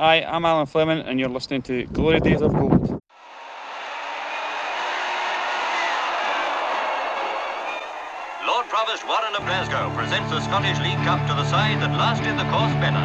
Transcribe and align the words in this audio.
Hi, 0.00 0.22
I'm 0.22 0.44
Alan 0.44 0.66
Fleming, 0.66 1.00
and 1.00 1.18
you're 1.18 1.28
listening 1.28 1.60
to 1.62 1.84
Glory 1.86 2.20
Days 2.20 2.40
of 2.40 2.52
Gold. 2.52 2.70
Lord 8.46 8.66
Provost 8.68 9.04
Warren 9.08 9.34
of 9.34 9.42
Glasgow 9.42 9.92
presents 9.96 10.30
the 10.30 10.40
Scottish 10.42 10.78
League 10.86 11.02
Cup 11.02 11.18
to 11.26 11.34
the 11.34 11.44
side 11.50 11.82
that 11.82 11.90
lasted 11.98 12.38
the 12.38 12.46
course 12.46 12.72
better. 12.78 13.02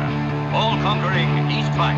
All 0.54 0.78
conquering 0.86 1.50
East 1.50 1.72
Fife. 1.74 1.98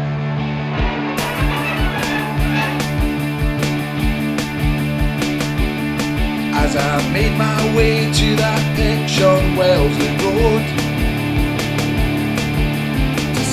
As 6.56 6.74
I 6.78 7.12
made 7.12 7.38
my 7.38 7.76
way 7.76 8.14
to 8.14 8.36
that 8.38 8.76
pitch 8.78 9.22
on 9.22 9.58
Wellesley 9.58 10.08
Road 10.24 10.64
To 10.80 10.85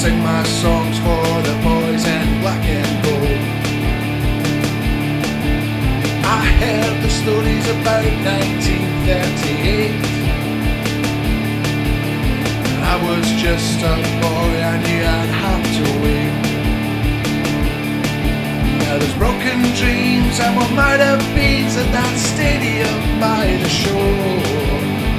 sing 0.03 0.19
my 0.19 0.43
songs 0.43 0.99
for 0.99 1.25
the 1.49 1.55
boys 1.63 2.05
in 2.05 2.27
black 2.41 2.65
and 2.67 2.93
gold 3.05 3.43
I 6.27 6.43
heard 6.59 6.97
the 7.05 7.13
stories 7.23 7.67
about 7.77 8.11
1938 8.27 9.95
I 12.83 12.97
was 13.07 13.27
just 13.47 13.79
a 13.79 13.95
boy, 14.25 14.51
I 14.73 14.75
knew 14.83 15.03
I'd 15.19 15.33
have 15.47 15.67
to 15.79 15.85
wait 16.03 16.35
now 18.83 18.95
there's 18.99 19.19
broken 19.25 19.59
dreams 19.79 20.35
and 20.43 20.53
what 20.57 20.71
might 20.73 20.99
have 20.99 21.23
been 21.37 21.71
at 21.83 21.89
that 21.97 22.15
stadium 22.19 23.01
by 23.21 23.47
the 23.63 23.71
shore. 23.71 24.43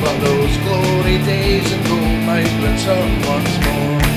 But 0.03 0.15
those 0.19 0.55
glory 0.67 1.17
days 1.23 1.71
of 1.71 1.79
gold 1.87 2.19
might 2.27 2.51
return 2.61 3.11
once 3.25 3.55
more. 3.65 4.12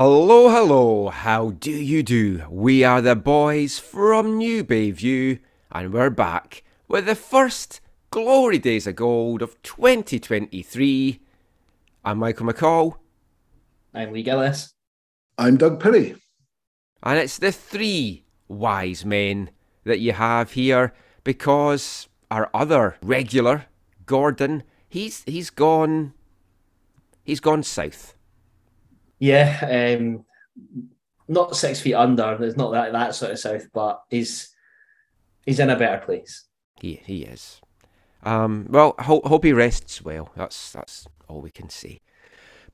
Hello, 0.00 0.48
hello, 0.48 1.08
how 1.08 1.50
do 1.50 1.72
you 1.72 2.04
do? 2.04 2.44
We 2.48 2.84
are 2.84 3.00
the 3.02 3.16
boys 3.16 3.80
from 3.80 4.38
New 4.38 4.62
Bayview, 4.62 5.40
and 5.72 5.92
we're 5.92 6.08
back 6.08 6.62
with 6.86 7.06
the 7.06 7.16
first 7.16 7.80
Glory 8.10 8.60
Days 8.60 8.86
of 8.86 8.94
Gold 8.94 9.42
of 9.42 9.60
2023. 9.64 11.20
I'm 12.04 12.18
Michael 12.18 12.46
McCall, 12.46 12.98
I'm 13.92 14.12
Lee 14.12 14.22
Gillis. 14.22 14.72
I'm 15.36 15.56
Doug 15.56 15.80
Perry. 15.80 16.14
and 17.02 17.18
it's 17.18 17.38
the 17.38 17.50
three 17.50 18.22
wise 18.46 19.04
men 19.04 19.50
that 19.82 19.98
you 19.98 20.12
have 20.12 20.52
here 20.52 20.94
because 21.24 22.06
our 22.30 22.48
other 22.54 22.98
regular, 23.02 23.64
Gordon, 24.06 24.62
he's 24.88 25.24
he's 25.24 25.50
gone 25.50 26.14
he's 27.24 27.40
gone 27.40 27.64
south. 27.64 28.14
Yeah, 29.18 29.96
um, 29.98 30.24
not 31.26 31.56
six 31.56 31.80
feet 31.80 31.94
under. 31.94 32.36
There's 32.38 32.56
not 32.56 32.72
that 32.72 32.92
that 32.92 33.14
sort 33.14 33.32
of 33.32 33.38
south, 33.38 33.68
but 33.72 34.02
he's 34.10 34.54
he's 35.44 35.60
in 35.60 35.70
a 35.70 35.78
better 35.78 36.04
place. 36.04 36.44
He 36.80 37.00
he 37.04 37.22
is. 37.22 37.60
Um, 38.22 38.66
well, 38.68 38.94
hope 38.98 39.26
hope 39.26 39.44
he 39.44 39.52
rests 39.52 40.02
well. 40.02 40.30
That's 40.36 40.72
that's 40.72 41.06
all 41.28 41.40
we 41.40 41.50
can 41.50 41.68
say. 41.68 42.00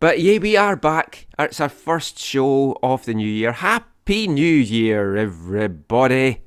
But 0.00 0.20
yeah, 0.20 0.38
we 0.38 0.56
are 0.56 0.76
back. 0.76 1.26
It's 1.38 1.60
our 1.60 1.68
first 1.68 2.18
show 2.18 2.78
of 2.82 3.04
the 3.04 3.14
new 3.14 3.28
year. 3.28 3.52
Happy 3.52 4.26
New 4.26 4.44
Year, 4.44 5.16
everybody! 5.16 6.42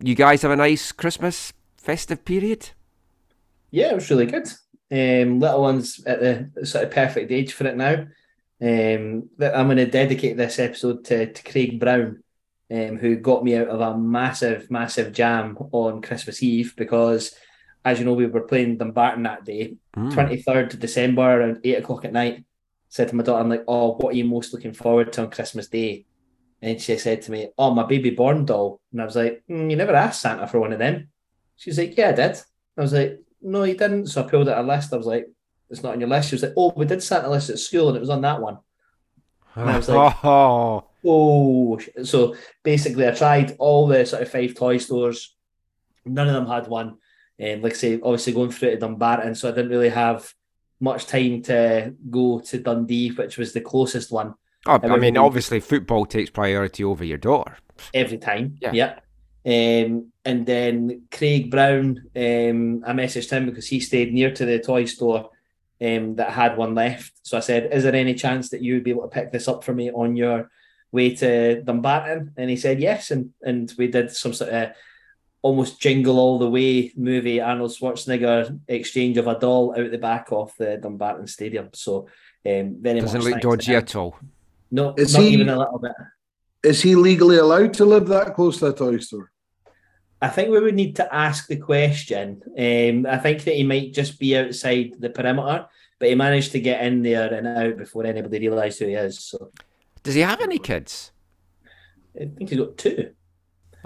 You 0.00 0.14
guys 0.14 0.42
have 0.42 0.52
a 0.52 0.56
nice 0.56 0.92
Christmas 0.92 1.52
festive 1.76 2.24
period. 2.24 2.70
Yeah, 3.70 3.90
it 3.90 3.94
was 3.96 4.10
really 4.10 4.26
good. 4.26 4.46
Um, 4.90 5.40
little 5.40 5.62
one's 5.62 6.02
at 6.06 6.20
the 6.20 6.66
sort 6.66 6.84
of 6.84 6.90
perfect 6.90 7.30
age 7.30 7.52
for 7.52 7.66
it 7.66 7.76
now. 7.76 8.06
Um, 8.60 9.28
I'm 9.40 9.66
going 9.66 9.76
to 9.76 9.86
dedicate 9.86 10.36
this 10.36 10.58
episode 10.58 11.04
to, 11.06 11.32
to 11.32 11.42
Craig 11.42 11.78
Brown, 11.78 12.22
um, 12.70 12.96
who 12.98 13.16
got 13.16 13.44
me 13.44 13.56
out 13.56 13.68
of 13.68 13.80
a 13.80 13.96
massive, 13.96 14.70
massive 14.70 15.12
jam 15.12 15.56
on 15.72 16.02
Christmas 16.02 16.42
Eve 16.42 16.74
because, 16.76 17.34
as 17.84 17.98
you 17.98 18.04
know, 18.04 18.14
we 18.14 18.26
were 18.26 18.40
playing 18.42 18.76
Dumbarton 18.78 19.22
that 19.24 19.44
day, 19.44 19.76
Mm. 19.96 20.12
23rd 20.12 20.74
of 20.74 20.80
December 20.80 21.22
around 21.22 21.60
eight 21.64 21.78
o'clock 21.78 22.04
at 22.04 22.12
night. 22.12 22.44
Said 22.88 23.08
to 23.08 23.16
my 23.16 23.22
daughter, 23.22 23.40
I'm 23.40 23.48
like, 23.50 23.64
oh, 23.68 23.94
what 23.94 24.14
are 24.14 24.16
you 24.16 24.24
most 24.24 24.52
looking 24.54 24.72
forward 24.72 25.12
to 25.12 25.22
on 25.22 25.30
Christmas 25.30 25.68
Day? 25.68 26.06
And 26.62 26.80
she 26.80 26.96
said 26.98 27.22
to 27.22 27.30
me, 27.32 27.48
oh, 27.58 27.74
my 27.74 27.84
baby 27.84 28.10
born 28.10 28.44
doll. 28.44 28.80
And 28.92 29.02
I 29.02 29.04
was 29.04 29.16
like, 29.16 29.42
mm, 29.50 29.70
you 29.70 29.76
never 29.76 29.94
asked 29.94 30.22
Santa 30.22 30.46
for 30.46 30.58
one 30.60 30.72
of 30.72 30.78
them. 30.78 31.08
She's 31.56 31.78
like, 31.78 31.96
yeah, 31.96 32.10
I 32.10 32.12
did. 32.12 32.40
I 32.76 32.80
was 32.80 32.92
like, 32.92 33.20
no, 33.42 33.64
you 33.64 33.76
didn't. 33.76 34.06
So 34.06 34.24
I 34.24 34.28
pulled 34.28 34.48
out 34.48 34.64
a 34.64 34.66
list. 34.66 34.92
I 34.92 34.96
was 34.96 35.06
like, 35.06 35.26
it's 35.70 35.82
not 35.82 35.92
on 35.92 36.00
your 36.00 36.08
list. 36.08 36.28
She 36.28 36.34
was 36.34 36.42
like, 36.42 36.54
oh, 36.56 36.72
we 36.76 36.86
did 36.86 37.02
Santa 37.02 37.30
list 37.30 37.50
at 37.50 37.58
school 37.58 37.88
and 37.88 37.96
it 37.96 38.00
was 38.00 38.10
on 38.10 38.22
that 38.22 38.40
one. 38.40 38.58
And 39.54 39.70
I 39.70 39.76
was 39.76 39.88
like, 39.88 40.16
oh, 40.24 40.84
Oh, 41.04 41.78
so 42.02 42.34
basically, 42.64 43.06
I 43.06 43.12
tried 43.12 43.54
all 43.58 43.86
the 43.86 44.04
sort 44.04 44.22
of 44.22 44.30
five 44.30 44.54
toy 44.54 44.78
stores. 44.78 45.36
None 46.04 46.26
of 46.26 46.34
them 46.34 46.48
had 46.48 46.66
one. 46.66 46.96
And 47.38 47.62
like 47.62 47.74
I 47.74 47.76
say, 47.76 48.00
obviously 48.02 48.32
going 48.32 48.50
through 48.50 48.70
to 48.70 48.78
Dumbarton, 48.78 49.34
so 49.36 49.48
I 49.48 49.52
didn't 49.52 49.70
really 49.70 49.90
have 49.90 50.32
much 50.80 51.06
time 51.06 51.42
to 51.42 51.94
go 52.10 52.40
to 52.40 52.58
Dundee, 52.58 53.10
which 53.10 53.38
was 53.38 53.52
the 53.52 53.60
closest 53.60 54.10
one 54.10 54.34
oh 54.66 54.80
I 54.82 54.96
mean, 54.96 55.16
obviously, 55.16 55.60
football 55.60 56.06
takes 56.06 56.30
priority 56.30 56.84
over 56.84 57.04
your 57.04 57.18
daughter. 57.18 57.56
every 57.94 58.18
time. 58.18 58.58
Yeah. 58.60 58.72
Yeah. 58.72 58.98
Um, 59.46 60.12
and 60.24 60.44
then 60.44 61.02
Craig 61.10 61.50
Brown, 61.50 62.02
um, 62.14 62.84
I 62.84 62.92
messaged 62.92 63.30
him 63.30 63.46
because 63.46 63.66
he 63.66 63.80
stayed 63.80 64.12
near 64.12 64.32
to 64.34 64.44
the 64.44 64.58
toy 64.58 64.84
store 64.84 65.30
um, 65.80 66.16
that 66.16 66.30
had 66.30 66.56
one 66.56 66.74
left. 66.74 67.12
So 67.22 67.36
I 67.36 67.40
said, 67.40 67.72
Is 67.72 67.84
there 67.84 67.94
any 67.94 68.14
chance 68.14 68.50
that 68.50 68.62
you 68.62 68.74
would 68.74 68.84
be 68.84 68.90
able 68.90 69.02
to 69.02 69.08
pick 69.08 69.32
this 69.32 69.48
up 69.48 69.64
for 69.64 69.72
me 69.72 69.90
on 69.90 70.16
your 70.16 70.50
way 70.92 71.14
to 71.16 71.62
Dumbarton? 71.62 72.32
And 72.36 72.50
he 72.50 72.56
said, 72.56 72.80
Yes. 72.80 73.10
And, 73.10 73.30
and 73.42 73.72
we 73.78 73.88
did 73.88 74.10
some 74.10 74.32
sort 74.32 74.50
of 74.50 74.70
almost 75.42 75.80
jingle 75.80 76.18
all 76.18 76.38
the 76.38 76.50
way 76.50 76.92
movie 76.96 77.40
Arnold 77.40 77.70
Schwarzenegger 77.70 78.58
exchange 78.66 79.16
of 79.18 79.28
a 79.28 79.38
doll 79.38 79.74
out 79.78 79.90
the 79.90 79.98
back 79.98 80.28
of 80.32 80.52
the 80.58 80.78
Dumbarton 80.78 81.26
Stadium. 81.26 81.70
So 81.74 82.08
um, 82.44 82.76
very 82.80 83.00
Doesn't 83.00 83.18
much 83.18 83.24
look 83.24 83.32
thanks 83.34 83.42
to 83.42 83.48
dodgy 83.48 83.74
at 83.74 83.96
all. 83.96 84.18
No, 84.70 84.94
Is 84.96 85.14
not 85.14 85.22
he- 85.22 85.28
even 85.30 85.48
a 85.48 85.58
little 85.58 85.78
bit. 85.78 85.92
Is 86.64 86.82
he 86.82 86.96
legally 86.96 87.36
allowed 87.36 87.72
to 87.74 87.84
live 87.84 88.08
that 88.08 88.34
close 88.34 88.58
to 88.58 88.66
a 88.66 88.72
toy 88.72 88.98
store? 88.98 89.30
I 90.20 90.28
think 90.28 90.50
we 90.50 90.60
would 90.60 90.74
need 90.74 90.96
to 90.96 91.14
ask 91.14 91.46
the 91.46 91.56
question. 91.56 92.42
Um, 92.58 93.06
I 93.06 93.18
think 93.18 93.44
that 93.44 93.54
he 93.54 93.62
might 93.62 93.92
just 93.92 94.18
be 94.18 94.36
outside 94.36 94.94
the 94.98 95.10
perimeter, 95.10 95.66
but 95.98 96.08
he 96.08 96.14
managed 96.14 96.52
to 96.52 96.60
get 96.60 96.84
in 96.84 97.02
there 97.02 97.32
and 97.32 97.46
out 97.46 97.76
before 97.76 98.04
anybody 98.04 98.38
realised 98.40 98.80
who 98.80 98.86
he 98.86 98.94
is. 98.94 99.20
So 99.20 99.52
Does 100.02 100.14
he 100.14 100.22
have 100.22 100.40
any 100.40 100.58
kids? 100.58 101.12
I 102.16 102.24
think 102.24 102.48
he's 102.50 102.58
got 102.58 102.76
two. 102.76 103.12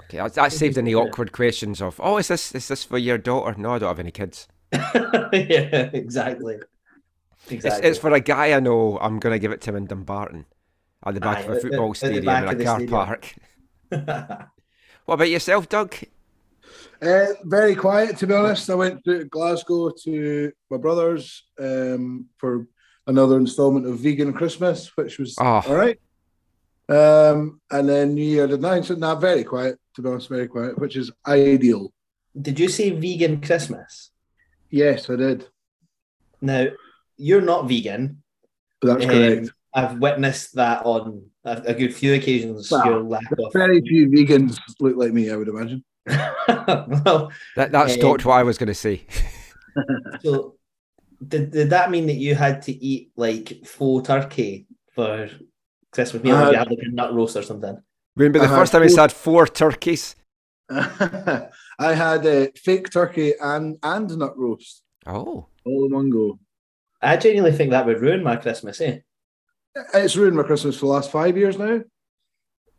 Okay, 0.05 0.17
that, 0.17 0.33
that 0.33 0.51
saved 0.51 0.77
any 0.79 0.95
awkward 0.95 1.31
questions 1.31 1.81
of, 1.81 1.99
oh, 2.03 2.17
is 2.17 2.27
this 2.29 2.53
is 2.55 2.67
this 2.67 2.83
for 2.83 2.97
your 2.97 3.19
daughter? 3.19 3.53
No, 3.59 3.73
I 3.75 3.79
don't 3.79 3.89
have 3.89 3.99
any 3.99 4.11
kids. 4.11 4.47
yeah, 4.73 5.89
exactly. 5.93 6.55
It's, 6.55 7.51
Exactly. 7.51 7.89
it's 7.89 7.99
for 7.99 8.11
a 8.11 8.19
guy 8.19 8.53
I 8.53 8.59
know. 8.59 8.97
I'm 8.99 9.19
gonna 9.19 9.37
give 9.37 9.51
it 9.51 9.61
to 9.61 9.69
him 9.69 9.75
in 9.75 9.85
Dumbarton, 9.85 10.45
at 11.05 11.13
the 11.13 11.19
back 11.19 11.39
Aye, 11.39 11.41
of 11.41 11.49
a 11.51 11.59
football 11.59 11.91
at 11.91 11.97
stadium 11.97 12.25
back 12.25 12.51
in 12.51 12.61
a 12.61 12.63
car 12.63 12.79
stadium. 12.79 12.89
park. 12.89 13.35
What 15.05 15.15
about 15.15 15.29
yourself, 15.29 15.67
Doug? 15.67 15.93
Uh, 17.03 17.33
very 17.43 17.75
quiet, 17.75 18.17
to 18.17 18.27
be 18.27 18.33
honest. 18.33 18.69
I 18.69 18.75
went 18.75 19.03
to 19.05 19.25
Glasgow 19.25 19.91
to 20.03 20.51
my 20.69 20.77
brother's 20.77 21.43
um, 21.59 22.27
for 22.37 22.67
another 23.07 23.37
installment 23.37 23.85
of 23.85 23.99
Vegan 23.99 24.31
Christmas, 24.33 24.89
which 24.95 25.19
was 25.19 25.35
Oh. 25.39 25.61
all 25.67 25.75
right. 25.75 25.99
Um, 26.89 27.59
and 27.71 27.87
then 27.89 28.13
New 28.13 28.23
Year 28.25 28.47
the 28.47 28.57
ninth. 28.57 28.85
So 28.85 28.95
not 28.95 29.19
very 29.19 29.43
quiet, 29.43 29.77
to 29.95 30.01
be 30.01 30.09
honest, 30.09 30.29
very 30.29 30.47
quiet, 30.47 30.77
which 30.79 30.95
is 30.95 31.11
ideal. 31.27 31.91
Did 32.39 32.59
you 32.59 32.69
say 32.69 32.91
vegan 32.91 33.41
Christmas? 33.41 34.11
Yes, 34.69 35.09
I 35.09 35.15
did. 35.17 35.47
Now, 36.41 36.67
you're 37.17 37.41
not 37.41 37.67
vegan. 37.67 38.23
But 38.81 38.87
that's 38.99 39.05
Um, 39.05 39.11
correct. 39.11 39.49
I've 39.73 39.99
witnessed 39.99 40.55
that 40.55 40.85
on 40.85 41.25
a, 41.45 41.61
a 41.67 41.73
good 41.73 41.93
few 41.95 42.13
occasions. 42.13 42.69
Well, 42.71 42.85
your 42.85 43.03
lack 43.03 43.29
of. 43.31 43.51
Very 43.53 43.81
few 43.81 44.07
vegans 44.09 44.57
look 44.79 44.95
like 44.95 45.13
me, 45.13 45.29
I 45.31 45.35
would 45.35 45.47
imagine. 45.47 45.83
well, 46.07 47.31
That 47.55 47.71
that 47.71 47.83
Um, 47.83 47.89
stopped 47.89 48.25
what 48.25 48.33
I 48.39 48.43
was 48.43 48.57
gonna 48.57 48.73
say. 48.73 49.01
So, 50.21 50.55
did, 51.27 51.51
did 51.51 51.69
that 51.71 51.89
mean 51.89 52.05
that 52.07 52.15
you 52.25 52.35
had 52.35 52.61
to 52.63 52.71
eat 52.71 53.11
like 53.15 53.65
faux 53.65 54.07
turkey 54.07 54.67
for 54.93 55.29
Christmas 55.91 56.23
meal? 56.23 56.35
or 56.35 56.41
Uh, 56.43 56.51
you 56.51 56.57
had 56.57 56.69
like 56.69 56.79
a 56.81 56.91
nut 56.91 57.13
roast 57.13 57.35
or 57.37 57.43
something? 57.43 57.77
Remember 58.15 58.39
the 58.39 58.45
I 58.45 58.49
had 58.49 58.57
first 58.59 58.71
time 58.71 58.83
he 58.83 58.89
four- 58.89 59.01
had 59.01 59.11
four 59.11 59.47
turkeys? 59.47 60.15
I 60.69 61.93
had 61.93 62.25
uh, 62.25 62.47
fake 62.55 62.89
turkey 62.91 63.33
and 63.39 63.77
and 63.83 64.17
nut 64.17 64.37
roast 64.37 64.83
Oh, 65.05 65.47
all 65.65 65.85
in 65.85 65.93
one 65.93 66.09
go. 66.09 66.39
I 67.01 67.17
genuinely 67.17 67.55
think 67.57 67.71
that 67.71 67.85
would 67.85 67.99
ruin 68.01 68.23
my 68.23 68.37
Christmas, 68.37 68.79
eh? 68.81 68.99
It's 69.93 70.15
ruined 70.15 70.37
my 70.37 70.43
Christmas 70.43 70.75
for 70.77 70.85
the 70.85 70.91
last 70.93 71.11
five 71.11 71.35
years 71.37 71.57
now. 71.57 71.81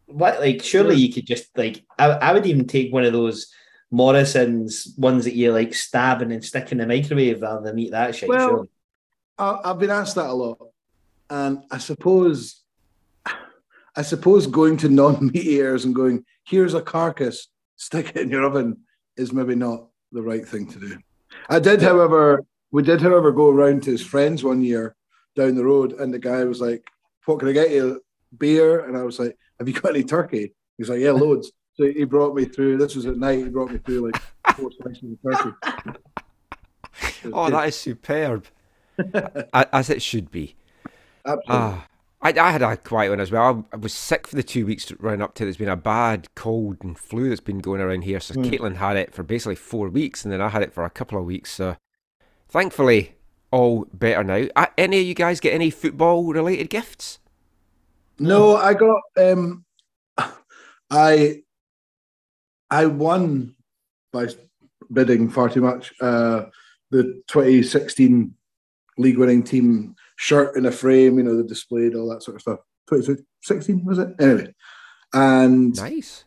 What, 0.07 0.41
like, 0.41 0.63
surely 0.63 0.97
you 0.97 1.13
could 1.13 1.27
just 1.27 1.57
like, 1.57 1.85
I, 1.99 2.11
I 2.11 2.33
would 2.33 2.47
even 2.47 2.67
take 2.67 2.93
one 2.93 3.05
of 3.05 3.13
those 3.13 3.53
Morrison's 3.91 4.93
ones 4.99 5.25
that 5.25 5.35
you 5.35 5.53
like 5.53 5.73
stabbing 5.73 6.33
and 6.33 6.45
stick 6.45 6.73
in 6.73 6.79
the 6.79 6.87
microwave 6.87 7.43
rather 7.43 7.63
than 7.63 7.79
eat 7.79 7.93
that 7.93 8.15
shit. 8.15 8.29
Well, 8.29 8.49
surely. 8.49 8.69
I, 9.39 9.59
I've 9.65 9.79
been 9.79 9.91
asked 9.91 10.17
that 10.17 10.31
a 10.31 10.33
lot, 10.33 10.59
and 11.31 11.63
I 11.71 11.79
suppose, 11.79 12.63
I 13.97 14.03
suppose 14.03 14.47
going 14.47 14.77
to 14.79 14.89
non-meat 14.89 15.37
eaters 15.37 15.85
and 15.85 15.95
going, 15.95 16.25
"Here's 16.45 16.75
a 16.75 16.83
carcass, 16.83 17.49
stick 17.77 18.11
it 18.11 18.23
in 18.23 18.31
your 18.31 18.45
oven," 18.45 18.79
is 19.17 19.33
maybe 19.33 19.55
not 19.55 19.87
the 20.13 20.23
right 20.23 20.47
thing 20.47 20.67
to 20.73 20.81
do. 20.81 20.99
I 21.49 21.61
did, 21.61 21.81
however, 21.81 22.45
we 22.73 22.83
did, 22.83 23.01
however, 23.01 23.33
go 23.33 23.51
around 23.51 23.85
to 23.85 23.93
his 23.93 24.05
friends 24.05 24.43
one 24.43 24.63
year 24.63 24.97
down 25.37 25.55
the 25.55 25.65
road, 25.65 25.93
and 25.93 26.13
the 26.13 26.19
guy 26.19 26.45
was 26.45 26.61
like, 26.61 26.85
"What 27.27 27.39
can 27.39 27.49
I 27.49 27.53
get 27.53 27.71
you? 27.71 28.03
Beer?" 28.37 28.81
And 28.81 28.97
I 28.97 29.03
was 29.03 29.19
like, 29.19 29.39
"Have 29.59 29.69
you 29.69 29.75
got 29.75 29.95
any 29.95 30.05
turkey?" 30.05 30.53
He's 30.79 30.89
like, 30.89 31.01
"Yeah, 31.01 31.13
loads." 31.13 31.53
So 31.75 31.85
he 31.85 32.05
brought 32.05 32.35
me 32.35 32.45
through. 32.45 32.79
This 32.79 32.95
was 32.95 33.07
at 33.07 33.17
night. 33.17 33.39
He 33.39 33.49
brought 33.49 33.71
me 33.71 33.79
through 33.79 34.11
like 34.13 34.23
four 34.57 34.71
slices 34.81 35.17
of 35.25 35.33
turkey. 35.33 35.99
Oh, 37.33 37.51
that 37.51 37.69
is 37.69 37.77
superb. 37.77 38.47
As 39.53 39.91
it 39.91 40.03
should 40.03 40.31
be. 40.31 40.55
Absolutely. 41.25 41.45
Ah, 41.49 41.87
I, 42.23 42.35
I 42.39 42.51
had 42.51 42.63
a 42.63 42.77
quiet 42.77 43.11
one 43.11 43.21
as 43.21 43.31
well. 43.31 43.67
I, 43.73 43.77
was 43.77 43.93
sick 43.93 44.27
for 44.27 44.37
the 44.37 44.43
two 44.43 44.67
weeks 44.67 44.93
running 44.99 45.23
up 45.23 45.35
to 45.35 45.43
it. 45.43 45.47
There's 45.47 45.57
been 45.57 45.69
a 45.69 45.77
bad 45.77 46.35
cold 46.35 46.79
and 46.83 46.99
flu 46.99 47.29
that's 47.29 47.41
been 47.41 47.59
going 47.59 47.81
around 47.81 48.03
here. 48.03 48.21
So 48.21 48.35
Caitlin 48.35 48.77
had 48.77 48.97
it 48.97 49.13
for 49.13 49.23
basically 49.23 49.57
four 49.57 49.89
weeks, 49.89 50.25
and 50.25 50.33
then 50.33 50.41
I 50.41 50.49
had 50.49 50.63
it 50.63 50.73
for 50.73 50.85
a 50.85 50.91
couple 50.91 51.19
of 51.19 51.25
weeks. 51.25 51.53
So 51.53 51.77
thankfully, 52.49 53.17
all 53.51 53.87
better 53.93 54.25
now. 54.25 54.47
Uh, 54.57 54.67
any 54.79 55.01
of 55.01 55.07
you 55.07 55.15
guys 55.15 55.41
get 55.41 55.55
any 55.55 55.71
football 55.71 56.33
related 56.33 56.71
gifts? 56.71 57.19
No, 58.19 58.57
I 58.57 58.75
got 58.75 59.01
um 59.17 59.65
I 60.91 61.43
I 62.71 62.87
won 62.87 63.55
by 64.13 64.29
bidding 64.93 65.29
far 65.29 65.49
too 65.49 65.61
much. 65.61 65.93
Uh 66.01 66.47
the 66.91 67.23
2016 67.29 68.35
league 68.99 69.19
winning 69.19 69.43
team 69.43 69.97
shirt 70.17 70.57
in 70.57 70.67
a 70.67 70.71
frame, 70.71 71.19
you 71.19 71.25
know, 71.25 71.37
the 71.37 71.43
displayed, 71.43 71.95
all 71.95 72.09
that 72.11 72.23
sort 72.23 72.37
of 72.37 72.43
stuff. 72.43 72.61
2016 72.89 73.85
was 73.85 73.99
it? 73.99 74.09
Anyway. 74.21 74.55
And 75.13 75.77
Nice. 75.77 76.25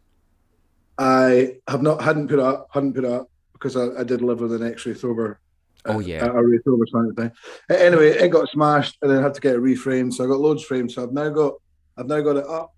I 0.97 1.57
have 1.67 1.81
not 1.81 2.01
hadn't 2.01 2.27
put 2.27 2.39
up, 2.39 2.67
hadn't 2.71 2.93
put 2.93 3.05
up 3.05 3.29
because 3.53 3.75
I, 3.77 3.99
I 3.99 4.03
did 4.03 4.21
live 4.21 4.41
with 4.41 4.53
an 4.53 4.65
ex 4.65 4.85
Raith 4.85 5.03
Rover. 5.03 5.39
Oh, 5.85 5.97
uh, 5.97 5.99
yeah. 5.99 6.25
a 6.25 6.43
Raith 6.43 6.63
Rover 6.65 6.85
fan 6.91 7.09
at 7.09 7.15
the. 7.15 7.73
Uh, 7.73 7.77
Anyway, 7.77 8.09
it 8.09 8.29
got 8.29 8.49
smashed 8.49 8.97
and 9.01 9.11
then 9.11 9.19
I 9.19 9.21
had 9.21 9.35
to 9.35 9.41
get 9.41 9.55
it 9.55 9.61
reframed. 9.61 10.13
So 10.13 10.23
I 10.23 10.27
got 10.27 10.39
loads 10.39 10.63
framed. 10.63 10.91
So 10.91 11.03
I've 11.03 11.13
now 11.13 11.29
got 11.29 11.53
I've 11.97 12.07
now 12.07 12.21
got 12.21 12.37
it 12.37 12.47
up 12.47 12.73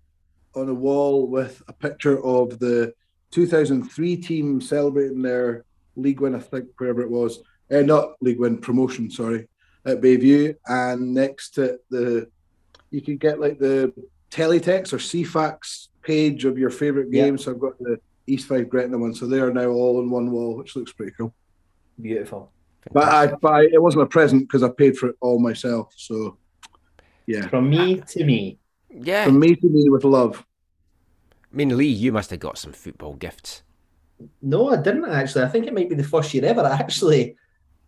on 0.54 0.68
a 0.68 0.74
wall 0.74 1.26
with 1.28 1.62
a 1.68 1.72
picture 1.72 2.22
of 2.24 2.58
the 2.58 2.92
2003 3.32 4.16
team 4.16 4.60
celebrating 4.60 5.22
their 5.22 5.64
league 5.96 6.20
win, 6.20 6.34
I 6.34 6.40
think, 6.40 6.68
wherever 6.78 7.02
it 7.02 7.10
was. 7.10 7.40
Uh, 7.70 7.82
not 7.82 8.14
league 8.20 8.40
win, 8.40 8.58
promotion, 8.58 9.10
sorry, 9.10 9.46
at 9.84 10.00
Bayview. 10.00 10.54
And 10.66 11.14
next 11.14 11.50
to 11.54 11.78
the 11.90 12.28
you 12.90 13.00
can 13.00 13.18
get 13.18 13.38
like 13.38 13.58
the 13.60 13.92
teletext 14.32 14.92
or 14.92 14.98
Ceefax 14.98 15.88
page 16.02 16.44
of 16.44 16.58
your 16.58 16.70
favorite 16.70 17.08
Yeah. 17.10 17.26
game. 17.26 17.38
So 17.38 17.52
I've 17.52 17.60
got 17.60 17.78
the 17.78 18.00
East 18.26 18.48
Fife 18.48 18.68
Gretna 18.68 18.98
one. 18.98 19.14
So 19.14 19.26
they 19.26 19.38
are 19.38 19.52
now 19.52 19.68
all 19.68 19.98
on 19.98 20.10
one 20.10 20.30
wall, 20.32 20.56
which 20.56 20.74
looks 20.74 20.92
pretty 20.92 21.12
cool. 21.16 21.32
Beautiful. 22.00 22.50
But 22.92 23.04
I, 23.04 23.26
but 23.28 23.52
I, 23.52 23.62
it 23.64 23.80
wasn't 23.80 24.02
a 24.04 24.06
present 24.06 24.42
because 24.42 24.62
I 24.64 24.70
paid 24.70 24.96
for 24.96 25.10
it 25.10 25.16
all 25.20 25.38
myself. 25.38 25.92
So 25.96 26.38
yeah, 27.26 27.46
From 27.48 27.70
me 27.70 28.00
to 28.08 28.24
me. 28.24 28.58
Yeah. 28.92 29.24
from 29.24 29.38
me 29.38 29.54
to 29.56 29.66
me 29.68 29.88
with 29.88 30.04
love. 30.04 30.44
I 31.52 31.56
mean, 31.56 31.76
Lee, 31.76 31.86
you 31.86 32.12
must 32.12 32.30
have 32.30 32.40
got 32.40 32.58
some 32.58 32.72
football 32.72 33.14
gifts. 33.14 33.62
No, 34.42 34.70
I 34.70 34.76
didn't 34.76 35.06
actually. 35.10 35.44
I 35.44 35.48
think 35.48 35.66
it 35.66 35.74
might 35.74 35.88
be 35.88 35.94
the 35.94 36.04
first 36.04 36.32
year 36.34 36.44
ever. 36.44 36.62
I 36.62 36.76
actually 36.78 37.36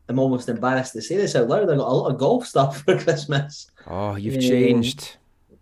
am 0.08 0.18
almost 0.18 0.48
embarrassed 0.48 0.92
to 0.94 1.02
say 1.02 1.16
this 1.16 1.36
out 1.36 1.48
loud. 1.48 1.64
I 1.70 1.76
got 1.76 1.88
a 1.88 1.92
lot 1.92 2.10
of 2.10 2.18
golf 2.18 2.46
stuff 2.46 2.82
for 2.84 2.98
Christmas. 2.98 3.70
Oh, 3.86 4.16
you've 4.16 4.34
Um, 4.36 4.40
changed. 4.40 5.16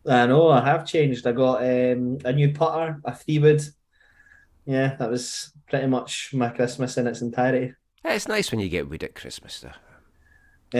I 0.06 0.26
know 0.26 0.48
I 0.48 0.64
have 0.64 0.86
changed. 0.86 1.26
I 1.26 1.32
got 1.32 1.62
um, 1.62 2.18
a 2.24 2.32
new 2.32 2.52
putter, 2.52 3.00
a 3.04 3.14
three 3.14 3.38
wood. 3.38 3.62
Yeah, 4.64 4.96
that 4.96 5.10
was 5.10 5.52
pretty 5.68 5.86
much 5.88 6.30
my 6.32 6.48
Christmas 6.48 6.96
in 6.96 7.06
its 7.06 7.20
entirety. 7.20 7.74
It's 8.04 8.28
nice 8.28 8.50
when 8.50 8.60
you 8.60 8.68
get 8.70 8.88
wood 8.88 9.04
at 9.04 9.14
Christmas, 9.14 9.60
though. 9.60 9.72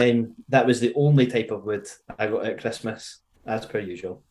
Um, 0.01 0.33
that 0.49 0.65
was 0.65 0.79
the 0.79 0.93
only 0.95 1.27
type 1.27 1.51
of 1.51 1.65
wood 1.65 1.87
I 2.17 2.27
got 2.27 2.45
at 2.45 2.59
Christmas, 2.61 3.19
as 3.45 3.65
per 3.65 3.79
usual. 3.79 4.23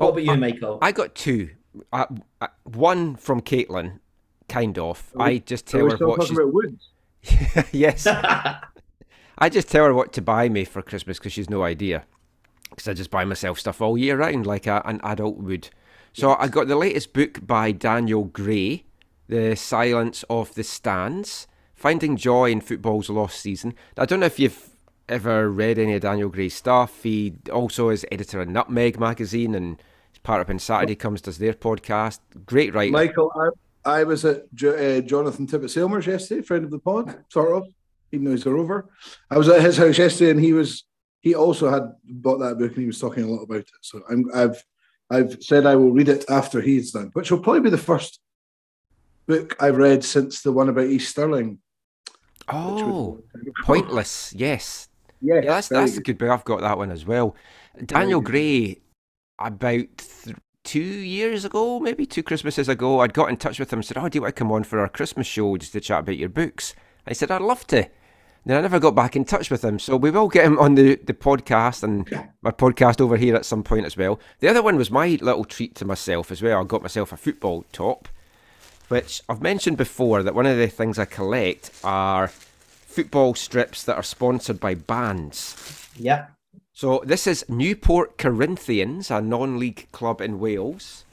Well, 0.00 0.08
what 0.08 0.12
about 0.12 0.24
you, 0.24 0.32
I- 0.32 0.36
Michael? 0.36 0.78
I 0.80 0.92
got 0.92 1.14
two. 1.14 1.50
Uh, 1.92 2.06
uh, 2.40 2.48
one 2.64 3.16
from 3.16 3.42
Caitlin, 3.42 4.00
kind 4.48 4.78
of. 4.78 5.12
I 5.18 5.38
just 5.38 5.66
tell 5.66 5.88
her 5.88 6.06
what 6.06 6.22
she's. 6.22 6.36
about 6.36 6.52
woods? 6.52 6.88
yes, 7.72 8.06
I 9.38 9.48
just 9.48 9.68
tell 9.68 9.84
her 9.84 9.94
what 9.94 10.12
to 10.14 10.22
buy 10.22 10.48
me 10.48 10.64
for 10.64 10.82
Christmas 10.82 11.18
because 11.18 11.32
she's 11.32 11.50
no 11.50 11.62
idea. 11.62 12.04
Because 12.70 12.88
I 12.88 12.94
just 12.94 13.10
buy 13.10 13.24
myself 13.24 13.60
stuff 13.60 13.80
all 13.80 13.98
year 13.98 14.16
round, 14.16 14.46
like 14.46 14.66
a, 14.66 14.82
an 14.84 15.00
adult 15.04 15.36
would. 15.36 15.68
So 16.12 16.34
I 16.34 16.48
got 16.48 16.66
the 16.66 16.76
latest 16.76 17.12
book 17.12 17.46
by 17.46 17.70
Daniel 17.70 18.24
Gray, 18.24 18.84
The 19.28 19.54
Silence 19.54 20.24
of 20.30 20.54
the 20.54 20.64
Stands, 20.64 21.46
Finding 21.74 22.16
Joy 22.16 22.50
in 22.50 22.60
Football's 22.60 23.10
Lost 23.10 23.40
Season. 23.40 23.74
I 23.98 24.06
don't 24.06 24.20
know 24.20 24.26
if 24.26 24.40
you've 24.40 24.70
ever 25.08 25.50
read 25.50 25.78
any 25.78 25.94
of 25.94 26.02
Daniel 26.02 26.28
Gray's 26.28 26.54
stuff. 26.54 27.02
He 27.02 27.34
also 27.52 27.90
is 27.90 28.06
editor 28.10 28.40
of 28.40 28.48
Nutmeg 28.48 28.98
magazine 28.98 29.54
and 29.54 29.80
part 30.22 30.40
of 30.40 30.48
when 30.48 30.58
Saturday 30.58 30.94
Comes 30.96 31.20
does 31.20 31.38
their 31.38 31.54
podcast. 31.54 32.20
Great 32.46 32.74
writer. 32.74 32.92
Michael, 32.92 33.32
I, 33.84 34.00
I 34.00 34.04
was 34.04 34.24
at 34.24 34.52
Jo- 34.54 34.74
uh, 34.74 35.00
Jonathan 35.00 35.46
Tippett 35.46 35.64
Sailmers 35.64 36.06
yesterday, 36.06 36.42
friend 36.42 36.64
of 36.64 36.70
the 36.70 36.78
pod, 36.78 37.24
sort 37.30 37.52
of, 37.56 37.66
even 38.12 38.24
though 38.26 38.30
he's 38.32 38.46
a 38.46 38.50
rover. 38.52 38.90
I 39.30 39.38
was 39.38 39.48
at 39.48 39.62
his 39.62 39.76
house 39.78 39.98
yesterday, 39.98 40.30
and 40.32 40.40
he 40.40 40.52
was 40.52 40.84
he 41.20 41.34
also 41.34 41.70
had 41.70 41.92
bought 42.04 42.38
that 42.38 42.58
book, 42.58 42.72
and 42.72 42.80
he 42.80 42.86
was 42.86 42.98
talking 43.00 43.24
a 43.24 43.28
lot 43.28 43.42
about 43.42 43.58
it. 43.58 43.70
So 43.82 44.02
I'm, 44.10 44.24
I've 44.34 44.62
I've 45.10 45.42
said 45.42 45.66
I 45.66 45.76
will 45.76 45.90
read 45.92 46.08
it 46.08 46.24
after 46.30 46.60
he's 46.60 46.92
done, 46.92 47.10
which 47.14 47.30
will 47.30 47.40
probably 47.40 47.60
be 47.62 47.70
the 47.70 47.78
first 47.78 48.20
book 49.26 49.56
I've 49.60 49.76
read 49.76 50.04
since 50.04 50.42
the 50.42 50.52
one 50.52 50.68
about 50.68 50.86
East 50.86 51.10
Stirling. 51.10 51.58
oh, 52.48 53.22
Pointless, 53.64 54.32
yes. 54.36 54.88
Yes, 55.22 55.44
Yeah, 55.44 55.50
that's 55.50 55.68
that's 55.68 55.92
a 55.92 55.94
good. 55.96 56.04
good 56.04 56.18
book. 56.18 56.30
I've 56.30 56.44
got 56.44 56.60
that 56.62 56.78
one 56.78 56.90
as 56.90 57.04
well. 57.04 57.36
Daniel 57.84 58.20
Gray, 58.20 58.78
about 59.40 59.86
th- 59.96 60.36
two 60.64 60.80
years 60.80 61.44
ago, 61.44 61.80
maybe 61.80 62.06
two 62.06 62.22
Christmases 62.22 62.68
ago, 62.68 63.00
I'd 63.00 63.14
got 63.14 63.30
in 63.30 63.36
touch 63.36 63.58
with 63.58 63.72
him 63.72 63.78
and 63.80 63.86
said, 63.86 63.98
"Oh, 63.98 64.08
do 64.08 64.16
you 64.16 64.22
want 64.22 64.34
to 64.34 64.38
come 64.38 64.52
on 64.52 64.64
for 64.64 64.78
our 64.80 64.88
Christmas 64.88 65.26
show 65.26 65.56
just 65.56 65.72
to 65.72 65.80
chat 65.80 66.00
about 66.00 66.16
your 66.18 66.28
books?" 66.28 66.74
I 67.06 67.12
said, 67.12 67.30
"I'd 67.30 67.40
love 67.42 67.66
to." 67.68 67.88
Then 68.46 68.56
I 68.56 68.62
never 68.62 68.80
got 68.80 68.94
back 68.94 69.16
in 69.16 69.26
touch 69.26 69.50
with 69.50 69.62
him, 69.62 69.78
so 69.78 69.96
we 69.96 70.10
will 70.10 70.28
get 70.28 70.46
him 70.46 70.58
on 70.58 70.74
the, 70.74 70.96
the 70.96 71.12
podcast 71.12 71.82
and 71.82 72.08
my 72.40 72.50
podcast 72.50 72.98
over 73.00 73.18
here 73.18 73.36
at 73.36 73.44
some 73.44 73.62
point 73.62 73.84
as 73.84 73.98
well. 73.98 74.18
The 74.38 74.48
other 74.48 74.62
one 74.62 74.76
was 74.76 74.90
my 74.90 75.18
little 75.20 75.44
treat 75.44 75.74
to 75.76 75.84
myself 75.84 76.30
as 76.30 76.40
well. 76.40 76.60
I 76.60 76.64
got 76.64 76.80
myself 76.80 77.12
a 77.12 77.18
football 77.18 77.66
top, 77.70 78.08
which 78.88 79.22
I've 79.28 79.42
mentioned 79.42 79.76
before 79.76 80.22
that 80.22 80.34
one 80.34 80.46
of 80.46 80.56
the 80.56 80.68
things 80.68 80.98
I 80.98 81.04
collect 81.04 81.70
are 81.84 82.28
football 82.28 83.34
strips 83.34 83.82
that 83.84 83.96
are 83.96 84.02
sponsored 84.02 84.58
by 84.58 84.74
bands. 84.74 85.88
yeah, 85.96 86.28
So 86.80 87.02
this 87.04 87.26
is 87.26 87.44
Newport 87.46 88.16
Corinthians, 88.16 89.10
a 89.10 89.20
non-league 89.20 89.88
club 89.92 90.22
in 90.22 90.38
Wales. 90.40 91.04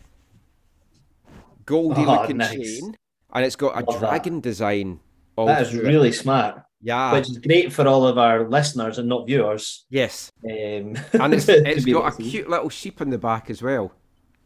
Goldy 1.66 2.06
Oh, 2.06 2.22
looking 2.22 2.38
nice. 2.38 2.54
chain, 2.54 2.96
and 3.34 3.46
it's 3.46 3.58
got 3.58 3.76
a 3.76 3.84
Love 3.84 4.00
that. 4.00 4.08
dragon 4.08 4.40
design. 4.40 5.02
All 5.36 5.46
that 5.48 5.64
is 5.64 5.76
really 5.76 6.14
smart, 6.14 6.62
yeah. 6.82 7.12
which 7.12 7.30
is 7.30 7.40
great 7.40 7.74
for 7.74 7.86
all 7.86 8.08
of 8.08 8.18
our 8.18 8.48
listeners 8.48 8.98
and 8.98 9.10
not 9.10 9.28
viewers. 9.28 9.84
yes, 9.90 10.32
Um, 10.46 10.96
and 11.12 11.34
it's, 11.34 11.50
it's 11.50 11.84
got 11.84 12.14
a 12.14 12.16
see. 12.16 12.30
cute 12.30 12.50
little 12.50 12.70
sheep 12.70 13.02
on 13.02 13.10
the 13.10 13.18
back 13.18 13.50
as 13.50 13.62
well, 13.62 13.92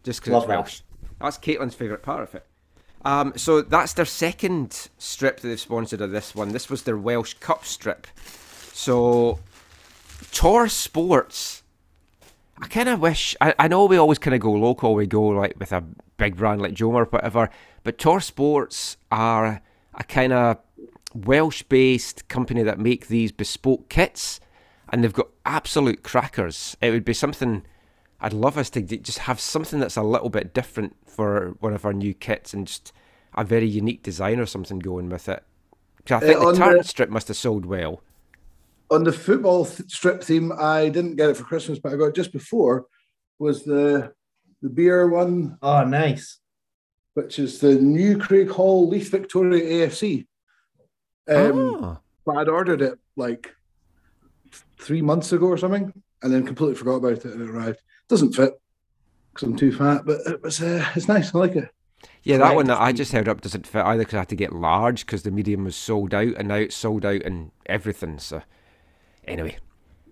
just 0.02 0.22
because 0.22 0.38
it's 0.42 0.48
that. 0.48 0.56
Welsh. 0.58 0.82
That's 1.20 1.38
Caitlin's 1.38 1.76
favourite 1.76 2.02
part 2.02 2.24
of 2.24 2.34
it. 2.34 2.48
Um, 3.06 3.34
so 3.36 3.62
that's 3.62 3.94
their 3.94 4.06
second 4.06 4.90
strip 4.98 5.42
that 5.42 5.48
they've 5.50 5.60
sponsored 5.60 6.02
of 6.02 6.10
this 6.10 6.34
one. 6.34 6.50
This 6.50 6.68
was 6.68 6.82
their 6.82 6.98
Welsh 6.98 7.36
Cup 7.36 7.64
strip. 7.64 8.08
So 8.74 9.38
Tor 10.32 10.68
Sports. 10.68 11.64
I 12.62 12.68
kind 12.68 12.90
of 12.90 13.00
wish. 13.00 13.36
I, 13.42 13.54
I 13.58 13.68
know 13.68 13.86
we 13.86 13.98
always 13.98 14.20
kind 14.20 14.36
of 14.36 14.42
go 14.42 14.52
local. 14.52 14.94
We 14.94 15.08
go 15.08 15.24
like 15.24 15.56
with 15.60 15.72
a 15.72 15.84
big 16.18 16.36
brand 16.38 16.62
like 16.62 16.74
Joma 16.74 16.96
or 17.02 17.06
whatever. 17.06 17.50
But 17.84 17.98
Tor 17.98 18.22
Sports 18.22 18.98
are 19.12 19.62
a 19.94 20.04
kind 20.04 20.32
of 20.34 20.58
Welsh-based 21.14 22.28
company 22.28 22.64
that 22.64 22.80
make 22.80 23.08
these 23.08 23.32
bespoke 23.32 23.90
kits, 23.90 24.40
and 24.90 25.04
they've 25.04 25.12
got 25.14 25.28
absolute 25.46 26.04
crackers. 26.04 26.78
It 26.82 26.92
would 26.92 27.06
be 27.06 27.14
something. 27.14 27.64
I'd 28.20 28.34
love 28.34 28.58
us 28.58 28.70
to 28.72 28.82
just 28.82 29.20
have 29.20 29.40
something 29.40 29.80
that's 29.80 29.98
a 29.98 30.04
little 30.04 30.30
bit 30.30 30.54
different 30.54 30.96
for 31.08 31.56
one 31.60 31.74
of 31.74 31.84
our 31.86 31.94
new 31.94 32.14
kits, 32.14 32.54
and 32.54 32.68
just 32.68 32.94
a 33.34 33.44
very 33.44 33.68
unique 33.68 34.04
design 34.04 34.40
or 34.40 34.46
something 34.46 34.80
going 34.80 35.10
with 35.10 35.28
it. 35.28 35.44
'Cause 36.06 36.22
I 36.24 36.26
think 36.28 36.38
Uh, 36.40 36.52
the 36.52 36.64
on 36.64 36.78
the- 36.78 36.84
strip 36.84 37.10
must 37.10 37.28
have 37.30 37.38
sold 37.38 37.66
well. 37.66 38.02
On 38.92 39.04
the 39.04 39.12
football 39.14 39.66
th- 39.66 39.90
strip 39.90 40.24
theme, 40.24 40.52
I 40.52 40.90
didn't 40.90 41.16
get 41.16 41.30
it 41.30 41.38
for 41.38 41.44
Christmas, 41.46 41.80
but 41.80 41.94
I 41.94 41.96
got 41.96 42.08
it 42.08 42.16
just 42.16 42.32
before 42.34 42.86
was 43.40 43.64
the 43.64 44.14
the 44.62 44.70
beer 44.70 45.08
one. 45.10 45.58
Oh, 45.62 45.84
nice. 45.86 46.38
which 47.14 47.40
is 47.40 47.60
the 47.60 47.76
new 47.76 48.18
Craig 48.18 48.50
Hall 48.50 48.88
Leith 48.88 49.10
Victoria 49.12 49.88
AFC. 49.88 50.28
Um, 51.28 51.76
Ah. 51.84 52.00
But 52.26 52.38
I'd 52.38 52.50
ordered 52.50 52.82
it 52.82 53.00
like 53.16 53.54
three 54.80 55.02
months 55.02 55.32
ago 55.34 55.48
or 55.48 55.58
something, 55.58 55.92
and 56.22 56.32
then 56.34 56.46
completely 56.46 56.76
forgot 56.76 56.96
about 56.98 57.14
it 57.14 57.26
and 57.26 57.42
it 57.42 57.50
arrived. 57.50 57.80
Doesn't 58.08 58.34
fit 58.34 58.54
because 59.34 59.48
I'm 59.48 59.58
too 59.58 59.72
fat, 59.72 60.02
but 60.06 60.20
it 60.28 60.42
was 60.44 60.62
uh, 60.62 60.86
it's 60.96 61.08
nice. 61.08 61.34
I 61.34 61.40
like 61.40 61.56
it. 61.56 61.70
Yeah, 62.24 62.38
that 62.38 62.56
one 62.56 62.68
that 62.68 62.80
I 62.82 62.92
just 62.92 63.12
held 63.12 63.28
up 63.28 63.42
doesn't 63.42 63.66
fit 63.68 63.84
either 63.86 64.02
because 64.04 64.16
I 64.16 64.20
had 64.20 64.30
to 64.30 64.36
get 64.36 64.54
large 64.54 65.06
because 65.06 65.24
the 65.24 65.32
medium 65.32 65.64
was 65.64 65.76
sold 65.76 66.14
out, 66.14 66.34
and 66.38 66.48
now 66.48 66.56
it's 66.56 66.76
sold 66.76 67.06
out 67.06 67.22
and 67.24 67.52
everything. 67.66 68.20
So, 68.20 68.42
anyway, 69.26 69.58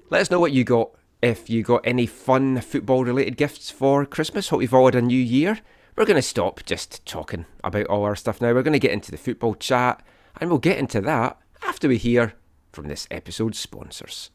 let 0.10 0.22
us 0.22 0.32
know 0.32 0.40
what 0.40 0.52
you 0.52 0.64
got. 0.64 0.92
If 1.22 1.50
you 1.50 1.64
got 1.64 1.82
any 1.86 2.06
fun 2.06 2.62
football 2.62 3.04
related 3.04 3.36
gifts 3.36 3.70
for 3.70 4.06
Christmas, 4.06 4.50
hope 4.50 4.62
you've 4.62 4.74
all 4.74 4.86
had 4.86 4.96
a 4.96 5.02
new 5.02 5.20
year. 5.20 5.60
We're 5.96 6.06
going 6.06 6.16
to 6.16 6.22
stop 6.22 6.62
just 6.66 7.06
talking 7.06 7.46
about 7.62 7.88
all 7.88 8.04
our 8.04 8.16
stuff 8.16 8.40
now. 8.40 8.54
We're 8.54 8.64
going 8.64 8.74
to 8.74 8.80
get 8.80 8.94
into 8.94 9.12
the 9.12 9.18
football 9.18 9.56
chat, 9.56 10.02
and 10.40 10.50
we'll 10.50 10.60
get 10.60 10.78
into 10.78 11.02
that 11.02 11.38
after 11.62 11.90
we 11.90 11.98
hear 11.98 12.36
from 12.72 12.88
this 12.88 13.08
episode's 13.12 13.60
sponsors. 13.60 14.32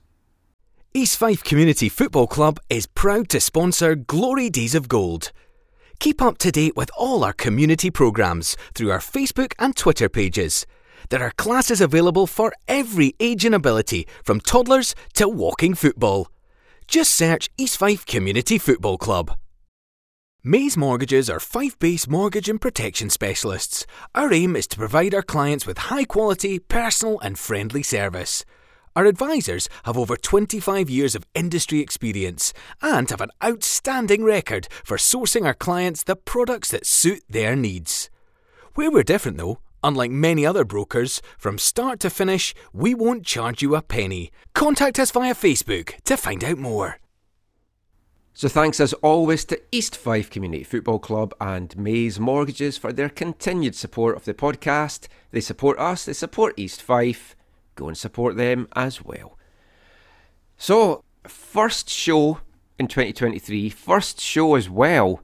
East 0.92 1.16
Fife 1.16 1.42
Community 1.42 1.88
Football 1.88 2.26
Club 2.26 2.60
is 2.68 2.86
proud 2.86 3.28
to 3.30 3.40
sponsor 3.40 3.94
Glory 3.94 4.50
Days 4.50 4.74
of 4.74 4.88
Gold. 4.88 5.32
Keep 5.98 6.20
up 6.20 6.38
to 6.38 6.52
date 6.52 6.76
with 6.76 6.90
all 6.96 7.24
our 7.24 7.32
community 7.32 7.90
programmes 7.90 8.56
through 8.74 8.90
our 8.90 8.98
Facebook 8.98 9.54
and 9.58 9.74
Twitter 9.74 10.08
pages. 10.08 10.66
There 11.10 11.22
are 11.22 11.32
classes 11.32 11.80
available 11.80 12.26
for 12.26 12.52
every 12.66 13.14
age 13.20 13.44
and 13.44 13.54
ability, 13.54 14.06
from 14.22 14.40
toddlers 14.40 14.94
to 15.14 15.28
walking 15.28 15.74
football. 15.74 16.28
Just 16.88 17.14
search 17.14 17.50
East 17.58 17.78
Fife 17.78 18.06
Community 18.06 18.58
Football 18.58 18.98
Club. 18.98 19.36
Mays 20.42 20.76
Mortgages 20.76 21.30
are 21.30 21.40
Fife 21.40 21.78
based 21.78 22.08
mortgage 22.08 22.50
and 22.50 22.60
protection 22.60 23.08
specialists. 23.08 23.86
Our 24.14 24.32
aim 24.32 24.56
is 24.56 24.66
to 24.68 24.76
provide 24.76 25.14
our 25.14 25.22
clients 25.22 25.66
with 25.66 25.78
high 25.78 26.04
quality, 26.04 26.58
personal, 26.58 27.18
and 27.20 27.38
friendly 27.38 27.82
service. 27.82 28.44
Our 28.94 29.06
advisors 29.06 29.68
have 29.84 29.96
over 29.96 30.16
25 30.16 30.88
years 30.90 31.14
of 31.14 31.26
industry 31.34 31.80
experience 31.80 32.52
and 32.80 33.08
have 33.10 33.22
an 33.22 33.30
outstanding 33.42 34.22
record 34.22 34.68
for 34.84 34.98
sourcing 34.98 35.46
our 35.46 35.54
clients 35.54 36.02
the 36.02 36.14
products 36.14 36.70
that 36.70 36.86
suit 36.86 37.22
their 37.28 37.56
needs. 37.56 38.10
Where 38.74 38.90
we're 38.90 39.02
different 39.02 39.38
though, 39.38 39.58
unlike 39.84 40.10
many 40.10 40.44
other 40.44 40.64
brokers, 40.64 41.22
from 41.38 41.58
start 41.58 42.00
to 42.00 42.10
finish, 42.10 42.54
we 42.72 42.94
won't 42.94 43.24
charge 43.24 43.62
you 43.62 43.76
a 43.76 43.82
penny. 43.82 44.32
Contact 44.54 44.98
us 44.98 45.12
via 45.12 45.34
Facebook 45.34 45.94
to 46.02 46.16
find 46.16 46.42
out 46.42 46.58
more. 46.58 46.98
So 48.36 48.48
thanks 48.48 48.80
as 48.80 48.92
always 48.94 49.44
to 49.44 49.60
East 49.70 49.96
Fife 49.96 50.28
Community 50.28 50.64
Football 50.64 50.98
Club 50.98 51.32
and 51.40 51.76
Mays 51.78 52.18
Mortgages 52.18 52.76
for 52.76 52.92
their 52.92 53.08
continued 53.08 53.76
support 53.76 54.16
of 54.16 54.24
the 54.24 54.34
podcast. 54.34 55.06
They 55.30 55.40
support 55.40 55.78
us, 55.78 56.04
they 56.04 56.14
support 56.14 56.54
East 56.56 56.82
Fife. 56.82 57.36
Go 57.76 57.86
and 57.86 57.96
support 57.96 58.36
them 58.36 58.66
as 58.74 59.04
well. 59.04 59.38
So, 60.56 61.04
first 61.28 61.88
show 61.88 62.40
in 62.76 62.88
2023, 62.88 63.68
first 63.68 64.20
show 64.20 64.56
as 64.56 64.68
well 64.68 65.20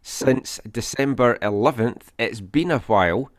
since 0.00 0.60
December 0.70 1.36
11th. 1.42 2.04
It's 2.18 2.40
been 2.40 2.70
a 2.70 2.78
while, 2.78 3.30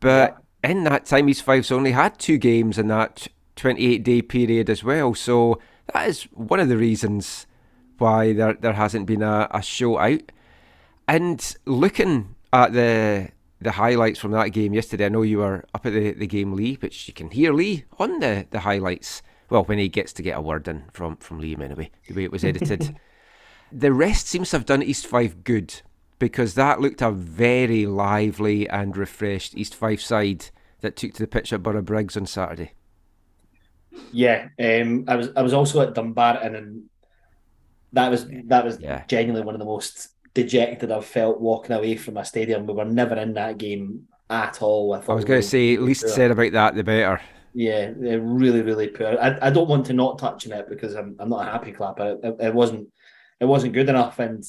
but 0.00 0.42
in 0.62 0.84
that 0.84 1.06
time, 1.06 1.28
East 1.28 1.42
Fife's 1.42 1.72
only 1.72 1.92
had 1.92 2.18
two 2.18 2.38
games 2.38 2.78
in 2.78 2.88
that 2.88 3.28
28 3.56 4.02
day 4.02 4.22
period 4.22 4.68
as 4.68 4.82
well. 4.82 5.14
So, 5.14 5.60
that 5.92 6.08
is 6.08 6.24
one 6.32 6.60
of 6.60 6.68
the 6.68 6.76
reasons 6.76 7.46
why 7.98 8.32
there 8.32 8.54
there 8.54 8.72
hasn't 8.74 9.06
been 9.06 9.22
a, 9.22 9.48
a 9.50 9.62
show 9.62 9.98
out. 9.98 10.32
And 11.08 11.56
looking 11.64 12.34
at 12.52 12.72
the 12.72 13.30
the 13.60 13.72
highlights 13.72 14.18
from 14.18 14.32
that 14.32 14.48
game 14.48 14.74
yesterday, 14.74 15.06
I 15.06 15.08
know 15.08 15.22
you 15.22 15.38
were 15.38 15.64
up 15.74 15.86
at 15.86 15.92
the, 15.92 16.12
the 16.12 16.26
game, 16.26 16.52
Lee, 16.52 16.74
which 16.80 17.08
you 17.08 17.14
can 17.14 17.30
hear 17.30 17.52
Lee 17.52 17.84
on 17.98 18.20
the, 18.20 18.46
the 18.50 18.60
highlights. 18.60 19.22
Well, 19.48 19.64
when 19.64 19.78
he 19.78 19.88
gets 19.88 20.12
to 20.14 20.22
get 20.22 20.36
a 20.36 20.40
word 20.40 20.68
in 20.68 20.84
from, 20.92 21.16
from 21.16 21.40
Liam 21.40 21.62
anyway, 21.62 21.90
the 22.06 22.14
way 22.14 22.24
it 22.24 22.32
was 22.32 22.44
edited. 22.44 22.96
the 23.72 23.92
rest 23.92 24.26
seems 24.26 24.50
to 24.50 24.58
have 24.58 24.66
done 24.66 24.82
East 24.82 25.06
Fife 25.06 25.42
good 25.42 25.80
because 26.18 26.54
that 26.54 26.80
looked 26.80 27.02
a 27.02 27.10
very 27.10 27.86
lively 27.86 28.68
and 28.68 28.96
refreshed 28.96 29.56
East 29.56 29.74
Fife 29.74 30.00
side 30.00 30.46
that 30.80 30.96
took 30.96 31.12
to 31.14 31.22
the 31.22 31.26
pitch 31.26 31.52
at 31.52 31.62
Borough 31.62 31.82
Briggs 31.82 32.16
on 32.16 32.26
Saturday. 32.26 32.72
Yeah, 34.12 34.48
um, 34.62 35.04
I 35.08 35.16
was 35.16 35.28
I 35.36 35.42
was 35.42 35.52
also 35.54 35.80
at 35.80 35.94
Dumbarton, 35.94 36.54
and 36.54 36.84
that 37.92 38.10
was 38.10 38.26
that 38.46 38.64
was 38.64 38.78
Yeah. 38.80 39.04
genuinely 39.08 39.44
one 39.44 39.54
of 39.54 39.58
the 39.58 39.64
most 39.64 40.08
dejected 40.34 40.90
I've 40.92 41.06
felt 41.06 41.40
walking 41.40 41.74
away 41.74 41.96
from 41.96 42.16
a 42.16 42.24
stadium. 42.24 42.66
We 42.66 42.74
were 42.74 42.84
never 42.84 43.16
in 43.16 43.34
that 43.34 43.58
game 43.58 44.06
at 44.28 44.60
all. 44.62 44.92
I, 44.94 44.98
I 45.08 45.14
was 45.14 45.24
going 45.24 45.40
to 45.40 45.48
say, 45.48 45.76
really 45.76 45.86
least 45.88 46.02
poor. 46.02 46.10
said 46.10 46.30
about 46.30 46.52
that, 46.52 46.74
the 46.74 46.84
better. 46.84 47.20
Yeah, 47.54 47.92
they're 47.96 48.20
really, 48.20 48.60
really 48.60 48.88
poor. 48.88 49.16
I, 49.18 49.38
I 49.46 49.50
don't 49.50 49.68
want 49.68 49.86
to 49.86 49.94
not 49.94 50.18
touch 50.18 50.46
on 50.46 50.52
it 50.52 50.68
because 50.68 50.94
I'm 50.94 51.16
I'm 51.18 51.30
not 51.30 51.48
a 51.48 51.50
happy 51.50 51.72
clapper. 51.72 52.18
It, 52.22 52.36
it 52.40 52.54
wasn't 52.54 52.88
it 53.40 53.44
wasn't 53.44 53.74
good 53.74 53.88
enough, 53.88 54.18
and 54.18 54.44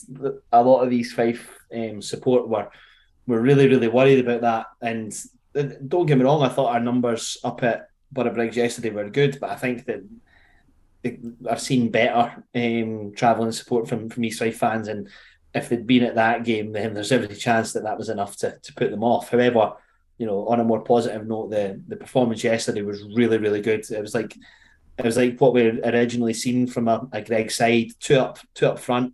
a 0.52 0.64
lot 0.64 0.84
of 0.84 0.90
these 0.90 1.14
Fife 1.14 1.50
um, 1.74 2.02
support 2.02 2.48
were 2.48 2.70
were 3.26 3.42
really, 3.42 3.68
really 3.68 3.90
worried 3.90 4.26
about 4.26 4.42
that. 4.42 4.68
And 4.82 5.14
don't 5.90 6.06
get 6.06 6.18
me 6.18 6.24
wrong, 6.24 6.44
I 6.44 6.50
thought 6.50 6.74
our 6.74 6.80
numbers 6.80 7.38
up 7.44 7.62
at 7.64 7.90
Borough 8.12 8.34
Briggs 8.34 8.56
yesterday 8.56 8.90
were 8.92 9.10
good, 9.10 9.38
but 9.42 9.50
I 9.50 9.56
think 9.56 9.86
that 9.86 10.02
they- 11.02 11.20
I've 11.50 11.62
seen 11.62 11.92
better 11.92 12.44
um, 12.56 13.12
travelling 13.16 13.52
support 13.52 13.88
from 13.90 14.10
from 14.10 14.24
East 14.24 14.40
Fife 14.40 14.58
fans, 14.58 14.88
and 14.88 15.10
if 15.54 15.70
they'd 15.70 15.88
been 15.88 16.04
at 16.04 16.16
that 16.16 16.44
game, 16.46 16.72
then 16.72 16.94
there's 16.94 17.12
every 17.12 17.36
chance 17.36 17.74
that 17.74 17.84
that 17.84 17.98
was 17.98 18.10
enough 18.10 18.38
to 18.38 18.58
to 18.64 18.74
put 18.74 18.92
them 18.92 19.04
off. 19.04 19.30
However, 19.30 19.74
you 20.18 20.26
know, 20.26 20.48
on 20.48 20.60
a 20.60 20.64
more 20.64 20.82
positive 20.82 21.28
note, 21.28 21.50
the 21.52 21.82
the 21.88 21.98
performance 21.98 22.44
yesterday 22.44 22.82
was 22.82 23.04
really, 23.16 23.38
really 23.38 23.62
good. 23.62 23.90
It 23.92 24.02
was 24.02 24.16
like 24.16 24.36
it 24.98 25.06
was 25.06 25.18
like 25.18 25.40
what 25.40 25.54
we 25.54 25.62
originally 25.82 26.34
seen 26.34 26.68
from 26.68 26.88
a, 26.88 27.08
a 27.12 27.22
Greg 27.22 27.52
side, 27.52 27.92
two 28.00 28.18
up, 28.18 28.40
two 28.56 28.68
up 28.68 28.80
front, 28.80 29.14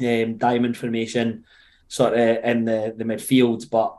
um, 0.00 0.36
diamond 0.36 0.76
formation, 0.76 1.44
sort 1.88 2.14
of 2.14 2.44
in 2.44 2.64
the 2.64 2.94
the 2.96 3.04
midfield, 3.04 3.70
but 3.70 3.96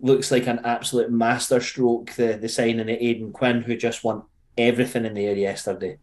looks 0.00 0.30
like 0.30 0.46
an 0.46 0.60
absolute 0.64 1.10
masterstroke. 1.10 2.12
The 2.12 2.38
the 2.40 2.48
signing 2.48 2.80
of 2.80 2.88
Aidan 2.88 3.32
Quinn, 3.32 3.62
who 3.62 3.76
just 3.76 4.04
won 4.04 4.22
everything 4.56 5.04
in 5.04 5.14
the 5.14 5.26
air 5.26 5.36
yesterday, 5.36 5.98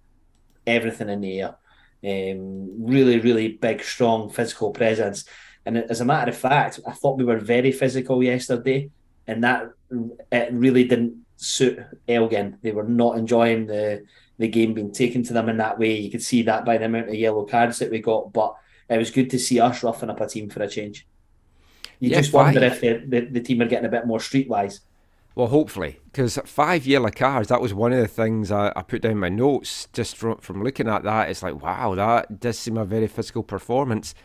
everything 0.67 1.09
in 1.09 1.21
the 1.21 1.41
air. 1.41 1.55
Um, 2.03 2.85
really, 2.85 3.19
really 3.19 3.53
big, 3.53 3.81
strong 3.81 4.29
physical 4.29 4.71
presence. 4.71 5.25
And 5.65 5.77
as 5.77 6.01
a 6.01 6.05
matter 6.05 6.29
of 6.29 6.37
fact, 6.37 6.79
I 6.85 6.91
thought 6.91 7.17
we 7.17 7.25
were 7.25 7.39
very 7.39 7.71
physical 7.71 8.21
yesterday, 8.21 8.91
and 9.25 9.43
that 9.43 9.69
it 10.31 10.53
really 10.53 10.83
didn't 10.83 11.25
suit 11.37 11.79
Elgin. 12.07 12.57
They 12.61 12.71
were 12.71 12.83
not 12.83 13.17
enjoying 13.17 13.65
the 13.65 14.05
the 14.37 14.47
game 14.47 14.73
being 14.73 14.91
taken 14.91 15.23
to 15.23 15.33
them 15.33 15.49
in 15.49 15.57
that 15.57 15.79
way. 15.79 15.97
You 15.99 16.11
could 16.11 16.23
see 16.23 16.43
that 16.43 16.65
by 16.65 16.77
the 16.77 16.85
amount 16.85 17.09
of 17.09 17.15
yellow 17.15 17.45
cards 17.45 17.79
that 17.79 17.91
we 17.91 17.99
got, 17.99 18.33
but 18.33 18.55
it 18.89 18.97
was 18.97 19.11
good 19.11 19.29
to 19.31 19.39
see 19.39 19.59
us 19.59 19.83
roughing 19.83 20.09
up 20.09 20.21
a 20.21 20.27
team 20.27 20.49
for 20.49 20.61
a 20.63 20.69
change. 20.69 21.07
You 21.99 22.09
Yeah, 22.09 22.17
just 22.17 22.33
wonder 22.33 22.61
five. 22.61 22.71
if 22.71 22.81
the, 22.81 23.03
the, 23.07 23.21
the 23.27 23.41
team 23.41 23.61
are 23.61 23.67
getting 23.67 23.85
a 23.85 23.89
bit 23.91 24.05
more 24.07 24.19
streetwise. 24.19 24.81
Well, 25.35 25.47
hopefully, 25.47 25.99
because 26.05 26.39
five 26.45 26.85
yellow 26.85 27.09
cards, 27.09 27.49
that 27.49 27.59
was 27.59 27.73
one 27.73 27.91
of 27.91 27.99
the 27.99 28.07
things 28.07 28.51
I, 28.51 28.71
I 28.73 28.83
put 28.83 29.01
down 29.01 29.13
in 29.13 29.19
my 29.19 29.27
notes 29.29 29.87
just 29.91 30.15
from, 30.15 30.37
from 30.37 30.63
looking 30.63 30.87
at 30.87 31.03
that. 31.03 31.29
It's 31.29 31.43
like, 31.43 31.61
wow, 31.61 31.93
that 31.95 32.39
does 32.39 32.57
seem 32.57 32.77
a 32.77 32.85
very 32.85 33.07
physical 33.07 33.43
performance. 33.43 34.15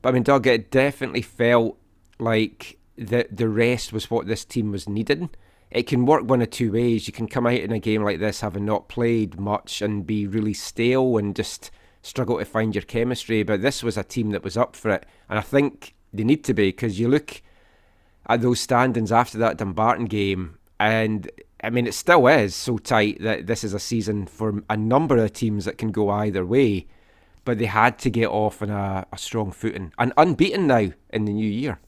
But 0.00 0.10
I 0.10 0.12
mean, 0.12 0.22
Doug, 0.22 0.46
it 0.46 0.70
definitely 0.70 1.22
felt 1.22 1.76
like 2.20 2.78
the, 2.96 3.26
the 3.32 3.48
rest 3.48 3.92
was 3.92 4.10
what 4.10 4.28
this 4.28 4.44
team 4.44 4.70
was 4.70 4.88
needing. 4.88 5.30
It 5.70 5.86
can 5.86 6.06
work 6.06 6.24
one 6.24 6.42
of 6.42 6.50
two 6.50 6.72
ways. 6.72 7.06
You 7.06 7.12
can 7.12 7.28
come 7.28 7.46
out 7.46 7.54
in 7.54 7.72
a 7.72 7.78
game 7.78 8.02
like 8.02 8.18
this 8.18 8.40
having 8.40 8.64
not 8.64 8.88
played 8.88 9.38
much 9.38 9.82
and 9.82 10.06
be 10.06 10.26
really 10.26 10.54
stale 10.54 11.16
and 11.16 11.34
just 11.34 11.70
struggle 12.02 12.38
to 12.38 12.44
find 12.44 12.74
your 12.74 12.82
chemistry. 12.82 13.42
But 13.42 13.62
this 13.62 13.82
was 13.82 13.96
a 13.96 14.02
team 14.02 14.30
that 14.30 14.42
was 14.42 14.56
up 14.56 14.74
for 14.74 14.90
it. 14.90 15.06
And 15.28 15.38
I 15.38 15.42
think 15.42 15.94
they 16.12 16.24
need 16.24 16.44
to 16.44 16.54
be 16.54 16.68
because 16.68 16.98
you 16.98 17.08
look 17.08 17.40
at 18.28 18.42
those 18.42 18.60
standings 18.60 19.12
after 19.12 19.38
that 19.38 19.58
Dumbarton 19.58 20.06
game, 20.06 20.58
and 20.78 21.30
I 21.62 21.70
mean, 21.70 21.86
it 21.86 21.94
still 21.94 22.26
is 22.26 22.54
so 22.54 22.78
tight 22.78 23.20
that 23.20 23.46
this 23.46 23.64
is 23.64 23.74
a 23.74 23.78
season 23.78 24.26
for 24.26 24.62
a 24.68 24.76
number 24.76 25.18
of 25.18 25.32
teams 25.32 25.66
that 25.66 25.78
can 25.78 25.92
go 25.92 26.10
either 26.10 26.44
way. 26.44 26.86
But 27.44 27.58
they 27.58 27.66
had 27.66 27.98
to 28.00 28.10
get 28.10 28.28
off 28.28 28.60
on 28.60 28.70
a, 28.70 29.06
a 29.12 29.18
strong 29.18 29.50
footing 29.50 29.92
and 29.98 30.12
unbeaten 30.16 30.66
now 30.66 30.90
in 31.10 31.24
the 31.24 31.32
new 31.32 31.48
year. 31.48 31.78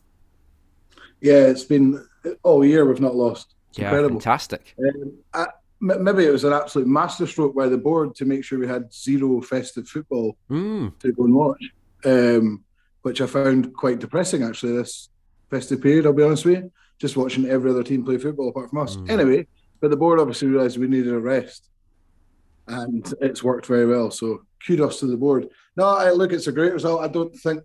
Yeah, 1.20 1.46
it's 1.46 1.64
been 1.64 2.04
all 2.42 2.64
year 2.64 2.84
we've 2.84 3.00
not 3.00 3.14
lost. 3.14 3.51
It's 3.72 3.78
yeah, 3.78 3.86
incredible. 3.86 4.20
fantastic. 4.20 4.74
Um, 4.78 5.14
I, 5.32 5.46
maybe 5.80 6.26
it 6.26 6.30
was 6.30 6.44
an 6.44 6.52
absolute 6.52 6.86
masterstroke 6.86 7.56
by 7.56 7.68
the 7.68 7.78
board 7.78 8.14
to 8.16 8.26
make 8.26 8.44
sure 8.44 8.58
we 8.58 8.68
had 8.68 8.92
zero 8.92 9.40
festive 9.40 9.88
football 9.88 10.36
Mm, 10.50 10.98
to 10.98 11.10
go 11.12 11.24
and 11.24 11.34
watch, 11.34 11.64
um, 12.04 12.64
which 13.00 13.22
I 13.22 13.26
found 13.26 13.72
quite 13.74 13.98
depressing 13.98 14.42
actually 14.42 14.74
this 14.74 15.08
festive 15.48 15.80
period. 15.80 16.04
I'll 16.04 16.12
be 16.12 16.22
honest 16.22 16.44
with 16.44 16.56
you, 16.56 16.72
just 16.98 17.16
watching 17.16 17.46
every 17.46 17.70
other 17.70 17.82
team 17.82 18.04
play 18.04 18.18
football 18.18 18.50
apart 18.50 18.68
from 18.68 18.80
us. 18.80 18.96
Mm. 18.96 19.08
Anyway, 19.10 19.46
but 19.80 19.90
the 19.90 19.96
board 19.96 20.20
obviously 20.20 20.48
realised 20.48 20.76
we 20.76 20.86
needed 20.86 21.14
a 21.14 21.18
rest, 21.18 21.70
and 22.68 23.10
it's 23.22 23.42
worked 23.42 23.64
very 23.64 23.86
well. 23.86 24.10
So 24.10 24.42
kudos 24.66 25.00
to 25.00 25.06
the 25.06 25.16
board. 25.16 25.48
No, 25.78 25.86
I 25.86 26.10
look, 26.10 26.30
it's 26.34 26.46
a 26.46 26.52
great 26.52 26.74
result. 26.74 27.00
I 27.00 27.08
don't 27.08 27.34
think, 27.34 27.62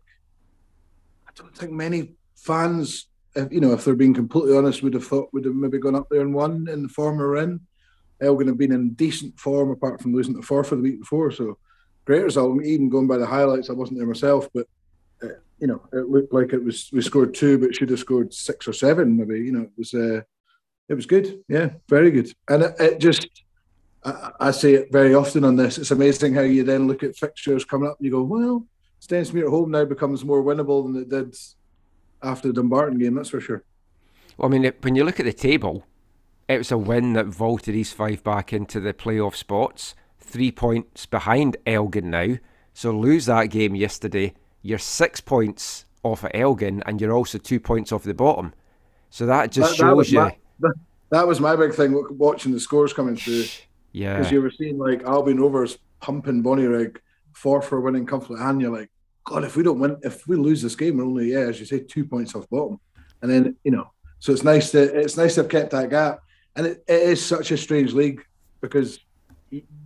I 1.28 1.32
don't 1.36 1.54
think 1.54 1.74
many 1.74 2.14
fans 2.38 3.10
if, 3.38 3.52
you 3.52 3.60
know, 3.62 3.74
if 3.74 3.86
they're 3.86 3.96
being 3.96 4.14
completely 4.14 4.58
honest, 4.58 4.84
would 4.84 4.94
have 4.94 5.06
thought 5.06 5.30
would 5.34 5.46
have 5.46 5.56
maybe 5.56 5.78
gone 5.78 5.96
up 5.96 6.08
there 6.10 6.22
and 6.22 6.34
won 6.34 6.68
in 6.70 6.84
the 6.84 6.90
form 6.90 7.18
we're 7.18 7.38
in. 7.38 7.60
Elgin 8.20 8.48
have 8.48 8.58
been 8.58 8.72
in 8.72 8.94
decent 8.94 9.40
form 9.40 9.70
apart 9.70 10.02
from 10.02 10.14
losing 10.14 10.34
to 10.34 10.42
Forfar 10.42 10.72
the 10.72 10.78
week 10.78 11.00
before, 11.00 11.32
so 11.32 11.58
great 12.06 12.24
result. 12.24 12.64
Even 12.64 12.90
going 12.90 13.08
by 13.08 13.18
the 13.18 13.28
highlights, 13.28 13.70
I 13.70 13.74
wasn't 13.74 14.00
there 14.00 14.08
myself, 14.08 14.48
but 14.54 14.66
uh, 15.22 15.28
you 15.60 15.68
know, 15.68 15.82
it 15.94 16.10
looked 16.10 16.34
like 16.34 16.54
it 16.54 16.64
was 16.64 16.90
we 16.92 17.02
scored 17.02 17.36
two, 17.36 17.60
but 17.60 17.76
should 17.76 17.92
have 17.92 18.00
scored 18.00 18.34
six 18.34 18.68
or 18.68 18.74
seven, 18.74 19.16
maybe. 19.16 19.40
You 19.40 19.52
know, 19.52 19.62
it 19.62 19.72
was 19.78 19.94
uh, 19.94 20.22
it 20.90 20.94
was 20.96 21.06
good. 21.06 21.44
Yeah, 21.48 21.70
very 21.90 22.12
good. 22.12 22.32
And 22.50 22.64
it, 22.64 22.76
it 22.80 23.00
just, 23.00 23.28
I, 24.04 24.32
I, 24.40 24.52
say 24.52 24.74
it 24.74 24.92
very 24.92 25.14
often 25.14 25.44
on 25.44 25.56
this. 25.56 25.78
It's 25.78 25.92
amazing 25.92 26.34
how 26.34 26.42
you 26.42 26.64
then 26.64 26.88
look 26.88 27.04
at 27.04 27.16
fixtures 27.16 27.66
coming 27.66 27.90
up 27.90 27.98
and 28.00 28.06
you 28.06 28.12
go, 28.12 28.24
well, 28.24 28.66
Stenhousemuir 29.02 29.44
at 29.44 29.50
home 29.50 29.72
now 29.72 29.86
becomes 29.86 30.24
more 30.24 30.42
winnable 30.42 30.86
than 30.86 31.02
it 31.02 31.10
did 31.10 31.36
after 32.24 32.50
the 32.50 32.54
Dumbarton 32.54 33.00
game. 33.00 33.16
That's 33.16 33.30
for 33.30 33.42
sure. 33.42 33.64
Well, 34.38 34.50
I 34.50 34.58
mean, 34.58 34.72
when 34.82 34.96
you 34.96 35.04
look 35.04 35.20
at 35.20 35.26
the 35.26 35.34
table, 35.34 35.86
it 36.48 36.58
was 36.58 36.72
a 36.72 36.78
win 36.78 37.14
that 37.14 37.26
vaulted 37.26 37.76
East 37.76 37.94
Fife 37.94 38.24
back 38.24 38.54
into 38.54 38.80
the 38.80 38.94
playoff 38.94 39.36
spots. 39.36 39.96
Three 40.20 40.52
points 40.52 41.06
behind 41.06 41.58
Elgin 41.66 42.10
now. 42.10 42.38
So 42.74 42.92
lose 42.92 43.26
that 43.26 43.48
game 43.48 43.76
yesterday. 43.76 44.34
You're 44.62 44.78
six 44.78 45.20
points 45.20 45.86
off 46.04 46.24
at 46.24 46.36
Elgin, 46.36 46.84
and 46.86 47.02
you're 47.02 47.14
also 47.14 47.38
two 47.38 47.60
points 47.60 47.92
off 47.92 48.04
the 48.04 48.14
bottom. 48.14 48.54
So 49.10 49.26
that 49.26 49.52
just 49.52 49.72
that, 49.72 49.78
shows 49.78 50.08
that 50.08 50.12
you. 50.12 50.20
My, 50.20 50.38
that, 50.60 50.74
that, 51.10 51.28
was 51.28 51.40
my 51.40 51.56
big 51.56 51.74
thing 51.74 52.06
watching 52.18 52.52
the 52.52 52.60
scores 52.60 52.94
coming 52.94 53.16
through. 53.16 53.46
Yeah. 53.94 54.18
Because 54.18 54.32
you 54.32 54.44
were 54.44 54.52
seeing 54.52 54.78
like 54.78 55.02
Albion 55.06 55.40
Rovers 55.40 55.80
pumping 56.02 56.44
Bonnyrigg, 56.44 56.98
four 57.34 57.64
for 57.64 57.82
winning 57.82 58.06
comfortably, 58.06 58.40
and 58.44 58.62
you're 58.62 58.72
like, 58.72 58.92
God, 59.28 59.44
if 59.44 59.58
we 59.58 59.64
don't 59.64 59.78
win, 59.78 59.98
if 60.04 60.26
we 60.26 60.38
lose 60.38 60.62
this 60.62 60.78
game, 60.78 60.96
we're 60.96 61.04
only 61.04 61.34
yeah, 61.34 61.40
as 61.40 61.60
you 61.60 61.66
say, 61.66 61.80
two 61.80 62.06
points 62.06 62.34
off 62.34 62.50
bottom. 62.50 62.80
And 63.22 63.30
then 63.30 63.58
you 63.66 63.72
know, 63.72 63.92
so 64.20 64.32
it's 64.32 64.46
nice 64.46 64.72
to 64.72 64.82
it's 64.82 65.18
nice 65.18 65.36
to 65.36 65.42
have 65.42 65.52
kept 65.52 65.72
that 65.72 65.90
gap. 65.90 66.22
And 66.56 66.66
it, 66.66 66.82
it 66.88 67.02
is 67.02 67.24
such 67.24 67.52
a 67.52 67.58
strange 67.58 67.92
league 67.92 68.24
because 68.62 69.00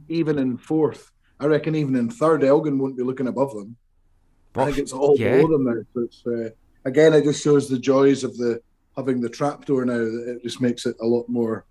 even 0.08 0.38
in 0.38 0.58
fourth, 0.58 1.12
I 1.40 1.48
reckon 1.48 1.74
even 1.74 1.96
in 1.96 2.08
third, 2.08 2.44
Elgin 2.44 2.78
won't 2.78 2.96
be 2.96 3.02
looking 3.02 3.28
above 3.28 3.56
them. 3.56 3.76
I 4.56 4.66
think 4.66 4.78
it's 4.78 4.94
all 4.94 5.16
yeah. 5.18 5.38
below 5.38 5.58
them 5.58 5.66
now. 5.66 5.82
So 5.96 6.02
it's 6.02 6.28
uh, 6.28 6.50
again, 6.86 7.16
it 7.16 7.24
just 7.24 7.44
shows 7.44 7.68
the 7.68 7.80
joys 7.80 8.24
of 8.24 8.38
the 8.38 8.62
having 8.96 9.22
the 9.22 9.30
trapdoor 9.30 9.86
now. 9.86 9.98
That 9.98 10.36
it 10.38 10.44
just 10.44 10.62
makes 10.62 10.86
it 10.86 10.96
a 11.02 11.06
lot 11.06 11.28
more 11.28 11.66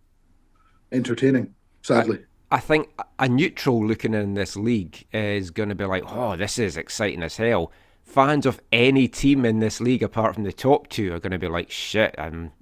entertaining. 0.91 1.55
Sadly. 1.83 2.25
I, 2.51 2.59
think 2.59 2.89
a 3.19 3.29
neutral 3.29 3.87
looking 3.87 4.15
in 4.15 4.35
this 4.35 4.57
league 4.57 5.07
is 5.13 5.51
going 5.51 5.69
to 5.69 5.75
be 5.75 5.85
like, 5.85 6.05
oh, 6.07 6.37
this 6.37 6.59
is 6.59 6.77
exciting 6.77 7.23
as 7.23 7.37
hell. 7.37 7.73
Fans 8.03 8.47
of 8.47 8.61
any 8.73 9.07
team 9.07 9.45
in 9.45 9.61
this 9.61 9.81
league, 9.81 10.03
apart 10.03 10.35
from 10.35 10.45
the 10.45 10.53
top 10.53 10.89
two, 10.89 11.13
are 11.13 11.21
going 11.21 11.33
to 11.33 11.39
be 11.39 11.49
like, 11.49 11.71
shit, 11.71 12.15
um, 12.19 12.53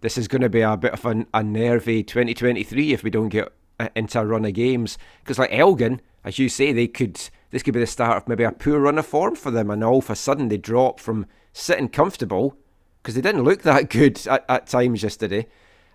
this 0.00 0.16
is 0.16 0.28
going 0.28 0.42
to 0.42 0.48
be 0.48 0.60
a 0.60 0.76
bit 0.76 0.92
of 0.92 1.04
an, 1.06 1.26
a 1.34 1.42
nervy 1.42 2.02
2023 2.02 2.92
if 2.92 3.02
we 3.02 3.10
don't 3.10 3.30
get 3.30 3.52
uh, 3.80 3.88
into 3.96 4.20
a 4.20 4.24
run 4.24 4.44
of 4.44 4.54
games. 4.54 4.98
Because, 5.22 5.38
like 5.38 5.52
Elgin, 5.52 6.00
as 6.24 6.38
you 6.38 6.48
say, 6.48 6.72
they 6.72 6.86
could 6.86 7.20
this 7.52 7.62
could 7.62 7.74
be 7.74 7.80
the 7.80 7.86
start 7.86 8.16
of 8.16 8.28
maybe 8.28 8.44
a 8.44 8.50
poor 8.50 8.80
run 8.80 8.98
of 8.98 9.06
form 9.06 9.36
for 9.36 9.50
them, 9.50 9.70
and 9.70 9.84
all 9.84 9.98
of 9.98 10.10
a 10.10 10.16
sudden 10.16 10.48
they 10.48 10.56
drop 10.56 10.98
from 10.98 11.26
sitting 11.52 11.88
comfortable 11.88 12.56
because 13.02 13.14
they 13.14 13.20
didn't 13.20 13.44
look 13.44 13.62
that 13.62 13.90
good 13.90 14.26
at, 14.26 14.44
at 14.48 14.66
times 14.66 15.02
yesterday, 15.02 15.46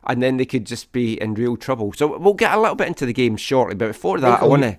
and 0.07 0.23
then 0.23 0.37
they 0.37 0.45
could 0.45 0.65
just 0.65 0.91
be 0.91 1.21
in 1.21 1.33
real 1.33 1.57
trouble. 1.57 1.93
So 1.93 2.17
we'll 2.17 2.33
get 2.33 2.53
a 2.53 2.59
little 2.59 2.75
bit 2.75 2.87
into 2.87 3.05
the 3.05 3.13
game 3.13 3.37
shortly, 3.37 3.75
but 3.75 3.87
before 3.87 4.19
that, 4.19 4.41
I 4.41 4.45
want 4.45 4.63
to. 4.63 4.77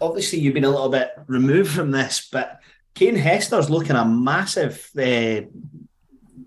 Obviously, 0.00 0.38
you've 0.38 0.54
been 0.54 0.64
a 0.64 0.70
little 0.70 0.88
bit 0.88 1.10
removed 1.26 1.72
from 1.72 1.90
this, 1.90 2.28
but 2.32 2.60
Kane 2.94 3.16
Hester's 3.16 3.68
looking 3.68 3.96
a 3.96 4.04
massive 4.04 4.88
uh, 4.96 5.42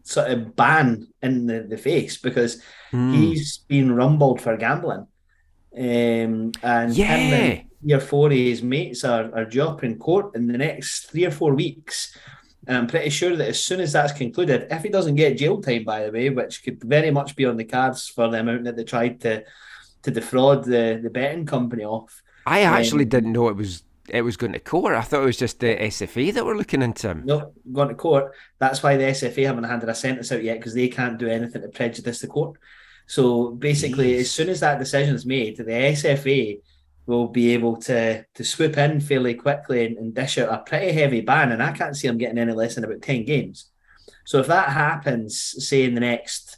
sort 0.04 0.32
of 0.32 0.56
ban 0.56 1.08
in 1.22 1.46
the, 1.46 1.62
the 1.62 1.78
face 1.78 2.18
because 2.18 2.62
mm. 2.92 3.14
he's 3.14 3.60
been 3.60 3.94
rumbled 3.94 4.42
for 4.42 4.58
gambling. 4.58 5.08
Um, 5.76 6.52
and 6.62 6.96
yeah. 6.96 7.16
him 7.16 7.34
and 7.34 7.64
year 7.82 8.00
four 8.00 8.30
his 8.30 8.62
mates 8.62 9.04
are, 9.04 9.34
are 9.36 9.46
due 9.46 9.64
up 9.64 9.84
in 9.84 9.98
court 9.98 10.36
in 10.36 10.48
the 10.48 10.58
next 10.58 11.10
three 11.10 11.26
or 11.26 11.32
four 11.32 11.54
weeks. 11.54 12.18
And 12.68 12.78
I'm 12.78 12.88
pretty 12.88 13.10
sure 13.10 13.36
that 13.36 13.50
as 13.50 13.64
soon 13.64 13.82
as 13.82 13.92
that's 13.92 14.14
concluded, 14.14 14.68
if 14.72 14.84
he 14.84 14.90
doesn't 14.90 15.16
get 15.16 15.38
jail 15.38 15.62
time, 15.62 15.84
by 15.84 16.06
the 16.06 16.12
way, 16.12 16.30
which 16.30 16.64
could 16.64 16.82
very 16.84 17.12
much 17.12 17.36
be 17.36 17.46
on 17.46 17.58
the 17.58 17.66
cards 17.66 18.08
for 18.08 18.30
the 18.30 18.40
amount 18.40 18.64
that 18.66 18.76
they 18.76 18.84
tried 18.84 19.20
to 19.22 19.44
to 20.04 20.12
defraud 20.12 20.66
the, 20.66 21.00
the 21.02 21.10
betting 21.10 21.46
company 21.46 21.84
off. 21.84 22.22
I 22.46 22.62
actually 22.62 23.06
um, 23.06 23.10
didn't 23.10 23.32
know 23.32 23.48
it 23.48 23.56
was 23.56 23.84
it 24.10 24.22
was 24.22 24.38
going 24.38 24.52
to 24.54 24.60
court. 24.60 24.96
I 24.96 25.02
thought 25.02 25.24
it 25.24 25.26
was 25.26 25.38
just 25.38 25.60
the 25.60 25.76
SFA 25.78 26.34
that 26.34 26.46
were 26.46 26.58
looking 26.58 26.82
into 26.82 27.10
him. 27.10 27.22
No, 27.26 27.54
going 27.72 27.88
to 27.88 27.96
court. 27.96 28.34
That's 28.60 28.84
why 28.84 28.98
the 28.98 29.06
SFA 29.06 29.46
haven't 29.46 29.64
handed 29.64 29.88
a 29.90 29.96
sentence 29.96 30.32
out 30.32 30.44
yet 30.44 30.60
because 30.60 30.74
they 30.74 30.90
can't 30.90 31.18
do 31.18 31.28
anything 31.28 31.62
to 31.62 31.70
prejudice 31.70 32.20
the 32.20 32.28
court. 32.28 32.60
So 33.06 33.52
basically, 33.52 34.14
Jeez. 34.14 34.20
as 34.22 34.32
soon 34.32 34.50
as 34.50 34.60
that 34.60 34.80
decision 34.80 35.16
is 35.16 35.26
made, 35.26 35.58
the 35.58 35.64
SFA 35.64 36.60
will 37.06 37.28
be 37.28 37.54
able 37.54 37.76
to 37.76 38.26
to 38.34 38.44
swoop 38.44 38.78
in 38.78 39.02
fairly 39.02 39.34
quickly 39.34 39.86
and, 39.86 39.98
and, 39.98 40.14
dish 40.14 40.38
out 40.38 40.54
a 40.54 40.58
pretty 40.60 40.94
heavy 40.94 41.22
ban. 41.22 41.52
And 41.52 41.62
I 41.62 41.72
can't 41.72 41.96
see 41.96 42.08
them 42.08 42.18
getting 42.18 42.38
any 42.38 42.54
less 42.54 42.76
than 42.76 42.84
about 42.84 43.02
10 43.02 43.26
games. 43.26 43.66
So 44.26 44.40
if 44.40 44.48
that 44.48 44.70
happens, 44.70 45.56
say 45.68 45.84
in 45.84 45.96
the 45.96 46.00
next 46.00 46.58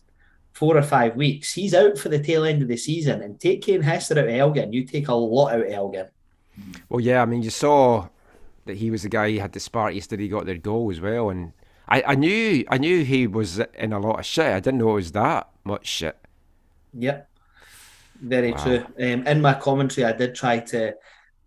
four 0.54 0.78
or 0.78 0.84
five 0.84 1.16
weeks, 1.16 1.54
he's 1.54 1.74
out 1.74 1.98
for 1.98 2.10
the 2.10 2.22
tail 2.22 2.46
end 2.46 2.62
of 2.62 2.68
the 2.68 2.78
season. 2.78 3.22
And 3.22 3.40
take 3.40 3.64
Kane 3.64 3.82
Hester 3.82 4.20
out 4.20 4.26
of 4.26 4.30
Elgin, 4.30 4.72
you 4.72 4.86
take 4.86 5.08
a 5.08 5.14
lot 5.14 5.54
out 5.54 5.66
of 5.66 5.72
Elgin. 5.72 6.08
Well, 6.90 7.02
yeah, 7.02 7.22
I 7.22 7.26
mean, 7.26 7.42
you 7.42 7.50
saw 7.50 8.08
that 8.66 8.78
he 8.78 8.92
was 8.92 9.04
the 9.04 9.10
guy 9.10 9.32
who 9.32 9.40
had 9.40 9.54
the 9.54 9.60
spark 9.60 9.94
yesterday, 9.94 10.24
he 10.24 10.30
got 10.30 10.46
their 10.46 10.58
goal 10.58 10.92
as 10.92 11.02
well. 11.02 11.30
And 11.30 11.54
I, 11.88 12.04
I 12.08 12.16
knew 12.16 12.64
I 12.70 12.78
knew 12.78 13.04
he 13.04 13.28
was 13.28 13.60
in 13.60 13.94
a 13.94 14.00
lot 14.00 14.20
of 14.20 14.26
shit. 14.26 14.46
I 14.46 14.60
didn't 14.60 14.80
know 14.80 14.92
it 14.92 14.96
was 14.96 15.12
that 15.12 15.50
much 15.64 15.86
shit. 15.88 16.18
Yep. 16.94 17.30
Very 18.26 18.52
wow. 18.52 18.64
true. 18.64 18.86
Um, 19.00 19.28
in 19.28 19.42
my 19.42 19.54
commentary, 19.54 20.06
I 20.06 20.12
did 20.14 20.34
try 20.34 20.60
to 20.60 20.96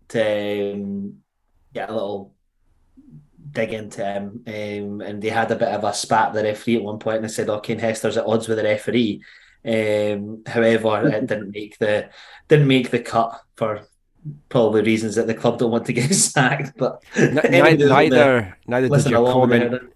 to 0.09 0.73
um, 0.73 1.17
get 1.73 1.89
a 1.89 1.93
little 1.93 2.33
dig 3.51 3.73
into 3.73 4.03
him, 4.03 4.43
um, 4.47 5.01
and 5.01 5.21
they 5.21 5.29
had 5.29 5.51
a 5.51 5.55
bit 5.55 5.67
of 5.67 5.83
a 5.83 5.93
spat 5.93 6.33
the 6.33 6.43
referee 6.43 6.77
at 6.77 6.83
one 6.83 6.99
point, 6.99 7.17
and 7.17 7.25
I 7.25 7.29
said, 7.29 7.49
"Oh, 7.49 7.59
Kane 7.59 7.79
Hester's 7.79 8.17
at 8.17 8.25
odds 8.25 8.47
with 8.47 8.57
the 8.57 8.63
referee." 8.63 9.21
Um, 9.65 10.43
however, 10.45 11.05
it 11.07 11.27
didn't 11.27 11.51
make 11.51 11.77
the 11.79 12.09
didn't 12.47 12.67
make 12.67 12.91
the 12.91 12.99
cut 12.99 13.41
for 13.57 13.81
probably 14.47 14.81
reasons 14.81 15.15
that 15.15 15.27
the 15.27 15.33
club 15.33 15.59
don't 15.59 15.71
want 15.71 15.85
to 15.87 15.93
get 15.99 16.13
sacked. 16.13 16.77
But 16.77 17.03
neither 17.17 17.89
neither, 17.89 18.57
neither 18.67 18.89
did 18.89 19.09
your 19.09 19.31
comment 19.31 19.93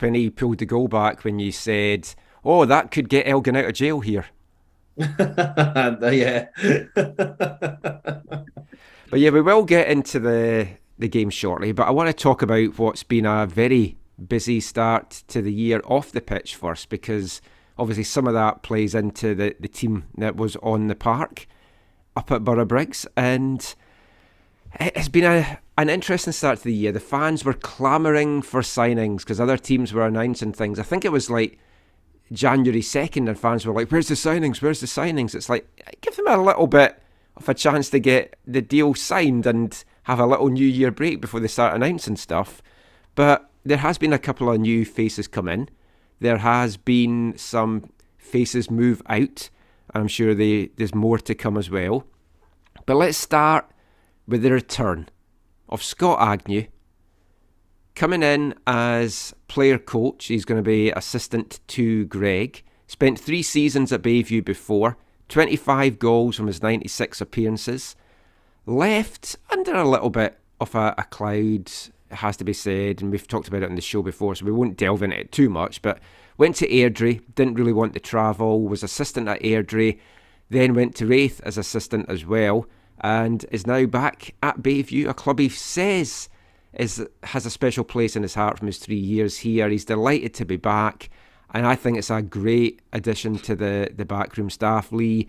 when 0.00 0.14
he 0.14 0.30
pulled 0.30 0.58
the 0.58 0.66
goal 0.66 0.88
back 0.88 1.22
when 1.22 1.38
you 1.38 1.52
said, 1.52 2.08
"Oh, 2.42 2.64
that 2.64 2.90
could 2.90 3.10
get 3.10 3.28
Elgin 3.28 3.56
out 3.56 3.66
of 3.66 3.74
jail 3.74 4.00
here." 4.00 4.24
yeah. 4.96 6.46
but 9.10 9.20
yeah, 9.20 9.30
we 9.30 9.40
will 9.40 9.64
get 9.64 9.88
into 9.88 10.20
the 10.20 10.68
the 10.98 11.08
game 11.08 11.30
shortly. 11.30 11.72
But 11.72 11.88
I 11.88 11.90
want 11.90 12.08
to 12.08 12.12
talk 12.12 12.42
about 12.42 12.78
what's 12.78 13.02
been 13.02 13.26
a 13.26 13.46
very 13.46 13.96
busy 14.28 14.60
start 14.60 15.24
to 15.28 15.42
the 15.42 15.52
year 15.52 15.80
off 15.84 16.12
the 16.12 16.20
pitch 16.20 16.54
first, 16.54 16.88
because 16.88 17.40
obviously 17.76 18.04
some 18.04 18.26
of 18.28 18.34
that 18.34 18.62
plays 18.62 18.94
into 18.94 19.34
the, 19.34 19.56
the 19.58 19.68
team 19.68 20.04
that 20.16 20.36
was 20.36 20.56
on 20.56 20.86
the 20.86 20.94
park 20.94 21.46
up 22.16 22.30
at 22.30 22.44
Borough 22.44 22.64
Briggs, 22.64 23.06
and 23.16 23.74
it's 24.78 25.08
been 25.08 25.24
a 25.24 25.58
an 25.76 25.90
interesting 25.90 26.32
start 26.32 26.58
to 26.58 26.64
the 26.64 26.72
year. 26.72 26.92
The 26.92 27.00
fans 27.00 27.44
were 27.44 27.54
clamouring 27.54 28.42
for 28.42 28.60
signings 28.60 29.18
because 29.18 29.40
other 29.40 29.56
teams 29.56 29.92
were 29.92 30.06
announcing 30.06 30.52
things. 30.52 30.78
I 30.78 30.84
think 30.84 31.04
it 31.04 31.10
was 31.12 31.30
like 31.30 31.58
January 32.32 32.80
2nd 32.80 33.28
and 33.28 33.38
fans 33.38 33.66
were 33.66 33.74
like, 33.74 33.90
Where's 33.90 34.08
the 34.08 34.14
signings? 34.14 34.62
Where's 34.62 34.80
the 34.80 34.86
signings? 34.86 35.34
It's 35.34 35.48
like, 35.48 35.68
give 36.00 36.16
them 36.16 36.28
a 36.28 36.42
little 36.42 36.66
bit 36.66 37.00
of 37.36 37.48
a 37.48 37.54
chance 37.54 37.90
to 37.90 37.98
get 37.98 38.36
the 38.46 38.62
deal 38.62 38.94
signed 38.94 39.46
and 39.46 39.84
have 40.04 40.20
a 40.20 40.26
little 40.26 40.48
New 40.48 40.66
Year 40.66 40.90
break 40.90 41.20
before 41.20 41.40
they 41.40 41.48
start 41.48 41.74
announcing 41.74 42.16
stuff. 42.16 42.62
But 43.14 43.50
there 43.64 43.78
has 43.78 43.98
been 43.98 44.12
a 44.12 44.18
couple 44.18 44.50
of 44.50 44.60
new 44.60 44.84
faces 44.84 45.28
come 45.28 45.48
in. 45.48 45.68
There 46.20 46.38
has 46.38 46.76
been 46.76 47.34
some 47.36 47.90
faces 48.18 48.70
move 48.70 49.02
out. 49.06 49.50
I'm 49.94 50.08
sure 50.08 50.34
they, 50.34 50.70
there's 50.76 50.94
more 50.94 51.18
to 51.18 51.34
come 51.34 51.56
as 51.56 51.70
well. 51.70 52.04
But 52.86 52.96
let's 52.96 53.18
start 53.18 53.70
with 54.26 54.42
the 54.42 54.52
return 54.52 55.08
of 55.68 55.82
Scott 55.82 56.20
Agnew 56.20 56.66
coming 57.94 58.22
in 58.22 58.54
as 58.66 59.34
player 59.48 59.78
coach. 59.78 60.26
He's 60.26 60.44
going 60.44 60.62
to 60.62 60.68
be 60.68 60.90
assistant 60.90 61.60
to 61.68 62.06
Greg. 62.06 62.62
Spent 62.86 63.18
three 63.18 63.42
seasons 63.42 63.92
at 63.92 64.02
Bayview 64.02 64.44
before, 64.44 64.96
25 65.28 65.98
goals 65.98 66.36
from 66.36 66.46
his 66.46 66.62
96 66.62 67.20
appearances. 67.20 67.96
Left 68.66 69.36
under 69.50 69.74
a 69.74 69.88
little 69.88 70.10
bit 70.10 70.38
of 70.60 70.74
a, 70.74 70.94
a 70.98 71.04
cloud, 71.04 71.70
it 72.10 72.16
has 72.16 72.36
to 72.36 72.44
be 72.44 72.52
said, 72.52 73.00
and 73.00 73.10
we've 73.10 73.26
talked 73.26 73.48
about 73.48 73.62
it 73.62 73.68
on 73.68 73.74
the 73.74 73.80
show 73.80 74.02
before, 74.02 74.34
so 74.34 74.44
we 74.44 74.52
won't 74.52 74.76
delve 74.76 75.02
into 75.02 75.20
it 75.20 75.32
too 75.32 75.48
much. 75.48 75.82
But 75.82 75.98
went 76.36 76.56
to 76.56 76.68
Airdrie, 76.68 77.22
didn't 77.34 77.54
really 77.54 77.72
want 77.72 77.94
to 77.94 78.00
travel, 78.00 78.62
was 78.62 78.82
assistant 78.82 79.28
at 79.28 79.42
Airdrie, 79.42 79.98
then 80.50 80.74
went 80.74 80.94
to 80.96 81.06
Raith 81.06 81.40
as 81.44 81.56
assistant 81.56 82.08
as 82.08 82.24
well, 82.24 82.66
and 83.00 83.44
is 83.50 83.66
now 83.66 83.86
back 83.86 84.34
at 84.42 84.62
Bayview, 84.62 85.08
a 85.08 85.14
club 85.14 85.38
he 85.38 85.48
says 85.48 86.28
is 86.76 87.06
has 87.22 87.46
a 87.46 87.50
special 87.50 87.84
place 87.84 88.16
in 88.16 88.22
his 88.22 88.34
heart 88.34 88.58
from 88.58 88.66
his 88.66 88.78
three 88.78 88.96
years 88.96 89.38
here. 89.38 89.68
He's 89.68 89.84
delighted 89.84 90.34
to 90.34 90.44
be 90.44 90.56
back, 90.56 91.10
and 91.52 91.66
I 91.66 91.74
think 91.76 91.98
it's 91.98 92.10
a 92.10 92.22
great 92.22 92.82
addition 92.92 93.38
to 93.40 93.54
the 93.54 93.90
the 93.94 94.04
backroom 94.04 94.50
staff, 94.50 94.92
Lee. 94.92 95.28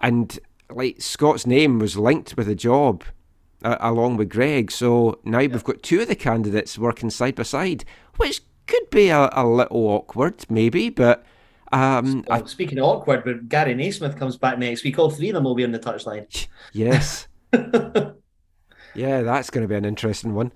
And 0.00 0.38
like 0.70 1.00
Scott's 1.00 1.46
name 1.46 1.78
was 1.78 1.96
linked 1.96 2.36
with 2.36 2.46
the 2.46 2.54
job 2.54 3.04
uh, 3.62 3.76
along 3.80 4.16
with 4.16 4.28
Greg, 4.28 4.70
so 4.70 5.18
now 5.24 5.40
yeah. 5.40 5.48
we've 5.48 5.64
got 5.64 5.82
two 5.82 6.02
of 6.02 6.08
the 6.08 6.16
candidates 6.16 6.78
working 6.78 7.10
side 7.10 7.34
by 7.34 7.42
side, 7.42 7.84
which 8.16 8.42
could 8.66 8.88
be 8.90 9.08
a, 9.08 9.28
a 9.32 9.46
little 9.46 9.88
awkward, 9.88 10.44
maybe, 10.48 10.90
but. 10.90 11.24
Um, 11.72 12.24
well, 12.28 12.46
speaking 12.46 12.78
of 12.78 12.84
awkward, 12.84 13.24
but 13.24 13.48
Gary 13.48 13.74
Naismith 13.74 14.16
comes 14.16 14.36
back 14.36 14.58
next 14.58 14.84
week. 14.84 14.96
All 14.96 15.10
three 15.10 15.30
of 15.30 15.34
them 15.34 15.44
will 15.44 15.56
be 15.56 15.64
on 15.64 15.72
the 15.72 15.78
touchline. 15.80 16.46
Yes. 16.72 17.26
yeah, 18.94 19.22
that's 19.22 19.50
going 19.50 19.62
to 19.62 19.68
be 19.68 19.74
an 19.74 19.84
interesting 19.84 20.34
one. 20.34 20.52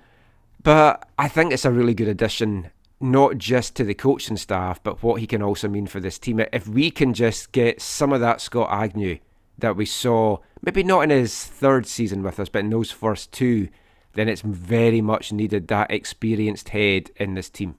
But 0.62 1.09
I 1.18 1.29
think 1.29 1.53
it's 1.53 1.64
a 1.64 1.71
really 1.71 1.94
good 1.94 2.09
addition, 2.09 2.71
not 3.01 3.38
just 3.38 3.77
to 3.77 3.85
the 3.85 3.94
coaching 3.94 4.37
staff, 4.37 4.83
but 4.83 5.03
what 5.03 5.21
he 5.21 5.27
can 5.27 5.42
also 5.42 5.68
mean 5.68 5.87
for 5.87 6.01
this 6.01 6.18
team. 6.18 6.40
If 6.53 6.66
we 6.66 6.90
can 6.90 7.14
just 7.14 7.53
get 7.53 7.81
some 7.81 8.12
of 8.12 8.21
that 8.21 8.40
Scott 8.40 8.68
Agnew 8.71 9.18
that 9.59 9.77
we 9.77 9.87
saw, 9.87 10.38
maybe 10.62 10.83
not 10.83 11.03
in 11.03 11.11
his 11.11 11.44
third 11.44 11.87
season 11.87 12.23
with 12.23 12.40
us, 12.40 12.49
but 12.49 12.61
in 12.61 12.71
those 12.71 12.90
first 12.90 13.33
two, 13.33 13.68
then 14.14 14.29
it's 14.29 14.40
very 14.40 15.01
much 15.01 15.33
needed 15.33 15.68
that 15.68 15.90
experienced 15.90 16.71
head 16.71 17.11
in 17.16 17.35
this 17.35 17.49
team. 17.49 17.77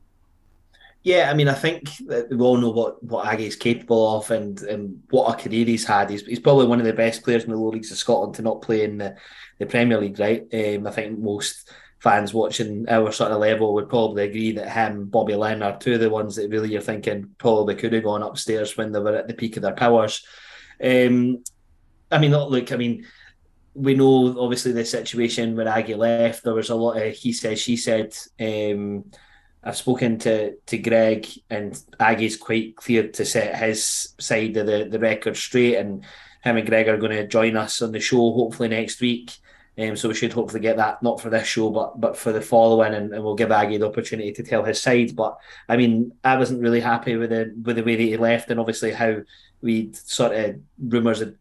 Yeah, 1.03 1.29
I 1.31 1.33
mean, 1.33 1.47
I 1.47 1.53
think 1.53 1.89
that 2.07 2.29
we 2.29 2.37
all 2.39 2.57
know 2.57 2.71
what 2.71 3.01
what 3.01 3.25
Aggie's 3.25 3.55
capable 3.55 4.17
of 4.17 4.29
and, 4.31 4.61
and 4.63 5.01
what 5.09 5.33
a 5.33 5.41
career 5.41 5.65
he's 5.65 5.85
had. 5.85 6.09
He's, 6.09 6.25
he's 6.25 6.39
probably 6.39 6.67
one 6.67 6.79
of 6.79 6.85
the 6.85 6.93
best 6.93 7.23
players 7.23 7.45
in 7.45 7.51
the 7.51 7.57
lower 7.57 7.71
leagues 7.71 7.91
of 7.91 7.97
Scotland 7.97 8.35
to 8.35 8.41
not 8.41 8.61
play 8.61 8.83
in 8.83 8.97
the, 8.97 9.15
the 9.59 9.65
Premier 9.65 9.99
League, 9.99 10.19
right? 10.19 10.41
Um, 10.53 10.87
I 10.87 10.91
think 10.91 11.17
most 11.17 11.71
fans 11.99 12.33
watching 12.33 12.87
our 12.89 13.11
sort 13.11 13.31
of 13.31 13.39
level 13.39 13.73
would 13.73 13.89
probably 13.89 14.23
agree 14.23 14.53
that 14.53 14.69
him, 14.69 15.05
Bobby 15.05 15.35
Linn 15.35 15.61
are 15.61 15.77
two 15.77 15.95
of 15.95 15.99
the 15.99 16.09
ones 16.09 16.35
that 16.37 16.49
really 16.49 16.71
you're 16.71 16.81
thinking 16.81 17.29
probably 17.37 17.75
could 17.75 17.93
have 17.93 18.03
gone 18.03 18.23
upstairs 18.23 18.77
when 18.77 18.91
they 18.91 18.99
were 18.99 19.15
at 19.15 19.27
the 19.27 19.33
peak 19.33 19.57
of 19.57 19.63
their 19.63 19.73
powers. 19.73 20.25
Um, 20.81 21.43
I 22.11 22.17
mean, 22.17 22.31
look, 22.31 22.71
I 22.71 22.77
mean, 22.77 23.05
we 23.73 23.95
know 23.95 24.39
obviously 24.39 24.71
the 24.71 24.85
situation 24.85 25.55
when 25.55 25.67
Aggie 25.67 25.95
left. 25.95 26.43
There 26.43 26.53
was 26.53 26.69
a 26.69 26.75
lot 26.75 26.97
of 26.97 27.13
he 27.13 27.33
said, 27.33 27.59
she 27.59 27.77
said. 27.77 28.15
Um, 28.39 29.05
I've 29.61 29.77
spoken 29.77 30.17
to 30.19 30.55
to 30.55 30.77
Greg, 30.77 31.27
and 31.49 31.79
Aggie's 31.99 32.37
quite 32.37 32.77
clear 32.77 33.09
to 33.09 33.25
set 33.25 33.57
his 33.57 34.15
side 34.19 34.55
of 34.57 34.67
the, 34.67 34.87
the 34.89 34.99
record 34.99 35.35
straight, 35.35 35.75
and 35.75 36.03
him 36.43 36.57
and 36.57 36.67
Greg 36.67 36.87
are 36.87 36.97
going 36.97 37.11
to 37.11 37.27
join 37.27 37.57
us 37.57 37.81
on 37.81 37.91
the 37.91 37.99
show 37.99 38.31
hopefully 38.33 38.69
next 38.69 39.01
week. 39.01 39.33
Um, 39.77 39.95
so 39.95 40.09
we 40.09 40.15
should 40.15 40.33
hopefully 40.33 40.59
get 40.59 40.77
that 40.77 41.01
not 41.01 41.21
for 41.21 41.29
this 41.29 41.47
show, 41.47 41.69
but 41.69 41.99
but 42.01 42.17
for 42.17 42.33
the 42.33 42.41
following, 42.41 42.93
and, 42.93 43.13
and 43.13 43.23
we'll 43.23 43.35
give 43.35 43.51
Aggie 43.51 43.77
the 43.77 43.87
opportunity 43.87 44.31
to 44.33 44.43
tell 44.43 44.63
his 44.63 44.81
side. 44.81 45.15
But 45.15 45.37
I 45.69 45.77
mean, 45.77 46.11
I 46.23 46.37
wasn't 46.37 46.61
really 46.61 46.81
happy 46.81 47.15
with 47.15 47.29
the 47.29 47.53
with 47.63 47.77
the 47.77 47.83
way 47.83 47.95
that 47.95 48.01
he 48.01 48.17
left, 48.17 48.51
and 48.51 48.59
obviously 48.59 48.91
how 48.91 49.21
we'd 49.61 49.95
sort 49.95 50.35
of 50.35 50.59
rumours 50.79 51.19
had 51.19 51.35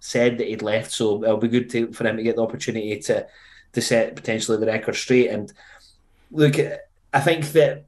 said 0.00 0.38
that 0.38 0.48
he'd 0.48 0.62
left. 0.62 0.90
So 0.90 1.22
it'll 1.22 1.36
be 1.36 1.48
good 1.48 1.70
to, 1.70 1.92
for 1.92 2.06
him 2.06 2.16
to 2.16 2.22
get 2.22 2.36
the 2.36 2.42
opportunity 2.42 2.98
to 2.98 3.26
to 3.72 3.80
set 3.80 4.16
potentially 4.16 4.58
the 4.58 4.66
record 4.66 4.96
straight. 4.96 5.30
And 5.30 5.52
look, 6.30 6.56
I 7.12 7.20
think 7.20 7.52
that 7.52 7.84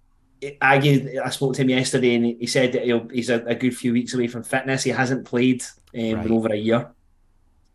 Aggie, 0.61 1.19
I 1.19 1.31
spoke 1.31 1.55
to 1.55 1.63
him 1.63 1.71
yesterday, 1.71 2.15
and 2.15 2.25
he 2.25 2.47
said 2.47 2.73
that 2.73 3.11
he's 3.13 3.31
a, 3.31 3.43
a 3.47 3.55
good 3.55 3.77
few 3.77 3.93
weeks 3.93 4.15
away 4.15 4.29
from 4.29 4.43
fitness. 4.43 4.85
He 4.85 4.91
hasn't 4.91 5.25
played 5.25 5.63
um, 5.95 6.13
right. 6.13 6.27
in 6.27 6.33
over 6.33 6.53
a 6.53 6.57
year, 6.57 6.89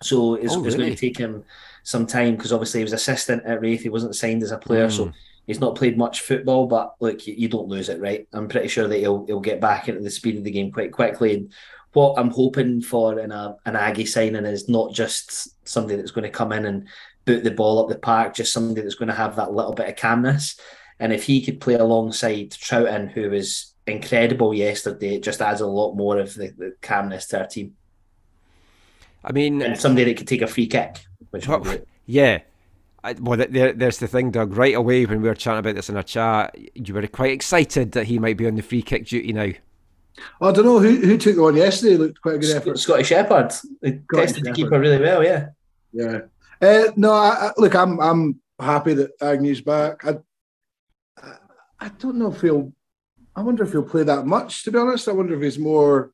so 0.01 0.35
it's, 0.35 0.53
oh, 0.55 0.63
it's 0.65 0.75
going 0.75 0.91
to 0.91 0.95
take 0.95 1.17
him 1.17 1.43
some 1.83 2.05
time 2.05 2.35
because 2.35 2.53
obviously 2.53 2.79
he 2.79 2.85
was 2.85 2.93
assistant 2.93 3.43
at 3.45 3.61
Raith. 3.61 3.81
He 3.81 3.89
wasn't 3.89 4.15
signed 4.15 4.43
as 4.43 4.51
a 4.51 4.57
player, 4.57 4.87
mm. 4.87 4.91
so 4.91 5.05
hmm. 5.05 5.11
he's 5.47 5.59
not 5.59 5.75
played 5.75 5.97
much 5.97 6.21
football. 6.21 6.67
But 6.67 6.95
look, 6.99 7.25
you, 7.27 7.33
you, 7.37 7.47
don't 7.47 7.67
lose 7.67 7.89
it, 7.89 7.99
right? 7.99 8.27
I'm 8.33 8.47
pretty 8.47 8.67
sure 8.67 8.87
that 8.87 8.97
he'll 8.97 9.25
he'll 9.25 9.39
get 9.39 9.61
back 9.61 9.89
into 9.89 10.01
the 10.01 10.09
speed 10.09 10.37
of 10.37 10.43
the 10.43 10.51
game 10.51 10.71
quite 10.71 10.91
quickly. 10.91 11.35
And 11.35 11.53
what 11.93 12.15
I'm 12.17 12.31
hoping 12.31 12.81
for 12.81 13.19
in 13.19 13.31
a 13.31 13.55
an 13.65 13.75
Aggie 13.75 14.05
signing 14.05 14.45
is 14.45 14.69
not 14.69 14.93
just 14.93 15.49
somebody 15.67 15.95
that's 15.95 16.11
going 16.11 16.23
to 16.23 16.29
come 16.29 16.51
in 16.51 16.65
and 16.65 16.87
boot 17.25 17.43
the 17.43 17.51
ball 17.51 17.79
up 17.79 17.89
the 17.89 17.99
park, 17.99 18.33
just 18.33 18.53
somebody 18.53 18.81
that's 18.81 18.95
going 18.95 19.09
to 19.09 19.15
have 19.15 19.35
that 19.35 19.53
little 19.53 19.73
bit 19.73 19.89
of 19.89 19.95
calmness. 19.95 20.59
And 20.99 21.11
if 21.11 21.23
he 21.23 21.43
could 21.43 21.59
play 21.59 21.75
alongside 21.75 22.51
Troughton, 22.51 23.11
who 23.11 23.29
was 23.31 23.73
incredible 23.87 24.53
yesterday, 24.53 25.15
it 25.15 25.23
just 25.23 25.41
adds 25.41 25.61
a 25.61 25.67
lot 25.67 25.95
more 25.95 26.19
of 26.19 26.33
the, 26.35 26.53
the 26.57 26.75
calmness 26.81 27.27
to 27.27 27.39
our 27.39 27.47
team. 27.47 27.73
I 29.23 29.31
mean, 29.31 29.61
and 29.61 29.79
somebody 29.79 30.05
that 30.05 30.17
could 30.17 30.27
take 30.27 30.41
a 30.41 30.47
free 30.47 30.67
kick, 30.67 31.03
which 31.31 31.47
well, 31.47 31.65
yeah. 32.05 32.39
I, 33.03 33.13
well, 33.13 33.43
there, 33.49 33.73
there's 33.73 33.97
the 33.97 34.07
thing, 34.07 34.29
Doug. 34.29 34.55
Right 34.55 34.75
away, 34.75 35.05
when 35.05 35.21
we 35.21 35.27
were 35.27 35.35
chatting 35.35 35.59
about 35.59 35.75
this 35.75 35.89
in 35.89 35.97
our 35.97 36.03
chat, 36.03 36.55
you 36.75 36.93
were 36.93 37.05
quite 37.07 37.31
excited 37.31 37.93
that 37.93 38.05
he 38.05 38.19
might 38.19 38.37
be 38.37 38.45
on 38.45 38.55
the 38.55 38.61
free 38.61 38.83
kick 38.83 39.07
duty 39.07 39.33
now. 39.33 39.51
I 40.39 40.51
don't 40.51 40.65
know 40.65 40.79
who 40.79 40.97
who 40.97 41.17
took 41.17 41.35
the 41.35 41.41
one 41.41 41.55
yesterday. 41.55 41.97
Looked 41.97 42.21
quite 42.21 42.35
a 42.35 42.37
good 42.37 42.55
effort. 42.55 42.77
Scotty 42.77 43.03
Shepherd. 43.03 43.51
He 43.81 43.99
tested 44.13 44.43
the 44.43 44.51
keeper 44.51 44.79
really 44.79 44.99
well. 44.99 45.23
Yeah. 45.23 45.47
Yeah. 45.91 46.19
Uh, 46.61 46.91
no, 46.95 47.11
I, 47.11 47.47
I, 47.47 47.51
look, 47.57 47.73
I'm 47.73 47.99
I'm 47.99 48.39
happy 48.59 48.93
that 48.93 49.19
Agnew's 49.19 49.61
back. 49.61 50.05
I 50.05 50.17
I 51.81 51.89
don't 51.97 52.17
know 52.17 52.31
if 52.31 52.41
he'll. 52.41 52.71
I 53.35 53.41
wonder 53.41 53.63
if 53.63 53.71
he'll 53.71 53.83
play 53.83 54.03
that 54.03 54.27
much. 54.27 54.63
To 54.63 54.71
be 54.71 54.77
honest, 54.77 55.07
I 55.07 55.13
wonder 55.13 55.35
if 55.35 55.41
he's 55.41 55.57
more, 55.57 56.11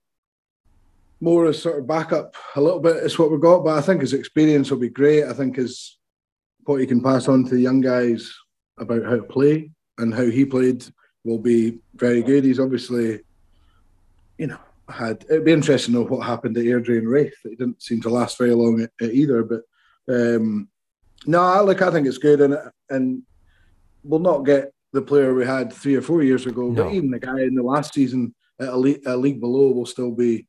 more 1.20 1.48
as 1.48 1.62
sort 1.62 1.80
of 1.80 1.88
backup 1.88 2.36
a 2.56 2.62
little 2.62 2.80
bit 2.80 2.98
is 2.98 3.18
what 3.18 3.32
we've 3.32 3.42
got. 3.42 3.64
But 3.64 3.78
I 3.78 3.82
think 3.82 4.02
his 4.02 4.14
experience 4.14 4.70
will 4.70 4.80
be 4.80 4.90
great. 4.90 5.24
I 5.24 5.34
think 5.34 5.56
his 5.56 5.98
what 6.66 6.82
he 6.82 6.86
can 6.86 7.02
pass 7.02 7.28
on 7.28 7.46
to 7.46 7.56
the 7.56 7.62
young 7.62 7.82
guys 7.82 8.34
about 8.78 9.04
how 9.04 9.16
to 9.16 9.24
play 9.24 9.72
and 9.98 10.14
how 10.14 10.26
he 10.26 10.46
played 10.46 10.86
will 11.24 11.40
be 11.40 11.80
very 11.96 12.22
good. 12.22 12.44
He's 12.44 12.60
obviously, 12.60 13.22
you 14.38 14.48
know, 14.48 14.60
had 14.90 15.26
it'd 15.30 15.46
be 15.46 15.54
interesting 15.54 15.94
to 15.94 16.02
know 16.02 16.06
what 16.06 16.26
happened 16.26 16.56
to 16.56 16.64
Airdrie 16.64 17.00
and 17.00 17.10
Raith. 17.10 17.36
It 17.46 17.58
didn't 17.58 17.82
seem 17.82 18.02
to 18.02 18.10
last 18.10 18.38
very 18.38 18.54
long 18.54 18.82
at, 18.82 18.92
at 19.02 19.14
either. 19.14 19.44
But 19.44 19.62
um, 20.10 20.70
no, 21.26 21.64
look, 21.64 21.82
I 21.82 21.92
think 21.92 22.08
it's 22.08 22.18
good, 22.18 22.42
and 22.42 22.58
and 22.90 23.24
we'll 24.04 24.20
not 24.20 24.46
get 24.46 24.72
the 24.94 25.02
player 25.02 25.34
we 25.34 25.46
had 25.46 25.74
three 25.74 25.96
or 25.96 26.02
four 26.02 26.24
years 26.24 26.46
ago. 26.46 26.70
No. 26.70 26.84
But 26.84 26.94
even 26.94 27.12
the 27.12 27.20
guy 27.20 27.42
in 27.42 27.56
the 27.56 27.64
last 27.64 27.94
season 27.94 28.34
at 28.60 28.70
a, 28.70 28.78
league, 28.78 29.02
a 29.06 29.16
league 29.16 29.40
below 29.40 29.72
will 29.72 29.86
still 29.86 30.12
be 30.12 30.48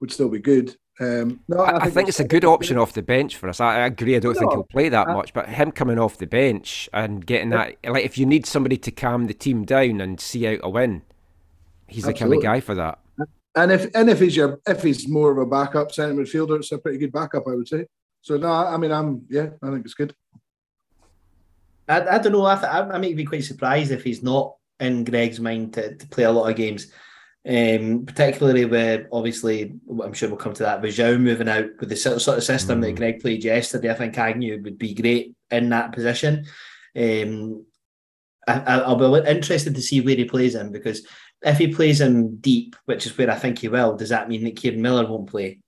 would 0.00 0.12
still 0.12 0.28
be 0.28 0.38
good. 0.38 0.76
Um, 1.00 1.40
no, 1.48 1.58
I, 1.58 1.76
I 1.76 1.80
think, 1.82 1.94
think 1.94 2.08
it's 2.08 2.20
a 2.20 2.26
good 2.26 2.44
option 2.44 2.76
off 2.76 2.92
the 2.92 3.02
bench 3.02 3.36
for 3.36 3.48
us. 3.48 3.60
I, 3.60 3.82
I 3.82 3.86
agree. 3.86 4.16
I 4.16 4.18
don't 4.18 4.34
no, 4.34 4.40
think 4.40 4.52
he'll 4.52 4.64
play 4.64 4.88
that 4.88 5.08
I, 5.08 5.12
much, 5.12 5.32
but 5.32 5.48
him 5.48 5.70
coming 5.70 5.98
off 5.98 6.18
the 6.18 6.26
bench 6.26 6.88
and 6.92 7.24
getting 7.24 7.50
that, 7.50 7.76
like, 7.84 8.04
if 8.04 8.18
you 8.18 8.26
need 8.26 8.46
somebody 8.46 8.76
to 8.78 8.90
calm 8.90 9.28
the 9.28 9.34
team 9.34 9.64
down 9.64 10.00
and 10.00 10.20
see 10.20 10.46
out 10.48 10.60
a 10.62 10.68
win, 10.68 11.02
he's 11.86 12.06
absolutely. 12.06 12.38
the 12.38 12.42
kind 12.42 12.56
of 12.56 12.62
guy 12.62 12.66
for 12.66 12.74
that. 12.74 12.98
And 13.54 13.72
if 13.72 13.90
and 13.94 14.10
if 14.10 14.20
he's 14.20 14.36
your 14.36 14.60
if 14.66 14.82
he's 14.82 15.08
more 15.08 15.32
of 15.32 15.38
a 15.38 15.46
backup 15.46 15.90
centre 15.90 16.20
midfielder, 16.20 16.58
it's 16.58 16.70
a 16.70 16.78
pretty 16.78 16.98
good 16.98 17.12
backup, 17.12 17.44
I 17.48 17.54
would 17.54 17.66
say. 17.66 17.86
So 18.20 18.36
no, 18.36 18.50
I 18.52 18.76
mean, 18.76 18.92
I'm 18.92 19.24
yeah, 19.28 19.50
I 19.62 19.70
think 19.70 19.84
it's 19.84 19.94
good. 19.94 20.14
I, 21.88 22.02
I 22.02 22.18
don't 22.18 22.32
know. 22.32 22.44
I, 22.44 22.56
th- 22.56 22.70
I 22.70 22.98
might 22.98 23.16
be 23.16 23.24
quite 23.24 23.44
surprised 23.44 23.90
if 23.90 24.04
he's 24.04 24.22
not 24.22 24.56
in 24.78 25.04
Greg's 25.04 25.40
mind 25.40 25.74
to, 25.74 25.94
to 25.94 26.06
play 26.08 26.24
a 26.24 26.30
lot 26.30 26.48
of 26.48 26.56
games. 26.56 26.92
Um, 27.48 28.04
particularly 28.04 28.66
with 28.66 29.06
obviously, 29.10 29.74
I'm 30.02 30.12
sure 30.12 30.28
we'll 30.28 30.38
come 30.38 30.52
to 30.54 30.64
that. 30.64 30.82
With 30.82 30.96
Zhao 30.96 31.18
moving 31.18 31.48
out 31.48 31.70
with 31.80 31.88
the 31.88 31.96
sort 31.96 32.16
of 32.16 32.44
system 32.44 32.80
mm. 32.80 32.82
that 32.82 32.96
Greg 32.96 33.20
played 33.20 33.42
yesterday, 33.42 33.90
I 33.90 33.94
think 33.94 34.18
Agnew 34.18 34.62
would 34.62 34.78
be 34.78 34.94
great 34.94 35.34
in 35.50 35.70
that 35.70 35.92
position. 35.92 36.44
Um, 36.94 37.64
I, 38.46 38.92
will 38.92 39.22
be 39.22 39.30
interested 39.30 39.74
to 39.74 39.82
see 39.82 40.00
where 40.00 40.16
he 40.16 40.24
plays 40.24 40.54
him 40.54 40.72
because 40.72 41.06
if 41.42 41.58
he 41.58 41.68
plays 41.68 42.00
him 42.00 42.36
deep, 42.36 42.76
which 42.86 43.06
is 43.06 43.16
where 43.16 43.30
I 43.30 43.36
think 43.36 43.58
he 43.58 43.68
will, 43.68 43.96
does 43.96 44.08
that 44.08 44.28
mean 44.28 44.44
that 44.44 44.56
Kieran 44.56 44.82
Miller 44.82 45.06
won't 45.06 45.30
play? 45.30 45.60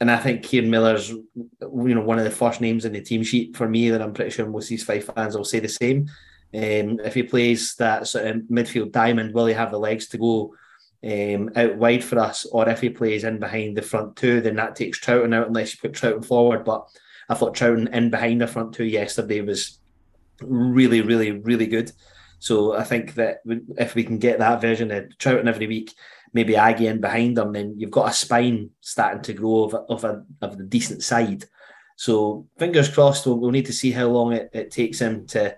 and 0.00 0.10
I 0.10 0.18
think 0.18 0.42
Kieran 0.42 0.70
Miller's, 0.70 1.08
you 1.08 1.24
know, 1.60 2.02
one 2.02 2.18
of 2.18 2.24
the 2.24 2.30
first 2.30 2.60
names 2.60 2.84
in 2.84 2.92
the 2.92 3.00
team 3.00 3.22
sheet 3.22 3.56
for 3.56 3.68
me. 3.68 3.90
That 3.90 4.02
I'm 4.02 4.12
pretty 4.12 4.30
sure 4.30 4.46
most 4.46 4.66
of 4.66 4.70
these 4.70 4.84
five 4.84 5.04
fans 5.04 5.36
will 5.36 5.44
say 5.44 5.58
the 5.58 5.68
same. 5.68 6.08
Um, 6.54 7.00
if 7.00 7.14
he 7.14 7.22
plays 7.22 7.74
that 7.76 8.06
sort 8.06 8.26
of 8.26 8.36
midfield 8.42 8.92
diamond, 8.92 9.34
will 9.34 9.46
he 9.46 9.54
have 9.54 9.70
the 9.70 9.78
legs 9.78 10.08
to 10.08 10.18
go 10.18 10.54
um, 11.04 11.50
out 11.56 11.76
wide 11.76 12.04
for 12.04 12.18
us? 12.18 12.44
Or 12.46 12.68
if 12.68 12.80
he 12.80 12.90
plays 12.90 13.24
in 13.24 13.38
behind 13.38 13.76
the 13.76 13.82
front 13.82 14.16
two, 14.16 14.40
then 14.40 14.56
that 14.56 14.76
takes 14.76 15.00
Troughton 15.00 15.34
out 15.34 15.48
unless 15.48 15.72
you 15.72 15.80
put 15.80 15.92
Troughton 15.92 16.24
forward. 16.24 16.64
But 16.64 16.88
I 17.28 17.34
thought 17.34 17.56
Troughton 17.56 17.92
in 17.92 18.10
behind 18.10 18.40
the 18.40 18.46
front 18.46 18.74
two 18.74 18.84
yesterday 18.84 19.40
was 19.40 19.78
really, 20.40 21.00
really, 21.00 21.32
really 21.32 21.66
good. 21.66 21.92
So 22.38 22.76
I 22.76 22.84
think 22.84 23.14
that 23.14 23.38
if 23.78 23.94
we 23.94 24.04
can 24.04 24.18
get 24.18 24.38
that 24.38 24.60
version 24.60 24.90
of 24.90 25.04
Troughton 25.18 25.48
every 25.48 25.66
week, 25.66 25.94
maybe 26.32 26.56
Aggie 26.56 26.86
in 26.86 27.00
behind 27.00 27.36
them, 27.36 27.52
then 27.52 27.74
you've 27.78 27.90
got 27.90 28.10
a 28.10 28.12
spine 28.12 28.70
starting 28.80 29.22
to 29.22 29.32
grow 29.32 29.64
of, 29.64 29.74
of 29.88 30.04
a 30.04 30.22
of 30.42 30.58
the 30.58 30.64
decent 30.64 31.02
side. 31.02 31.44
So 31.96 32.46
fingers 32.58 32.90
crossed. 32.90 33.24
We'll, 33.26 33.38
we'll 33.38 33.50
need 33.52 33.66
to 33.66 33.72
see 33.72 33.90
how 33.90 34.06
long 34.08 34.34
it, 34.34 34.50
it 34.52 34.70
takes 34.70 35.00
him 35.00 35.26
to 35.28 35.56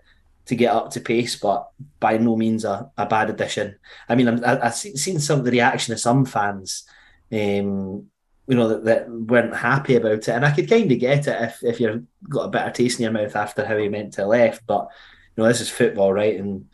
to 0.48 0.56
get 0.56 0.74
up 0.74 0.90
to 0.90 1.00
pace, 1.00 1.36
but 1.36 1.68
by 2.00 2.16
no 2.16 2.34
means 2.34 2.64
a, 2.64 2.90
a 2.96 3.06
bad 3.06 3.30
addition. 3.30 3.76
I 4.08 4.14
mean, 4.14 4.42
I, 4.42 4.64
have 4.64 4.74
seen 4.74 5.20
some 5.20 5.38
of 5.38 5.44
the 5.44 5.50
reaction 5.50 5.92
of 5.92 6.00
some 6.00 6.24
fans, 6.24 6.84
um, 7.30 8.06
you 8.46 8.56
know, 8.56 8.68
that, 8.68 8.84
that, 8.84 9.10
weren't 9.10 9.54
happy 9.54 9.96
about 9.96 10.12
it, 10.12 10.28
and 10.28 10.46
I 10.46 10.50
could 10.50 10.68
kind 10.68 10.90
of 10.90 10.98
get 10.98 11.26
it 11.26 11.42
if 11.42 11.62
if 11.62 11.80
you've 11.80 12.04
got 12.28 12.46
a 12.46 12.50
better 12.50 12.70
taste 12.70 12.98
in 12.98 13.04
your 13.04 13.12
mouth 13.12 13.36
after 13.36 13.64
how 13.64 13.76
he 13.76 13.90
meant 13.90 14.14
to 14.14 14.26
left. 14.26 14.66
But 14.66 14.88
you 15.36 15.42
know, 15.42 15.48
this 15.48 15.60
is 15.60 15.68
football, 15.68 16.14
right? 16.14 16.40
And 16.40 16.64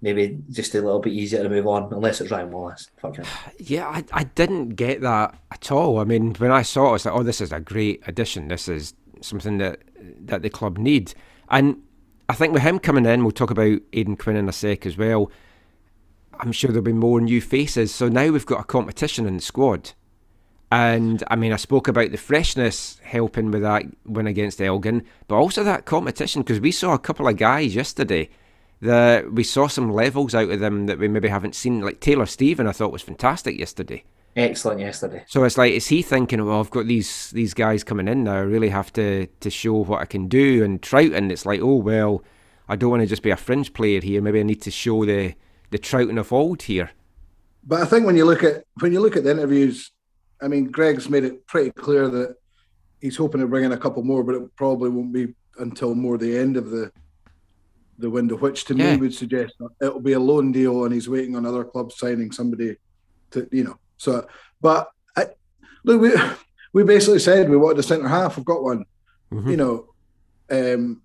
maybe 0.00 0.38
just 0.48 0.76
a 0.76 0.80
little 0.80 1.00
bit 1.00 1.12
easier 1.12 1.42
to 1.42 1.48
move 1.48 1.66
on, 1.66 1.92
unless 1.92 2.20
it's 2.20 2.30
Ryan 2.30 2.52
Wallace. 2.52 2.88
Yeah, 3.58 3.88
I, 3.88 4.04
I 4.12 4.24
didn't 4.24 4.70
get 4.70 5.00
that 5.00 5.36
at 5.50 5.72
all. 5.72 5.98
I 5.98 6.04
mean, 6.04 6.34
when 6.34 6.52
I 6.52 6.62
saw 6.62 6.86
it, 6.86 6.88
I 6.88 6.92
was 6.92 7.04
like, 7.06 7.14
oh, 7.14 7.22
this 7.24 7.40
is 7.40 7.50
a 7.50 7.60
great 7.60 8.02
addition. 8.06 8.46
This 8.46 8.68
is 8.68 8.94
something 9.20 9.58
that 9.58 9.80
that 10.26 10.42
the 10.42 10.48
club 10.48 10.78
need. 10.78 11.12
And 11.48 11.82
I 12.30 12.34
think 12.34 12.52
with 12.52 12.62
him 12.62 12.78
coming 12.78 13.06
in, 13.06 13.24
we'll 13.24 13.32
talk 13.32 13.50
about 13.50 13.80
Aidan 13.92 14.16
Quinn 14.16 14.36
in 14.36 14.48
a 14.48 14.52
sec 14.52 14.86
as 14.86 14.96
well. 14.96 15.32
I'm 16.38 16.52
sure 16.52 16.70
there'll 16.70 16.84
be 16.84 16.92
more 16.92 17.20
new 17.20 17.40
faces. 17.40 17.92
So 17.92 18.08
now 18.08 18.28
we've 18.30 18.46
got 18.46 18.60
a 18.60 18.64
competition 18.64 19.26
in 19.26 19.34
the 19.34 19.42
squad. 19.42 19.90
And 20.70 21.24
I 21.26 21.34
mean, 21.34 21.52
I 21.52 21.56
spoke 21.56 21.88
about 21.88 22.12
the 22.12 22.16
freshness 22.16 23.00
helping 23.02 23.50
with 23.50 23.62
that 23.62 23.82
win 24.04 24.28
against 24.28 24.62
Elgin, 24.62 25.04
but 25.26 25.38
also 25.38 25.64
that 25.64 25.86
competition 25.86 26.42
because 26.42 26.60
we 26.60 26.70
saw 26.70 26.94
a 26.94 27.00
couple 27.00 27.26
of 27.26 27.36
guys 27.36 27.74
yesterday 27.74 28.30
that 28.80 29.32
we 29.32 29.42
saw 29.42 29.66
some 29.66 29.90
levels 29.90 30.32
out 30.32 30.50
of 30.50 30.60
them 30.60 30.86
that 30.86 31.00
we 31.00 31.08
maybe 31.08 31.26
haven't 31.26 31.56
seen. 31.56 31.80
Like 31.80 31.98
Taylor 31.98 32.26
Stephen, 32.26 32.68
I 32.68 32.72
thought 32.72 32.92
was 32.92 33.02
fantastic 33.02 33.58
yesterday. 33.58 34.04
Excellent 34.36 34.80
yesterday. 34.80 35.24
So 35.26 35.42
it's 35.44 35.58
like, 35.58 35.72
is 35.72 35.88
he 35.88 36.02
thinking, 36.02 36.44
well, 36.44 36.60
I've 36.60 36.70
got 36.70 36.86
these 36.86 37.30
these 37.32 37.52
guys 37.52 37.82
coming 37.82 38.06
in 38.08 38.24
now, 38.24 38.34
I 38.36 38.40
really 38.40 38.68
have 38.68 38.92
to 38.92 39.26
to 39.26 39.50
show 39.50 39.74
what 39.74 40.00
I 40.00 40.04
can 40.04 40.28
do? 40.28 40.62
And 40.64 40.80
Troughton, 40.80 41.30
it's 41.32 41.44
like, 41.44 41.60
oh 41.60 41.74
well, 41.76 42.22
I 42.68 42.76
don't 42.76 42.90
want 42.90 43.02
to 43.02 43.06
just 43.08 43.22
be 43.22 43.30
a 43.30 43.36
fringe 43.36 43.72
player 43.72 44.00
here. 44.00 44.22
Maybe 44.22 44.40
I 44.40 44.44
need 44.44 44.62
to 44.62 44.70
show 44.70 45.04
the 45.04 45.34
the 45.70 45.78
Troughton 45.78 46.18
of 46.18 46.32
old 46.32 46.62
here. 46.62 46.90
But 47.64 47.82
I 47.82 47.84
think 47.86 48.06
when 48.06 48.16
you 48.16 48.24
look 48.24 48.44
at 48.44 48.64
when 48.80 48.92
you 48.92 49.00
look 49.00 49.16
at 49.16 49.24
the 49.24 49.32
interviews, 49.32 49.90
I 50.40 50.46
mean, 50.48 50.70
Greg's 50.70 51.10
made 51.10 51.24
it 51.24 51.46
pretty 51.48 51.72
clear 51.72 52.08
that 52.08 52.36
he's 53.00 53.16
hoping 53.16 53.40
to 53.40 53.48
bring 53.48 53.64
in 53.64 53.72
a 53.72 53.76
couple 53.78 54.02
more, 54.04 54.22
but 54.22 54.36
it 54.36 54.56
probably 54.56 54.90
won't 54.90 55.12
be 55.12 55.34
until 55.58 55.94
more 55.94 56.16
the 56.18 56.38
end 56.38 56.56
of 56.56 56.70
the 56.70 56.92
the 57.98 58.08
window, 58.08 58.36
which 58.36 58.64
to 58.66 58.74
Yeah. 58.76 58.94
me 58.94 59.00
would 59.00 59.14
suggest 59.14 59.54
it'll 59.82 60.00
be 60.00 60.12
a 60.12 60.20
loan 60.20 60.52
deal, 60.52 60.84
and 60.84 60.94
he's 60.94 61.08
waiting 61.08 61.34
on 61.36 61.44
other 61.44 61.64
clubs 61.64 61.98
signing 61.98 62.30
somebody 62.30 62.76
to, 63.32 63.46
you 63.50 63.64
know. 63.64 63.76
So, 64.00 64.26
but 64.62 64.88
I, 65.14 65.26
look, 65.84 66.00
we 66.00 66.12
we 66.72 66.84
basically 66.84 67.18
said 67.18 67.50
we 67.50 67.58
wanted 67.58 67.78
a 67.80 67.82
centre 67.82 68.08
half. 68.08 68.36
We've 68.36 68.46
got 68.46 68.62
one. 68.62 68.84
Mhm. 69.30 69.50
You 69.50 69.56
know, 69.58 69.86
um, 70.50 71.02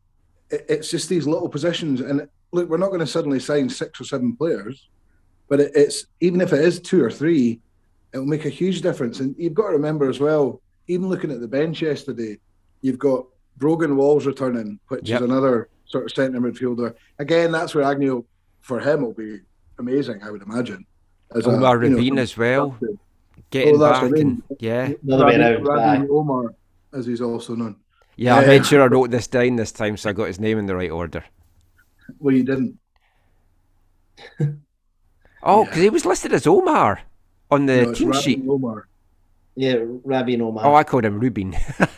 it, 0.50 0.66
it's 0.70 0.90
just 0.90 1.10
these 1.10 1.28
little 1.28 1.50
positions, 1.50 2.00
and 2.00 2.28
look, 2.54 2.70
we're 2.70 2.78
not 2.78 2.88
going 2.88 3.02
to 3.02 3.08
suddenly 3.08 3.40
sign 3.40 3.68
six 3.70 4.00
or 4.00 4.06
seven 4.06 4.34
players, 4.36 4.88
but 5.50 5.60
it, 5.60 5.72
it's 5.76 6.06
even 6.22 6.40
if 6.40 6.54
it 6.54 6.62
is 6.62 6.80
two 6.80 7.04
or 7.04 7.12
three, 7.12 7.60
it'll 8.14 8.26
make 8.26 8.46
a 8.46 8.50
huge 8.50 8.82
difference. 8.82 9.20
And 9.20 9.36
you've 9.38 9.54
got 9.54 9.68
to 9.68 9.74
remember 9.74 10.10
as 10.10 10.22
well, 10.22 10.62
even 10.88 11.10
looking 11.10 11.32
at 11.32 11.42
the 11.42 11.48
bench 11.50 11.82
yesterday, 11.82 12.40
you've 12.82 12.98
got 12.98 13.26
Brogan 13.58 13.98
Walls 13.98 14.26
returning, 14.26 14.80
which 14.88 15.10
Yep. 15.10 15.22
is 15.22 15.26
another 15.30 15.68
sort 15.86 16.06
of 16.06 16.12
centre 16.12 16.40
midfielder. 16.40 16.94
Again, 17.20 17.52
that's 17.52 17.76
where 17.76 17.84
Agnew 17.84 18.24
for 18.62 18.80
him 18.80 19.02
will 19.02 19.14
be 19.14 19.42
amazing, 19.80 20.24
I 20.24 20.32
would 20.32 20.42
imagine. 20.42 20.86
As 21.36 21.46
a, 21.46 21.50
Omar 21.52 21.84
you 21.84 22.12
know, 22.12 22.22
as 22.22 22.38
well, 22.38 22.78
getting 23.50 23.76
Oh, 23.76 23.80
back 23.80 24.02
what 24.04 24.18
I 24.18 24.22
and 24.22 24.44
yeah, 24.60 24.92
Another 25.04 25.26
way 25.26 25.38
Rabi- 25.38 25.44
around. 25.56 25.64
Rabi 25.68 26.04
aye. 26.04 26.08
Omar, 26.10 26.56
as 26.94 27.06
he's 27.06 27.22
also 27.22 27.56
known. 27.56 27.76
yeah. 28.16 28.36
I 28.38 28.42
Yeah. 28.42 28.48
made 28.48 28.66
sure 28.66 28.82
I 28.82 28.88
wrote 28.88 29.12
this 29.12 29.28
down 29.28 29.56
this 29.58 29.72
time, 29.72 29.98
so 29.98 30.10
I 30.10 30.14
got 30.14 30.28
his 30.28 30.40
name 30.40 30.58
in 30.58 30.66
the 30.66 30.76
right 30.76 30.92
order. 30.92 31.24
Well, 32.20 32.34
you 32.36 32.44
didn't. 32.44 32.78
Oh, 35.48 35.64
because 35.64 35.80
he 35.82 35.90
was 35.92 36.06
listed 36.08 36.34
as 36.34 36.48
Omar 36.48 37.02
on 37.52 37.68
the 37.68 37.84
No, 37.84 37.94
team 37.94 38.10
Rabi 38.10 38.22
sheet. 38.24 38.44
Omar. 38.50 38.88
Yeah, 39.56 39.76
Rabi 40.04 40.42
Omar. 40.42 40.66
Oh, 40.66 40.74
I 40.74 40.84
called 40.84 41.06
him 41.06 41.20
Rubin. 41.20 41.56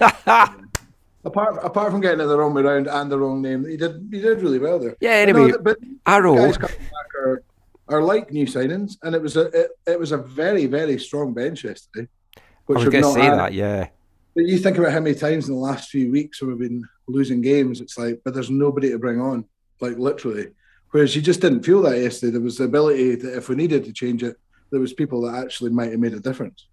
Apart 1.26 1.60
apart 1.64 1.92
from 1.92 2.00
getting 2.02 2.20
it 2.22 2.26
the 2.26 2.38
wrong 2.38 2.54
way 2.54 2.62
round 2.62 2.88
and 2.88 3.12
the 3.12 3.18
wrong 3.20 3.42
name, 3.42 3.66
he 3.66 3.76
did 3.78 4.08
he 4.12 4.20
did 4.22 4.42
really 4.42 4.60
well 4.60 4.80
there. 4.80 4.96
yeah. 5.02 5.26
But 5.26 5.34
no, 5.36 5.44
Anyway, 5.44 5.58
but 5.62 5.78
Arrow. 6.06 6.36
guys 6.36 6.58
coming 6.58 6.78
back 6.78 7.16
are, 7.22 7.44
are 7.90 8.02
like 8.02 8.32
new 8.32 8.46
signings, 8.46 8.98
and 9.04 9.16
it 9.16 9.22
was 9.22 9.38
a 9.38 9.46
it, 9.48 9.70
it 9.86 10.00
was 10.00 10.12
a 10.12 10.18
very 10.18 10.66
very 10.66 11.00
strong 11.00 11.34
bench 11.34 11.64
yesterday. 11.64 12.08
I 12.38 12.42
Which 12.66 12.80
was 12.80 12.86
we've 12.86 12.92
going 12.92 13.04
to 13.04 13.10
not 13.10 13.16
say 13.16 13.22
had. 13.24 13.40
that. 13.40 13.54
Yeah. 13.54 13.88
But 14.36 14.46
you 14.46 14.58
think 14.60 14.78
about 14.78 14.92
how 14.92 15.00
many 15.00 15.16
times 15.16 15.48
in 15.48 15.56
the 15.56 15.60
last 15.60 15.90
few 15.90 16.12
weeks 16.12 16.42
we've 16.42 16.60
been 16.60 16.84
losing 17.08 17.42
games, 17.42 17.82
it's 17.82 17.98
like, 17.98 18.22
but 18.24 18.34
there's 18.36 18.52
nobody 18.52 18.90
to 18.92 19.00
bring 19.00 19.20
on, 19.20 19.46
like 19.82 19.98
literally. 19.98 20.50
Whereas 20.92 21.16
you 21.16 21.22
just 21.22 21.42
didn't 21.42 21.64
feel 21.64 21.82
that 21.84 21.98
yesterday. 21.98 22.34
There 22.34 22.42
was 22.42 22.58
the 22.58 22.66
ability 22.66 23.16
that 23.16 23.36
if 23.38 23.50
we 23.50 23.56
needed 23.56 23.84
to 23.86 23.94
change 23.94 24.22
it, 24.24 24.38
there 24.70 24.80
was 24.80 24.94
people 24.94 25.22
that 25.22 25.36
actually 25.44 25.72
might 25.72 25.92
have 25.92 26.00
made 26.00 26.14
a 26.14 26.20
difference. 26.20 26.68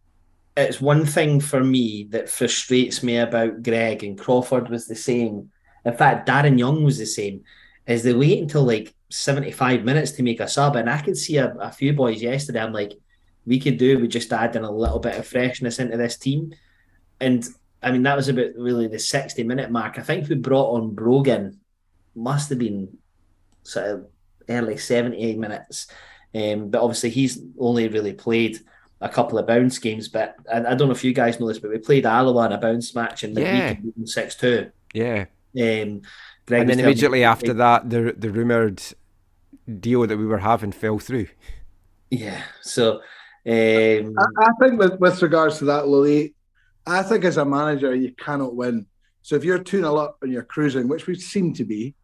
it's 0.56 0.80
one 0.80 1.04
thing 1.06 1.40
for 1.40 1.62
me 1.64 2.06
that 2.10 2.28
frustrates 2.28 3.02
me 3.02 3.16
about 3.18 3.62
Greg 3.62 4.04
and 4.04 4.18
Crawford 4.18 4.68
was 4.68 4.86
the 4.86 4.94
same. 4.94 5.50
In 5.84 5.96
fact, 5.96 6.28
Darren 6.28 6.58
Young 6.58 6.84
was 6.84 6.98
the 6.98 7.06
same. 7.06 7.42
Is 7.86 8.02
they 8.02 8.14
wait 8.14 8.40
until 8.42 8.64
like 8.64 8.94
75 9.14 9.84
minutes 9.84 10.10
to 10.12 10.22
make 10.22 10.40
a 10.40 10.48
sub. 10.48 10.74
And 10.74 10.90
I 10.90 11.00
could 11.00 11.16
see 11.16 11.36
a, 11.36 11.54
a 11.54 11.70
few 11.70 11.92
boys 11.92 12.20
yesterday. 12.20 12.60
I'm 12.60 12.72
like, 12.72 12.94
we 13.46 13.60
could 13.60 13.78
do 13.78 14.00
with 14.00 14.10
just 14.10 14.32
adding 14.32 14.64
a 14.64 14.70
little 14.70 14.98
bit 14.98 15.16
of 15.16 15.26
freshness 15.26 15.78
into 15.78 15.96
this 15.96 16.16
team. 16.16 16.52
And 17.20 17.46
I 17.80 17.92
mean, 17.92 18.02
that 18.02 18.16
was 18.16 18.28
about 18.28 18.56
really 18.56 18.88
the 18.88 18.98
60 18.98 19.44
minute 19.44 19.70
mark. 19.70 19.98
I 19.98 20.02
think 20.02 20.28
we 20.28 20.34
brought 20.34 20.74
on 20.74 20.94
Brogan, 20.94 21.60
must 22.16 22.48
have 22.50 22.58
been 22.58 22.96
sort 23.62 23.86
of 23.86 24.06
early 24.48 24.76
70 24.76 25.36
minutes. 25.36 25.86
Um, 26.34 26.70
but 26.70 26.82
obviously, 26.82 27.10
he's 27.10 27.40
only 27.58 27.86
really 27.86 28.14
played 28.14 28.58
a 29.00 29.08
couple 29.08 29.38
of 29.38 29.46
bounce 29.46 29.78
games. 29.78 30.08
But 30.08 30.34
I, 30.52 30.58
I 30.58 30.74
don't 30.74 30.88
know 30.88 30.94
if 30.94 31.04
you 31.04 31.12
guys 31.12 31.38
know 31.38 31.46
this, 31.46 31.60
but 31.60 31.70
we 31.70 31.78
played 31.78 32.04
Alloa 32.04 32.46
in 32.46 32.52
a 32.52 32.58
bounce 32.58 32.92
match 32.96 33.22
and 33.22 33.36
like, 33.36 33.44
Yeah. 33.44 33.68
we 33.68 33.74
could 33.74 33.84
beat 33.84 33.94
them 33.94 34.06
6 34.08 34.34
2. 34.36 34.70
Yeah. 34.94 35.26
Um, 35.56 36.02
Greg 36.46 36.62
and 36.62 36.70
then 36.70 36.80
immediately 36.80 37.24
after 37.24 37.54
that, 37.54 37.88
the 37.88 38.14
the 38.18 38.30
rumored 38.30 38.82
deal 39.80 40.06
that 40.06 40.16
we 40.16 40.26
were 40.26 40.38
having 40.38 40.72
fell 40.72 40.98
through. 40.98 41.28
Yeah. 42.10 42.42
So, 42.60 43.00
um, 43.46 44.14
I, 44.18 44.24
I 44.38 44.50
think 44.60 44.78
with, 44.78 44.98
with 45.00 45.20
regards 45.22 45.58
to 45.58 45.66
that, 45.66 45.88
Lily, 45.88 46.34
I 46.86 47.02
think 47.02 47.24
as 47.24 47.36
a 47.36 47.44
manager, 47.44 47.94
you 47.94 48.12
cannot 48.12 48.54
win. 48.54 48.86
So 49.22 49.36
if 49.36 49.44
you're 49.44 49.58
2 49.58 49.78
0 49.78 49.96
up 49.96 50.18
and 50.22 50.32
you're 50.32 50.42
cruising, 50.42 50.88
which 50.88 51.06
we 51.06 51.14
seem 51.14 51.54
to 51.54 51.64
be, 51.64 51.94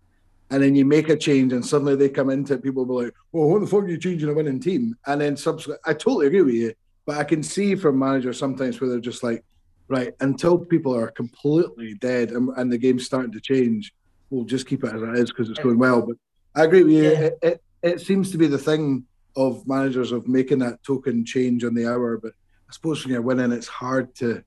and 0.51 0.63
then 0.63 0.75
you 0.75 0.85
make 0.85 1.09
a 1.09 1.17
change 1.17 1.53
and 1.53 1.65
suddenly 1.65 1.95
they 1.95 2.09
come 2.09 2.31
into 2.31 2.55
it, 2.55 2.63
people 2.63 2.85
will 2.85 2.99
be 2.99 3.05
like, 3.07 3.15
well, 3.31 3.49
what 3.49 3.61
the 3.61 3.67
fuck 3.67 3.85
are 3.85 3.89
you 3.89 3.99
changing 3.99 4.29
a 4.29 4.35
winning 4.35 4.59
team? 4.59 4.97
And 5.07 5.21
then 5.21 5.37
subsequent, 5.37 5.81
I 5.85 5.93
totally 5.93 6.27
agree 6.27 6.43
with 6.43 6.55
you, 6.55 6.75
but 7.07 7.19
I 7.19 7.25
can 7.25 7.43
see 7.43 7.75
from 7.77 7.99
managers 7.99 8.39
sometimes 8.39 8.81
where 8.81 8.91
they're 8.91 9.01
just 9.01 9.23
like, 9.23 9.45
right, 9.89 10.13
until 10.21 10.59
people 10.59 10.95
are 10.97 11.11
completely 11.11 11.95
dead 11.95 12.31
and, 12.31 12.51
and 12.57 12.73
the 12.73 12.79
game's 12.79 13.07
starting 13.07 13.33
to 13.33 13.41
change, 13.41 13.93
we'll 14.31 14.45
just 14.45 14.67
keep 14.67 14.83
it 14.83 14.95
as 14.95 15.03
it 15.03 15.19
is 15.19 15.31
because 15.31 15.51
it's 15.51 15.61
going 15.61 15.79
well. 15.79 16.03
But 16.03 16.17
I 16.55 16.65
agree 16.65 16.83
with 16.83 16.93
you. 16.93 17.03
Yeah. 17.03 17.11
It, 17.11 17.39
it, 17.43 17.63
it 17.83 18.01
seems 18.01 18.31
to 18.33 18.39
be 18.39 18.47
the 18.47 18.59
thing 18.59 19.05
of 19.37 19.67
managers 19.67 20.13
of 20.13 20.27
making 20.27 20.59
that 20.59 20.83
token 20.83 21.25
change 21.25 21.65
on 21.65 21.75
the 21.75 21.87
hour. 21.87 22.19
But 22.19 22.33
I 22.69 22.73
suppose 22.73 23.05
when 23.05 23.13
you're 23.13 23.23
winning, 23.23 23.53
it's 23.53 23.69
hard 23.69 24.15
to 24.17 24.43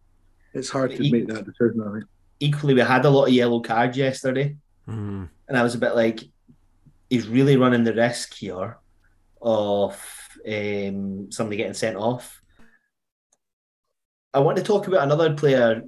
it's 0.53 0.69
hard 0.69 0.91
to 0.91 1.03
E- 1.03 1.11
make 1.11 1.27
that 1.27 1.45
decision. 1.45 1.81
I 1.81 1.91
think. 1.93 2.05
equally, 2.39 2.73
we 2.73 2.81
had 2.81 3.05
a 3.05 3.09
lot 3.09 3.27
of 3.27 3.33
yellow 3.33 3.61
cards 3.61 3.97
yesterday. 3.97 4.55
Mm. 4.87 5.29
And 5.47 5.57
I 5.57 5.63
was 5.63 5.75
a 5.75 5.79
bit 5.79 5.95
like, 5.95 6.19
he's 7.09 7.27
really 7.27 7.57
running 7.57 7.83
the 7.83 7.93
risk 7.93 8.33
here 8.33 8.77
of 9.41 9.93
um, 10.47 11.31
somebody 11.31 11.57
getting 11.57 11.73
sent 11.73 11.95
off. 11.95 12.41
I 14.33 14.39
want 14.39 14.57
to 14.57 14.63
talk 14.63 14.87
about 14.87 15.03
another 15.03 15.33
player 15.35 15.83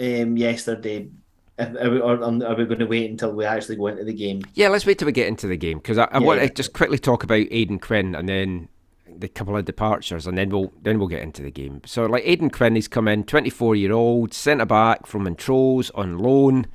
um, 0.00 0.36
yesterday. 0.36 1.10
Are 1.58 2.22
um, 2.22 2.42
are 2.42 2.54
we 2.54 2.64
going 2.66 2.78
to 2.78 2.86
wait 2.86 3.10
until 3.10 3.32
we 3.32 3.44
actually 3.44 3.76
go 3.76 3.88
into 3.88 4.04
the 4.04 4.12
game? 4.12 4.42
Yeah, 4.54 4.68
let's 4.68 4.86
wait 4.86 4.98
till 4.98 5.06
we 5.06 5.12
get 5.12 5.26
into 5.28 5.46
the 5.48 5.56
game 5.56 5.78
because 5.78 5.98
I, 5.98 6.04
I 6.04 6.18
Yeah, 6.18 6.26
want 6.26 6.40
yeah. 6.40 6.48
to 6.48 6.54
just 6.54 6.72
quickly 6.72 6.98
talk 6.98 7.24
about 7.24 7.46
Aidan 7.50 7.78
Quinn 7.80 8.14
and 8.14 8.28
then 8.28 8.68
the 9.16 9.28
couple 9.28 9.56
of 9.56 9.64
departures, 9.64 10.26
and 10.26 10.38
then 10.38 10.50
we'll 10.50 10.72
then 10.82 10.98
we'll 10.98 11.08
get 11.08 11.22
into 11.22 11.42
the 11.42 11.50
game. 11.50 11.80
So, 11.84 12.06
like 12.06 12.22
Aidan 12.24 12.50
Quinn, 12.50 12.76
he's 12.76 12.86
come 12.86 13.08
in, 13.08 13.24
twenty 13.24 13.50
four 13.50 13.74
year 13.74 13.92
old, 13.92 14.32
centre 14.32 14.66
back 14.66 15.06
from 15.06 15.24
Montrose 15.24 15.90
on 15.90 16.18
loan. 16.18 16.66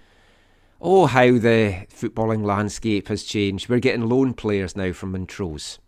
Oh, 0.81 1.05
how 1.05 1.27
the 1.31 1.85
footballing 1.89 2.43
landscape 2.43 3.07
has 3.07 3.23
changed. 3.23 3.69
We're 3.69 3.79
getting 3.79 4.09
loan 4.09 4.33
players 4.33 4.75
now 4.75 4.91
from 4.91 5.13
Montrose. 5.13 5.79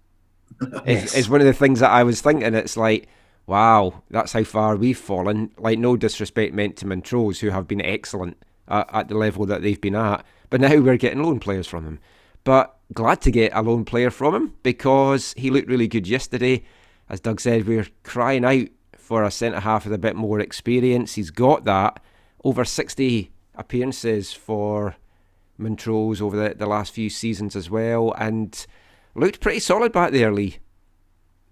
Yes. 0.86 1.14
is 1.16 1.28
one 1.30 1.42
of 1.42 1.48
the 1.48 1.54
things 1.54 1.82
that 1.82 1.92
I 1.92 2.04
was 2.04 2.22
thinking. 2.22 2.54
It's 2.54 2.78
like, 2.78 3.10
wow, 3.46 4.04
that's 4.10 4.32
how 4.32 4.46
far 4.46 4.78
we've 4.78 4.98
fallen. 4.98 5.52
Like, 5.58 5.80
no 5.80 5.98
disrespect 5.98 6.54
meant 6.54 6.78
to 6.78 6.88
Montrose, 6.88 7.42
who 7.42 7.50
have 7.50 7.68
been 7.68 7.82
excellent 7.82 8.38
at, 8.68 8.90
at 8.94 9.08
the 9.08 9.16
level 9.18 9.46
that 9.46 9.62
they've 9.62 9.80
been 9.80 9.96
at, 9.96 10.26
but 10.50 10.62
now 10.62 10.78
we're 10.78 10.98
getting 10.98 11.24
loan 11.24 11.40
players 11.40 11.68
from 11.68 11.86
them. 11.86 12.00
But 12.44 12.78
glad 12.94 13.22
to 13.22 13.32
get 13.32 13.52
a 13.54 13.62
loan 13.62 13.86
player 13.86 14.12
from 14.12 14.36
him 14.36 14.54
because 14.64 15.34
he 15.36 15.50
looked 15.50 15.68
really 15.68 15.88
good 15.88 16.08
yesterday. 16.08 16.64
As 17.10 17.20
Doug 17.20 17.42
said, 17.42 17.68
we're 17.68 17.88
crying 18.04 18.46
out 18.46 18.68
for 18.98 19.24
a 19.24 19.32
centre 19.32 19.60
half 19.60 19.86
with 19.86 19.94
a 19.94 19.98
bit 19.98 20.16
more 20.16 20.40
experience. 20.40 21.16
He's 21.16 21.32
got 21.32 21.66
that. 21.66 22.02
Over 22.44 22.64
60 22.64 23.32
appearances 23.56 24.34
for 24.34 24.96
Montrose 25.58 26.22
over 26.22 26.38
the, 26.38 26.56
the 26.56 26.68
last 26.68 26.94
few 26.94 27.10
seasons 27.10 27.56
as 27.56 27.70
well, 27.70 28.14
and 28.18 28.66
looked 29.16 29.40
pretty 29.40 29.60
solid 29.60 29.92
back 29.92 30.12
there, 30.12 30.32
Lee. 30.32 30.58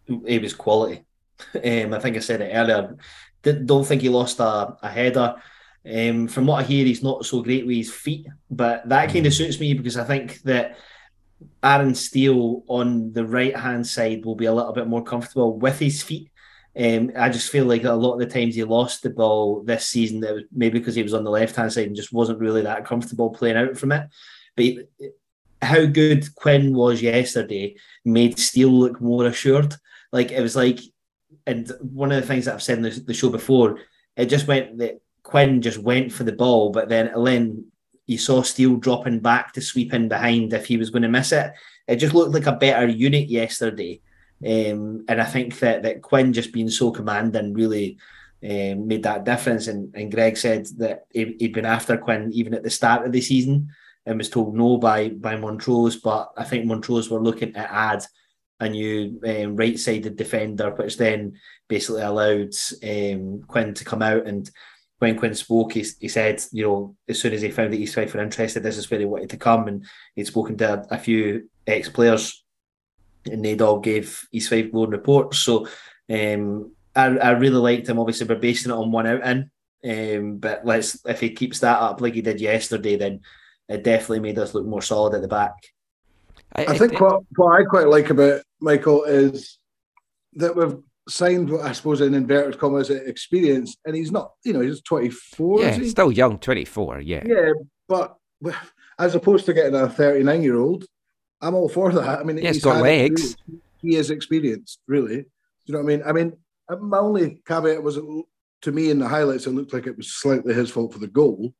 He 0.06 0.40
was 0.40 0.54
quality. 0.54 1.04
Um, 1.56 1.94
I 1.94 2.00
think 2.00 2.16
I 2.16 2.20
said 2.20 2.40
it 2.40 2.52
earlier. 2.54 2.96
Don't 3.42 3.84
think 3.84 4.02
he 4.02 4.08
lost 4.08 4.40
a, 4.40 4.78
a 4.82 4.90
header. 4.90 5.36
Um, 5.86 6.28
from 6.28 6.48
what 6.48 6.64
I 6.64 6.68
hear, 6.68 6.86
he's 6.86 7.04
not 7.04 7.26
so 7.26 7.42
great 7.42 7.66
with 7.66 7.76
his 7.76 7.94
feet, 7.94 8.28
but 8.50 8.88
that 8.88 9.12
kind 9.12 9.26
of 9.26 9.34
suits 9.34 9.60
me 9.60 9.74
because 9.74 9.98
I 9.98 10.06
think 10.06 10.42
that 10.44 10.78
Aaron 11.62 11.96
Steele 11.96 12.64
on 12.68 13.12
the 13.12 13.26
right 13.26 13.56
hand 13.56 13.86
side 13.86 14.24
will 14.24 14.36
be 14.36 14.46
a 14.46 14.54
little 14.54 14.74
bit 14.74 14.88
more 14.88 15.04
comfortable 15.04 15.58
with 15.58 15.80
his 15.80 16.02
feet. 16.02 16.30
Um, 16.76 17.12
I 17.18 17.30
just 17.30 17.52
feel 17.52 17.66
like 17.66 17.84
a 17.84 17.92
lot 17.92 18.14
of 18.14 18.20
the 18.20 18.26
times 18.26 18.56
he 18.56 18.64
lost 18.64 19.04
the 19.04 19.10
ball 19.10 19.62
this 19.64 19.86
season, 19.86 20.22
that 20.22 20.34
was 20.34 20.44
maybe 20.52 20.80
because 20.80 20.96
he 20.96 21.04
was 21.04 21.14
on 21.14 21.24
the 21.24 21.32
left 21.32 21.56
hand 21.56 21.72
side 21.72 21.88
and 21.88 21.96
just 21.96 22.14
wasn't 22.14 22.40
really 22.40 22.62
that 22.62 22.86
comfortable 22.86 23.30
playing 23.30 23.58
out 23.58 23.78
from 23.78 23.92
it. 23.92 24.08
But 24.56 24.66
he, 24.66 24.82
how 25.62 25.86
good 25.86 26.34
Quinn 26.36 26.74
was 26.74 27.02
yesterday 27.02 27.76
made 28.04 28.40
Steele 28.40 28.70
look 28.72 29.00
more 29.02 29.26
assured. 29.26 29.76
Like 30.12 30.32
it 30.32 30.42
was 30.42 30.56
like, 30.56 30.80
and 31.46 31.72
one 31.82 32.12
of 32.12 32.22
the 32.22 32.28
things 32.28 32.46
that 32.46 32.56
I've 32.56 32.64
said 32.64 32.78
in 32.78 32.84
the, 32.84 32.90
the 32.90 33.14
show 33.14 33.30
before, 33.30 33.80
it 34.16 34.26
just 34.26 34.48
went 34.48 34.78
that 34.80 35.02
Quinn 35.24 35.62
just 35.62 35.78
went 35.78 36.12
for 36.12 36.24
the 36.24 36.32
ball, 36.34 36.70
but 36.70 36.90
then 36.90 37.12
then 37.24 37.66
you 38.06 38.18
saw 38.18 38.42
Steele 38.42 38.76
dropping 38.76 39.20
back 39.20 39.54
to 39.54 39.62
sweep 39.62 39.94
in 39.94 40.10
behind 40.10 40.54
if 40.54 40.66
he 40.66 40.78
was 40.78 40.90
going 40.90 41.04
to 41.04 41.10
miss 41.10 41.32
it. 41.32 41.54
It 41.88 41.96
just 41.96 42.14
looked 42.14 42.34
like 42.34 42.46
a 42.46 42.52
better 42.52 42.88
unit 42.88 43.30
yesterday. 43.30 44.02
Um, 44.46 45.06
and 45.08 45.22
I 45.22 45.26
think 45.26 45.58
that 45.60 45.84
that 45.84 46.02
Quinn 46.02 46.34
just 46.34 46.52
being 46.52 46.70
so 46.70 46.92
commanding 46.92 47.54
really 47.54 47.98
um, 48.44 48.88
made 48.88 49.04
that 49.04 49.24
difference. 49.24 49.68
And, 49.68 49.96
and 49.96 50.12
Greg 50.12 50.38
said 50.38 50.66
that 50.78 51.06
he, 51.12 51.38
had 51.40 51.54
been 51.54 51.66
after 51.66 51.98
Quinn 51.98 52.30
even 52.34 52.54
at 52.54 52.64
the 52.64 52.70
start 52.70 53.06
of 53.06 53.14
the 53.14 53.22
season 53.22 53.70
and 54.06 54.18
was 54.18 54.30
told 54.30 54.56
no 54.56 54.78
by 54.78 55.10
by 55.10 55.38
Montrose. 55.38 55.96
But 55.96 56.32
I 56.36 56.44
think 56.44 56.66
Montrose 56.66 57.10
were 57.10 57.24
looking 57.24 57.54
to 57.54 57.74
add 57.74 58.04
a 58.60 58.68
new 58.68 59.20
um, 59.26 59.56
right-sided 59.56 60.18
defender, 60.18 60.72
which 60.72 60.98
then 60.98 61.38
basically 61.70 62.02
allowed 62.02 62.54
um, 62.84 63.44
Quinn 63.48 63.74
to 63.74 63.86
come 63.86 64.02
out. 64.02 64.28
And 64.28 64.50
when 65.00 65.18
Quinn 65.18 65.36
spoke, 65.36 65.74
he, 65.74 65.86
he 66.00 66.08
said, 66.08 66.42
you 66.52 66.66
know, 66.66 66.96
as 67.08 67.20
soon 67.20 67.34
as 67.34 67.42
he 67.42 67.52
found 67.52 67.74
that 67.74 67.80
East 67.80 67.96
Fife 67.96 68.14
were 68.14 68.22
interested, 68.22 68.64
this 68.64 68.78
is 68.78 68.90
where 68.90 69.00
he 69.00 69.06
wanted 69.06 69.30
to 69.32 69.38
come. 69.38 69.68
And 69.68 69.86
he'd 70.16 70.28
spoken 70.28 70.58
to 70.58 70.74
a, 70.74 70.96
a 70.96 70.98
few 70.98 71.50
ex-players 71.68 72.44
and 73.26 73.44
they'd 73.44 73.62
all 73.62 73.80
gave 73.80 74.26
East 74.32 74.50
Fife 74.50 74.72
glowing 74.72 74.92
reports. 74.92 75.40
So 75.40 75.68
um, 76.10 76.72
I, 76.96 77.06
I 77.06 77.32
really 77.32 77.58
liked 77.58 77.90
him. 77.90 78.00
Obviously, 78.00 78.28
we're 78.28 78.36
basing 78.36 78.72
it 78.72 78.76
on 78.76 78.92
one 78.92 79.08
out 79.08 79.26
in. 79.26 79.50
Um, 79.86 80.38
but 80.38 80.66
let's 80.66 81.06
if 81.06 81.20
he 81.20 81.32
keeps 81.32 81.60
that 81.60 81.82
up 81.82 82.00
like 82.00 82.14
he 82.14 82.22
did 82.22 82.40
yesterday, 82.40 82.96
then 82.96 83.20
it 83.68 83.84
definitely 83.84 84.22
made 84.22 84.40
us 84.40 84.54
look 84.54 84.66
more 84.66 84.82
solid 84.82 85.14
at 85.14 85.22
the 85.22 85.28
back. 85.28 85.56
I, 86.56 86.66
I 86.68 86.78
think 86.78 87.02
what, 87.02 87.24
what 87.36 87.60
I 87.60 87.64
quite 87.66 87.88
like 87.88 88.10
about 88.10 88.44
Michael 88.62 89.04
is 89.04 89.58
that 90.36 90.56
we've 90.56 90.78
signed 91.08 91.50
what 91.50 91.62
I 91.62 91.74
suppose 91.74 92.02
in 92.02 92.14
inverted 92.14 92.60
commas 92.60 92.90
experience, 92.90 93.76
and 93.86 93.96
he's 93.96 94.12
not, 94.12 94.32
you 94.44 94.54
know, 94.54 94.62
he's 94.62 94.82
24. 94.82 95.62
Yeah, 95.62 95.72
he? 95.72 95.90
still 95.90 96.12
young, 96.12 96.38
24. 96.40 97.02
Yeah. 97.02 97.24
Yeah, 97.26 97.52
but 97.88 98.18
as 99.00 99.16
opposed 99.16 99.46
to 99.46 99.54
getting 99.54 99.76
a 99.76 99.90
39 99.90 100.44
year 100.44 100.58
old, 100.58 100.86
I'm 101.42 101.56
all 101.56 101.70
for 101.70 101.92
that. 101.92 102.20
I 102.20 102.24
mean, 102.24 102.38
yeah, 102.38 102.52
he's 102.52 102.64
got 102.64 102.82
legs. 102.82 103.36
He 103.82 103.96
is 103.96 104.10
experienced, 104.12 104.80
really. 104.88 105.18
Do 105.18 105.26
you 105.66 105.74
know 105.74 105.82
what 105.82 105.94
I 105.94 105.96
mean? 105.96 106.04
I 106.06 106.12
mean, 106.14 106.34
uh, 106.70 106.78
my 106.78 107.00
only 107.00 107.42
caveat 107.46 107.84
was 107.84 107.96
to 107.96 108.72
me 108.72 108.90
in 108.90 109.00
the 109.00 109.08
highlights, 109.08 109.46
it 109.46 109.52
looked 109.52 109.74
like 109.74 109.88
it 109.88 109.98
was 109.98 110.14
slightly 110.14 110.54
his 110.54 110.72
fault 110.72 110.94
for 110.94 111.00
the 111.00 111.08
goal, 111.08 111.54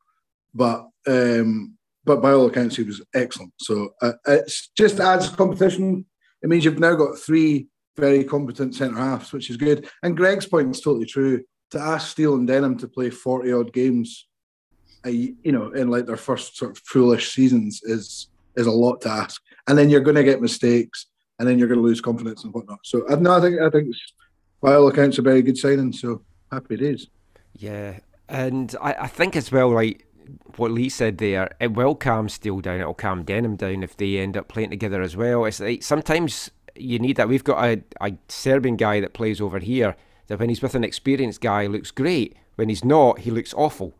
but 0.54 0.88
um, 1.06 1.78
but 2.06 2.22
by 2.22 2.32
all 2.32 2.48
accounts, 2.48 2.78
he 2.78 2.84
was 2.84 3.02
excellent. 3.14 3.54
So 3.60 3.94
uh, 4.02 4.14
it's 4.28 4.70
just 4.78 5.00
adds 5.00 5.30
competition. 5.30 6.06
It 6.42 6.50
means 6.50 6.66
you've 6.66 6.80
now 6.80 6.96
got 6.96 7.18
three 7.18 7.68
very 7.98 8.24
competent 8.24 8.76
centre 8.76 8.98
halves, 8.98 9.34
which 9.34 9.50
is 9.50 9.58
good. 9.58 9.90
And 10.04 10.18
Greg's 10.18 10.48
point 10.48 10.76
is 10.76 10.82
totally 10.82 11.06
true. 11.06 11.44
To 11.72 11.80
ask 11.80 12.12
Steele 12.12 12.36
and 12.36 12.48
Denham 12.48 12.78
to 12.78 12.88
play 12.88 13.10
forty 13.10 13.52
odd 13.52 13.74
games, 13.74 14.28
uh, 15.06 15.10
you 15.10 15.52
know, 15.52 15.72
in 15.72 15.90
like 15.90 16.06
their 16.06 16.18
first 16.18 16.58
sort 16.58 16.72
of 16.72 16.78
foolish 16.86 17.34
seasons 17.34 17.82
is 17.84 18.30
is 18.56 18.68
a 18.68 18.72
lot 18.72 19.02
to 19.02 19.10
ask 19.10 19.42
and 19.68 19.78
then 19.78 19.90
you're 19.90 20.02
going 20.02 20.16
to 20.16 20.24
get 20.24 20.42
mistakes, 20.42 21.08
and 21.40 21.48
then 21.48 21.58
you're 21.58 21.68
going 21.68 21.80
to 21.80 21.84
lose 21.84 22.02
confidence 22.02 22.44
and 22.44 22.54
whatnot. 22.54 22.80
So 22.84 23.06
I, 23.10 23.16
no, 23.16 23.38
I 23.38 23.42
think 23.42 23.60
I 23.60 23.70
think 23.70 23.90
it's, 23.90 24.14
by 24.62 24.76
all 24.76 24.88
accounts 24.88 25.18
a 25.18 25.22
very 25.22 25.42
good 25.42 25.58
signing. 25.58 25.94
So 25.94 26.24
happy 26.52 26.78
days. 26.78 27.08
Yeah, 27.54 28.00
and 28.30 28.76
I, 28.82 28.94
I 28.94 29.08
think 29.08 29.36
as 29.36 29.52
well, 29.52 29.70
like 29.70 30.08
what 30.56 30.72
Lee 30.72 30.90
said 30.90 31.18
there, 31.18 31.56
it 31.60 31.74
will 31.74 31.96
calm 31.96 32.30
Steele 32.30 32.62
down. 32.62 32.80
It'll 32.80 32.94
calm 32.94 33.24
Denham 33.24 33.56
down 33.56 33.84
if 33.84 33.98
they 33.98 34.18
end 34.18 34.38
up 34.38 34.48
playing 34.48 34.70
together 34.70 35.02
as 35.02 35.16
well. 35.16 35.46
It's 35.46 35.60
like 35.60 35.84
sometimes 35.84 36.52
you 36.76 37.00
need 37.00 37.18
that. 37.18 37.30
We've 37.30 37.44
got 37.44 37.64
a, 37.64 37.84
a 38.02 38.14
Serbian 38.28 38.76
guy 38.76 39.00
that 39.00 39.14
plays 39.14 39.40
over 39.42 39.60
here 39.60 39.96
that 40.28 40.40
when 40.40 40.50
he's 40.50 40.62
with 40.62 40.76
an 40.76 40.84
experienced 40.84 41.42
guy 41.42 41.68
looks 41.68 41.92
great. 41.92 42.36
When 42.56 42.70
he's 42.70 42.86
not, 42.86 43.20
he 43.20 43.32
looks 43.32 43.54
awful. 43.54 43.94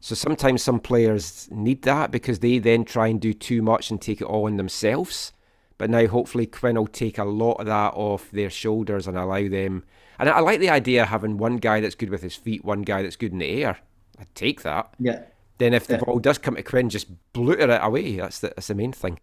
So 0.00 0.14
sometimes 0.14 0.62
some 0.62 0.80
players 0.80 1.48
need 1.52 1.82
that 1.82 2.10
because 2.10 2.40
they 2.40 2.58
then 2.58 2.84
try 2.84 3.06
and 3.06 3.20
do 3.20 3.32
too 3.32 3.62
much 3.62 3.90
and 3.90 4.00
take 4.00 4.20
it 4.20 4.24
all 4.24 4.46
on 4.46 4.56
themselves. 4.56 5.32
But 5.78 5.90
now 5.90 6.06
hopefully 6.06 6.46
Quinn 6.46 6.76
will 6.76 6.86
take 6.86 7.18
a 7.18 7.24
lot 7.24 7.54
of 7.54 7.66
that 7.66 7.94
off 7.94 8.30
their 8.30 8.50
shoulders 8.50 9.06
and 9.06 9.16
allow 9.16 9.48
them. 9.48 9.84
And 10.18 10.28
I 10.28 10.40
like 10.40 10.60
the 10.60 10.70
idea 10.70 11.02
of 11.02 11.08
having 11.08 11.38
one 11.38 11.56
guy 11.56 11.80
that's 11.80 11.94
good 11.94 12.10
with 12.10 12.22
his 12.22 12.36
feet, 12.36 12.64
one 12.64 12.82
guy 12.82 13.02
that's 13.02 13.16
good 13.16 13.32
in 13.32 13.38
the 13.38 13.62
air. 13.62 13.78
I'd 14.18 14.34
take 14.34 14.62
that. 14.62 14.92
Yeah. 14.98 15.22
Then 15.58 15.74
if 15.74 15.86
the 15.86 15.94
yeah. 15.94 16.00
ball 16.00 16.18
does 16.18 16.38
come 16.38 16.56
to 16.56 16.62
Quinn, 16.62 16.90
just 16.90 17.08
bluter 17.32 17.70
it 17.70 17.80
away. 17.82 18.16
That's 18.16 18.40
the, 18.40 18.48
that's 18.48 18.66
the 18.66 18.74
main 18.74 18.92
thing. 18.92 19.20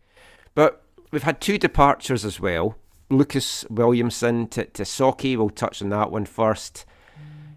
But 0.55 0.81
we've 1.11 1.23
had 1.23 1.41
two 1.41 1.57
departures 1.57 2.23
as 2.23 2.39
well. 2.39 2.77
Lucas 3.09 3.65
Williamson 3.69 4.47
to, 4.49 4.65
to 4.65 4.83
Sauchie. 4.83 5.37
We'll 5.37 5.49
touch 5.49 5.81
on 5.81 5.89
that 5.89 6.11
one 6.11 6.25
first. 6.25 6.85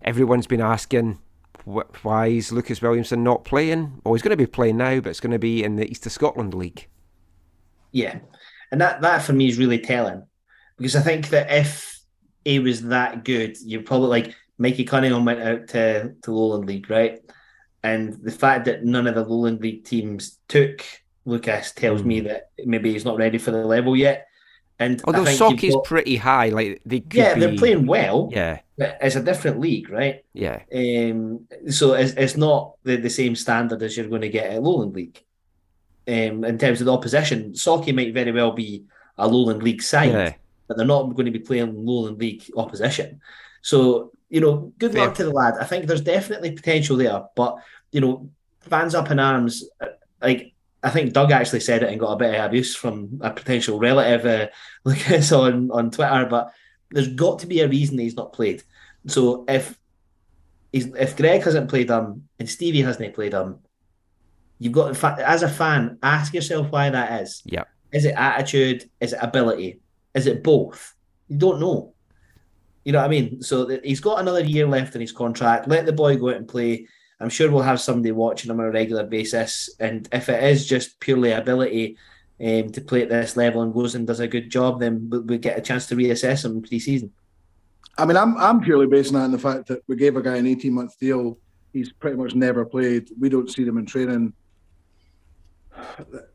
Everyone's 0.02 0.46
been 0.46 0.60
asking 0.60 1.18
why 1.64 2.26
is 2.26 2.50
Lucas 2.50 2.82
Williamson 2.82 3.22
not 3.22 3.44
playing? 3.44 4.00
Well, 4.04 4.14
he's 4.14 4.22
going 4.22 4.30
to 4.30 4.36
be 4.36 4.46
playing 4.46 4.78
now, 4.78 5.00
but 5.00 5.10
it's 5.10 5.20
going 5.20 5.32
to 5.32 5.38
be 5.38 5.62
in 5.62 5.76
the 5.76 5.88
East 5.88 6.06
of 6.06 6.12
Scotland 6.12 6.54
League. 6.54 6.88
Yeah, 7.92 8.18
and 8.70 8.80
that 8.80 9.02
that 9.02 9.22
for 9.22 9.32
me 9.32 9.48
is 9.48 9.58
really 9.58 9.78
telling 9.78 10.26
because 10.76 10.96
I 10.96 11.00
think 11.00 11.28
that 11.28 11.52
if 11.52 12.00
he 12.44 12.58
was 12.58 12.82
that 12.82 13.24
good, 13.24 13.56
you 13.60 13.82
probably 13.82 14.08
like 14.08 14.34
Mikey 14.58 14.84
Cunningham 14.84 15.24
went 15.24 15.40
out 15.40 15.68
to 15.68 16.14
to 16.22 16.32
Lowland 16.32 16.66
League, 16.66 16.90
right? 16.90 17.20
And 17.82 18.14
the 18.22 18.30
fact 18.30 18.64
that 18.64 18.84
none 18.84 19.06
of 19.06 19.14
the 19.14 19.24
Lowland 19.24 19.60
League 19.60 19.84
teams 19.84 20.38
took 20.48 20.84
Lucas 21.24 21.72
tells 21.72 22.02
mm. 22.02 22.06
me 22.06 22.20
that 22.20 22.50
maybe 22.64 22.92
he's 22.92 23.04
not 23.04 23.18
ready 23.18 23.38
for 23.38 23.50
the 23.50 23.64
level 23.64 23.96
yet. 23.96 24.26
And 24.82 25.02
although 25.04 25.24
Sauchie's 25.24 25.74
got, 25.74 25.84
pretty 25.84 26.16
high, 26.16 26.48
like 26.48 26.82
they 26.84 27.02
yeah, 27.12 27.34
be, 27.34 27.40
they're 27.40 27.56
playing 27.56 27.86
well. 27.86 28.30
Yeah, 28.32 28.60
it's 28.76 29.16
a 29.16 29.22
different 29.22 29.60
league, 29.60 29.88
right? 29.90 30.24
Yeah. 30.32 30.62
Um, 30.74 31.46
so 31.70 31.94
it's, 31.94 32.12
it's 32.14 32.36
not 32.36 32.74
the, 32.82 32.96
the 32.96 33.10
same 33.10 33.36
standard 33.36 33.82
as 33.82 33.96
you're 33.96 34.08
going 34.08 34.22
to 34.22 34.28
get 34.28 34.50
at 34.50 34.62
Lowland 34.62 34.94
League. 34.94 35.22
Um, 36.08 36.44
in 36.44 36.58
terms 36.58 36.80
of 36.80 36.86
the 36.86 36.92
opposition, 36.92 37.52
Sauchie 37.52 37.94
might 37.94 38.12
very 38.12 38.32
well 38.32 38.52
be 38.52 38.84
a 39.18 39.28
Lowland 39.28 39.62
League 39.62 39.82
side, 39.82 40.12
yeah. 40.12 40.34
but 40.66 40.76
they're 40.76 40.86
not 40.86 41.14
going 41.14 41.26
to 41.26 41.32
be 41.32 41.38
playing 41.38 41.86
Lowland 41.86 42.18
League 42.18 42.50
opposition. 42.56 43.20
So 43.60 44.12
you 44.28 44.40
know, 44.40 44.72
good 44.78 44.92
Fair. 44.92 45.06
luck 45.06 45.14
to 45.16 45.24
the 45.24 45.30
lad. 45.30 45.54
I 45.60 45.64
think 45.64 45.86
there's 45.86 46.00
definitely 46.00 46.52
potential 46.52 46.96
there, 46.96 47.22
but 47.36 47.58
you 47.92 48.00
know, 48.00 48.30
fans 48.60 48.94
up 48.94 49.10
in 49.10 49.18
arms, 49.18 49.62
uh, 49.80 49.88
like 50.22 50.54
I 50.82 50.90
think 50.90 51.12
Doug 51.12 51.30
actually 51.30 51.60
said 51.60 51.82
it 51.82 51.90
and 51.90 52.00
got 52.00 52.12
a 52.12 52.16
bit 52.16 52.34
of 52.34 52.44
abuse 52.44 52.74
from 52.74 53.20
a 53.22 53.30
potential 53.30 53.78
relative, 53.78 54.26
uh, 54.26 54.48
Lucas 54.84 55.30
on 55.32 55.70
on 55.70 55.90
Twitter. 55.90 56.26
But 56.28 56.52
there's 56.90 57.08
got 57.08 57.40
to 57.40 57.46
be 57.46 57.60
a 57.60 57.68
reason 57.68 57.98
he's 57.98 58.16
not 58.16 58.32
played. 58.32 58.62
So 59.06 59.44
if 59.48 59.78
he's, 60.72 60.86
if 60.94 61.16
Greg 61.16 61.42
hasn't 61.42 61.70
played 61.70 61.90
him 61.90 62.28
and 62.38 62.48
Stevie 62.48 62.82
hasn't 62.82 63.14
played 63.14 63.32
him, 63.32 63.58
you've 64.58 64.72
got 64.72 65.02
as 65.20 65.42
a 65.42 65.48
fan 65.48 65.98
ask 66.02 66.34
yourself 66.34 66.70
why 66.70 66.90
that 66.90 67.22
is. 67.22 67.42
Yeah. 67.44 67.64
Is 67.92 68.04
it 68.04 68.14
attitude? 68.16 68.88
Is 69.00 69.12
it 69.12 69.18
ability? 69.20 69.80
Is 70.14 70.26
it 70.26 70.42
both? 70.42 70.94
You 71.28 71.38
don't 71.38 71.60
know. 71.60 71.94
You 72.84 72.92
know 72.92 72.98
what 72.98 73.06
I 73.06 73.08
mean? 73.08 73.42
So 73.42 73.78
he's 73.84 74.00
got 74.00 74.20
another 74.20 74.42
year 74.42 74.66
left 74.66 74.94
in 74.94 75.00
his 75.00 75.12
contract. 75.12 75.68
Let 75.68 75.86
the 75.86 75.92
boy 75.92 76.16
go 76.16 76.30
out 76.30 76.36
and 76.36 76.48
play. 76.48 76.88
I'm 77.22 77.30
sure 77.30 77.50
we'll 77.50 77.62
have 77.62 77.80
somebody 77.80 78.10
watching 78.10 78.50
him 78.50 78.58
on 78.58 78.66
a 78.66 78.70
regular 78.70 79.04
basis. 79.04 79.70
And 79.78 80.08
if 80.12 80.28
it 80.28 80.42
is 80.42 80.66
just 80.66 80.98
purely 80.98 81.30
ability 81.30 81.96
um, 82.40 82.70
to 82.72 82.80
play 82.80 83.02
at 83.02 83.10
this 83.10 83.36
level 83.36 83.62
and 83.62 83.72
goes 83.72 83.94
and 83.94 84.06
does 84.06 84.18
a 84.18 84.26
good 84.26 84.50
job, 84.50 84.80
then 84.80 85.08
we, 85.08 85.20
we 85.20 85.38
get 85.38 85.56
a 85.56 85.62
chance 85.62 85.86
to 85.86 85.94
reassess 85.94 86.44
him 86.44 86.62
pre-season. 86.62 87.12
I 87.96 88.06
mean, 88.06 88.16
I'm 88.16 88.36
I'm 88.38 88.60
purely 88.60 88.86
basing 88.86 89.14
that 89.14 89.24
on 89.24 89.32
the 89.32 89.38
fact 89.38 89.68
that 89.68 89.82
we 89.86 89.96
gave 89.96 90.16
a 90.16 90.22
guy 90.22 90.36
an 90.36 90.46
18 90.46 90.72
month 90.72 90.98
deal. 90.98 91.38
He's 91.72 91.92
pretty 91.92 92.16
much 92.16 92.34
never 92.34 92.64
played. 92.64 93.10
We 93.20 93.28
don't 93.28 93.50
see 93.50 93.64
them 93.64 93.78
in 93.78 93.86
training. 93.86 94.32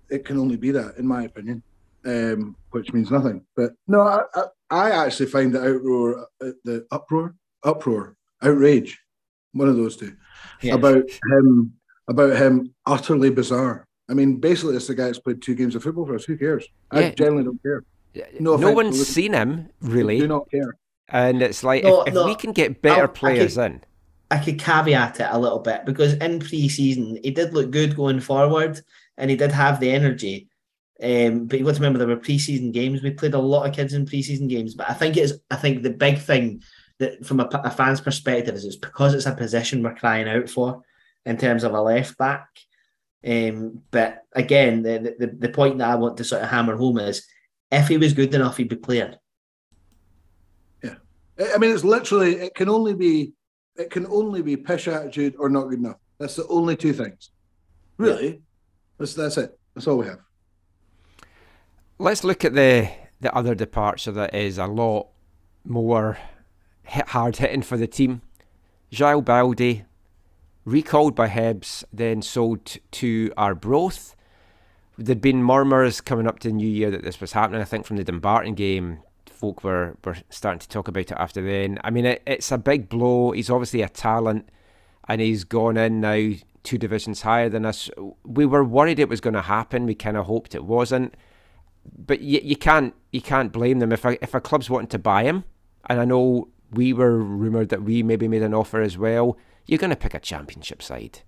It 0.10 0.24
can 0.24 0.38
only 0.38 0.56
be 0.56 0.72
that, 0.72 0.98
in 0.98 1.06
my 1.06 1.24
opinion, 1.24 1.64
um, 2.06 2.56
which 2.72 2.94
means 2.94 3.12
nothing. 3.12 3.44
But 3.56 3.74
no, 3.88 4.02
I, 4.02 4.22
I, 4.36 4.44
I 4.70 5.06
actually 5.06 5.26
find 5.26 5.54
the 5.54 5.60
outroar, 5.60 6.24
uh, 6.42 6.52
the 6.64 6.88
uproar, 6.92 7.36
uproar, 7.64 8.16
outrage, 8.42 9.00
one 9.52 9.68
of 9.68 9.76
those 9.76 9.98
two 9.98 10.16
yeah. 10.62 10.76
about 10.76 11.04
him 11.32 11.74
about 12.08 12.36
him 12.36 12.74
utterly 12.86 13.30
bizarre. 13.30 13.86
I 14.10 14.14
mean, 14.14 14.38
basically, 14.40 14.76
it's 14.76 14.88
the 14.88 14.96
guy 14.96 15.06
that's 15.06 15.20
played 15.20 15.42
two 15.42 15.56
games 15.56 15.76
of 15.76 15.84
football 15.84 16.06
for 16.06 16.16
us. 16.16 16.26
Who 16.26 16.38
cares? 16.38 16.66
Yeah. 16.94 17.00
I 17.00 17.10
generally 17.12 17.44
don't 17.44 17.62
care. 17.62 17.84
No, 18.40 18.56
no 18.56 18.72
one's 18.72 19.06
seen 19.06 19.34
him 19.34 19.70
really. 19.82 20.20
do 20.20 20.28
not 20.28 20.50
care. 20.50 20.78
And 21.10 21.42
it's 21.42 21.64
like 21.64 21.84
no, 21.84 22.04
if, 22.04 22.16
if 22.16 22.26
we 22.26 22.36
can 22.36 22.52
get 22.52 22.82
better 22.82 23.04
I'll, 23.04 23.08
players 23.08 23.58
I 23.58 23.68
could, 23.68 23.76
in. 23.76 23.84
I 24.32 24.38
could 24.40 24.60
caveat 24.60 25.20
it 25.20 25.28
a 25.30 25.38
little 25.38 25.60
bit 25.60 25.86
because 25.86 26.14
in 26.14 26.40
pre-season 26.40 27.20
he 27.24 27.32
did 27.32 27.54
look 27.54 27.72
good 27.72 27.96
going 27.96 28.20
forward, 28.20 28.80
and 29.18 29.30
he 29.30 29.38
did 29.38 29.52
have 29.52 29.80
the 29.80 29.92
energy. 29.92 30.50
Um, 31.02 31.46
but 31.46 31.60
you 31.60 31.66
got 31.66 31.76
to 31.76 31.80
remember 31.80 32.00
there 32.00 32.08
were 32.08 32.18
preseason 32.18 32.74
games. 32.74 33.04
We 33.04 33.12
played 33.12 33.36
a 33.36 33.40
lot 33.40 33.68
of 33.68 33.76
kids 33.76 33.94
in 33.94 34.06
preseason 34.06 34.50
games, 34.50 34.74
but 34.74 34.90
I 34.90 34.94
think 34.94 35.16
it's 35.16 35.34
I 35.52 35.56
think 35.56 35.84
the 35.84 35.92
big 35.92 36.18
thing 36.18 36.64
that 37.00 37.26
from 37.26 37.40
a, 37.40 37.50
a 37.64 37.72
fan's 37.72 38.02
perspective 38.02 38.56
is 38.56 38.66
it's 38.66 38.76
because 38.76 39.14
it's 39.14 39.26
a 39.26 39.36
position 39.36 39.84
we're 39.84 39.96
crying 39.96 40.28
out 40.28 40.50
for 40.50 40.84
in 41.26 41.38
terms 41.38 41.64
of 41.64 41.74
a 41.74 41.82
left 41.82 42.18
back. 42.18 42.48
Um, 43.26 43.82
but 43.92 44.24
again, 44.34 44.84
the, 44.84 45.16
the 45.20 45.28
the 45.28 45.50
point 45.50 45.80
that 45.80 45.90
I 45.90 45.96
want 45.96 46.18
to 46.18 46.24
sort 46.24 46.44
of 46.44 46.50
hammer 46.50 46.76
home 46.76 47.00
is 47.00 47.26
if 47.72 47.88
he 47.88 47.98
was 47.98 48.14
good 48.14 48.34
enough, 48.34 48.58
he'd 48.58 48.70
be 48.70 48.76
playing. 48.76 49.16
Yeah, 50.84 50.96
I 51.54 51.58
mean, 51.58 51.74
it's 51.74 51.84
literally 51.84 52.36
it 52.36 52.56
can 52.56 52.70
only 52.70 52.94
be 52.94 53.34
it 53.76 53.90
can 53.90 54.06
only 54.08 54.42
be 54.42 54.56
pish 54.56 54.88
attitude 54.88 55.36
or 55.38 55.50
not 55.50 55.70
good 55.70 55.80
enough. 55.80 55.98
That's 56.20 56.36
the 56.36 56.48
only 56.48 56.76
two 56.76 56.94
things. 56.94 57.32
Really, 57.98 58.42
that's 58.98 59.14
that's 59.14 59.38
it. 59.38 59.58
That's 59.74 59.88
all 59.88 59.98
we 59.98 60.08
have. 60.08 60.20
Let's 62.00 62.24
look 62.24 62.46
at 62.46 62.54
the 62.54 62.90
the 63.20 63.36
other 63.36 63.56
departure 63.56 64.12
that 64.12 64.36
is 64.36 64.58
a 64.58 64.68
lot 64.68 65.08
more 65.66 66.18
hit 66.88 67.10
hard 67.10 67.38
hitting 67.38 67.62
for 67.62 67.78
the 67.78 67.88
team. 67.88 68.22
Gilles 68.92 69.22
Baldi, 69.22 69.84
recalled 70.66 71.16
by 71.16 71.28
Hibs, 71.28 71.84
then 71.92 72.22
sold 72.22 72.78
to 72.92 73.32
Arbroath. 73.38 74.16
There'd 74.98 75.22
been 75.22 75.44
murmurs 75.44 76.02
coming 76.02 76.28
up 76.28 76.40
to 76.40 76.48
the 76.48 76.54
new 76.54 76.68
year 76.68 76.90
that 76.90 77.04
this 77.04 77.22
was 77.22 77.34
happening. 77.34 77.62
I 77.62 77.66
think 77.66 77.86
from 77.86 77.98
the 77.98 78.04
Dumbarton 78.04 78.56
game, 78.56 79.00
folk 79.38 79.64
were, 79.64 79.98
were 80.04 80.18
starting 80.30 80.60
to 80.60 80.68
talk 80.68 80.88
about 80.88 81.12
it 81.12 81.18
after 81.18 81.42
then. 81.42 81.80
I 81.84 81.92
mean, 81.92 82.06
it, 82.06 82.24
it's 82.26 82.52
a 82.52 82.58
big 82.58 82.90
blow. 82.90 83.32
He's 83.32 83.50
obviously 83.50 83.82
a 83.82 83.90
talent, 83.90 84.50
and 85.08 85.22
he's 85.22 85.44
gone 85.44 85.78
in 85.78 86.02
now 86.02 86.32
two 86.64 86.78
divisions 86.78 87.22
higher 87.22 87.50
than 87.50 87.66
us. 87.66 87.90
We 88.26 88.46
were 88.46 88.64
worried 88.64 89.00
it 89.00 89.10
was 89.10 89.22
going 89.22 89.36
to 89.36 89.42
happen. 89.42 89.86
We 89.86 89.96
kind 89.96 90.18
of 90.18 90.26
hoped 90.26 90.56
it 90.56 90.66
wasn't. 90.66 91.14
But 91.98 92.22
you, 92.22 92.42
you 92.44 92.58
can't 92.58 92.94
you 93.12 93.22
can't 93.22 93.54
blame 93.54 93.80
them 93.80 93.94
if 93.94 94.04
a, 94.04 94.22
if 94.22 94.34
a 94.34 94.42
club's 94.42 94.70
wanting 94.70 94.90
to 94.90 95.00
buy 95.00 95.24
him, 95.24 95.46
and 95.90 96.02
I 96.02 96.06
know 96.06 96.50
we 96.72 96.94
were 96.94 97.18
rumoured 97.18 97.70
that 97.70 97.84
we 97.84 98.04
maybe 98.04 98.28
made 98.28 98.44
an 98.44 98.54
offer 98.54 98.82
as 98.82 98.98
well. 98.98 99.38
You're 99.66 99.80
going 99.80 99.90
to 99.90 99.96
pick 99.96 100.14
a 100.14 100.20
championship 100.20 100.82
side. 100.82 101.22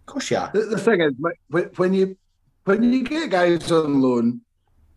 Of 0.00 0.06
course, 0.06 0.30
you 0.30 0.36
are. 0.38 0.50
The, 0.52 0.62
the 0.62 0.78
thing 0.78 1.00
is, 1.00 1.12
when- 1.48 1.64
when 1.76 1.94
you 1.94 2.16
when 2.64 2.82
you 2.84 3.02
get 3.02 3.30
guys 3.30 3.72
on 3.72 4.00
loan, 4.00 4.40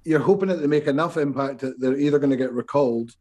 you're 0.03 0.19
hoping 0.19 0.49
that 0.49 0.57
they 0.61 0.67
make 0.67 0.85
enough 0.85 1.17
impact 1.17 1.61
that 1.61 1.79
they're 1.79 1.97
either 1.97 2.19
going 2.19 2.29
to 2.29 2.37
get 2.37 2.53
recalled, 2.53 3.11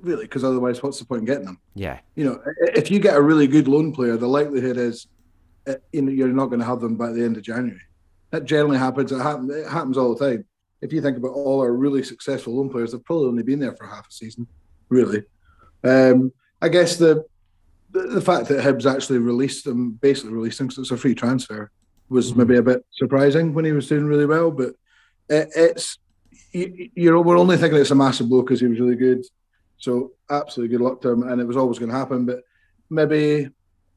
really, 0.00 0.22
because 0.24 0.44
otherwise, 0.44 0.80
what's 0.84 1.00
the 1.00 1.04
point 1.04 1.20
in 1.20 1.24
getting 1.26 1.46
them? 1.46 1.58
Yeah, 1.74 1.98
You 2.14 2.24
know, 2.26 2.40
if 2.76 2.92
you 2.92 3.00
get 3.00 3.16
a 3.16 3.20
really 3.20 3.48
good 3.48 3.66
loan 3.66 3.92
player, 3.92 4.16
the 4.16 4.28
likelihood 4.28 4.76
is, 4.76 5.08
uh, 5.66 5.74
you 5.92 6.02
know, 6.02 6.12
you're 6.12 6.28
not 6.28 6.46
going 6.46 6.60
to 6.60 6.64
have 6.64 6.80
them 6.80 6.94
by 6.96 7.10
the 7.10 7.24
end 7.24 7.36
of 7.36 7.42
January. 7.42 7.80
That 8.30 8.44
generally 8.44 8.78
happens. 8.78 9.10
It 9.10 9.18
happens. 9.20 9.50
It 9.52 9.68
happens 9.68 9.98
all 9.98 10.14
the 10.14 10.28
time. 10.28 10.44
If 10.80 10.92
you 10.92 11.00
think 11.02 11.16
about 11.16 11.30
all 11.32 11.60
our 11.60 11.72
really 11.72 12.04
successful 12.04 12.56
loan 12.56 12.68
players, 12.70 12.92
they've 12.92 13.04
probably 13.04 13.26
only 13.26 13.42
been 13.42 13.58
there 13.58 13.74
for 13.74 13.86
half 13.88 14.06
a 14.08 14.12
season, 14.12 14.46
really. 14.90 15.24
Um, 15.84 16.32
I 16.60 16.68
guess 16.68 16.96
the, 16.96 17.24
the 17.90 18.02
the 18.02 18.20
fact 18.20 18.48
that 18.48 18.64
Hibs 18.64 18.90
actually 18.90 19.18
released 19.18 19.64
them, 19.64 19.92
basically 19.92 20.32
released 20.32 20.60
him 20.60 20.66
because 20.66 20.78
it's 20.78 20.90
a 20.90 20.96
free 20.96 21.14
transfer, 21.14 21.70
was 22.08 22.34
maybe 22.34 22.56
a 22.56 22.62
bit 22.62 22.84
surprising 22.92 23.54
when 23.54 23.64
he 23.64 23.72
was 23.72 23.88
doing 23.88 24.06
really 24.06 24.26
well. 24.26 24.50
But 24.50 24.70
it, 25.28 25.48
it's 25.54 25.98
you, 26.52 26.90
you 26.94 27.10
know 27.10 27.20
we're 27.20 27.38
only 27.38 27.56
thinking 27.56 27.78
it's 27.80 27.90
a 27.90 27.94
massive 27.94 28.28
blow 28.28 28.42
because 28.42 28.60
he 28.60 28.66
was 28.66 28.80
really 28.80 28.96
good. 28.96 29.24
So 29.78 30.12
absolutely 30.28 30.76
good 30.76 30.84
luck 30.84 31.00
to 31.02 31.10
him, 31.10 31.22
and 31.22 31.40
it 31.40 31.46
was 31.46 31.56
always 31.56 31.78
going 31.78 31.90
to 31.90 31.96
happen. 31.96 32.26
But 32.26 32.40
maybe 32.90 33.48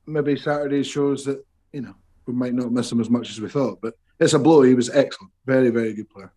maybe 0.05 0.35
Saturday 0.35 0.83
shows 0.83 1.25
that 1.25 1.43
you 1.73 1.81
know 1.81 1.95
we 2.27 2.33
might 2.33 2.53
not 2.53 2.71
miss 2.71 2.91
him 2.91 3.01
as 3.01 3.09
much 3.09 3.29
as 3.31 3.41
we 3.41 3.49
thought. 3.49 3.79
But 3.81 3.95
it's 4.19 4.33
a 4.33 4.39
blow. 4.39 4.61
He 4.61 4.75
was 4.75 4.89
excellent, 4.89 5.33
very 5.45 5.69
very 5.69 5.93
good 5.93 6.09
player. 6.09 6.31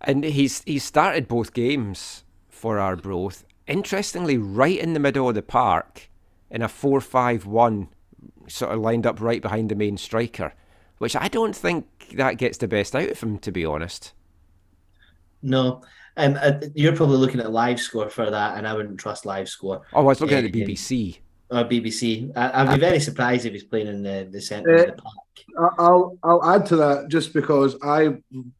and 0.00 0.22
he's 0.24 0.62
he's 0.64 0.84
started 0.84 1.26
both 1.26 1.52
games 1.52 2.24
for 2.48 2.78
Arbroath. 2.78 3.44
Interestingly, 3.68 4.38
right 4.38 4.78
in 4.78 4.94
the 4.94 5.00
middle 5.00 5.28
of 5.28 5.34
the 5.34 5.42
park, 5.42 6.08
in 6.50 6.62
a 6.62 6.68
four-five-one, 6.68 7.88
sort 8.48 8.72
of 8.72 8.80
lined 8.80 9.06
up 9.06 9.20
right 9.20 9.42
behind 9.42 9.68
the 9.68 9.74
main 9.74 9.98
striker, 9.98 10.54
which 10.96 11.14
I 11.14 11.28
don't 11.28 11.54
think 11.54 11.86
that 12.16 12.38
gets 12.38 12.56
the 12.58 12.66
best 12.66 12.96
out 12.96 13.10
of 13.10 13.20
him, 13.20 13.38
to 13.40 13.52
be 13.52 13.64
honest. 13.66 14.14
No. 15.42 15.82
Um, 16.16 16.36
uh, 16.40 16.52
you're 16.74 16.96
probably 16.96 17.18
looking 17.18 17.40
at 17.40 17.52
live 17.52 17.78
score 17.78 18.08
for 18.08 18.30
that, 18.30 18.56
and 18.56 18.66
I 18.66 18.72
wouldn't 18.74 18.98
trust 18.98 19.26
live 19.26 19.48
score. 19.50 19.82
Oh, 19.92 20.00
I 20.00 20.02
was 20.02 20.20
looking 20.22 20.38
at 20.38 20.50
the 20.50 20.58
Yeah, 20.58 20.64
yeah. 20.66 20.74
BBC. 20.74 21.18
Or 21.50 21.64
BBC. 21.64 22.32
I, 22.36 22.62
I'd 22.62 22.74
be 22.74 22.80
very 22.80 23.00
surprised 23.00 23.44
if 23.46 23.52
he's 23.52 23.64
playing 23.64 23.86
in 23.86 24.02
the, 24.02 24.28
the 24.30 24.40
centre 24.40 24.74
of 24.74 24.80
Uh, 24.80 24.84
the 24.96 25.02
park. 25.02 25.74
I'll 25.78 26.18
I'll 26.22 26.44
add 26.44 26.66
to 26.66 26.76
that 26.76 27.08
just 27.08 27.32
because 27.32 27.76
I 27.82 28.16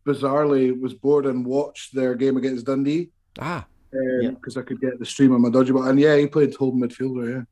bizarrely 0.07 0.79
was 0.79 0.95
bored 0.95 1.27
and 1.27 1.45
watched 1.45 1.95
their 1.95 2.15
game 2.15 2.37
against 2.37 2.67
Dundee 2.67 3.11
Ah, 3.41 3.67
Yeah. 3.93 4.31
because 4.31 4.57
I 4.57 4.63
could 4.63 4.81
get 4.81 4.99
the 4.99 5.07
stream 5.07 5.33
on 5.35 5.41
my 5.43 5.49
dodgeball. 5.49 5.89
And 5.89 5.99
yeah, 5.99 6.17
he 6.17 6.27
played 6.27 6.55
holding 6.55 6.81
midfielder. 6.81 7.29
Yeah. 7.35 7.43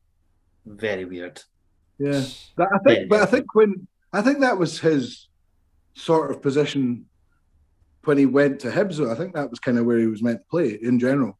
Very 0.66 1.04
weird. 1.04 1.40
Yeah, 1.98 2.22
That- 2.56 2.68
I 2.72 2.78
Very 2.84 2.96
think, 2.96 3.10
but 3.10 3.22
I 3.22 3.26
think 3.26 3.54
when 3.54 3.86
I 4.12 4.20
think 4.22 4.40
that 4.40 4.58
was 4.58 4.78
his 4.80 5.28
sort 5.94 6.30
of 6.30 6.42
position 6.42 7.06
when 8.04 8.18
he 8.18 8.26
went 8.26 8.60
to 8.60 8.68
Hibs. 8.70 9.00
I 9.10 9.14
think 9.14 9.34
that 9.34 9.50
was 9.50 9.58
kind 9.58 9.78
of 9.78 9.86
where 9.86 9.98
he 9.98 10.06
was 10.06 10.22
meant 10.22 10.40
to 10.40 10.46
play 10.50 10.78
in 10.80 10.98
general. 10.98 11.38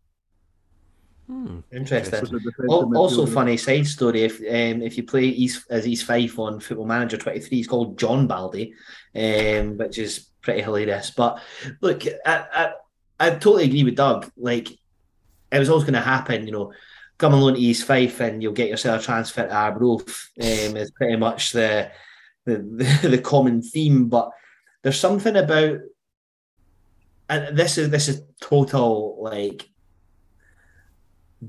hmm. 1.27 1.59
Interesting. 1.73 2.21
was 2.21 2.31
a 2.31 2.39
defensive 2.39 2.65
Al- 2.71 2.97
Also, 2.97 3.27
funny 3.27 3.57
side 3.57 3.87
story. 3.87 4.23
If 4.23 4.39
um, 4.41 4.83
if 4.83 4.97
you 4.97 5.03
play 5.05 5.25
East 5.25 5.67
as 5.71 5.87
East 5.87 6.05
Fife 6.07 6.39
on 6.39 6.61
Football 6.61 6.87
Manager 6.87 7.17
twenty 7.19 7.41
three, 7.41 7.59
he's 7.59 7.69
called 7.69 7.99
John 7.99 8.27
Baldy, 8.27 8.75
um, 9.15 9.77
which 9.77 9.99
is 9.99 10.29
pretty 10.43 10.63
hilarious. 10.63 11.11
But 11.11 11.41
look, 11.81 12.03
I, 12.25 12.45
I 12.55 12.73
I 13.21 13.31
totally 13.31 13.65
agree 13.65 13.85
with 13.85 13.97
Doug. 13.97 14.31
Like 14.37 14.69
it 15.53 15.59
was 15.59 15.69
always 15.69 15.85
going 15.85 15.95
to 15.95 16.01
happen. 16.01 16.47
You 16.47 16.53
know, 16.53 16.73
come 17.19 17.35
along 17.35 17.55
to 17.55 17.61
East 17.61 17.87
Fife 17.87 18.21
and 18.21 18.43
you'll 18.43 18.53
get 18.53 18.69
yourself 18.69 19.03
a 19.03 19.05
transfer 19.05 19.47
to 19.47 19.55
Arbroath. 19.55 20.31
Um, 20.41 20.77
is 20.77 20.91
pretty 20.91 21.17
much 21.17 21.53
the, 21.53 21.91
the 22.45 22.99
the 23.03 23.19
common 23.19 23.63
theme. 23.63 24.09
But 24.09 24.31
there's 24.83 25.01
something 25.01 25.37
about, 25.37 25.81
and 27.29 27.57
this 27.57 27.79
is 27.79 27.91
this 27.91 28.09
is 28.09 28.23
total 28.41 29.19
like 29.23 29.69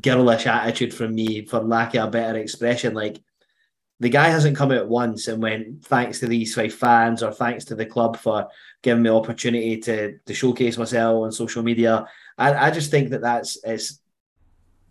girlish 0.01 0.45
attitude 0.45 0.93
from 0.93 1.15
me, 1.15 1.45
for 1.45 1.59
lack 1.59 1.95
of 1.95 2.07
a 2.07 2.11
better 2.11 2.37
expression. 2.37 2.93
Like 2.93 3.19
the 3.99 4.09
guy 4.09 4.27
hasn't 4.29 4.57
come 4.57 4.71
out 4.71 4.87
once 4.87 5.27
and 5.27 5.41
went 5.41 5.83
thanks 5.85 6.19
to 6.19 6.31
East 6.31 6.55
Fife 6.55 6.75
fans 6.75 7.23
or 7.23 7.31
thanks 7.31 7.65
to 7.65 7.75
the 7.75 7.85
club 7.85 8.17
for 8.17 8.47
giving 8.83 9.03
me 9.03 9.09
opportunity 9.09 9.77
to 9.77 10.17
to 10.19 10.33
showcase 10.33 10.77
myself 10.77 11.23
on 11.23 11.31
social 11.31 11.63
media. 11.63 12.05
I, 12.37 12.67
I 12.67 12.71
just 12.71 12.91
think 12.91 13.09
that 13.11 13.21
that's 13.21 13.57
it's. 13.63 13.99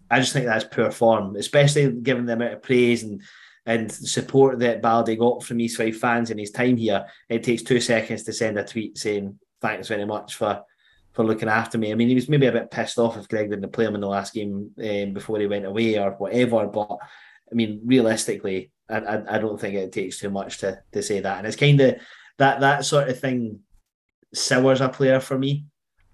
I 0.08 0.20
just 0.20 0.32
think 0.32 0.46
that's 0.46 0.64
poor 0.64 0.92
form, 0.92 1.34
especially 1.34 1.90
given 1.90 2.26
the 2.26 2.34
amount 2.34 2.54
of 2.54 2.62
praise 2.62 3.02
and 3.02 3.22
and 3.66 3.90
support 3.90 4.60
that 4.60 4.80
Baldy 4.80 5.16
got 5.16 5.42
from 5.42 5.60
East 5.60 5.76
Fife 5.76 5.98
fans 5.98 6.30
in 6.30 6.38
his 6.38 6.52
time 6.52 6.76
here. 6.76 7.06
It 7.28 7.42
takes 7.42 7.62
two 7.62 7.80
seconds 7.80 8.22
to 8.24 8.32
send 8.32 8.56
a 8.58 8.64
tweet 8.64 8.96
saying 8.96 9.38
thanks 9.60 9.88
very 9.88 10.04
much 10.04 10.36
for 10.36 10.62
for 11.12 11.24
looking 11.24 11.48
after 11.48 11.78
me. 11.78 11.90
I 11.90 11.94
mean, 11.94 12.08
he 12.08 12.14
was 12.14 12.28
maybe 12.28 12.46
a 12.46 12.52
bit 12.52 12.70
pissed 12.70 12.98
off 12.98 13.16
if 13.16 13.28
Greg 13.28 13.50
didn't 13.50 13.72
play 13.72 13.86
him 13.86 13.94
in 13.94 14.02
the 14.02 14.06
last 14.06 14.34
game 14.34 14.70
um, 14.78 15.12
before 15.14 15.40
he 15.40 15.46
went 15.46 15.64
away 15.64 15.98
or 15.98 16.12
whatever. 16.12 16.66
But 16.66 16.98
I 17.50 17.54
mean, 17.54 17.80
realistically, 17.84 18.70
I, 18.88 18.98
I, 18.98 19.36
I 19.36 19.38
don't 19.38 19.58
think 19.58 19.74
it 19.74 19.92
takes 19.92 20.20
too 20.20 20.30
much 20.30 20.58
to 20.58 20.80
to 20.92 21.02
say 21.02 21.20
that. 21.20 21.38
And 21.38 21.46
it's 21.46 21.56
kind 21.56 21.80
of 21.80 21.96
that 22.38 22.60
that 22.60 22.84
sort 22.84 23.08
of 23.08 23.18
thing 23.18 23.60
sours 24.32 24.80
a 24.80 24.88
player 24.88 25.18
for 25.18 25.38
me. 25.38 25.64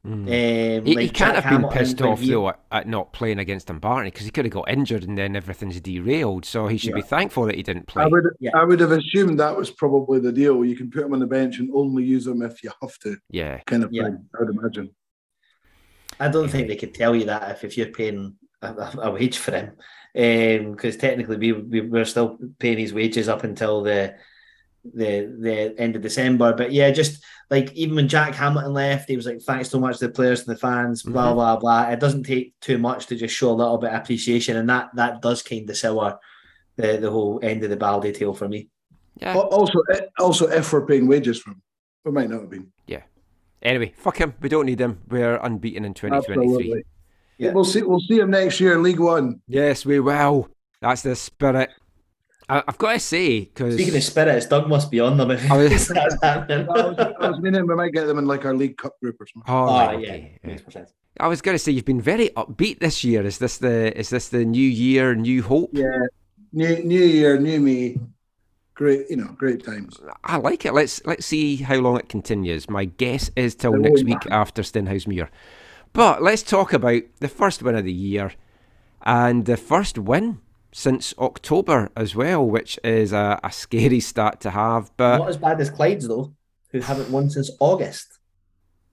Hmm. 0.05 0.13
Um, 0.25 0.29
He, 0.29 0.81
he 0.85 0.95
can't 1.09 1.15
Jack 1.15 1.35
have 1.37 1.45
been 1.45 1.53
Hamilton, 1.53 1.79
pissed 1.79 2.03
off 2.03 2.21
he- 2.21 2.31
though 2.31 2.49
at, 2.49 2.61
at 2.73 2.89
not 2.89 3.13
playing 3.13 3.39
against 3.39 3.69
Dumbarton 3.69 4.09
because 4.09 4.25
he 4.25 4.33
could 4.33 4.45
have 4.45 4.53
got 4.53 4.69
injured 4.69 5.05
and 5.05 5.17
then 5.17 5.37
everything's 5.37 5.81
derailed. 5.81 6.45
So 6.45 6.67
he 6.67 6.77
should 6.77 6.95
be 6.95 7.03
thankful 7.03 7.45
that 7.45 7.55
he 7.55 7.63
didn't 7.63 7.87
play. 7.87 8.03
I 8.03 8.07
would 8.09 8.25
Yeah. 8.41 8.51
I 8.55 8.65
would 8.65 8.81
have 8.81 8.91
assumed 8.91 9.39
that 9.39 9.57
was 9.57 9.71
probably 9.71 10.19
the 10.19 10.33
deal. 10.33 10.65
You 10.65 10.75
can 10.77 10.91
put 10.91 11.05
him 11.05 11.13
on 11.15 11.21
the 11.21 11.27
bench 11.27 11.59
and 11.61 11.71
only 11.73 12.03
use 12.03 12.27
him 12.27 12.43
if 12.43 12.65
you 12.65 12.73
have 12.81 12.99
to, 13.01 13.17
yeah, 13.31 13.59
kind 13.67 13.85
of 13.85 13.93
Yeah. 13.93 14.05
thing. 14.05 14.25
I 14.35 14.43
would 14.43 14.57
imagine. 14.57 14.91
I 16.19 16.29
don't 16.29 16.49
think 16.49 16.67
they 16.69 16.77
could 16.77 16.95
tell 16.95 17.15
you 17.15 17.27
that 17.27 17.51
if, 17.53 17.65
if 17.65 17.77
you're 17.79 17.87
paying 17.87 18.35
a, 18.61 18.73
a, 18.73 18.99
a 19.05 19.11
wage 19.13 19.39
for 19.39 19.53
him, 19.53 20.73
because 20.73 20.97
technically 20.97 21.37
we, 21.37 21.53
we 21.53 21.81
we're 21.81 22.05
still 22.05 22.39
paying 22.59 22.79
his 22.79 22.93
wages 22.93 23.29
up 23.29 23.45
until 23.45 23.83
the 23.83 24.15
the 24.85 25.35
the 25.41 25.75
end 25.79 25.97
of 25.97 26.03
December. 26.03 26.53
But 26.55 26.73
yeah, 26.73 26.91
just 26.91 27.23
like 27.51 27.73
even 27.75 27.95
when 27.97 28.09
Jack 28.09 28.35
Hamilton 28.35 28.73
left, 28.73 29.09
he 29.09 29.17
was 29.17 29.27
like, 29.27 29.41
"Thanks 29.41 29.71
so 29.71 29.79
much 29.79 29.99
to 29.99 30.07
the 30.09 30.13
players 30.13 30.41
and 30.47 30.55
the 30.57 30.59
fans." 30.61 31.03
Blah 31.03 31.31
Mhm. 31.33 31.35
blah 31.35 31.57
blah. 31.57 31.89
It 31.91 32.01
doesn't 32.01 32.25
take 32.25 32.55
too 32.61 32.79
much 32.79 33.07
to 33.07 33.17
just 33.17 33.35
show 33.35 33.51
a 33.51 33.53
little 33.53 33.79
bit 33.79 33.91
of 33.91 34.01
appreciation, 34.01 34.57
and 34.57 34.69
that 34.69 34.91
that 34.95 35.23
does 35.23 35.43
kind 35.43 35.69
of 35.71 35.77
sour 35.77 36.19
the 36.77 36.97
the 36.97 37.11
whole 37.11 37.39
end 37.43 37.63
of 37.65 37.71
the 37.71 37.77
Baldy 37.77 38.13
tale 38.13 38.35
for 38.35 38.49
me. 38.49 38.69
yeah. 39.21 39.37
Also, 39.37 39.79
eh, 39.93 40.01
also, 40.19 40.49
if 40.49 40.73
we're 40.73 40.87
paying 40.87 41.07
wages 41.07 41.39
for 41.41 41.51
him, 41.51 41.63
we 42.05 42.13
might 42.13 42.31
not 42.31 42.41
have 42.41 42.51
been. 42.51 42.73
Yeah. 42.87 43.03
Anyway, 43.63 43.93
fuck 43.97 44.17
him. 44.17 44.35
We 44.41 44.49
don't 44.49 44.67
need 44.67 44.81
him. 44.81 44.99
We're 45.09 45.37
unbeaten 45.37 45.85
in 45.85 45.95
2023. 45.95 46.83
Yeah. 47.39 47.53
We'll 47.53 47.65
see. 47.65 47.83
We'll 47.83 48.01
see 48.01 48.19
him 48.19 48.31
next 48.31 48.59
year 48.59 48.73
in 48.75 48.83
League 48.83 48.99
One. 48.99 49.41
Yes, 49.47 49.85
we 49.87 50.01
will. 50.01 50.49
That's 50.81 51.03
the 51.03 51.15
spirit. 51.15 51.71
I, 52.49 52.63
have 52.67 52.79
got 52.79 52.93
to 52.95 52.99
say 53.01 53.41
because 53.41 53.75
speaking 53.75 53.97
of 53.97 54.03
spirits, 54.03 54.47
Doug 54.47 54.69
must 54.69 54.91
be 54.91 55.01
on 55.01 55.17
them 55.17 55.31
if 55.31 55.51
I 55.51 55.57
was- 55.57 55.89
that's 55.95 56.17
happening. 56.23 56.69
I 56.69 56.87
was, 56.87 56.99
I 56.99 57.29
was 57.31 57.41
meaning 57.41 57.67
we 57.67 57.75
might 57.75 57.93
get 57.93 58.07
them 58.07 58.19
in 58.19 58.27
like 58.27 58.45
our 58.45 58.55
League 58.55 58.77
Cup 58.77 58.99
group 59.01 59.21
or 59.21 59.27
something. 59.27 59.53
Oh, 59.53 59.63
Oh, 59.69 59.87
right, 59.87 60.01
yeah, 60.01 60.09
okay, 60.13 60.39
yeah. 60.43 60.51
makes 60.51 60.63
more 60.63 60.71
sense. 60.73 60.93
I 61.21 61.29
was 61.29 61.43
going 61.43 61.55
to 61.55 61.59
say 61.59 61.73
you've 61.73 61.85
been 61.85 62.01
very 62.01 62.31
upbeat 62.31 62.81
this 62.81 63.05
year. 63.05 63.23
Is 63.25 63.39
this 63.39 63.59
the 63.59 63.97
is 63.99 64.11
this 64.11 64.29
the 64.31 64.45
new 64.45 64.67
year, 64.69 65.15
new 65.15 65.43
hope? 65.43 65.71
Yeah, 65.73 65.87
new 66.53 66.83
new 66.83 67.05
year, 67.05 67.39
new 67.39 67.61
me. 67.61 67.99
Great, 68.75 69.11
you 69.11 69.17
know, 69.17 69.35
great 69.37 69.63
times. 69.65 70.01
I 70.25 70.39
like 70.39 70.65
it. 70.65 70.73
Let's 70.73 71.05
let's 71.05 71.27
see 71.27 71.57
how 71.57 71.77
long 71.77 71.99
it 71.99 72.09
continues. 72.09 72.69
My 72.71 72.87
guess 72.87 73.31
is 73.37 73.55
till 73.55 73.75
It 73.75 73.81
next 73.81 74.05
won't 74.05 74.25
week 74.25 74.31
after 74.33 74.63
Stenhousemuir. 74.63 75.29
But 75.93 76.23
let's 76.23 76.43
talk 76.43 76.73
about 76.73 77.03
the 77.21 77.29
first 77.29 77.63
win 77.63 77.77
of 77.77 77.85
the 77.85 77.93
year 77.93 78.33
and 79.03 79.45
the 79.45 79.59
first 79.59 79.99
win 79.99 80.41
since 80.73 81.15
October 81.19 81.91
as 81.97 82.17
well, 82.17 82.45
which 82.45 82.79
is 82.83 83.13
a, 83.13 83.39
a 83.45 83.53
scary 83.53 84.01
start 84.01 84.41
to 84.41 84.51
have. 84.51 84.91
But 84.97 85.19
Not 85.19 85.29
as 85.29 85.37
bad 85.37 85.61
as 85.61 85.71
Clyde's 85.71 86.09
though, 86.09 86.35
who 86.71 86.81
haven't 86.81 87.11
won 87.11 87.31
since 87.31 87.51
August. 87.61 88.19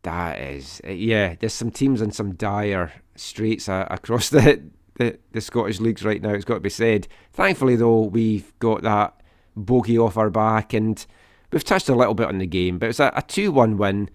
That 0.04 0.40
is, 0.40 0.82
uh, 0.86 0.92
yeah. 0.92 1.36
There's 1.40 1.54
some 1.54 1.72
teams 1.72 2.02
in 2.02 2.12
some 2.12 2.36
dire 2.36 2.92
straits 3.16 3.68
uh, 3.68 3.88
across 3.90 4.30
the, 4.30 4.64
the 4.96 5.18
the 5.32 5.42
Scottish 5.42 5.80
leagues 5.80 6.04
right 6.04 6.22
now. 6.22 6.32
It's 6.32 6.46
got 6.46 6.56
to 6.56 6.60
be 6.60 6.70
said. 6.70 7.08
Thankfully, 7.34 7.76
though, 7.76 8.04
we've 8.04 8.58
got 8.60 8.84
that 8.84 9.22
bogey 9.56 9.98
off 9.98 10.18
our 10.18 10.30
back, 10.30 10.74
and 10.74 11.04
we've 11.52 11.64
touched 11.64 11.90
a 11.90 11.96
little 11.96 12.14
bit 12.14 12.28
on 12.28 12.38
the 12.38 12.46
game. 12.46 12.78
But 12.78 12.90
it's 12.90 13.00
a, 13.00 13.12
a 13.16 13.22
two-one 13.22 13.78
win. 13.78 14.10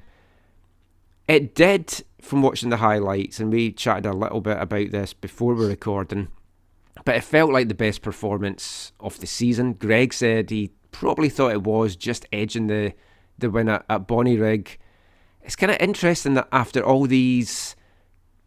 It 1.27 1.55
did, 1.55 2.05
from 2.21 2.43
watching 2.43 2.69
the 2.69 2.79
highlights, 2.79 3.41
and 3.41 3.51
we 3.51 3.73
chatted 3.73 4.05
a 4.05 4.13
little 4.13 4.43
bit 4.43 4.59
about 4.59 4.91
this 4.91 5.15
before 5.15 5.55
we 5.55 5.63
were 5.63 5.69
recording. 5.69 6.29
But 7.05 7.17
it 7.17 7.25
felt 7.25 7.53
like 7.53 7.69
the 7.69 7.75
best 7.75 8.03
performance 8.03 8.93
of 9.01 9.21
the 9.21 9.27
season. 9.27 9.75
Greg 9.75 10.13
said 10.13 10.51
he 10.51 10.73
probably 10.91 11.29
thought 11.29 11.53
it 11.53 11.63
was 11.63 11.97
just 11.97 12.27
edging 12.33 12.69
the 12.69 12.95
the 13.37 13.51
win 13.51 13.69
at, 13.69 13.85
at 13.91 14.07
Bonnyrigg 14.07 14.77
it's 15.45 15.57
kind 15.57 15.71
of 15.71 15.79
interesting 15.79 16.35
that 16.35 16.49
after 16.51 16.83
all 16.83 17.07
these 17.07 17.77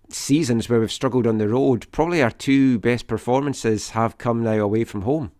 seasons 0.09 0.67
where 0.67 0.79
we've 0.79 0.91
struggled 0.91 1.27
on 1.27 1.37
the 1.37 1.47
road, 1.47 1.85
probably 1.91 2.21
our 2.21 2.31
two 2.31 2.79
best 2.79 3.07
performances 3.07 3.91
have 3.91 4.17
come 4.17 4.43
now 4.43 4.57
away 4.57 4.83
from 4.83 5.03
home. 5.03 5.31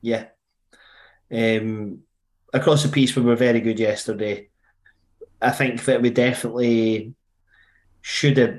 Yeah. 0.00 0.26
Um, 1.30 2.00
across 2.52 2.82
the 2.82 2.88
piece, 2.88 3.14
we 3.14 3.22
were 3.22 3.36
very 3.36 3.60
good 3.60 3.78
yesterday. 3.78 4.48
I 5.42 5.50
think 5.50 5.84
that 5.84 6.00
we 6.00 6.10
definitely 6.10 7.14
should 8.00 8.38
have, 8.38 8.58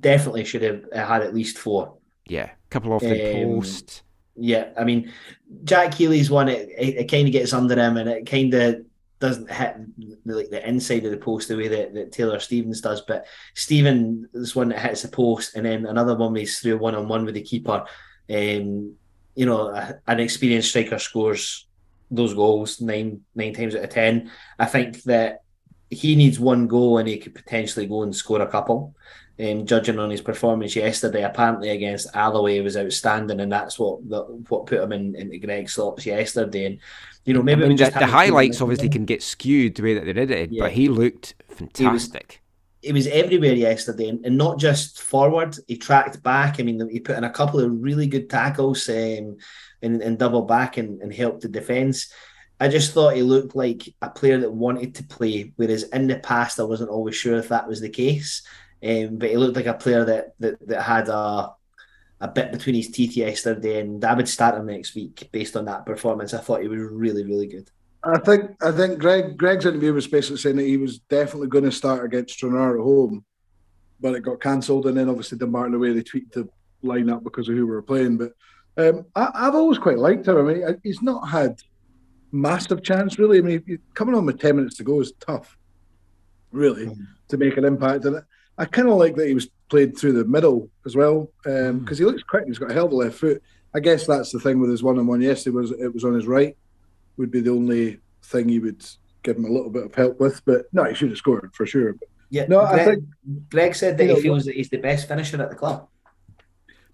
definitely 0.00 0.44
should 0.44 0.62
have 0.62 0.84
had 0.92 1.22
at 1.22 1.34
least 1.34 1.58
four. 1.58 1.98
Yeah, 2.32 2.50
couple 2.70 2.92
off 2.94 3.02
the 3.02 3.42
Um, 3.44 3.56
post. 3.60 4.02
Yeah, 4.36 4.70
I 4.78 4.84
mean, 4.84 5.12
Jack 5.64 5.92
Healy's 5.92 6.30
one. 6.30 6.48
It, 6.48 6.68
it, 6.78 6.96
it 7.00 7.10
kind 7.10 7.26
of 7.28 7.32
gets 7.32 7.52
under 7.52 7.76
him, 7.76 7.98
and 7.98 8.08
it 8.08 8.24
kind 8.24 8.54
of 8.54 8.76
doesn't 9.20 9.50
hit 9.50 9.76
the, 10.24 10.34
like 10.36 10.48
the 10.50 10.66
inside 10.66 11.04
of 11.04 11.10
the 11.10 11.18
post 11.18 11.48
the 11.48 11.56
way 11.56 11.68
that, 11.68 11.92
that 11.94 12.12
Taylor 12.12 12.40
Stephen's 12.40 12.80
does. 12.80 13.02
But 13.02 13.26
Stephen 13.54 14.28
is 14.32 14.56
one 14.56 14.70
that 14.70 14.80
hits 14.80 15.02
the 15.02 15.08
post, 15.08 15.54
and 15.56 15.66
then 15.66 15.84
another 15.84 16.16
one 16.16 16.34
he's 16.34 16.58
through 16.58 16.78
one 16.78 16.94
on 16.94 17.06
one 17.08 17.26
with 17.26 17.34
the 17.34 17.42
keeper. 17.42 17.84
Um, 18.30 18.94
you 19.34 19.46
know, 19.46 19.68
a- 19.68 20.00
an 20.06 20.20
experienced 20.20 20.70
striker 20.70 20.98
scores 20.98 21.66
those 22.10 22.34
goals 22.34 22.80
nine 22.80 23.20
nine 23.34 23.52
times 23.52 23.74
out 23.76 23.84
of 23.84 23.90
ten. 23.90 24.30
I 24.58 24.64
think 24.66 25.02
that 25.02 25.42
he 25.90 26.16
needs 26.16 26.40
one 26.40 26.66
goal, 26.68 26.96
and 26.96 27.06
he 27.06 27.18
could 27.18 27.34
potentially 27.34 27.86
go 27.86 28.02
and 28.02 28.16
score 28.16 28.40
a 28.40 28.48
couple. 28.48 28.94
Um, 29.42 29.66
judging 29.66 29.98
on 29.98 30.10
his 30.10 30.20
performance 30.20 30.76
yesterday, 30.76 31.24
apparently 31.24 31.70
against 31.70 32.14
Alloa 32.14 32.62
was 32.62 32.76
outstanding, 32.76 33.40
and 33.40 33.50
that's 33.50 33.78
what 33.78 34.08
the, 34.08 34.22
what 34.48 34.66
put 34.66 34.80
him 34.80 34.92
in 34.92 35.16
into 35.16 35.38
Greg's 35.38 35.72
slots 35.72 36.06
yesterday. 36.06 36.66
And 36.66 36.78
you 37.24 37.34
know, 37.34 37.42
maybe 37.42 37.62
we 37.62 37.68
mean, 37.68 37.76
the, 37.76 37.90
the 37.90 38.06
highlights 38.06 38.60
obviously 38.60 38.88
can 38.88 39.04
get 39.04 39.22
skewed 39.22 39.74
the 39.74 39.82
way 39.82 39.94
that 39.94 40.04
they're 40.04 40.18
edited, 40.18 40.52
Yeah. 40.52 40.64
but 40.64 40.72
he 40.72 40.88
looked 40.88 41.34
fantastic. 41.48 42.40
It 42.82 42.92
was 42.92 43.06
everywhere 43.06 43.54
yesterday, 43.54 44.08
and, 44.08 44.24
and 44.26 44.36
not 44.36 44.58
just 44.58 45.00
forward. 45.00 45.56
He 45.66 45.76
tracked 45.76 46.22
back. 46.22 46.60
I 46.60 46.62
mean, 46.62 46.88
he 46.90 47.00
put 47.00 47.16
in 47.16 47.24
a 47.24 47.30
couple 47.30 47.60
of 47.60 47.82
really 47.82 48.06
good 48.06 48.28
tackles 48.28 48.88
um, 48.88 49.38
and, 49.82 50.02
and 50.02 50.18
double 50.18 50.42
back 50.42 50.76
and, 50.76 51.00
and 51.00 51.12
helped 51.12 51.42
the 51.42 51.48
defence. 51.48 52.12
I 52.60 52.68
just 52.68 52.92
thought 52.92 53.16
he 53.16 53.22
looked 53.22 53.56
like 53.56 53.92
a 54.02 54.10
player 54.10 54.38
that 54.38 54.52
wanted 54.52 54.94
to 54.96 55.04
play, 55.04 55.52
whereas 55.56 55.82
in 55.84 56.06
the 56.06 56.18
past 56.18 56.60
I 56.60 56.64
wasn't 56.64 56.90
always 56.90 57.16
sure 57.16 57.36
if 57.38 57.48
that 57.48 57.66
was 57.66 57.80
the 57.80 57.88
case. 57.88 58.42
Um, 58.84 59.16
but 59.16 59.30
he 59.30 59.36
looked 59.36 59.56
like 59.56 59.66
a 59.66 59.74
player 59.74 60.04
that 60.04 60.34
that, 60.40 60.66
that 60.68 60.82
had 60.82 61.08
a 61.08 61.50
a 62.20 62.28
bit 62.28 62.52
between 62.52 62.76
his 62.76 62.88
teeth 62.90 63.16
yesterday, 63.16 63.80
and 63.80 64.04
I 64.04 64.14
would 64.14 64.28
start 64.28 64.54
him 64.54 64.66
next 64.66 64.94
week 64.94 65.28
based 65.32 65.56
on 65.56 65.64
that 65.64 65.84
performance. 65.84 66.32
I 66.32 66.38
thought 66.38 66.62
he 66.62 66.68
was 66.68 66.80
really, 66.80 67.24
really 67.24 67.48
good. 67.48 67.68
I 68.04 68.18
think 68.18 68.50
I 68.62 68.72
think 68.72 68.98
Greg 68.98 69.36
Greg's 69.36 69.66
interview 69.66 69.92
was 69.92 70.06
basically 70.06 70.38
saying 70.38 70.56
that 70.56 70.66
he 70.66 70.76
was 70.76 70.98
definitely 71.00 71.48
going 71.48 71.64
to 71.64 71.72
start 71.72 72.04
against 72.04 72.34
Stranraer 72.34 72.78
at 72.78 72.82
home, 72.82 73.24
but 74.00 74.14
it 74.14 74.20
got 74.22 74.40
cancelled, 74.40 74.86
and 74.86 74.96
then 74.96 75.08
obviously 75.08 75.38
Dumbarton 75.38 75.74
away 75.74 75.92
they 75.92 76.02
tweaked 76.02 76.34
the 76.34 76.48
lineup 76.84 77.22
because 77.22 77.48
of 77.48 77.54
who 77.54 77.66
we 77.66 77.72
were 77.72 77.82
playing. 77.82 78.18
But 78.18 78.32
um, 78.76 79.06
I, 79.14 79.30
I've 79.34 79.54
always 79.54 79.78
quite 79.78 79.98
liked 79.98 80.26
him. 80.26 80.36
I 80.38 80.42
mean, 80.42 80.80
he's 80.82 81.02
not 81.02 81.28
had 81.28 81.60
massive 82.32 82.82
chance 82.82 83.18
really. 83.18 83.38
I 83.38 83.42
mean, 83.42 83.78
coming 83.94 84.14
on 84.14 84.26
with 84.26 84.40
ten 84.40 84.56
minutes 84.56 84.76
to 84.78 84.84
go 84.84 85.00
is 85.00 85.12
tough, 85.20 85.56
really, 86.50 86.86
Mhm. 86.86 87.06
to 87.28 87.36
make 87.36 87.56
an 87.56 87.64
impact. 87.64 88.04
And 88.04 88.22
I 88.62 88.64
kind 88.66 88.88
of 88.88 88.94
like 88.94 89.16
that 89.16 89.26
he 89.26 89.34
was 89.34 89.48
played 89.68 89.98
through 89.98 90.12
the 90.12 90.24
middle 90.24 90.70
as 90.86 90.94
well 90.94 91.28
um, 91.46 91.52
mm. 91.52 91.80
because 91.80 91.98
he 91.98 92.04
looks 92.04 92.22
quick. 92.22 92.44
He's 92.46 92.60
got 92.60 92.70
a 92.70 92.74
hell 92.74 92.86
of 92.86 92.92
a 92.92 92.94
left 92.94 93.18
foot. 93.18 93.42
I 93.74 93.80
guess 93.80 94.06
that's 94.06 94.30
the 94.30 94.38
thing 94.38 94.60
with 94.60 94.70
his 94.70 94.84
one-on-one 94.84 95.20
yesterday 95.20 95.56
was 95.56 95.72
it 95.72 95.92
was 95.92 96.04
on 96.04 96.14
his 96.14 96.28
right 96.28 96.56
would 97.16 97.32
be 97.32 97.40
the 97.40 97.50
only 97.50 97.98
thing 98.22 98.48
you 98.48 98.60
would 98.62 98.86
give 99.24 99.36
him 99.36 99.46
a 99.46 99.50
little 99.50 99.68
bit 99.68 99.84
of 99.84 99.94
help 99.96 100.20
with. 100.20 100.44
But 100.44 100.66
no, 100.72 100.84
he 100.84 100.94
should 100.94 101.08
have 101.08 101.18
scored 101.18 101.50
for 101.54 101.66
sure. 101.66 101.94
But, 101.94 102.08
Yeah, 102.30 102.46
No, 102.48 102.60
I 102.60 102.84
think- 102.84 103.04
Greg 103.50 103.74
said 103.74 103.98
that 103.98 104.04
he 104.04 104.14
know, 104.14 104.20
feels 104.20 104.44
that 104.44 104.54
he's 104.54 104.70
the 104.70 104.78
best 104.78 105.08
finisher 105.08 105.42
at 105.42 105.50
the 105.50 105.56
club. 105.56 105.88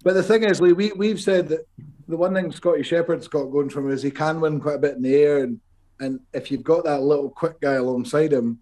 but 0.03 0.15
the 0.15 0.23
thing 0.23 0.43
is, 0.43 0.59
Lee, 0.59 0.73
we 0.73 0.91
we've 0.93 1.21
said 1.21 1.49
that 1.49 1.67
the 2.07 2.17
one 2.17 2.33
thing 2.33 2.51
Scotty 2.51 2.81
Shepherd's 2.81 3.27
got 3.27 3.43
going 3.51 3.69
for 3.69 3.81
him 3.81 3.91
is 3.91 4.01
he 4.01 4.09
can 4.09 4.41
win 4.41 4.59
quite 4.59 4.77
a 4.77 4.79
bit 4.79 4.95
in 4.95 5.03
the 5.03 5.13
air, 5.13 5.43
and 5.43 5.59
and 5.99 6.19
if 6.33 6.49
you've 6.49 6.63
got 6.63 6.85
that 6.85 7.03
little 7.03 7.29
quick 7.29 7.61
guy 7.61 7.73
alongside 7.73 8.33
him, 8.33 8.59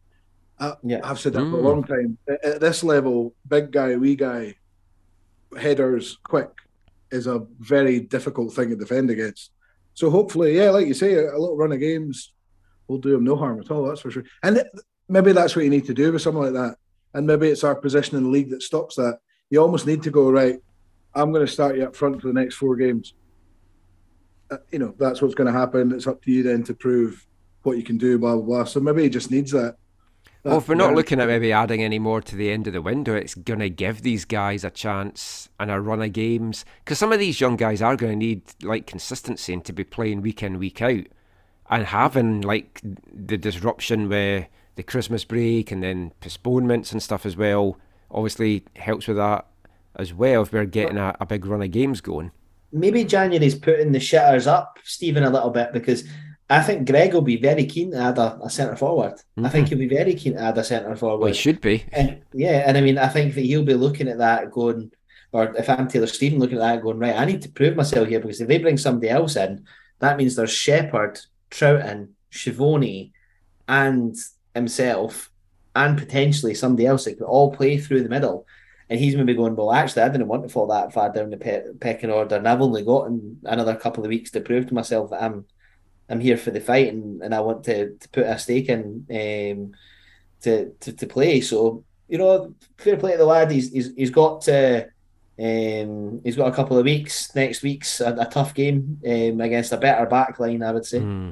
I, 0.59 0.73
Yeah. 0.83 1.01
I've 1.03 1.19
said 1.19 1.33
that 1.33 1.39
for 1.49 1.59
a 1.59 1.61
Mm. 1.61 1.63
long 1.63 1.83
time. 1.83 2.17
At, 2.27 2.43
at 2.45 2.61
this 2.61 2.83
level, 2.83 3.35
big 3.47 3.71
guy, 3.71 3.95
wee 3.95 4.15
guy, 4.15 4.55
headers, 5.57 6.17
quick 6.23 6.49
is 7.11 7.27
a 7.27 7.45
very 7.59 7.99
difficult 7.99 8.53
thing 8.53 8.69
to 8.69 8.75
defend 8.75 9.09
against. 9.09 9.51
So 9.93 10.09
hopefully, 10.09 10.55
yeah, 10.57 10.69
like 10.71 10.87
you 10.87 10.93
say, 10.93 11.13
a, 11.13 11.31
a 11.35 11.39
little 11.39 11.57
run 11.57 11.71
of 11.71 11.79
games 11.79 12.33
will 12.87 12.97
do 12.97 13.15
him 13.15 13.23
no 13.23 13.35
harm 13.35 13.59
at 13.59 13.71
all. 13.71 13.85
That's 13.87 14.01
for 14.01 14.11
sure. 14.11 14.23
And 14.43 14.55
th- 14.57 14.67
maybe 15.09 15.31
that's 15.31 15.55
what 15.55 15.63
you 15.65 15.71
need 15.71 15.85
to 15.85 15.93
do 15.93 16.11
with 16.11 16.21
something 16.21 16.41
like 16.43 16.53
that. 16.53 16.75
And 17.13 17.25
maybe 17.25 17.47
it's 17.47 17.63
our 17.63 17.75
position 17.75 18.17
in 18.17 18.23
the 18.23 18.29
league 18.29 18.49
that 18.49 18.61
stops 18.61 18.95
that. 18.95 19.19
You 19.49 19.61
almost 19.61 19.87
need 19.87 20.03
to 20.03 20.11
go 20.11 20.29
right. 20.29 20.59
I'm 21.15 21.31
going 21.31 21.45
to 21.45 21.51
start 21.51 21.77
you 21.77 21.83
up 21.85 21.95
front 21.95 22.21
for 22.21 22.27
the 22.27 22.33
next 22.33 22.55
four 22.55 22.75
games. 22.75 23.13
Uh, 24.51 24.57
you 24.71 24.79
know, 24.79 24.93
that's 24.99 25.21
what's 25.21 25.33
going 25.35 25.51
to 25.51 25.57
happen. 25.57 25.91
It's 25.93 26.07
up 26.07 26.21
to 26.23 26.31
you 26.31 26.43
then 26.43 26.63
to 26.63 26.73
prove 26.73 27.25
what 27.63 27.77
you 27.77 27.83
can 27.83 27.97
do. 27.97 28.17
Blah 28.19 28.35
blah 28.35 28.43
blah. 28.45 28.63
So 28.65 28.79
maybe 28.79 29.03
he 29.03 29.09
just 29.09 29.31
needs 29.31 29.51
that. 29.51 29.77
Well, 30.47 30.59
if 30.59 30.69
we're 30.69 30.75
not 30.75 30.95
looking 30.95 31.19
at 31.19 31.27
maybe 31.27 31.51
adding 31.51 31.83
any 31.83 31.99
more 31.99 32.21
to 32.21 32.35
the 32.35 32.51
end 32.51 32.67
of 32.67 32.73
the 32.73 32.81
window, 32.81 33.15
it's 33.15 33.35
going 33.35 33.59
to 33.59 33.69
give 33.69 34.01
these 34.01 34.25
guys 34.25 34.63
a 34.63 34.69
chance 34.69 35.49
and 35.59 35.69
a 35.69 35.81
run 35.81 36.01
of 36.01 36.13
games. 36.13 36.63
Because 36.83 36.97
some 36.97 37.11
of 37.11 37.19
these 37.19 37.41
young 37.41 37.57
guys 37.57 37.81
are 37.81 37.95
going 37.95 38.13
to 38.13 38.25
need 38.25 38.41
like 38.63 38.87
consistency 38.87 39.53
and 39.53 39.65
to 39.65 39.73
be 39.73 39.83
playing 39.83 40.21
week 40.21 40.41
in, 40.41 40.57
week 40.57 40.81
out. 40.81 41.05
And 41.69 41.85
having 41.87 42.41
like 42.41 42.81
the 42.83 43.37
disruption 43.37 44.07
where 44.07 44.47
the 44.75 44.83
Christmas 44.83 45.25
break 45.25 45.71
and 45.71 45.83
then 45.83 46.13
postponements 46.21 46.91
and 46.91 47.03
stuff 47.03 47.25
as 47.25 47.35
well 47.35 47.77
obviously 48.09 48.63
helps 48.77 49.07
with 49.07 49.17
that 49.17 49.45
as 49.95 50.13
well 50.13 50.43
if 50.43 50.53
we're 50.53 50.65
getting 50.65 50.97
a, 50.97 51.15
a 51.19 51.25
big 51.25 51.45
run 51.45 51.61
of 51.61 51.71
games 51.71 51.99
going. 51.99 52.31
maybe 52.71 53.03
January's 53.03 53.55
putting 53.55 53.91
the 53.91 53.99
shitters 53.99 54.47
up, 54.47 54.77
Stephen, 54.83 55.23
a 55.23 55.29
little 55.29 55.49
bit 55.49 55.73
because 55.73 56.03
I 56.49 56.63
think 56.63 56.87
Greg 56.87 57.13
will 57.13 57.21
be 57.21 57.35
very 57.35 57.65
keen 57.65 57.91
to 57.91 57.97
add 57.97 58.17
a, 58.17 58.39
a 58.41 58.49
centre 58.49 58.77
forward. 58.77 59.15
I 59.37 59.49
think 59.49 59.67
mm-hmm. 59.67 59.79
he'll 59.79 59.89
be 59.89 59.95
very 59.95 60.13
keen 60.15 60.33
to 60.33 60.41
add 60.41 60.57
a 60.57 60.63
centre 60.63 60.95
forward. 60.95 61.19
Well, 61.19 61.33
he 61.33 61.33
should 61.33 61.59
be. 61.59 61.85
And 61.91 62.21
yeah, 62.33 62.63
and 62.65 62.77
I 62.77 62.81
mean, 62.81 62.97
I 62.97 63.09
think 63.09 63.35
that 63.35 63.41
he'll 63.41 63.65
be 63.65 63.73
looking 63.73 64.07
at 64.07 64.19
that 64.19 64.51
going, 64.51 64.91
or 65.33 65.53
if 65.57 65.69
I'm 65.69 65.89
Taylor 65.89 66.07
Stephen 66.07 66.39
looking 66.39 66.57
at 66.57 66.61
that 66.61 66.81
going, 66.81 66.99
right, 66.99 67.17
I 67.17 67.25
need 67.25 67.41
to 67.41 67.49
prove 67.49 67.75
myself 67.75 68.07
here 68.07 68.21
because 68.21 68.39
if 68.39 68.47
they 68.47 68.59
bring 68.59 68.77
somebody 68.77 69.09
else 69.09 69.35
in, 69.35 69.65
that 69.99 70.15
means 70.15 70.35
there's 70.35 70.51
Shepherd, 70.51 71.19
Trouten, 71.51 72.09
Schiavone, 72.29 73.11
and 73.67 74.15
himself, 74.55 75.31
and 75.75 75.97
potentially 75.97 76.53
somebody 76.53 76.85
else 76.87 77.05
that 77.05 77.17
could 77.17 77.25
all 77.25 77.51
play 77.51 77.77
through 77.77 78.03
the 78.03 78.09
middle. 78.09 78.45
And 78.89 78.99
he's 78.99 79.17
maybe 79.17 79.33
going, 79.33 79.55
well, 79.57 79.73
actually, 79.73 80.03
I 80.03 80.09
didn't 80.09 80.29
want 80.29 80.43
to 80.43 80.49
fall 80.49 80.67
that 80.67 80.93
far 80.93 81.11
down 81.11 81.29
the 81.29 81.35
pe- 81.35 81.73
pecking 81.81 82.09
order, 82.09 82.37
and 82.37 82.47
I've 82.47 82.61
only 82.61 82.83
got 82.83 83.11
another 83.43 83.75
couple 83.75 84.05
of 84.05 84.09
weeks 84.09 84.31
to 84.31 84.39
prove 84.39 84.67
to 84.67 84.73
myself 84.73 85.09
that 85.09 85.21
I'm, 85.21 85.45
I'm 86.09 86.19
here 86.19 86.37
for 86.37 86.51
the 86.51 86.61
fight, 86.61 86.93
and, 86.93 87.21
and 87.21 87.33
I 87.33 87.39
want 87.41 87.63
to, 87.65 87.95
to 87.95 88.09
put 88.09 88.25
a 88.25 88.37
stake 88.39 88.69
in 88.69 89.05
um, 89.09 89.73
to, 90.41 90.71
to 90.79 90.93
to 90.93 91.07
play. 91.07 91.41
So 91.41 91.83
you 92.07 92.17
know, 92.17 92.53
fair 92.77 92.97
play 92.97 93.11
to 93.13 93.17
the 93.17 93.25
lad. 93.25 93.51
He's 93.51 93.71
he's, 93.71 93.93
he's 93.95 94.11
got 94.11 94.41
to 94.43 94.89
Um, 95.39 96.21
he's 96.23 96.35
got 96.35 96.51
a 96.51 96.55
couple 96.55 96.77
of 96.79 96.85
weeks. 96.85 97.35
Next 97.35 97.61
week's 97.61 98.01
a, 98.01 98.15
a 98.15 98.25
tough 98.25 98.53
game 98.55 98.99
um, 99.05 99.39
against 99.41 99.71
a 99.71 99.77
better 99.77 100.07
back 100.07 100.39
line, 100.39 100.63
I 100.63 100.71
would 100.71 100.85
say. 100.85 100.99
Hmm. 100.99 101.31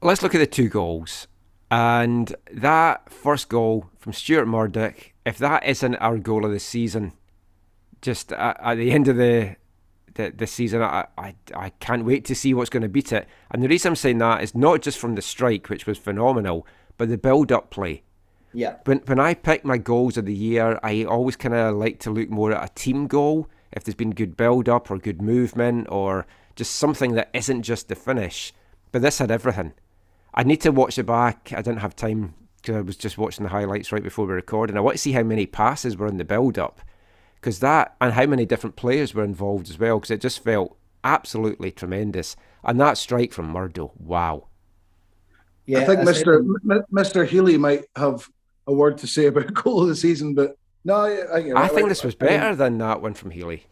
Let's 0.00 0.22
look 0.22 0.34
at 0.34 0.38
the 0.38 0.46
two 0.46 0.70
goals. 0.70 1.28
And 1.70 2.34
that 2.50 3.12
first 3.12 3.48
goal 3.48 3.90
from 3.98 4.12
Stuart 4.14 4.46
Murdoch, 4.46 5.12
if 5.26 5.36
that 5.38 5.66
isn't 5.66 5.96
our 5.96 6.18
goal 6.18 6.44
of 6.46 6.50
the 6.50 6.60
season, 6.60 7.12
just 8.00 8.32
at, 8.32 8.58
at 8.62 8.76
the 8.76 8.90
end 8.90 9.06
of 9.08 9.16
the 9.16 9.56
the 10.14 10.46
season, 10.46 10.82
I, 10.82 11.06
I, 11.16 11.34
I 11.54 11.70
can't 11.80 12.04
wait 12.04 12.24
to 12.26 12.34
see 12.34 12.54
what's 12.54 12.70
going 12.70 12.82
to 12.82 12.88
beat 12.88 13.12
it. 13.12 13.26
And 13.50 13.62
the 13.62 13.68
reason 13.68 13.90
I'm 13.90 13.96
saying 13.96 14.18
that 14.18 14.42
is 14.42 14.54
not 14.54 14.82
just 14.82 14.98
from 14.98 15.14
the 15.14 15.22
strike, 15.22 15.68
which 15.68 15.86
was 15.86 15.98
phenomenal, 15.98 16.66
but 16.98 17.08
the 17.08 17.18
build 17.18 17.50
up 17.50 17.70
play. 17.70 18.02
Yeah. 18.52 18.76
When, 18.84 18.98
when 19.06 19.18
I 19.18 19.34
pick 19.34 19.64
my 19.64 19.78
goals 19.78 20.16
of 20.16 20.26
the 20.26 20.34
year, 20.34 20.78
I 20.82 21.04
always 21.04 21.36
kind 21.36 21.54
of 21.54 21.76
like 21.76 21.98
to 22.00 22.10
look 22.10 22.28
more 22.28 22.52
at 22.52 22.64
a 22.64 22.74
team 22.74 23.06
goal, 23.06 23.48
if 23.72 23.84
there's 23.84 23.94
been 23.94 24.10
good 24.10 24.36
build 24.36 24.68
up 24.68 24.90
or 24.90 24.98
good 24.98 25.22
movement 25.22 25.88
or 25.90 26.26
just 26.54 26.76
something 26.76 27.14
that 27.14 27.30
isn't 27.32 27.62
just 27.62 27.88
the 27.88 27.94
finish. 27.94 28.52
But 28.90 29.02
this 29.02 29.18
had 29.18 29.30
everything. 29.30 29.72
I 30.34 30.42
need 30.42 30.60
to 30.62 30.72
watch 30.72 30.98
it 30.98 31.04
back. 31.04 31.52
I 31.56 31.62
didn't 31.62 31.80
have 31.80 31.96
time 31.96 32.34
because 32.60 32.76
I 32.76 32.80
was 32.80 32.96
just 32.96 33.18
watching 33.18 33.44
the 33.44 33.50
highlights 33.50 33.90
right 33.90 34.02
before 34.02 34.26
we 34.26 34.34
recorded. 34.34 34.72
And 34.72 34.78
I 34.78 34.82
want 34.82 34.96
to 34.96 35.02
see 35.02 35.12
how 35.12 35.22
many 35.22 35.46
passes 35.46 35.96
were 35.96 36.06
in 36.06 36.18
the 36.18 36.24
build 36.24 36.58
up 36.58 36.80
because 37.42 37.58
that 37.58 37.96
and 38.00 38.12
how 38.12 38.24
many 38.24 38.46
different 38.46 38.76
players 38.76 39.14
were 39.14 39.24
involved 39.24 39.68
as 39.68 39.76
well 39.78 39.98
because 39.98 40.12
it 40.12 40.20
just 40.20 40.42
felt 40.44 40.76
absolutely 41.02 41.72
tremendous. 41.72 42.36
And 42.62 42.80
that 42.80 42.96
strike 42.96 43.32
from 43.32 43.50
Murdo, 43.50 43.90
wow. 43.98 44.46
Yeah, 45.66 45.80
I 45.80 45.84
think 45.84 46.00
I 46.00 46.04
Mr. 46.04 46.36
M- 46.38 46.84
Mr. 46.92 47.26
Healy 47.26 47.58
might 47.58 47.84
have 47.96 48.28
a 48.68 48.72
word 48.72 48.98
to 48.98 49.08
say 49.08 49.26
about 49.26 49.52
goal 49.62 49.82
of 49.82 49.88
the 49.88 49.96
season, 49.96 50.34
but 50.34 50.56
no, 50.84 50.94
I, 50.94 51.40
I, 51.40 51.64
I 51.64 51.68
think 51.68 51.88
this 51.88 52.04
was 52.04 52.16
I 52.20 52.24
mean, 52.24 52.34
better 52.34 52.54
than 52.54 52.78
that 52.78 53.02
one 53.02 53.14
from 53.14 53.32
Healy, 53.32 53.66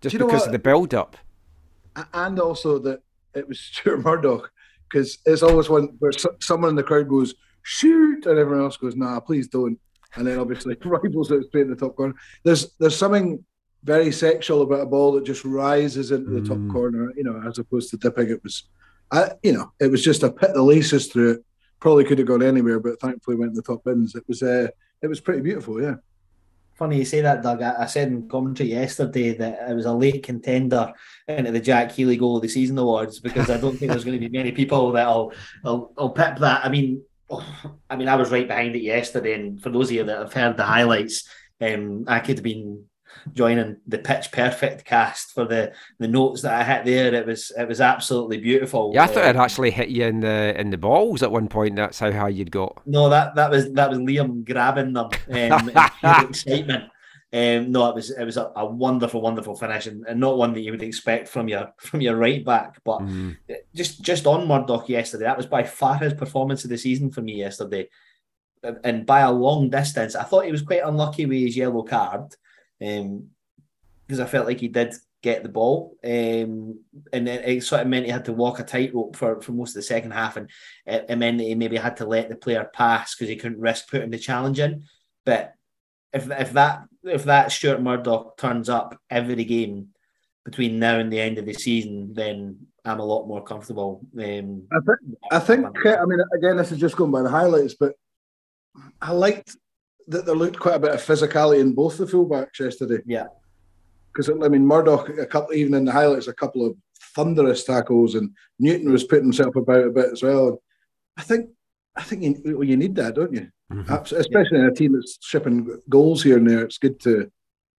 just 0.00 0.12
Do 0.12 0.16
you 0.16 0.20
know 0.20 0.26
because 0.26 0.42
what? 0.42 0.48
of 0.48 0.52
the 0.52 0.58
build 0.60 0.94
up. 0.94 1.16
and 2.14 2.38
also 2.38 2.78
that 2.80 3.00
it 3.34 3.48
was 3.48 3.58
Stuart 3.72 4.04
Murdoch 4.04 4.52
because 4.88 5.18
it's 5.26 5.42
always 5.42 5.68
one 5.68 5.96
where 5.98 6.12
someone 6.40 6.70
in 6.70 6.76
the 6.76 6.82
crowd 6.84 7.08
goes 7.08 7.34
shoot 7.62 8.24
and 8.26 8.38
everyone 8.38 8.62
else 8.62 8.76
goes 8.76 8.94
nah 8.94 9.18
please 9.18 9.48
don't 9.48 9.76
and 10.16 10.26
then 10.26 10.38
obviously 10.38 10.76
rifles 10.84 11.30
it 11.30 11.44
straight 11.46 11.62
in 11.62 11.70
the 11.70 11.76
top 11.76 11.96
corner 11.96 12.14
there's 12.44 12.72
there's 12.78 12.96
something 12.96 13.44
very 13.84 14.10
sexual 14.10 14.62
about 14.62 14.80
a 14.80 14.86
ball 14.86 15.12
that 15.12 15.24
just 15.24 15.44
rises 15.44 16.10
into 16.10 16.30
the 16.30 16.46
top 16.46 16.58
Mm. 16.58 16.72
corner 16.72 17.12
you 17.16 17.24
know 17.24 17.40
as 17.46 17.58
opposed 17.58 17.90
to 17.90 17.96
dipping 17.96 18.30
it 18.30 18.42
was 18.42 18.64
I, 19.12 19.30
you 19.42 19.52
know 19.52 19.72
it 19.78 19.90
was 19.90 20.02
just 20.02 20.22
a 20.24 20.30
pit 20.32 20.50
the 20.54 20.62
laces 20.62 21.06
through 21.06 21.30
it 21.32 21.44
probably 21.78 22.04
could 22.04 22.18
have 22.18 22.26
gone 22.26 22.42
anywhere 22.42 22.80
but 22.80 22.98
thankfully 23.00 23.36
went 23.36 23.50
in 23.50 23.56
the 23.56 23.62
top 23.62 23.84
bins 23.84 24.14
it 24.14 24.24
was 24.26 24.42
uh, 24.42 24.68
it 25.02 25.06
was 25.06 25.20
pretty 25.20 25.42
beautiful 25.42 25.80
yeah 25.80 25.96
Funny 26.74 26.98
you 26.98 27.06
say 27.06 27.22
that, 27.22 27.42
Doug. 27.42 27.62
I, 27.62 27.84
I 27.84 27.86
said 27.86 28.08
in 28.08 28.28
commentary 28.28 28.68
yesterday 28.68 29.32
that 29.38 29.70
it 29.70 29.72
was 29.72 29.86
a 29.86 29.94
late 29.94 30.22
contender 30.22 30.92
into 31.26 31.50
the 31.50 31.58
Jack 31.58 31.90
Healy 31.92 32.18
Goal 32.18 32.36
of 32.36 32.42
the 32.42 32.48
Season 32.50 32.76
awards 32.76 33.18
because 33.18 33.48
I 33.48 33.56
don't 33.56 33.78
think 33.78 33.92
there's 33.92 34.04
going 34.04 34.20
to 34.20 34.28
be 34.28 34.36
many 34.36 34.52
people 34.52 34.92
that'll 34.92 35.32
will 35.64 35.94
will 35.96 36.10
pip 36.10 36.36
that. 36.36 36.66
I 36.66 36.68
mean, 36.68 37.02
I 37.90 37.96
mean, 37.96 38.08
I 38.08 38.16
was 38.16 38.30
right 38.30 38.48
behind 38.48 38.76
it 38.76 38.82
yesterday, 38.82 39.34
and 39.34 39.60
for 39.62 39.70
those 39.70 39.88
of 39.88 39.96
you 39.96 40.04
that 40.04 40.18
have 40.18 40.32
heard 40.32 40.56
the 40.56 40.64
highlights, 40.64 41.28
um, 41.60 42.04
I 42.06 42.20
could 42.20 42.38
have 42.38 42.44
been 42.44 42.84
joining 43.32 43.76
the 43.86 43.98
pitch 43.98 44.30
perfect 44.30 44.84
cast 44.84 45.32
for 45.32 45.44
the 45.46 45.72
the 45.98 46.06
notes 46.08 46.42
that 46.42 46.60
I 46.60 46.64
hit 46.64 46.84
there. 46.84 47.14
It 47.14 47.26
was 47.26 47.52
it 47.56 47.66
was 47.66 47.80
absolutely 47.80 48.38
beautiful. 48.38 48.92
Yeah, 48.94 49.04
I 49.04 49.06
thought 49.06 49.24
Um, 49.24 49.36
it 49.36 49.36
actually 49.36 49.70
hit 49.70 49.88
you 49.88 50.04
in 50.06 50.20
the 50.20 50.58
in 50.58 50.70
the 50.70 50.78
balls 50.78 51.22
at 51.22 51.30
one 51.32 51.48
point. 51.48 51.76
That's 51.76 51.98
how 51.98 52.12
high 52.12 52.28
you'd 52.28 52.50
got. 52.50 52.80
No, 52.86 53.08
that 53.08 53.34
that 53.34 53.50
was 53.50 53.72
that 53.72 53.90
was 53.90 53.98
Liam 53.98 54.44
grabbing 54.44 54.92
them 54.92 55.06
um, 55.30 55.68
in 55.70 55.78
excitement. 56.28 56.84
Um, 57.32 57.72
no, 57.72 57.88
it 57.88 57.94
was 57.94 58.10
it 58.10 58.24
was 58.24 58.36
a, 58.36 58.52
a 58.54 58.64
wonderful, 58.64 59.20
wonderful 59.20 59.56
finish, 59.56 59.86
and, 59.86 60.06
and 60.06 60.20
not 60.20 60.38
one 60.38 60.52
that 60.54 60.60
you 60.60 60.70
would 60.70 60.82
expect 60.82 61.28
from 61.28 61.48
your 61.48 61.72
from 61.78 62.00
your 62.00 62.16
right 62.16 62.44
back. 62.44 62.78
But 62.84 63.00
Mm. 63.00 63.36
just 63.74 64.00
just 64.00 64.26
on 64.26 64.46
Murdoch 64.46 64.88
yesterday, 64.88 65.24
that 65.24 65.36
was 65.36 65.46
by 65.46 65.64
far 65.64 65.96
his 65.98 66.14
performance 66.14 66.64
of 66.64 66.70
the 66.70 66.78
season 66.78 67.10
for 67.10 67.22
me 67.22 67.34
yesterday, 67.34 67.88
and, 68.62 68.78
and 68.84 69.06
by 69.06 69.20
a 69.20 69.32
long 69.32 69.70
distance. 69.70 70.14
I 70.14 70.22
thought 70.22 70.44
he 70.44 70.52
was 70.52 70.62
quite 70.62 70.84
unlucky 70.84 71.26
with 71.26 71.38
his 71.38 71.56
yellow 71.56 71.82
card, 71.82 72.32
um, 72.80 73.28
because 74.06 74.20
I 74.20 74.26
felt 74.26 74.46
like 74.46 74.60
he 74.60 74.68
did 74.68 74.94
get 75.20 75.42
the 75.42 75.48
ball, 75.48 75.96
um, 76.04 76.78
and 77.12 77.28
it, 77.28 77.48
it 77.48 77.64
sort 77.64 77.80
of 77.82 77.88
meant 77.88 78.06
he 78.06 78.12
had 78.12 78.26
to 78.26 78.32
walk 78.32 78.60
a 78.60 78.62
tightrope 78.62 79.16
for 79.16 79.40
for 79.42 79.50
most 79.50 79.70
of 79.70 79.76
the 79.76 79.82
second 79.82 80.12
half, 80.12 80.36
and 80.36 80.48
it, 80.86 81.06
it 81.08 81.16
meant 81.16 81.38
that 81.38 81.44
he 81.44 81.56
maybe 81.56 81.76
had 81.76 81.96
to 81.96 82.06
let 82.06 82.28
the 82.28 82.36
player 82.36 82.70
pass 82.72 83.16
because 83.16 83.28
he 83.28 83.34
couldn't 83.36 83.60
risk 83.60 83.90
putting 83.90 84.10
the 84.10 84.18
challenge 84.18 84.60
in. 84.60 84.84
But 85.24 85.54
if 86.12 86.30
if 86.30 86.52
that 86.52 86.84
if 87.06 87.24
that 87.24 87.52
Stuart 87.52 87.82
Murdoch 87.82 88.36
turns 88.36 88.68
up 88.68 88.98
every 89.10 89.44
game 89.44 89.88
between 90.44 90.78
now 90.78 90.98
and 90.98 91.12
the 91.12 91.20
end 91.20 91.38
of 91.38 91.46
the 91.46 91.52
season, 91.52 92.12
then 92.14 92.58
I'm 92.84 93.00
a 93.00 93.04
lot 93.04 93.26
more 93.26 93.42
comfortable. 93.42 94.00
Um, 94.18 94.62
I 94.70 94.78
think 94.80 94.98
I 95.30 95.38
think 95.38 95.66
I 95.86 96.04
mean 96.04 96.20
again 96.36 96.56
this 96.56 96.72
is 96.72 96.78
just 96.78 96.96
going 96.96 97.10
by 97.10 97.22
the 97.22 97.30
highlights, 97.30 97.74
but 97.74 97.94
I 99.00 99.12
liked 99.12 99.56
that 100.08 100.24
there 100.24 100.36
looked 100.36 100.58
quite 100.58 100.76
a 100.76 100.80
bit 100.80 100.92
of 100.92 101.02
physicality 101.02 101.60
in 101.60 101.74
both 101.74 101.98
the 101.98 102.06
fullbacks 102.06 102.60
yesterday. 102.60 103.02
Yeah. 103.06 103.26
Because 104.12 104.30
I 104.30 104.48
mean 104.48 104.66
Murdoch 104.66 105.08
a 105.18 105.26
couple 105.26 105.54
even 105.54 105.74
in 105.74 105.84
the 105.84 105.92
highlights 105.92 106.28
a 106.28 106.32
couple 106.32 106.64
of 106.64 106.76
thunderous 107.14 107.64
tackles 107.64 108.14
and 108.14 108.30
Newton 108.58 108.92
was 108.92 109.04
putting 109.04 109.24
himself 109.24 109.56
about 109.56 109.86
a 109.86 109.90
bit 109.90 110.12
as 110.12 110.22
well. 110.22 110.62
I 111.16 111.22
think 111.22 111.50
I 111.96 112.02
think 112.02 112.22
you, 112.22 112.56
well, 112.58 112.68
you 112.68 112.76
need 112.76 112.94
that, 112.96 113.14
don't 113.14 113.32
you? 113.32 113.48
Mhm. 113.72 113.88
Abs- 113.90 114.12
Especially 114.12 114.58
in 114.58 114.64
a 114.66 114.74
team 114.74 114.92
that's 114.92 115.18
shipping 115.20 115.80
goals 115.88 116.22
here 116.22 116.36
and 116.38 116.48
there. 116.48 116.64
It's 116.64 116.78
good 116.78 117.00
to 117.00 117.30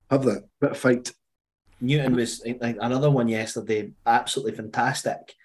have 0.10 0.24
that 0.26 0.44
bit 0.60 0.72
of 0.72 0.78
fight. 0.78 1.12
Newton 1.80 2.16
was 2.16 2.44
like 2.60 2.78
another 2.82 3.10
one 3.12 3.28
yesterday, 3.28 3.92
absolutely 4.06 4.54
fantastic. 4.54 5.36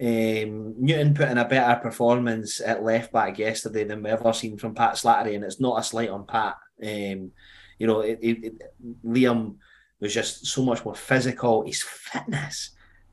Um, 0.00 0.74
Newton 0.82 1.14
put 1.14 1.28
in 1.28 1.38
a 1.38 1.46
better 1.46 1.80
performance 1.80 2.60
at 2.60 2.82
left 2.82 3.12
back 3.12 3.38
yesterday 3.38 3.84
than 3.84 4.02
we've 4.02 4.12
ever 4.14 4.32
seen 4.32 4.56
from 4.56 4.74
Pat 4.74 4.94
Slattery, 4.94 5.34
and 5.36 5.44
it's 5.44 5.60
not 5.60 5.78
a 5.78 5.82
slight 5.84 6.08
on 6.08 6.26
Pat. 6.26 6.56
Um, 6.82 7.30
you 7.78 7.86
know, 7.86 8.00
it, 8.00 8.18
it, 8.22 8.44
it- 8.44 8.62
Liam 9.04 9.56
was 10.00 10.12
just 10.14 10.46
so 10.46 10.64
much 10.64 10.84
more 10.84 10.96
physical. 10.96 11.64
His 11.64 11.82
fitness, 11.82 12.70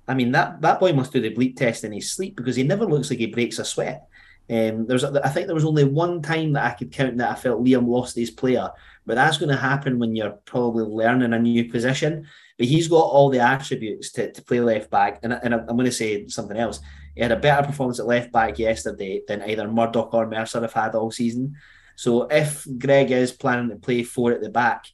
I 0.07 0.15
mean, 0.15 0.31
that 0.31 0.61
that 0.61 0.79
boy 0.79 0.93
must 0.93 1.11
do 1.13 1.21
the 1.21 1.35
bleep 1.35 1.57
test 1.57 1.83
in 1.83 1.91
his 1.91 2.11
sleep 2.11 2.35
because 2.35 2.55
he 2.55 2.63
never 2.63 2.85
looks 2.85 3.09
like 3.11 3.19
he 3.19 3.27
breaks 3.27 3.59
a 3.59 3.65
sweat. 3.65 4.07
Um, 4.49 4.87
there's, 4.87 5.03
I 5.03 5.29
think 5.29 5.45
there 5.45 5.55
was 5.55 5.65
only 5.65 5.83
one 5.83 6.21
time 6.23 6.53
that 6.53 6.65
I 6.65 6.75
could 6.75 6.91
count 6.91 7.17
that 7.17 7.31
I 7.31 7.35
felt 7.35 7.63
Liam 7.63 7.87
lost 7.87 8.15
his 8.15 8.31
player, 8.31 8.69
but 9.05 9.15
that's 9.15 9.37
going 9.37 9.49
to 9.49 9.57
happen 9.57 9.99
when 9.99 10.15
you're 10.15 10.39
probably 10.45 10.85
learning 10.85 11.33
a 11.33 11.39
new 11.39 11.69
position. 11.69 12.25
But 12.57 12.67
he's 12.67 12.87
got 12.87 12.97
all 12.97 13.29
the 13.29 13.39
attributes 13.39 14.11
to, 14.13 14.31
to 14.31 14.41
play 14.41 14.59
left 14.59 14.89
back. 14.89 15.19
And, 15.23 15.33
and 15.33 15.53
I'm 15.53 15.65
going 15.67 15.85
to 15.85 15.91
say 15.91 16.27
something 16.27 16.57
else. 16.57 16.79
He 17.15 17.21
had 17.21 17.31
a 17.31 17.35
better 17.35 17.67
performance 17.67 17.99
at 17.99 18.07
left 18.07 18.31
back 18.31 18.57
yesterday 18.57 19.21
than 19.27 19.43
either 19.43 19.67
Murdoch 19.67 20.13
or 20.13 20.27
Mercer 20.27 20.61
have 20.61 20.73
had 20.73 20.95
all 20.95 21.11
season. 21.11 21.55
So 21.95 22.23
if 22.23 22.65
Greg 22.77 23.11
is 23.11 23.31
planning 23.31 23.69
to 23.69 23.75
play 23.75 24.03
four 24.03 24.31
at 24.31 24.41
the 24.41 24.49
back, 24.49 24.85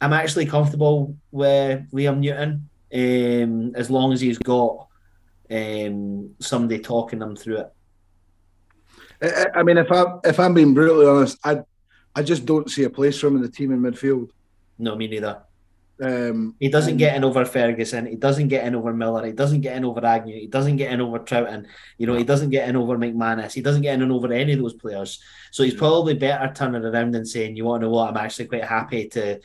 I'm 0.00 0.12
actually 0.12 0.46
comfortable 0.46 1.16
with 1.30 1.90
Liam 1.92 2.18
Newton 2.18 2.68
um, 2.94 3.74
as 3.74 3.90
long 3.90 4.12
as 4.12 4.20
he's 4.20 4.38
got 4.38 4.88
um, 5.50 6.34
somebody 6.40 6.80
talking 6.80 7.18
them 7.18 7.36
through 7.36 7.58
it. 7.58 7.72
I, 9.22 9.26
I- 9.28 9.58
I 9.60 9.62
mean, 9.62 9.78
if 9.78 9.90
I 9.92 10.04
if 10.24 10.38
I'm 10.40 10.54
being 10.54 10.74
brutally 10.74 11.06
honest, 11.06 11.38
I 11.44 11.60
I 12.14 12.22
just 12.22 12.44
don't 12.44 12.70
see 12.70 12.84
a 12.84 12.90
place 12.90 13.18
for 13.18 13.28
him 13.28 13.36
in 13.36 13.42
the 13.42 13.48
team 13.48 13.72
in 13.72 13.80
midfield. 13.80 14.28
No, 14.78 14.96
me 14.96 15.06
neither. 15.08 15.42
Um, 16.02 16.56
He 16.58 16.68
doesn't 16.68 16.96
get 16.96 17.14
in 17.16 17.22
over 17.22 17.44
Ferguson. 17.44 18.06
He 18.06 18.16
doesn't 18.16 18.48
get 18.48 18.66
in 18.66 18.74
over 18.74 18.92
Miller. 18.92 19.24
He 19.24 19.32
doesn't 19.32 19.60
get 19.60 19.76
in 19.76 19.84
over 19.84 20.04
Agnew. 20.04 20.34
He 20.34 20.48
doesn't 20.48 20.76
get 20.76 20.92
in 20.92 21.00
over 21.00 21.20
Trouten. 21.20 21.66
You 21.98 22.06
know, 22.08 22.14
he 22.16 22.24
doesn't 22.24 22.50
get 22.50 22.68
in 22.68 22.74
over 22.76 22.98
McManus. 22.98 23.52
He 23.52 23.60
doesn't 23.62 23.82
get 23.82 24.00
in 24.00 24.10
over 24.10 24.32
any 24.32 24.52
of 24.54 24.58
those 24.58 24.74
players. 24.74 25.20
So 25.52 25.62
he's 25.62 25.74
probably 25.74 26.14
better 26.14 26.52
turning 26.52 26.84
around 26.84 27.14
and 27.14 27.28
saying, 27.28 27.56
"You 27.56 27.66
want 27.66 27.82
to 27.82 27.86
know 27.86 27.92
what? 27.92 28.08
I'm 28.10 28.16
actually 28.16 28.46
quite 28.46 28.64
happy 28.64 29.08
to 29.10 29.38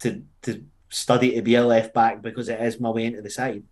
to 0.00 0.22
to 0.42 0.62
study 0.90 1.34
to 1.36 1.42
be 1.42 1.54
a 1.54 1.64
left 1.64 1.94
back 1.94 2.20
because 2.20 2.48
it 2.50 2.60
is 2.60 2.78
my 2.78 2.90
way 2.90 3.06
into 3.06 3.22
the 3.22 3.30
side." 3.30 3.62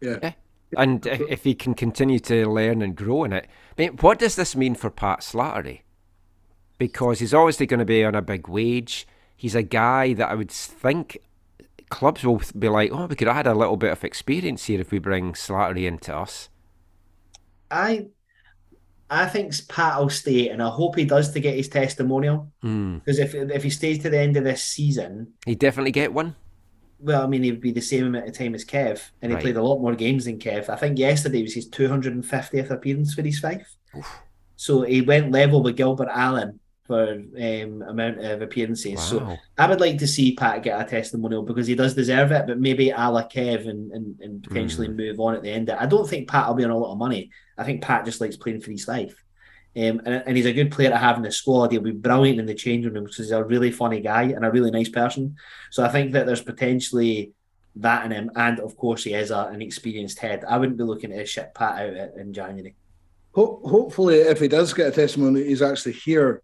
Yeah. 0.00 0.32
And 0.76 1.06
if, 1.06 1.20
if 1.28 1.44
he 1.44 1.54
can 1.54 1.74
continue 1.74 2.18
to 2.20 2.48
learn 2.48 2.82
and 2.82 2.96
grow 2.96 3.24
in 3.24 3.32
it, 3.32 3.46
I 3.78 3.82
mean, 3.82 3.96
what 3.98 4.18
does 4.18 4.36
this 4.36 4.56
mean 4.56 4.74
for 4.74 4.90
Pat 4.90 5.20
Slattery? 5.20 5.80
Because 6.78 7.20
he's 7.20 7.34
obviously 7.34 7.66
going 7.66 7.78
to 7.78 7.86
be 7.86 8.04
on 8.04 8.14
a 8.14 8.22
big 8.22 8.48
wage. 8.48 9.06
He's 9.36 9.54
a 9.54 9.62
guy 9.62 10.12
that 10.14 10.30
I 10.30 10.34
would 10.34 10.50
think 10.50 11.18
clubs 11.88 12.24
will 12.24 12.42
be 12.58 12.68
like, 12.68 12.90
oh, 12.92 13.06
we 13.06 13.16
could 13.16 13.28
add 13.28 13.46
a 13.46 13.54
little 13.54 13.76
bit 13.76 13.92
of 13.92 14.04
experience 14.04 14.64
here 14.64 14.80
if 14.80 14.90
we 14.90 14.98
bring 14.98 15.32
Slattery 15.32 15.86
into 15.86 16.14
us. 16.14 16.48
I 17.70 18.08
I 19.08 19.26
think 19.26 19.52
Pat 19.68 19.98
will 20.00 20.10
stay, 20.10 20.48
and 20.48 20.62
I 20.62 20.68
hope 20.68 20.96
he 20.96 21.04
does 21.04 21.30
to 21.32 21.40
get 21.40 21.54
his 21.54 21.68
testimonial. 21.68 22.52
Hmm. 22.62 22.98
Because 22.98 23.18
if 23.18 23.34
if 23.34 23.62
he 23.62 23.70
stays 23.70 24.00
to 24.00 24.10
the 24.10 24.18
end 24.18 24.36
of 24.36 24.44
this 24.44 24.62
season, 24.62 25.32
He 25.44 25.54
definitely 25.54 25.92
get 25.92 26.12
one. 26.12 26.34
Well, 26.98 27.22
I 27.22 27.26
mean, 27.26 27.42
he 27.42 27.50
would 27.50 27.60
be 27.60 27.72
the 27.72 27.80
same 27.80 28.06
amount 28.06 28.28
of 28.28 28.36
time 28.36 28.54
as 28.54 28.64
Kev, 28.64 29.10
and 29.20 29.30
he 29.30 29.34
Right. 29.36 29.42
played 29.42 29.56
a 29.56 29.62
lot 29.62 29.80
more 29.80 29.94
games 29.94 30.24
than 30.24 30.38
Kev. 30.38 30.68
I 30.68 30.76
think 30.76 30.98
yesterday 30.98 31.42
was 31.42 31.54
his 31.54 31.68
250th 31.68 32.70
appearance 32.70 33.14
for 33.14 33.20
East 33.22 33.42
Fife. 33.42 33.76
So 34.56 34.82
he 34.82 35.02
went 35.02 35.32
level 35.32 35.62
with 35.62 35.76
Gilbert 35.76 36.08
Allen 36.10 36.58
for 36.86 37.10
um, 37.12 37.82
amount 37.82 38.20
of 38.20 38.40
appearances. 38.42 39.02
So 39.02 39.18
I 39.58 39.68
would 39.68 39.80
like 39.80 39.98
to 39.98 40.06
see 40.06 40.34
Pat 40.36 40.62
get 40.62 40.80
a 40.80 40.84
testimonial 40.84 41.42
because 41.42 41.66
he 41.66 41.74
does 41.74 41.94
deserve 41.94 42.30
it, 42.32 42.46
but 42.46 42.60
maybe 42.60 42.90
a 42.90 43.10
la 43.10 43.26
Kev 43.28 43.68
and, 43.68 43.90
and, 43.92 44.18
and 44.20 44.42
potentially 44.42 44.88
move 44.88 45.18
on 45.20 45.34
at 45.34 45.42
the 45.42 45.50
end. 45.50 45.68
I 45.68 45.84
don't 45.86 46.08
think 46.08 46.28
Pat 46.28 46.46
will 46.48 46.54
be 46.54 46.64
on 46.64 46.70
a 46.70 46.78
lot 46.78 46.92
of 46.92 46.98
money. 46.98 47.30
I 47.58 47.64
think 47.64 47.82
Pat 47.82 48.04
just 48.04 48.20
likes 48.20 48.36
playing 48.36 48.60
for 48.60 48.70
his 48.70 48.86
life. 48.88 49.14
Um, 49.76 50.00
and, 50.06 50.22
and 50.26 50.36
he's 50.36 50.46
a 50.46 50.52
good 50.54 50.70
player 50.72 50.88
to 50.88 50.96
have 50.96 51.16
in 51.18 51.22
the 51.22 51.30
squad. 51.30 51.70
He'll 51.70 51.82
be 51.82 51.90
brilliant 51.90 52.40
in 52.40 52.46
the 52.46 52.54
changing 52.54 52.94
room 52.94 53.04
because 53.04 53.18
he's 53.18 53.30
a 53.30 53.44
really 53.44 53.70
funny 53.70 54.00
guy 54.00 54.22
and 54.22 54.44
a 54.44 54.50
really 54.50 54.70
nice 54.70 54.88
person. 54.88 55.36
So 55.70 55.84
I 55.84 55.88
think 55.88 56.12
that 56.12 56.24
there's 56.24 56.40
potentially 56.42 57.32
that 57.76 58.06
in 58.06 58.10
him. 58.10 58.30
And 58.36 58.58
of 58.60 58.74
course, 58.78 59.04
he 59.04 59.12
is 59.12 59.30
a, 59.30 59.50
an 59.52 59.60
experienced 59.60 60.18
head. 60.18 60.44
I 60.48 60.56
wouldn't 60.56 60.78
be 60.78 60.84
looking 60.84 61.10
to 61.10 61.26
ship 61.26 61.54
Pat 61.54 61.72
out 61.82 62.16
in 62.16 62.32
January. 62.32 62.74
Ho- 63.32 63.60
hopefully, 63.66 64.16
if 64.20 64.40
he 64.40 64.48
does 64.48 64.72
get 64.72 64.88
a 64.88 64.92
testimony, 64.92 65.44
he's 65.44 65.60
actually 65.60 65.92
here 65.92 66.40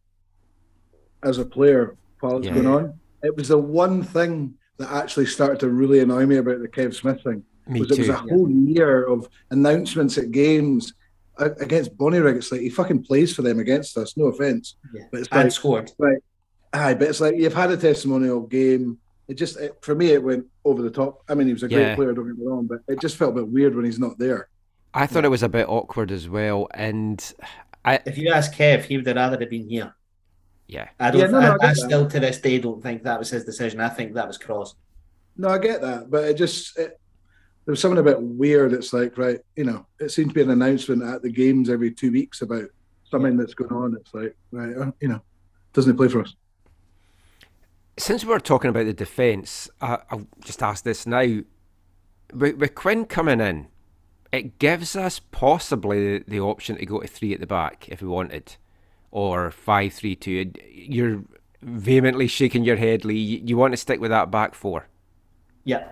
as 1.23 1.39
a 1.39 1.45
player 1.47 1.97
while 2.21 2.37
it's 2.37 2.47
Yeah. 2.49 2.55
going 2.55 2.67
on. 2.67 3.01
It 3.23 3.35
was 3.35 3.49
the 3.49 3.57
one 3.59 4.03
thing 4.03 4.55
that 4.77 4.91
actually 4.91 5.27
started 5.27 5.61
to 5.61 5.71
really 5.71 6.01
annoy 6.01 6.27
me 6.27 6.37
about 6.37 6.61
the 6.61 6.69
Kev 6.69 6.93
Smith 6.95 7.23
thing. 7.23 7.45
Me 7.67 7.81
was 7.81 7.93
it 7.93 7.99
was 7.99 8.07
too. 8.09 8.13
a 8.13 8.17
whole 8.17 8.51
year 8.51 9.05
of 9.05 9.27
announcements 9.51 10.19
at 10.19 10.33
games 10.33 10.93
a- 10.93 10.95
against 11.39 11.97
Bonnyrigg. 11.97 12.37
It's 12.37 12.53
like 12.53 12.61
he 12.61 12.69
fucking 12.71 13.03
plays 13.05 13.35
for 13.35 13.43
them 13.43 13.59
against 13.59 13.97
us. 13.99 14.17
No 14.17 14.27
offense, 14.27 14.77
Yeah. 14.95 15.03
but 15.11 15.21
it's 15.21 15.29
And 15.33 15.45
like 15.45 15.53
scored. 15.53 15.91
Aye, 16.75 16.95
but 16.95 17.09
it's 17.09 17.21
like 17.21 17.35
you've 17.37 17.55
had 17.55 17.71
a 17.71 17.77
testimonial 17.77 18.41
game. 18.43 18.99
It 19.29 19.35
just 19.35 19.59
it, 19.59 19.77
for 19.83 19.95
me 19.95 20.11
it 20.11 20.23
went 20.23 20.47
over 20.65 20.83
the 20.83 20.91
top. 20.91 21.23
I 21.29 21.35
mean, 21.35 21.47
he 21.47 21.53
was 21.53 21.63
a 21.63 21.69
great 21.69 21.81
Yeah. 21.89 21.95
player, 21.95 22.13
don't 22.13 22.27
get 22.27 22.39
me 22.39 22.47
wrong, 22.47 22.67
but 22.67 22.81
it 22.89 23.01
just 23.01 23.17
felt 23.17 23.33
a 23.33 23.41
bit 23.43 23.49
weird 23.49 23.75
when 23.75 23.85
he's 23.85 23.99
not 23.99 24.19
there. 24.19 24.49
I 24.95 25.07
thought 25.07 25.25
it 25.25 25.29
was 25.31 25.43
a 25.43 25.49
bit 25.49 25.69
awkward 25.69 26.11
as 26.11 26.29
well, 26.29 26.69
and 26.75 27.23
I 27.85 28.01
If 28.07 28.19
you 28.19 28.31
ask 28.31 28.53
Kev, 28.55 28.85
he 28.85 28.97
would 28.97 29.07
have 29.07 29.17
rather 29.17 29.39
have 29.39 29.51
been 29.51 29.69
here. 29.69 29.95
yeah, 30.69 30.89
I 31.01 31.11
don't. 31.11 31.21
Yeah, 31.21 31.27
no, 31.29 31.41
no, 31.41 31.47
I 31.47 31.55
I, 31.55 31.59
get 31.59 31.65
I 31.65 31.67
that. 31.69 31.77
still 31.77 32.07
to 32.09 32.21
this 32.21 32.41
day 32.41 32.59
don't 32.59 32.83
think 32.83 33.03
that 33.05 33.19
was 33.19 33.31
his 33.31 33.45
decision. 33.45 33.81
I 33.81 33.89
think 33.89 34.15
that 34.15 34.27
was 34.27 34.39
Cross. 34.39 34.75
No, 35.37 35.49
I 35.49 35.59
get 35.59 35.81
that, 35.81 36.11
but 36.11 36.25
it 36.25 36.35
just 36.35 36.79
it, 36.79 36.99
there 37.65 37.73
was 37.73 37.81
something 37.81 37.99
a 37.99 38.03
bit 38.03 38.21
weird. 38.21 38.73
It's 38.73 38.93
like 38.93 39.17
right, 39.19 39.41
you 39.57 39.65
know, 39.65 39.87
it 40.01 40.11
seems 40.11 40.29
to 40.29 40.35
be 40.35 40.43
an 40.43 40.51
announcement 40.51 41.03
at 41.03 41.23
the 41.23 41.31
games 41.31 41.71
every 41.71 41.93
two 41.93 42.13
weeks 42.13 42.43
about 42.43 42.65
something 43.11 43.37
that's 43.37 43.55
going 43.55 43.73
on. 43.73 43.97
It's 43.99 44.13
like 44.15 44.37
right, 44.51 44.77
uh, 44.77 44.93
you 45.01 45.09
know, 45.09 45.21
doesn't 45.73 45.93
he 45.93 45.97
play 45.97 46.09
for 46.09 46.23
us? 46.23 46.35
since 47.99 48.25
we're 48.25 48.41
talking 48.41 48.71
about 48.71 48.87
the 48.87 48.93
defence, 48.93 49.69
I'll 49.81 50.27
just 50.41 50.63
ask 50.63 50.85
this 50.85 51.07
now. 51.07 51.41
With, 52.33 52.57
with 52.57 52.75
Quinn 52.75 53.05
coming 53.05 53.41
in, 53.41 53.69
it 54.33 54.59
gives 54.59 54.97
us 54.97 55.19
possibly 55.19 56.19
the, 56.19 56.25
the 56.27 56.41
option 56.41 56.77
to 56.77 56.87
go 56.87 57.01
to 57.01 57.07
three 57.07 57.35
at 57.35 57.41
the 57.41 57.47
back 57.47 57.89
if 57.89 58.01
we 58.01 58.09
wanted, 58.09 58.57
or 59.11 59.51
five 59.51 59.93
three 59.93 60.17
two. 60.17 60.53
You're 60.71 61.23
vehemently 61.61 62.27
shaking 62.27 62.65
your 62.65 62.77
head, 62.77 63.05
Lee. 63.05 63.19
You, 63.19 63.43
you 63.45 63.57
want 63.57 63.73
to 63.75 63.77
stick 63.77 64.01
with 64.01 64.11
that 64.11 64.31
back 64.31 64.55
four? 64.55 64.89
Yeah. 65.65 65.89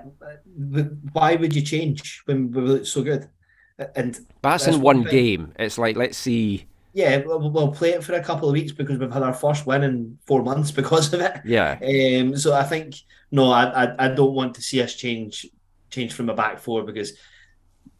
Why 1.12 1.36
would 1.36 1.54
you 1.54 1.62
change 1.62 2.22
when 2.24 2.50
we 2.50 2.60
look 2.62 2.86
so 2.86 3.02
good? 3.02 3.28
And 3.96 4.14
that's, 4.42 4.64
That's 4.64 4.66
in 4.66 4.82
one 4.82 4.98
one 4.98 5.04
thing. 5.04 5.12
game. 5.12 5.52
It's 5.58 5.78
like 5.78 5.96
let's 5.96 6.18
see. 6.18 6.66
yeah, 6.92 7.18
we'll, 7.24 7.50
we'll 7.50 7.72
play 7.72 7.90
it 7.90 8.04
for 8.04 8.12
a 8.14 8.22
couple 8.22 8.48
of 8.48 8.52
weeks 8.52 8.72
because 8.72 8.98
we've 8.98 9.12
had 9.12 9.22
our 9.22 9.32
first 9.32 9.66
win 9.66 9.82
in 9.84 10.18
four 10.26 10.42
months 10.42 10.70
because 10.80 11.12
of 11.14 11.20
it. 11.20 11.40
Yeah, 11.44 11.78
Um, 12.20 12.36
so 12.36 12.52
I 12.52 12.64
think 12.64 12.96
no, 13.30 13.50
I, 13.50 13.84
I 13.84 14.04
I 14.06 14.08
don't 14.08 14.34
want 14.34 14.54
to 14.56 14.62
see 14.62 14.82
us 14.82 14.94
change 14.94 15.46
change 15.88 16.12
from 16.12 16.28
a 16.28 16.34
back 16.34 16.58
four 16.58 16.82
because 16.84 17.12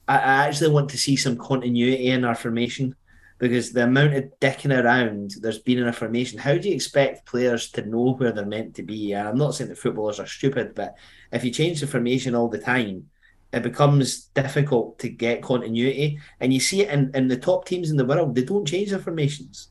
I, 0.06 0.16
I 0.16 0.46
actually 0.46 0.70
want 0.72 0.90
to 0.90 0.98
see 0.98 1.16
some 1.16 1.36
continuity 1.36 2.08
in 2.08 2.24
our 2.24 2.34
formation 2.34 2.94
because 3.40 3.72
the 3.72 3.84
amount 3.84 4.14
of 4.14 4.24
dicking 4.38 4.70
around 4.84 5.34
there's 5.40 5.58
been 5.58 5.78
in 5.78 5.88
a 5.88 5.92
formation. 5.92 6.38
How 6.38 6.56
do 6.58 6.68
you 6.68 6.74
expect 6.74 7.26
players 7.26 7.70
to 7.72 7.82
know 7.86 8.12
where 8.12 8.32
they're 8.32 8.44
meant 8.44 8.74
to 8.76 8.82
be? 8.82 9.14
And 9.14 9.26
I'm 9.26 9.38
not 9.38 9.54
saying 9.54 9.70
that 9.70 9.78
footballers 9.78 10.20
are 10.20 10.26
stupid, 10.26 10.74
but 10.74 10.94
if 11.32 11.42
you 11.42 11.50
change 11.50 11.80
the 11.80 11.86
formation 11.86 12.34
all 12.34 12.48
the 12.48 12.58
time, 12.58 13.08
it 13.52 13.62
becomes 13.62 14.26
difficult 14.34 14.98
to 15.00 15.08
get 15.08 15.42
continuity. 15.42 16.20
And 16.38 16.52
you 16.52 16.60
see 16.60 16.82
it 16.82 16.90
in, 16.90 17.10
in 17.14 17.28
the 17.28 17.36
top 17.38 17.64
teams 17.64 17.90
in 17.90 17.96
the 17.96 18.04
world, 18.04 18.34
they 18.34 18.44
don't 18.44 18.68
change 18.68 18.90
their 18.90 18.98
formations. 18.98 19.70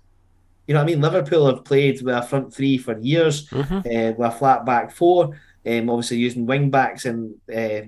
You 0.65 0.73
know 0.73 0.81
what 0.81 0.89
I 0.89 0.93
mean? 0.93 1.01
Liverpool 1.01 1.45
have 1.45 1.63
played 1.63 2.01
with 2.01 2.15
a 2.15 2.23
front 2.23 2.51
three 2.53 2.77
for 2.79 2.97
years 2.99 3.47
Mhm. 3.49 3.77
uh, 3.85 4.13
with 4.17 4.27
a 4.27 4.31
flat 4.31 4.65
back 4.65 4.91
four, 4.91 5.39
um, 5.65 5.89
obviously 5.91 6.17
using 6.17 6.47
wing 6.47 6.71
backs 6.71 7.05
and 7.05 7.35
uh, 7.55 7.81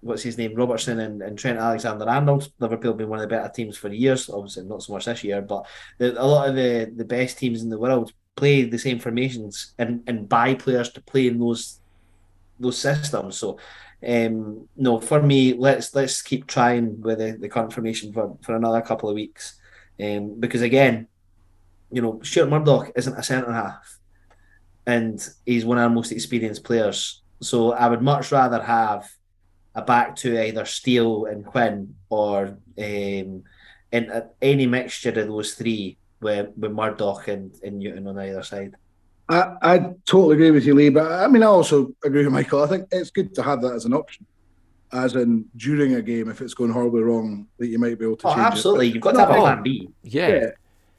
what's 0.00 0.22
his 0.22 0.38
name, 0.38 0.54
Robertson 0.54 1.00
and, 1.00 1.22
and 1.22 1.38
Trent 1.38 1.58
Alexander 1.58 2.08
Arnold. 2.08 2.50
Liverpool 2.58 2.92
have 2.92 2.98
been 2.98 3.08
one 3.08 3.20
of 3.20 3.28
the 3.28 3.34
better 3.34 3.48
teams 3.48 3.76
for 3.76 3.92
years, 3.92 4.30
obviously 4.30 4.64
not 4.64 4.82
so 4.82 4.92
much 4.92 5.06
this 5.06 5.24
year, 5.24 5.42
but 5.42 5.66
the, 5.98 6.20
a 6.20 6.24
lot 6.24 6.48
of 6.48 6.54
the, 6.54 6.92
the 6.96 7.04
best 7.04 7.38
teams 7.38 7.62
in 7.62 7.70
the 7.70 7.78
world 7.78 8.12
play 8.36 8.62
the 8.62 8.78
same 8.78 8.98
formations 8.98 9.74
and, 9.78 10.02
and 10.06 10.28
buy 10.28 10.54
players 10.54 10.90
to 10.90 11.00
play 11.00 11.26
in 11.26 11.38
those 11.38 11.80
those 12.60 12.78
systems. 12.78 13.38
So 13.38 13.58
um, 14.06 14.68
no, 14.76 15.00
for 15.00 15.22
me, 15.22 15.54
let's 15.54 15.94
let's 15.94 16.22
keep 16.22 16.46
trying 16.46 17.00
with 17.00 17.18
the, 17.18 17.36
the 17.38 17.48
current 17.48 17.72
formation 17.72 18.12
for, 18.12 18.36
for 18.42 18.54
another 18.56 18.80
couple 18.80 19.08
of 19.08 19.14
weeks. 19.14 19.58
Um, 20.00 20.38
because 20.38 20.62
again, 20.62 21.08
you 21.90 22.02
know, 22.02 22.20
Stuart 22.22 22.50
Murdoch 22.50 22.92
isn't 22.94 23.18
a 23.18 23.22
centre 23.22 23.52
half 23.52 23.98
and 24.86 25.28
he's 25.44 25.64
one 25.64 25.78
of 25.78 25.84
our 25.84 25.90
most 25.90 26.12
experienced 26.12 26.64
players. 26.64 27.22
So 27.40 27.72
I 27.72 27.88
would 27.88 28.02
much 28.02 28.30
rather 28.32 28.62
have 28.62 29.08
a 29.78 29.82
back 29.82 30.16
to 30.16 30.44
either 30.46 30.64
Steele 30.64 31.26
and 31.26 31.44
Quinn 31.44 31.94
or 32.10 32.46
um, 32.78 33.42
in 33.92 34.10
uh, 34.12 34.26
any 34.42 34.66
mixture 34.66 35.10
of 35.20 35.26
those 35.28 35.54
three 35.54 35.96
with, 36.20 36.48
with 36.56 36.72
Murdoch 36.72 37.28
and, 37.28 37.52
and 37.62 37.78
Newton 37.78 38.06
on 38.08 38.18
either 38.18 38.42
side. 38.42 38.74
I, 39.28 39.54
I 39.62 39.78
totally 40.06 40.34
agree 40.34 40.50
with 40.50 40.64
you, 40.66 40.74
Lee. 40.74 40.88
But 40.88 41.10
I 41.12 41.26
mean, 41.28 41.42
I 41.42 41.46
also 41.46 41.92
agree 42.04 42.24
with 42.24 42.32
Michael. 42.32 42.62
I 42.62 42.66
think 42.66 42.88
it's 42.90 43.10
good 43.10 43.34
to 43.36 43.42
have 43.42 43.62
that 43.62 43.74
as 43.74 43.84
an 43.84 43.94
option, 43.94 44.26
as 44.92 45.14
in 45.14 45.44
during 45.56 45.94
a 45.94 46.02
game 46.02 46.28
if 46.30 46.40
it's 46.40 46.54
going 46.54 46.72
horribly 46.72 47.02
wrong, 47.02 47.46
that 47.58 47.68
you 47.68 47.78
might 47.78 47.98
be 47.98 48.04
able 48.06 48.16
to 48.16 48.28
Oh, 48.28 48.34
change 48.34 48.46
absolutely. 48.46 48.88
it. 48.88 48.94
You've 48.94 49.02
got 49.02 49.12
to 49.12 49.20
have 49.20 49.30
a 49.30 49.34
plan 49.34 49.62
B. 49.62 49.88
yeah. 50.02 50.28
Yeah. 50.28 50.46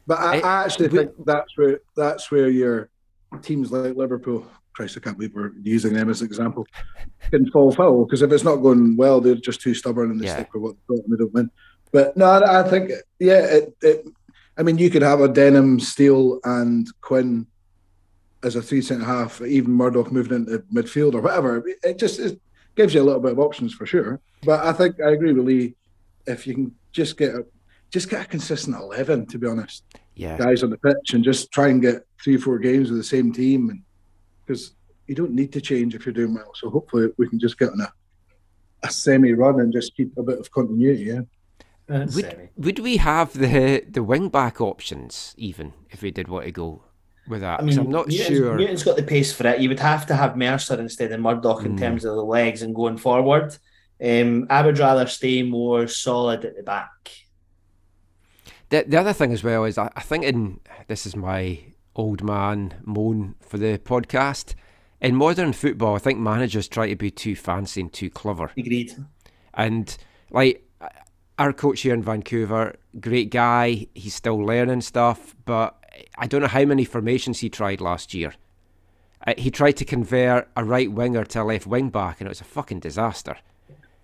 But 0.08 0.20
I, 0.20 0.36
It- 0.38 0.46
I 0.46 0.64
actually 0.64 0.88
we- 0.90 0.98
think 1.00 1.12
that's 1.26 1.58
where 1.58 1.80
that's 1.98 2.32
where 2.32 2.50
your 2.50 2.90
teams 3.42 3.72
like 3.72 3.96
Liverpool, 3.96 4.48
Christ, 4.80 4.96
I 4.96 5.02
can't 5.02 5.18
believe 5.18 5.36
we're 5.36 5.52
using 5.62 5.92
them 5.94 6.10
as 6.10 6.22
an 6.22 6.28
example, 6.28 6.66
can 7.32 7.52
fall 7.52 7.70
foul 7.74 8.06
because 8.06 8.22
if 8.22 8.32
it's 8.32 8.46
not 8.46 8.58
going 8.58 8.96
well, 8.96 9.20
they're 9.20 9.36
just 9.36 9.60
too 9.60 9.74
stubborn 9.74 10.10
and 10.10 10.22
they 10.22 10.26
Yeah. 10.28 10.36
stick 10.36 10.54
with 10.54 10.64
what 10.64 10.76
they 10.88 10.96
thought 10.96 11.04
and 11.06 11.14
they 11.14 11.18
don't 11.22 11.34
win. 11.34 11.52
But 11.92 12.16
no, 12.16 12.24
I, 12.26 12.62
I 12.62 12.70
think 12.70 12.92
yeah, 13.20 13.44
it, 13.46 13.76
it. 13.82 14.06
I 14.58 14.64
mean, 14.64 14.78
you 14.78 14.90
could 14.90 15.02
have 15.02 15.20
a 15.20 15.28
Denham, 15.28 15.82
Steele, 15.82 16.40
and 16.46 16.88
Quinn 17.02 17.46
as 18.42 18.56
a 18.56 18.62
three 18.62 18.82
centre 18.82 19.04
half, 19.04 19.42
even 19.42 19.72
Murdoch 19.74 20.14
moving 20.14 20.38
into 20.38 20.60
midfield 20.74 21.14
or 21.14 21.20
whatever. 21.20 21.62
It 21.84 21.98
just 22.00 22.18
it 22.22 22.40
gives 22.78 22.94
you 22.94 23.02
a 23.02 23.08
little 23.08 23.20
bit 23.22 23.34
of 23.34 23.40
options 23.40 23.74
for 23.74 23.86
sure. 23.86 24.22
But 24.46 24.64
I 24.66 24.72
think 24.72 24.96
I 25.06 25.12
agree 25.12 25.34
with 25.34 25.46
Lee. 25.46 25.76
If 26.26 26.48
you 26.48 26.54
can 26.54 26.76
just 26.94 27.18
get 27.18 27.36
a 27.36 27.46
just 27.92 28.10
get 28.10 28.22
a 28.26 28.30
consistent 28.30 28.78
eleven, 28.78 29.26
to 29.26 29.38
be 29.38 29.46
honest 29.48 29.84
Yeah. 30.16 30.38
guys 30.38 30.64
on 30.64 30.70
the 30.70 30.78
pitch 30.78 31.14
and 31.14 31.22
just 31.22 31.52
try 31.52 31.68
and 31.68 31.82
get 31.82 32.04
three, 32.24 32.38
four 32.38 32.60
games 32.60 32.90
with 32.90 33.00
the 33.00 33.04
same 33.04 33.34
team, 33.34 33.70
and 33.72 33.82
because 34.50 34.74
you 35.08 35.16
don't 35.16 35.32
need 35.32 35.52
to 35.54 35.62
change 35.62 35.94
if 35.96 36.06
you're 36.06 36.14
doing 36.14 36.34
well. 36.34 36.52
So 36.56 36.70
hopefully 36.70 37.10
we 37.18 37.30
can 37.30 37.40
just 37.40 37.58
get 37.60 37.70
on 37.70 37.82
a 37.82 37.94
a 38.82 38.90
semi 38.90 39.34
run 39.34 39.60
and 39.60 39.74
just 39.74 39.96
keep 39.96 40.18
a 40.18 40.24
bit 40.24 40.40
of 40.40 40.50
continuity. 40.52 41.04
Yeah, 41.04 42.06
Would, 42.16 42.50
would 42.56 42.80
we 42.80 42.98
have 42.98 43.34
the 43.34 43.84
the 43.90 44.02
wing 44.04 44.30
back 44.30 44.62
options 44.62 45.34
even 45.38 45.74
if 45.90 46.02
we 46.02 46.12
did 46.12 46.28
want 46.30 46.46
to 46.46 46.52
go 46.52 46.84
with 47.28 47.42
that? 47.42 47.60
I 47.60 47.64
mean, 47.64 47.78
I'm 47.78 47.90
not 47.90 48.08
Newton's, 48.08 48.38
sure. 48.38 48.56
Newton's 48.58 48.84
got 48.84 48.96
the 48.96 49.04
pace 49.04 49.34
for 49.34 49.48
it. 49.48 49.60
You 49.60 49.70
would 49.70 49.80
have 49.82 50.06
to 50.08 50.16
have 50.16 50.38
Mercer 50.38 50.80
instead 50.80 51.12
of 51.12 51.20
Murdoch 51.20 51.66
in 51.66 51.76
Mm. 51.76 51.80
terms 51.80 52.06
of 52.06 52.16
the 52.16 52.24
legs 52.24 52.62
and 52.62 52.74
going 52.74 52.98
forward. 52.98 53.58
Um, 54.02 54.48
I 54.50 54.62
would 54.66 54.80
rather 54.80 55.06
stay 55.08 55.44
more 55.44 55.88
solid 55.88 56.46
at 56.46 56.56
the 56.56 56.64
back. 56.64 56.92
The, 58.70 58.86
the 58.88 58.98
other 58.98 59.14
thing 59.14 59.34
as 59.34 59.44
well 59.44 59.66
is 59.66 59.78
I, 59.78 59.92
I 59.96 60.02
think 60.02 60.24
in 60.24 60.62
this 60.88 61.06
is 61.06 61.16
my 61.18 61.60
old 62.00 62.24
man 62.24 62.74
moan 62.86 63.36
for 63.42 63.58
the 63.58 63.78
podcast. 63.78 64.56
In 65.02 65.16
modern 65.16 65.52
football, 65.54 65.96
I 65.96 66.00
think 66.00 66.18
managers 66.18 66.68
try 66.68 66.88
to 66.88 66.96
be 66.96 67.12
too 67.12 67.36
fancy 67.36 67.82
and 67.82 67.92
too 67.92 68.10
clever. 68.10 68.52
Agreed. 68.58 68.96
And 69.54 69.96
like 70.32 70.64
our 71.38 71.52
coach 71.54 71.82
here 71.82 71.94
in 71.94 72.02
Vancouver, 72.02 72.76
great 73.00 73.30
guy. 73.32 73.88
He's 73.94 74.16
still 74.16 74.38
learning 74.38 74.82
stuff, 74.82 75.36
but 75.46 75.76
I 76.18 76.28
don't 76.28 76.42
know 76.42 76.48
how 76.48 76.66
many 76.66 76.86
formations 76.86 77.40
he 77.40 77.50
tried 77.50 77.82
last 77.82 78.14
year. 78.14 78.34
Uh, 79.28 79.34
he 79.38 79.52
tried 79.52 79.74
to 79.74 79.86
convert 79.86 80.48
a 80.56 80.64
right 80.64 80.90
winger 80.92 81.26
to 81.26 81.42
a 81.42 81.44
left 81.44 81.68
wing 81.68 81.90
back, 81.90 82.20
and 82.22 82.28
it 82.28 82.30
was 82.30 82.40
a 82.42 82.46
fucking 82.46 82.80
disaster. 82.80 83.36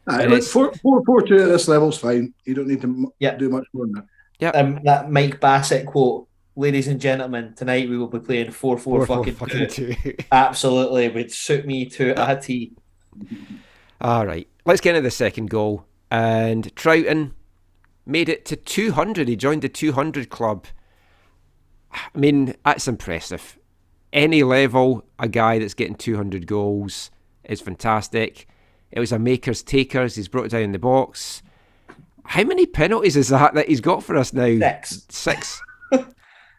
Aye, 0.08 0.22
And 0.24 0.32
look, 0.32 0.38
it's- 0.40 0.52
four, 0.52 0.74
four, 0.82 1.02
four, 1.06 1.22
two 1.22 1.38
at 1.42 1.48
this 1.48 1.70
level's 1.70 1.98
fine. 1.98 2.34
You 2.44 2.54
don't 2.54 2.68
need 2.68 2.82
to 2.82 2.88
m- 2.88 3.08
Yeah. 3.20 3.36
do 3.36 3.50
much 3.50 3.66
more 3.74 3.86
than 3.86 4.04
that. 4.40 4.56
Um, 4.56 4.80
that 4.84 5.10
Mike 5.10 5.40
Bassett 5.40 5.86
quote, 5.86 6.28
ladies 6.56 6.88
and 6.88 7.00
gentlemen, 7.00 7.54
tonight 7.56 7.90
we 7.90 7.98
will 7.98 8.08
be 8.08 8.20
playing 8.20 8.52
4 8.52 8.78
4 8.78 9.06
Four, 9.06 9.06
four, 9.06 9.26
fucking, 9.26 9.68
two. 9.68 9.94
two. 9.94 10.16
Absolutely, 10.32 11.10
would 11.10 11.32
suit 11.32 11.66
me 11.66 11.86
to 11.86 12.12
a 12.12 12.32
ah. 12.32 12.36
T. 12.36 12.74
All 14.02 14.26
right, 14.26 14.48
let's 14.66 14.82
get 14.82 14.96
into 14.96 15.04
the 15.04 15.12
second 15.12 15.50
goal. 15.50 15.86
And 16.12 16.74
Trouten 16.76 17.32
made 18.06 18.30
it 18.30 18.46
to 18.46 18.56
200. 18.56 19.28
He 19.28 19.36
joined 19.36 19.64
the 19.64 19.70
200 19.70 20.30
club. 20.30 20.68
I 21.92 22.18
mean, 22.18 22.56
that's 22.64 22.88
impressive. 22.88 23.58
Any 24.14 24.44
level, 24.44 25.06
a 25.20 25.28
guy 25.28 25.60
that's 25.60 25.74
getting 25.74 25.96
200 25.96 26.48
goals 26.48 27.10
is 27.44 27.62
fantastic. 27.62 28.48
It 28.92 29.00
was 29.00 29.12
a 29.12 29.20
makers 29.20 29.64
takers. 29.64 30.16
He's 30.16 30.28
brought 30.28 30.46
it 30.46 30.52
down 30.52 30.72
the 30.72 30.80
box. 30.80 31.42
How 32.24 32.44
many 32.44 32.66
penalties 32.66 33.18
is 33.18 33.30
that 33.30 33.54
that 33.54 33.68
he's 33.68 33.82
got 33.82 34.04
for 34.04 34.16
us 34.16 34.34
now? 34.34 34.58
Six. 34.58 35.06
Six. 35.10 35.62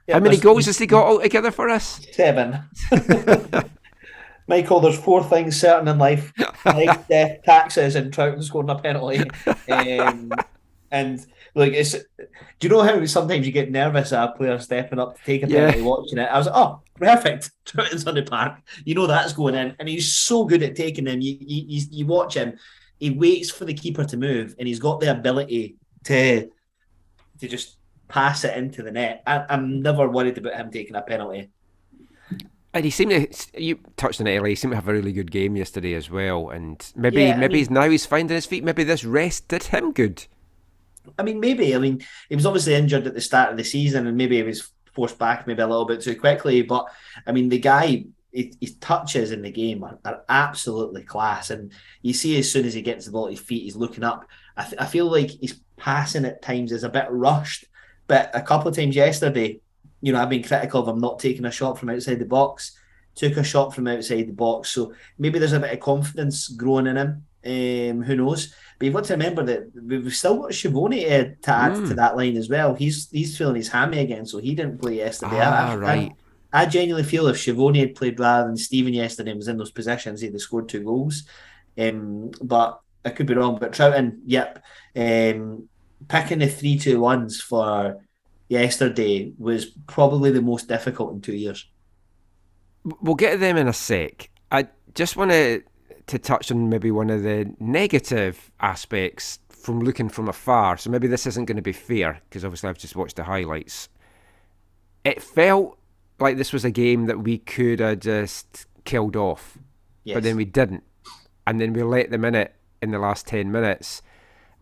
Yeah, 0.07 0.14
How 0.14 0.20
many 0.20 0.36
goals 0.36 0.66
has 0.66 0.78
he 0.78 0.86
got 0.86 1.04
altogether 1.07 1.50
for 1.50 1.68
us? 1.68 2.00
Seven. 2.12 2.61
Michael, 4.48 4.78
there's 4.80 4.98
four 4.98 5.24
things 5.24 5.61
certain 5.61 5.88
in 5.88 5.98
life: 5.98 6.32
life, 6.64 7.07
death, 7.09 7.42
taxes, 7.44 7.96
and 7.96 8.12
Trouten 8.12 8.42
scoring 8.44 8.70
a 8.70 8.78
penalty. 8.78 9.28
Um, 9.68 10.30
and 10.92 11.26
like, 11.57 11.72
it's 11.72 11.92
do 11.92 11.98
you 12.61 12.68
know 12.68 12.82
how 12.82 13.04
sometimes 13.07 13.44
you 13.44 13.52
get 13.52 13.72
nervous 13.72 14.12
at 14.12 14.28
a 14.28 14.32
player 14.32 14.59
stepping 14.61 15.00
up 15.00 15.16
to 15.18 15.24
take 15.24 15.42
a 15.42 15.48
Yeah. 15.48 15.66
penalty, 15.72 15.82
watching 15.82 16.18
it? 16.18 16.28
I 16.30 16.38
was 16.38 16.46
like, 16.46 16.54
oh, 16.57 16.80
perfect. 16.94 17.50
Trouten's 17.64 18.07
on 18.07 18.14
the 18.14 18.22
park. 18.22 18.61
You 18.84 18.94
know 18.94 19.09
that's 19.09 19.32
going 19.32 19.57
in, 19.57 19.74
and 19.80 19.88
he's 19.88 20.12
so 20.12 20.44
good 20.44 20.62
at 20.62 20.76
taking 20.76 21.04
them. 21.07 21.20
You 21.20 21.36
you, 21.40 21.64
you, 21.66 21.82
you 21.90 22.07
watch 22.07 22.34
him. 22.34 22.57
He 23.00 23.11
waits 23.11 23.50
for 23.50 23.64
the 23.64 23.74
keeper 23.74 24.04
to 24.04 24.16
move, 24.16 24.54
and 24.61 24.68
he's 24.68 24.78
got 24.78 25.00
the 25.00 25.11
ability 25.11 25.74
to 26.04 26.48
to 27.40 27.48
just 27.48 27.78
pass 28.09 28.44
it 28.44 28.57
into 28.57 28.82
the 28.82 28.92
net. 28.92 29.22
I, 29.26 29.44
I'm 29.48 29.80
never 29.82 30.09
worried 30.09 30.38
about 30.38 30.54
him 30.54 30.70
taking 30.70 30.96
a 30.96 31.02
penalty. 31.02 31.50
And 32.74 32.84
he 32.84 32.90
seemed 32.90 33.11
to, 33.32 33.62
you 33.62 33.78
touched 33.96 34.20
on 34.20 34.26
it 34.26 34.36
earlier, 34.36 34.50
he 34.50 34.54
seemed 34.54 34.72
to 34.72 34.76
have 34.76 34.88
a 34.88 34.92
really 34.92 35.12
good 35.12 35.30
game 35.30 35.57
yesterday 35.57 35.94
as 35.94 36.11
well. 36.11 36.50
And 36.50 36.84
maybe 36.94 37.22
Yeah, 37.22 37.36
maybe 37.36 37.52
mean- 37.54 37.59
he's 37.59 37.70
now 37.70 37.88
he's 37.88 38.04
finding 38.07 38.34
his 38.34 38.44
feet. 38.46 38.64
Maybe 38.64 38.84
this 38.84 39.04
rest 39.04 39.48
did 39.48 39.64
him 39.64 39.92
good. 39.92 40.26
I 41.18 41.22
mean, 41.22 41.40
maybe. 41.40 41.74
I 41.74 41.78
mean, 41.78 42.02
he 42.28 42.34
was 42.34 42.46
obviously 42.46 42.74
injured 42.74 43.07
at 43.07 43.14
the 43.14 43.20
start 43.20 43.50
of 43.50 43.57
the 43.57 43.64
season, 43.64 44.07
and 44.07 44.16
maybe 44.16 44.36
he 44.36 44.42
was 44.42 44.70
forced 44.92 45.18
back 45.18 45.46
maybe 45.46 45.62
a 45.62 45.66
little 45.66 45.84
bit 45.86 46.00
too 46.00 46.16
quickly. 46.16 46.62
But 46.62 46.86
I 47.26 47.32
mean, 47.32 47.48
the 47.48 47.61
guy, 47.61 48.07
his, 48.32 48.57
his 48.61 48.74
touches 48.76 49.30
in 49.30 49.40
the 49.42 49.50
game 49.52 49.84
are, 49.84 49.98
are 50.04 50.24
absolutely 50.28 51.02
class, 51.04 51.50
and 51.50 51.72
you 52.02 52.12
see 52.12 52.38
as 52.38 52.50
soon 52.50 52.66
as 52.66 52.74
he 52.74 52.82
gets 52.82 53.07
the 53.07 53.12
ball 53.12 53.26
at 53.26 53.30
his 53.32 53.40
feet, 53.40 53.62
he's 53.62 53.76
looking 53.76 54.04
up. 54.04 54.26
I, 54.57 54.64
th- 54.64 54.80
I 54.80 54.84
feel 54.86 55.07
like 55.11 55.30
his 55.40 55.61
passing 55.76 56.24
at 56.24 56.42
times 56.42 56.72
is 56.72 56.82
a 56.82 56.88
bit 56.88 57.07
rushed, 57.09 57.66
but 58.07 58.30
a 58.34 58.40
couple 58.42 58.68
of 58.68 58.76
times 58.76 58.94
yesterday, 58.96 59.61
you 60.00 60.12
know, 60.12 60.20
I've 60.20 60.30
been 60.30 60.42
critical 60.42 60.82
of 60.82 60.88
him 60.88 61.00
not 61.00 61.18
taking 61.18 61.44
a 61.46 61.50
shot 61.50 61.78
from 61.78 61.90
outside 61.90 62.18
the 62.18 62.24
box. 62.26 62.76
Took 63.14 63.38
a 63.38 63.42
shot 63.44 63.74
from 63.74 63.88
outside 63.88 64.28
the 64.28 64.32
box, 64.32 64.68
so 64.70 64.92
maybe 65.18 65.38
there's 65.38 65.54
a 65.54 65.61
bit 65.61 65.72
of 65.72 65.80
confidence 65.80 66.48
growing 66.48 66.86
in 66.86 66.96
him. 66.98 67.24
Um, 67.46 68.02
who 68.02 68.16
knows? 68.16 68.52
But 68.78 68.84
you've 68.84 68.94
got 68.94 69.04
to 69.04 69.14
remember 69.14 69.42
that 69.44 69.70
we've 69.82 70.14
still 70.14 70.42
got 70.42 70.52
Schiavone 70.52 71.04
to, 71.04 71.34
to 71.34 71.50
add 71.50 71.72
Mm. 71.72 71.88
to 71.88 71.94
that 71.94 72.16
line 72.16 72.36
as 72.36 72.50
well. 72.50 72.74
He's 72.74 73.09
he's 73.11 73.38
feeling 73.38 73.57
his 73.57 73.68
hammy 73.68 74.00
again, 74.00 74.26
so 74.26 74.36
he 74.38 74.54
didn't 74.54 74.80
play 74.82 74.96
yesterday. 74.96 75.40
Ah, 75.40 75.70
I, 75.70 75.72
I- 75.72 75.76
right. 75.76 76.12
I, 76.52 76.66
genuinely 76.66 77.09
feel 77.09 77.26
if 77.28 77.38
Schiavone 77.38 77.78
had 77.80 77.94
played 77.94 78.20
rather 78.20 78.48
than 78.48 78.57
Stephen 78.59 78.92
yesterday 78.94 79.30
and 79.30 79.38
was 79.38 79.48
in 79.48 79.57
those 79.57 79.70
positions, 79.70 80.20
he'd 80.20 80.32
have 80.32 80.40
scored 80.40 80.68
two 80.68 80.84
goals. 80.84 81.24
Um, 81.78 82.30
but 82.42 82.80
I 83.04 83.11
could 83.11 83.26
be 83.26 83.34
wrong. 83.34 83.59
But 83.59 83.72
Trouten, 83.72 84.20
yep, 84.26 84.62
um, 84.94 85.68
picking 86.09 86.38
the 86.40 86.49
three 86.49 86.78
two 86.78 87.01
ones 87.01 87.40
for 87.40 88.03
yesterday 88.49 89.32
was 89.38 89.66
probably 89.86 90.30
the 90.30 90.42
most 90.42 90.68
difficult 90.68 91.12
in 91.14 91.20
two 91.20 91.34
years. 91.34 91.66
We'll 93.01 93.14
get 93.16 93.32
to 93.32 93.38
them 93.38 93.57
in 93.57 93.66
a 93.68 93.72
sec. 93.72 94.30
I 94.53 94.68
just 94.94 95.16
want 95.16 95.32
to 95.32 95.62
to 96.07 96.18
touch 96.20 96.53
on 96.53 96.68
maybe 96.68 96.92
one 96.92 97.11
of 97.11 97.24
the 97.24 97.53
negative 97.59 98.53
aspects 98.61 99.40
from 99.49 99.80
looking 99.80 100.09
from 100.09 100.28
afar. 100.28 100.76
So 100.76 100.88
maybe 100.88 101.09
this 101.09 101.26
isn't 101.26 101.47
going 101.47 101.57
to 101.57 101.62
be 101.62 101.72
fair 101.72 102.20
because 102.28 102.44
obviously 102.44 102.68
I've 102.68 102.78
just 102.78 102.94
watched 102.94 103.16
the 103.16 103.24
highlights. 103.24 103.88
It 105.05 105.20
felt 105.20 105.78
like 106.20 106.36
this 106.36 106.53
was 106.53 106.64
a 106.64 106.70
game 106.70 107.07
that 107.07 107.20
we 107.24 107.38
could 107.38 107.80
have 107.80 107.99
just 108.01 108.66
killed 108.84 109.16
off, 109.16 109.59
Yes. 110.05 110.14
but 110.14 110.22
then 110.22 110.36
we 110.36 110.44
didn't, 110.44 110.84
and 111.47 111.61
then 111.61 111.72
we 111.72 111.82
let 111.82 112.11
them 112.11 112.24
in 112.24 112.36
it 112.36 112.55
in 112.80 112.92
the 112.92 112.99
last 113.01 113.26
ten 113.26 113.51
minutes, 113.51 114.01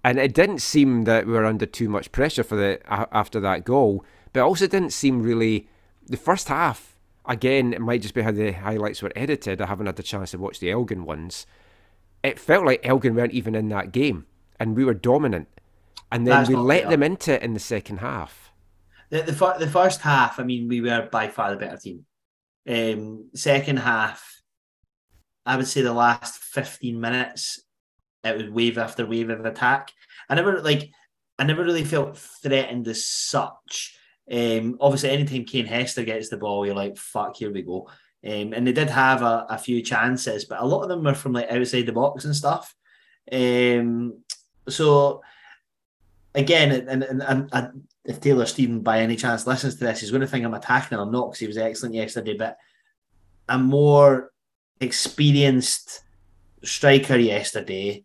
and 0.04 0.18
it 0.18 0.34
didn't 0.34 0.58
seem 0.58 1.04
that 1.04 1.26
we 1.26 1.32
were 1.32 1.46
under 1.46 1.64
too 1.64 1.88
much 1.88 2.12
pressure 2.12 2.44
for 2.44 2.56
the 2.56 2.78
after 2.86 3.40
that 3.40 3.64
goal. 3.64 4.04
But 4.32 4.40
it 4.40 4.44
also 4.44 4.66
didn't 4.66 4.92
seem 4.92 5.22
really 5.22 5.66
the 6.06 6.18
first 6.18 6.48
half. 6.48 6.98
Again, 7.26 7.72
it 7.72 7.80
might 7.80 8.02
just 8.02 8.12
be 8.12 8.20
how 8.20 8.30
the 8.30 8.52
highlights 8.52 9.00
were 9.00 9.12
edited. 9.16 9.62
I 9.62 9.66
haven't 9.66 9.86
had 9.86 9.96
the 9.96 10.02
chance 10.02 10.32
to 10.32 10.38
watch 10.38 10.60
the 10.60 10.70
Elgin 10.70 11.06
ones. 11.06 11.46
It 12.22 12.38
felt 12.38 12.66
like 12.66 12.86
Elgin 12.86 13.14
weren't 13.14 13.32
even 13.32 13.54
in 13.54 13.68
that 13.70 13.92
game, 13.92 14.26
and 14.60 14.76
we 14.76 14.84
were 14.84 14.94
dominant. 14.94 15.48
And 16.12 16.26
then 16.26 16.34
That's 16.34 16.48
we 16.50 16.56
let 16.56 16.90
them 16.90 17.02
into 17.02 17.32
it 17.32 17.42
in 17.42 17.54
the 17.54 17.60
second 17.60 17.98
half. 17.98 18.52
The, 19.08 19.22
the, 19.22 19.56
the 19.58 19.70
first 19.70 20.02
half, 20.02 20.38
I 20.38 20.42
mean, 20.42 20.68
we 20.68 20.82
were 20.82 21.08
by 21.10 21.28
far 21.28 21.50
the 21.50 21.56
better 21.56 21.78
team. 21.78 22.04
Um, 22.68 23.30
second 23.34 23.78
half, 23.78 24.42
I 25.46 25.56
would 25.56 25.66
say 25.66 25.80
the 25.80 25.92
last 25.94 26.38
15 26.38 27.00
minutes, 27.00 27.63
it 28.24 28.36
was 28.36 28.50
wave 28.50 28.78
after 28.78 29.06
wave 29.06 29.30
of 29.30 29.44
attack. 29.44 29.92
I 30.28 30.34
never 30.34 30.62
like, 30.62 30.90
I 31.38 31.44
never 31.44 31.64
really 31.64 31.84
felt 31.84 32.16
threatened 32.16 32.88
as 32.88 33.06
such. 33.06 33.96
Um, 34.30 34.78
obviously, 34.80 35.10
anytime 35.10 35.44
Kane 35.44 35.66
Hester 35.66 36.04
gets 36.04 36.28
the 36.28 36.38
ball, 36.38 36.64
you're 36.64 36.74
like, 36.74 36.96
fuck, 36.96 37.36
here 37.36 37.52
we 37.52 37.62
go. 37.62 37.88
Um, 38.26 38.54
and 38.54 38.66
they 38.66 38.72
did 38.72 38.88
have 38.88 39.20
a, 39.20 39.46
a 39.50 39.58
few 39.58 39.82
chances, 39.82 40.46
but 40.46 40.60
a 40.60 40.66
lot 40.66 40.82
of 40.82 40.88
them 40.88 41.04
were 41.04 41.14
from 41.14 41.34
like 41.34 41.50
outside 41.50 41.84
the 41.86 41.92
box 41.92 42.24
and 42.24 42.34
stuff. 42.34 42.74
Um, 43.30 44.22
so 44.68 45.20
again, 46.34 46.72
and, 46.72 47.02
and, 47.02 47.22
and, 47.22 47.48
and 47.52 47.82
if 48.06 48.20
Taylor 48.20 48.46
Stephen 48.46 48.80
by 48.80 49.00
any 49.00 49.16
chance 49.16 49.46
listens 49.46 49.74
to 49.76 49.84
this, 49.84 50.00
he's 50.00 50.10
going 50.10 50.22
to 50.22 50.26
think 50.26 50.44
I'm 50.44 50.54
attacking 50.54 50.96
him. 50.96 51.02
I'm 51.02 51.12
not 51.12 51.26
because 51.26 51.40
he 51.40 51.46
was 51.46 51.58
excellent 51.58 51.94
yesterday, 51.94 52.34
but 52.36 52.56
a 53.48 53.58
more 53.58 54.30
experienced 54.80 56.00
striker 56.62 57.16
yesterday 57.16 58.03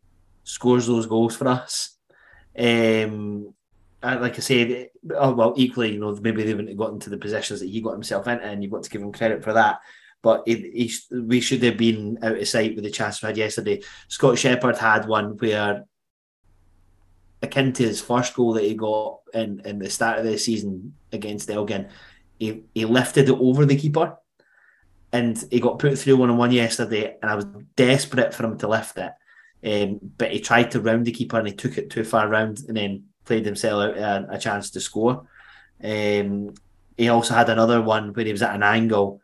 scores 0.49 0.87
those 0.87 1.05
goals 1.05 1.35
for 1.35 1.47
us. 1.47 1.95
Um, 2.57 3.53
and 4.01 4.21
like 4.21 4.37
I 4.37 4.39
say, 4.39 4.89
oh, 5.15 5.33
well, 5.33 5.53
equally, 5.57 5.93
you 5.93 5.99
know, 5.99 6.17
maybe 6.21 6.43
they 6.43 6.53
wouldn't 6.53 6.69
have 6.69 6.77
got 6.77 6.93
into 6.93 7.09
the 7.09 7.17
positions 7.17 7.59
that 7.59 7.69
he 7.69 7.81
got 7.81 7.93
himself 7.93 8.27
into, 8.27 8.45
and 8.45 8.63
you've 8.63 8.71
got 8.71 8.83
to 8.83 8.89
give 8.89 9.01
him 9.01 9.11
credit 9.11 9.43
for 9.43 9.53
that. 9.53 9.79
But 10.21 10.43
he, 10.45 10.87
sh- 10.87 11.07
we 11.11 11.39
should 11.39 11.63
have 11.63 11.77
been 11.77 12.17
out 12.23 12.37
of 12.37 12.47
sight 12.47 12.75
with 12.75 12.83
the 12.83 12.89
chance 12.89 13.21
we 13.21 13.27
had 13.27 13.37
yesterday. 13.37 13.81
Scott 14.07 14.37
Shepherd 14.37 14.77
had 14.77 15.07
one 15.07 15.37
where 15.37 15.85
akin 17.41 17.71
to 17.73 17.83
his 17.83 18.01
first 18.01 18.33
goal 18.33 18.53
that 18.53 18.63
he 18.63 18.73
got 18.73 19.19
in, 19.33 19.61
in 19.63 19.79
the 19.79 19.89
start 19.89 20.19
of 20.19 20.25
the 20.25 20.37
season 20.37 20.93
against 21.13 21.49
Elgin, 21.49 21.87
he, 22.37 22.63
he 22.73 22.85
lifted 22.85 23.29
it 23.29 23.37
over 23.39 23.65
the 23.65 23.77
keeper 23.77 24.17
and 25.13 25.41
he 25.49 25.59
got 25.59 25.79
put 25.79 25.97
through 25.97 26.17
one 26.17 26.29
on 26.29 26.37
one 26.37 26.51
yesterday. 26.51 27.17
And 27.21 27.31
I 27.31 27.35
was 27.35 27.45
desperate 27.75 28.33
for 28.33 28.43
him 28.43 28.57
to 28.57 28.67
lift 28.67 28.97
it. 28.97 29.11
Um, 29.63 29.99
but 30.17 30.31
he 30.31 30.39
tried 30.39 30.71
to 30.71 30.81
round 30.81 31.05
the 31.05 31.11
keeper 31.11 31.37
and 31.37 31.47
he 31.47 31.53
took 31.53 31.77
it 31.77 31.89
too 31.89 32.03
far 32.03 32.27
round 32.29 32.61
and 32.67 32.77
then 32.77 33.03
played 33.25 33.45
himself 33.45 33.97
out 33.97 33.97
a, 33.97 34.27
a 34.31 34.39
chance 34.39 34.69
to 34.71 34.79
score. 34.79 35.27
Um, 35.83 36.53
he 36.97 37.09
also 37.09 37.33
had 37.33 37.49
another 37.49 37.81
one 37.81 38.13
where 38.13 38.25
he 38.25 38.31
was 38.31 38.41
at 38.41 38.55
an 38.55 38.63
angle 38.63 39.21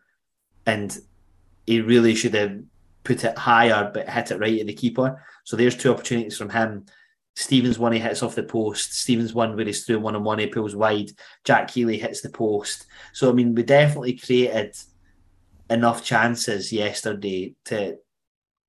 and 0.65 0.97
he 1.65 1.81
really 1.81 2.15
should 2.15 2.33
have 2.33 2.59
put 3.03 3.23
it 3.23 3.37
higher 3.37 3.91
but 3.93 4.09
hit 4.09 4.31
it 4.31 4.39
right 4.39 4.59
at 4.59 4.67
the 4.67 4.73
keeper. 4.73 5.23
So 5.43 5.55
there's 5.55 5.75
two 5.75 5.91
opportunities 5.91 6.37
from 6.37 6.49
him. 6.49 6.85
Stephen's 7.35 7.77
one 7.77 7.91
he 7.91 7.99
hits 7.99 8.23
off 8.23 8.35
the 8.35 8.43
post. 8.43 8.93
Stephen's 8.93 9.33
one 9.33 9.55
where 9.55 9.65
he's 9.65 9.85
through 9.85 9.99
one 9.99 10.15
on 10.15 10.23
one, 10.23 10.39
he 10.39 10.47
pulls 10.47 10.75
wide. 10.75 11.11
Jack 11.43 11.69
Healy 11.69 11.97
hits 11.97 12.21
the 12.21 12.29
post. 12.29 12.87
So 13.13 13.29
I 13.29 13.33
mean, 13.33 13.53
we 13.55 13.63
definitely 13.63 14.17
created 14.17 14.75
enough 15.69 16.03
chances 16.03 16.71
yesterday 16.71 17.55
to 17.65 17.97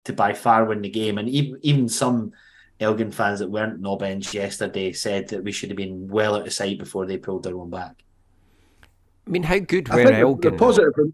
to 0.06 0.12
by 0.12 0.32
far 0.32 0.64
win 0.64 0.82
the 0.82 0.88
game. 0.88 1.18
And 1.18 1.28
even 1.28 1.58
even 1.62 1.88
some 1.88 2.32
Elgin 2.80 3.10
fans 3.10 3.40
that 3.40 3.50
weren't 3.50 3.80
no 3.80 3.96
bench 3.96 4.34
yesterday 4.34 4.92
said 4.92 5.28
that 5.28 5.44
we 5.44 5.52
should 5.52 5.70
have 5.70 5.76
been 5.76 6.08
well 6.08 6.36
out 6.36 6.46
of 6.46 6.52
sight 6.52 6.78
before 6.78 7.06
they 7.06 7.16
pulled 7.18 7.42
their 7.42 7.56
own 7.56 7.70
back. 7.70 8.02
I 9.26 9.30
mean, 9.30 9.42
how 9.42 9.58
good 9.58 9.88
were 9.88 9.96
think 9.96 10.10
the, 10.10 10.18
Elgin? 10.18 10.52
the 10.52 10.58
positive, 10.58 10.92
for, 10.94 11.06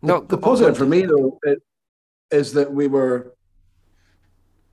no, 0.00 0.20
the 0.20 0.38
positive 0.38 0.76
for 0.76 0.86
me 0.86 1.02
though 1.02 1.38
it, 1.42 1.62
is 2.30 2.52
that 2.54 2.72
we 2.72 2.86
were 2.86 3.34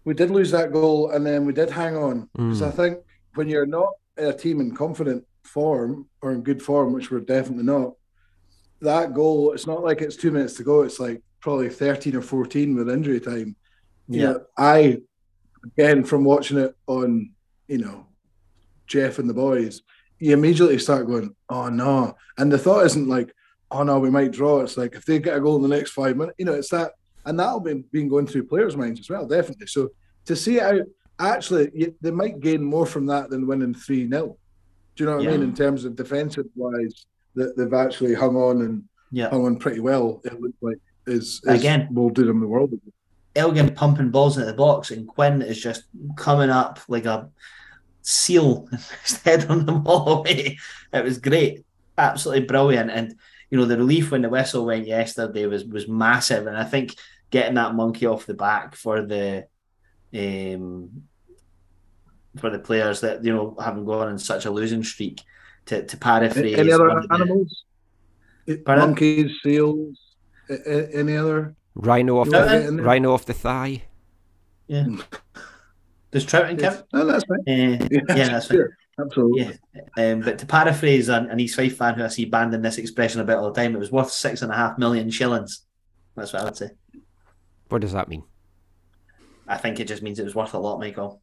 we 0.06 0.14
did 0.14 0.32
lose 0.32 0.52
that 0.52 0.72
goal 0.72 1.12
and 1.12 1.26
then 1.26 1.46
we 1.46 1.54
did 1.54 1.70
hang 1.70 1.96
on 1.96 2.30
because 2.34 2.62
Mm. 2.62 2.68
I 2.68 2.72
think 2.72 3.00
when 3.36 3.50
you're 3.50 3.66
not 3.66 3.90
a 4.18 4.34
team 4.34 4.62
in 4.62 4.74
confident 4.74 5.26
form 5.44 6.08
or 6.22 6.32
in 6.32 6.42
good 6.42 6.62
form, 6.62 6.94
which 6.94 7.12
we're 7.12 7.20
definitely 7.20 7.66
not, 7.66 7.94
that 8.82 9.14
goal 9.14 9.52
it's 9.52 9.68
not 9.68 9.84
like 9.84 10.02
it's 10.02 10.16
two 10.16 10.32
minutes 10.32 10.54
to 10.56 10.64
go. 10.64 10.84
It's 10.84 11.00
like 11.00 11.22
probably 11.42 11.70
thirteen 11.70 12.16
or 12.16 12.22
fourteen 12.22 12.76
with 12.76 12.90
injury 12.90 13.20
time. 13.20 13.56
You 14.08 14.22
Yeah. 14.22 14.26
know, 14.32 14.46
I 14.58 15.02
again 15.78 16.04
from 16.04 16.24
watching 16.24 16.58
it 16.58 16.76
on 16.88 17.32
you 17.68 17.78
know 17.80 18.08
Jeff 18.88 19.20
and 19.20 19.30
the 19.30 19.34
boys, 19.34 19.82
you 20.20 20.34
immediately 20.34 20.80
start 20.80 21.08
going, 21.08 21.36
oh 21.50 21.70
no, 21.70 22.16
and 22.38 22.52
the 22.52 22.58
thought 22.58 22.86
isn't 22.86 23.08
like 23.08 23.34
oh 23.72 23.84
no, 23.84 24.00
we 24.00 24.10
might 24.10 24.32
draw. 24.32 24.62
It's 24.62 24.78
like 24.78 24.96
if 24.96 25.06
they 25.06 25.20
get 25.20 25.38
a 25.38 25.40
goal 25.40 25.58
in 25.58 25.62
the 25.70 25.76
next 25.78 25.92
five 25.92 26.18
minutes, 26.18 26.36
you 26.40 26.46
know, 26.46 26.54
it's 26.56 26.70
that, 26.72 26.94
and 27.26 27.40
that'll 27.40 27.60
be 27.60 27.76
been 27.92 28.08
going 28.10 28.26
through 28.26 28.48
players' 28.48 28.76
minds 28.76 29.00
as 29.00 29.10
well, 29.12 29.28
definitely. 29.28 29.68
So 29.68 29.90
to 30.26 30.36
see 30.36 30.58
it 30.58 30.64
out, 30.64 30.88
actually, 31.20 31.70
you, 31.76 31.96
they 32.02 32.10
might 32.10 32.40
gain 32.40 32.64
more 32.64 32.88
from 32.88 33.06
that 33.06 33.30
than 33.30 33.46
winning 33.46 33.76
three 33.76 34.10
0 34.10 34.40
Do 34.96 35.04
you 35.04 35.08
know 35.08 35.18
what 35.18 35.28
I 35.28 35.32
mean? 35.32 35.44
In 35.44 35.54
terms 35.54 35.86
of 35.86 35.96
defensive 35.96 36.48
wise, 36.56 37.06
that 37.36 37.56
they've 37.56 37.72
actually 37.76 38.16
hung 38.16 38.36
on 38.36 38.64
and 38.64 38.84
Yeah. 39.12 39.30
hung 39.30 39.46
on 39.46 39.58
pretty 39.60 39.82
well. 39.82 40.20
It 40.26 40.42
looks 40.42 40.58
like 40.62 40.80
is, 41.10 41.42
is 41.44 41.60
Again. 41.60 41.88
will 41.92 42.10
do 42.10 42.26
them 42.26 42.40
the 42.40 42.48
world. 42.48 42.74
Elgin 43.36 43.74
pumping 43.74 44.10
balls 44.12 44.38
into 44.38 44.48
the 44.48 44.58
box, 44.58 44.92
and 44.92 45.08
Quinn 45.08 45.42
is 45.42 45.62
just 45.62 45.84
coming 46.16 46.50
up 46.50 46.80
like 46.88 47.06
a 47.06 47.30
seal, 48.02 48.68
head 49.26 49.46
on 49.50 49.66
them 49.66 49.86
all 49.86 50.20
away. 50.20 50.58
It 50.94 51.04
was 51.04 51.18
great, 51.20 51.66
absolutely 51.98 52.46
brilliant. 52.46 52.90
And 52.92 53.16
you 53.50 53.58
know, 53.58 53.66
the 53.66 53.78
relief 53.78 54.12
when 54.12 54.22
the 54.24 54.30
whistle 54.30 54.66
went 54.66 54.88
yesterday 54.88 55.46
was 55.46 55.64
was 55.66 55.88
massive. 55.88 56.48
And 56.48 56.58
I 56.58 56.64
think 56.64 56.96
getting 57.30 57.56
that 57.56 57.76
monkey 57.76 58.06
off 58.08 58.26
the 58.26 58.34
back 58.34 58.76
for 58.76 59.02
the 59.04 59.46
um 60.14 61.04
for 62.38 62.50
the 62.50 62.60
players 62.60 63.02
that 63.02 63.24
you 63.24 63.34
know 63.34 63.56
haven't 63.62 63.86
gone 63.86 64.08
on 64.08 64.18
such 64.20 64.46
a 64.46 64.52
losing 64.52 64.84
streak 64.84 65.22
to, 65.68 65.86
to 65.86 65.98
paraphrase 65.98 66.58
Any 66.58 66.72
other 66.72 66.88
the- 66.88 67.08
animals? 67.14 67.64
Pardon? 68.66 68.90
Monkeys, 68.90 69.32
seals, 69.44 70.00
any 70.50 71.18
other? 71.18 71.56
Rhino 71.76 72.20
off 72.20 72.28
no, 72.28 72.72
the 72.72 72.82
rhino 72.82 73.14
off 73.14 73.26
the 73.26 73.34
thigh. 73.34 73.84
Yeah. 74.68 74.88
There's 76.12 76.26
Trout 76.26 76.50
and 76.50 76.60
camp. 76.60 76.86
No, 76.94 77.02
oh, 77.02 77.06
that's 77.06 77.24
right. 77.30 77.40
Uh, 77.40 77.88
yeah, 77.92 78.00
yeah, 78.10 78.30
that's 78.30 78.48
sure. 78.48 78.66
right. 78.66 78.74
Absolutely. 79.00 79.60
Yeah. 79.74 80.12
Um, 80.12 80.22
but 80.22 80.40
to 80.40 80.46
paraphrase 80.46 81.08
an, 81.10 81.30
an 81.30 81.40
East 81.40 81.56
Fife 81.56 81.78
fan 81.78 81.94
who 81.94 82.04
I 82.04 82.08
see 82.08 82.26
banding 82.26 82.62
this 82.62 82.78
expression 82.78 83.22
a 83.22 83.24
bit 83.24 83.38
all 83.38 83.52
the 83.52 83.62
time, 83.62 83.76
it 83.76 83.80
was 83.80 83.92
worth 83.92 84.12
six 84.12 84.42
and 84.42 84.52
a 84.52 84.56
half 84.56 84.78
million 84.78 85.10
shillings. 85.10 85.66
That's 86.16 86.34
what 86.34 86.42
I 86.42 86.46
would 86.46 86.58
say. 86.58 86.72
What 87.70 87.82
does 87.82 87.94
that 87.94 88.10
mean? 88.10 88.24
I 89.48 89.58
think 89.58 89.80
it 89.80 89.88
just 89.88 90.04
means 90.04 90.20
it 90.20 90.26
was 90.26 90.36
worth 90.36 90.54
a 90.54 90.60
lot, 90.60 90.80
Michael. 90.80 91.22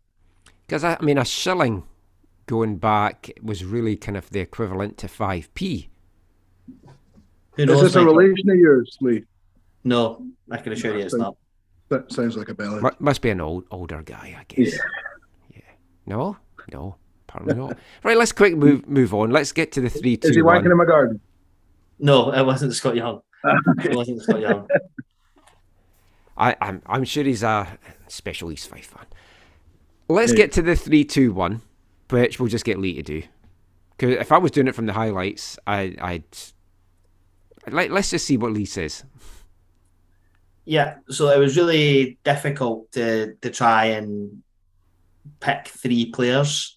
Because 0.67 0.85
I, 0.85 0.97
I 0.99 1.05
mean, 1.05 1.19
a 1.19 1.25
shilling 1.25 1.85
going 2.47 2.77
back 2.77 3.31
was 3.43 3.65
really 3.65 3.97
kind 3.97 4.17
of 4.17 4.31
the 4.31 4.41
equivalent 4.41 4.99
to 4.99 5.07
5p. 5.07 5.89
Who 7.57 7.67
knows, 7.67 7.83
Is 7.83 7.95
this 7.95 7.97
a 7.97 8.05
relation 8.05 8.51
of 8.51 8.57
yours, 8.57 8.97
Lee? 9.01 9.25
No, 9.85 10.27
I 10.51 10.59
can 10.59 10.73
assure 10.73 10.97
you 10.97 11.05
it's 11.05 11.15
not. 11.15 11.37
That 11.89 12.13
sounds 12.13 12.37
like 12.37 12.49
a 12.49 12.55
belly. 12.55 12.83
Must 12.99 13.23
be 13.23 13.31
an 13.31 13.41
old 13.41 13.65
older 13.71 14.03
guy, 14.03 14.37
I 14.39 14.45
guess. 14.49 14.75
Yeah. 14.75 14.81
yeah. 15.55 15.61
No, 16.05 16.37
no, 16.73 16.97
apparently 17.29 17.55
not. 17.55 17.79
Right, 18.03 18.17
let's 18.17 18.33
quick 18.33 18.57
move 18.57 18.87
move 18.89 19.15
on. 19.15 19.31
Let's 19.31 19.53
get 19.53 19.73
to 19.73 19.81
the 19.81 19.89
three. 19.89 20.15
Is 20.23 20.35
he 20.35 20.43
wanking 20.43 20.63
one. 20.63 20.73
in 20.73 20.77
my 20.77 20.85
garden? 20.85 21.21
No, 21.99 22.33
it 22.33 22.45
wasn't 22.45 22.75
Scott 22.75 22.97
Young. 22.97 23.23
it 23.85 23.95
wasn't 23.95 24.23
Scott 24.23 24.41
Young. 24.41 24.69
I, 26.37 26.57
I'm 26.61 26.83
I'm 26.87 27.05
sure 27.05 27.25
he's 27.25 27.43
a 27.43 27.79
special 28.09 28.53
East 28.53 28.69
Fife 28.69 28.87
fan. 28.87 29.07
Let's 30.09 30.33
yeah. 30.33 30.39
get 30.39 30.53
to 30.53 30.63
the 30.63 30.77
three, 30.77 31.05
two, 31.05 31.33
one, 31.33 31.63
which 32.11 32.39
we'll 32.39 32.49
just 32.49 32.65
get 32.65 32.79
Lee 32.79 32.95
to 32.95 33.03
do. 33.03 33.23
Because 33.97 34.17
if 34.17 34.31
I 34.31 34.39
was 34.39 34.51
doing 34.51 34.69
it 34.69 34.75
from 34.75 34.87
the 34.87 34.93
highlights, 34.93 35.59
I, 35.67 35.97
I'd 36.01 36.25
let, 37.71 37.91
let's 37.91 38.11
just 38.11 38.27
see 38.27 38.37
what 38.37 38.53
Lee 38.53 38.65
says. 38.65 39.05
Yeah, 40.65 40.97
so 41.09 41.29
it 41.31 41.39
was 41.39 41.57
really 41.57 42.19
difficult 42.25 42.91
to 42.93 43.35
to 43.41 43.51
try 43.51 43.87
and 43.87 44.43
pick 45.39 45.69
three 45.69 46.07
players. 46.11 46.77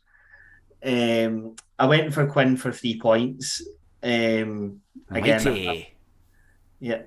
Um, 0.84 1.56
I 1.78 1.88
went 1.88 2.14
for 2.14 2.28
Quinn 2.28 2.56
for 2.56 2.72
three 2.72 3.00
points. 3.00 3.68
Um, 4.04 4.82
again, 5.10 5.44
Mighty. 5.44 5.96
yeah, 6.80 7.02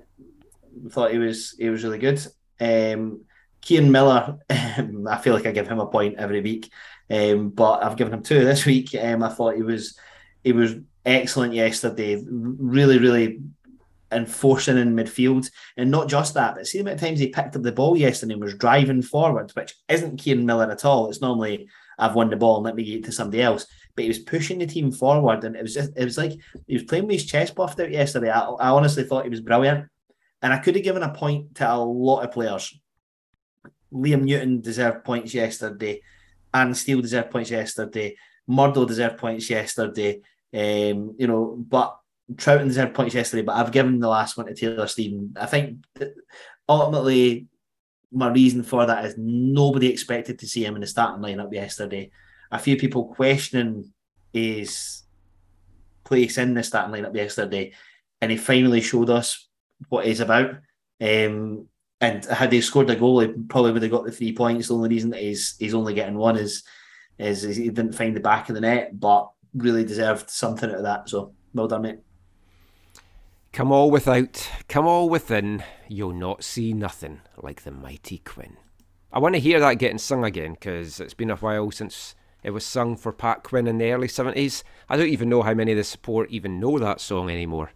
thought 0.89 1.11
he 1.11 1.19
was 1.19 1.55
he 1.57 1.69
was 1.69 1.83
really 1.83 1.99
good. 1.99 2.25
Um, 2.59 3.21
Miller, 3.69 4.39
um, 4.49 5.07
I 5.07 5.17
feel 5.17 5.33
like 5.33 5.45
I 5.45 5.51
give 5.51 5.67
him 5.67 5.79
a 5.79 5.87
point 5.87 6.17
every 6.17 6.41
week, 6.41 6.69
um, 7.09 7.49
but 7.49 7.83
I've 7.83 7.95
given 7.95 8.13
him 8.13 8.23
two 8.23 8.43
this 8.43 8.65
week. 8.65 8.93
Um, 8.95 9.23
I 9.23 9.29
thought 9.29 9.55
he 9.55 9.63
was 9.63 9.97
he 10.43 10.51
was 10.51 10.75
excellent 11.05 11.53
yesterday. 11.53 12.21
Really, 12.27 12.99
really 12.99 13.39
enforcing 14.15 14.77
in 14.77 14.95
midfield, 14.95 15.49
and 15.77 15.91
not 15.91 16.07
just 16.07 16.33
that, 16.33 16.55
but 16.55 16.67
see 16.67 16.77
the 16.77 16.83
amount 16.83 16.95
of 16.95 17.01
times 17.01 17.19
he 17.19 17.27
picked 17.27 17.55
up 17.55 17.61
the 17.61 17.71
ball 17.71 17.97
yesterday 17.97 18.33
and 18.33 18.41
was 18.41 18.55
driving 18.55 19.01
forward, 19.01 19.51
which 19.51 19.75
isn't 19.89 20.17
Kieran 20.17 20.45
Miller 20.45 20.71
at 20.71 20.85
all. 20.85 21.09
It's 21.09 21.21
normally 21.21 21.67
I've 21.97 22.15
won 22.15 22.29
the 22.29 22.35
ball 22.35 22.57
and 22.57 22.65
let 22.65 22.75
me 22.75 22.83
get 22.83 22.99
it 22.99 23.05
to 23.05 23.11
somebody 23.11 23.41
else. 23.41 23.65
But 23.95 24.03
he 24.03 24.07
was 24.07 24.19
pushing 24.19 24.59
the 24.59 24.65
team 24.65 24.91
forward, 24.91 25.43
and 25.43 25.55
it 25.55 25.61
was 25.61 25.73
just 25.73 25.91
it 25.95 26.03
was 26.03 26.17
like 26.17 26.33
he 26.67 26.73
was 26.73 26.83
playing 26.83 27.05
with 27.05 27.13
his 27.13 27.25
chest 27.25 27.55
puffed 27.55 27.79
out 27.79 27.91
yesterday. 27.91 28.31
I, 28.31 28.41
I 28.41 28.69
honestly 28.69 29.03
thought 29.03 29.25
he 29.25 29.29
was 29.29 29.41
brilliant, 29.41 29.87
and 30.41 30.51
I 30.53 30.57
could 30.57 30.75
have 30.75 30.83
given 30.83 31.03
a 31.03 31.13
point 31.13 31.55
to 31.55 31.71
a 31.71 31.77
lot 31.77 32.21
of 32.21 32.31
players. 32.31 32.77
Liam 33.93 34.23
Newton 34.23 34.61
deserved 34.61 35.03
points 35.03 35.33
yesterday, 35.33 36.01
and 36.53 36.75
Steele 36.75 37.01
deserved 37.01 37.29
points 37.29 37.51
yesterday. 37.51 38.15
Murdo 38.47 38.85
deserved 38.85 39.17
points 39.17 39.49
yesterday. 39.49 40.21
Um, 40.53 41.15
you 41.17 41.27
know, 41.27 41.55
but 41.57 41.97
Trouton 42.35 42.67
deserved 42.67 42.93
points 42.93 43.15
yesterday. 43.15 43.43
But 43.43 43.55
I've 43.55 43.71
given 43.71 43.99
the 43.99 44.07
last 44.07 44.37
one 44.37 44.45
to 44.47 44.53
Taylor 44.53 44.87
Stephen. 44.87 45.35
I 45.39 45.45
think 45.45 45.85
ultimately 46.67 47.47
my 48.11 48.31
reason 48.31 48.63
for 48.63 48.85
that 48.85 49.05
is 49.05 49.15
nobody 49.17 49.89
expected 49.89 50.39
to 50.39 50.47
see 50.47 50.63
him 50.63 50.75
in 50.75 50.81
the 50.81 50.87
starting 50.87 51.23
lineup 51.23 51.51
yesterday. 51.51 52.11
A 52.51 52.59
few 52.59 52.77
people 52.77 53.13
questioning 53.13 53.91
his 54.31 55.03
place 56.03 56.37
in 56.37 56.53
the 56.53 56.63
starting 56.63 56.93
lineup 56.93 57.15
yesterday, 57.15 57.73
and 58.21 58.31
he 58.31 58.37
finally 58.37 58.81
showed 58.81 59.09
us 59.09 59.47
what 59.89 60.05
he's 60.05 60.19
about. 60.19 60.51
Um, 61.01 61.67
and 61.99 62.23
had 62.25 62.51
he 62.51 62.61
scored 62.61 62.89
a 62.89 62.95
goal, 62.95 63.21
he 63.21 63.27
probably 63.27 63.71
would 63.71 63.81
have 63.81 63.91
got 63.91 64.05
the 64.05 64.11
three 64.11 64.33
points. 64.33 64.67
The 64.67 64.75
only 64.75 64.89
reason 64.89 65.09
that 65.11 65.21
he's 65.21 65.55
he's 65.57 65.73
only 65.73 65.93
getting 65.93 66.17
one 66.17 66.37
is 66.37 66.63
is, 67.17 67.43
is 67.43 67.57
he 67.57 67.69
didn't 67.69 67.95
find 67.95 68.15
the 68.15 68.21
back 68.21 68.49
of 68.49 68.55
the 68.55 68.61
net, 68.61 68.99
but 68.99 69.31
really 69.55 69.83
deserved 69.83 70.29
something 70.29 70.69
out 70.69 70.77
of 70.77 70.83
that. 70.83 71.09
So 71.09 71.33
well 71.53 71.67
done, 71.67 71.83
mate. 71.83 71.99
Come 73.53 73.71
all 73.71 73.91
without, 73.91 74.49
come 74.67 74.87
all 74.87 75.07
within, 75.09 75.63
you'll 75.87 76.11
not 76.11 76.43
see 76.43 76.73
nothing 76.73 77.21
like 77.37 77.61
the 77.61 77.69
mighty 77.69 78.17
Quinn. 78.17 78.57
I 79.11 79.19
want 79.19 79.35
to 79.35 79.39
hear 79.39 79.59
that 79.59 79.75
getting 79.75 79.99
sung 79.99 80.25
again 80.25 80.53
because 80.53 80.99
it's 80.99 81.13
been 81.13 81.29
a 81.29 81.35
while 81.35 81.69
since 81.69 82.15
it 82.41 82.49
was 82.49 82.65
sung 82.65 82.97
for 82.97 83.13
Pat 83.13 83.43
Quinn 83.43 83.67
in 83.67 83.77
the 83.77 83.91
early 83.91 84.07
70s. 84.07 84.63
I 84.89 84.97
don't 84.97 85.09
even 85.09 85.29
know 85.29 85.43
how 85.43 85.53
many 85.53 85.71
of 85.71 85.77
the 85.77 85.83
support 85.83 86.31
even 86.31 86.59
know 86.59 86.79
that 86.79 86.99
song 86.99 87.29
anymore. 87.29 87.71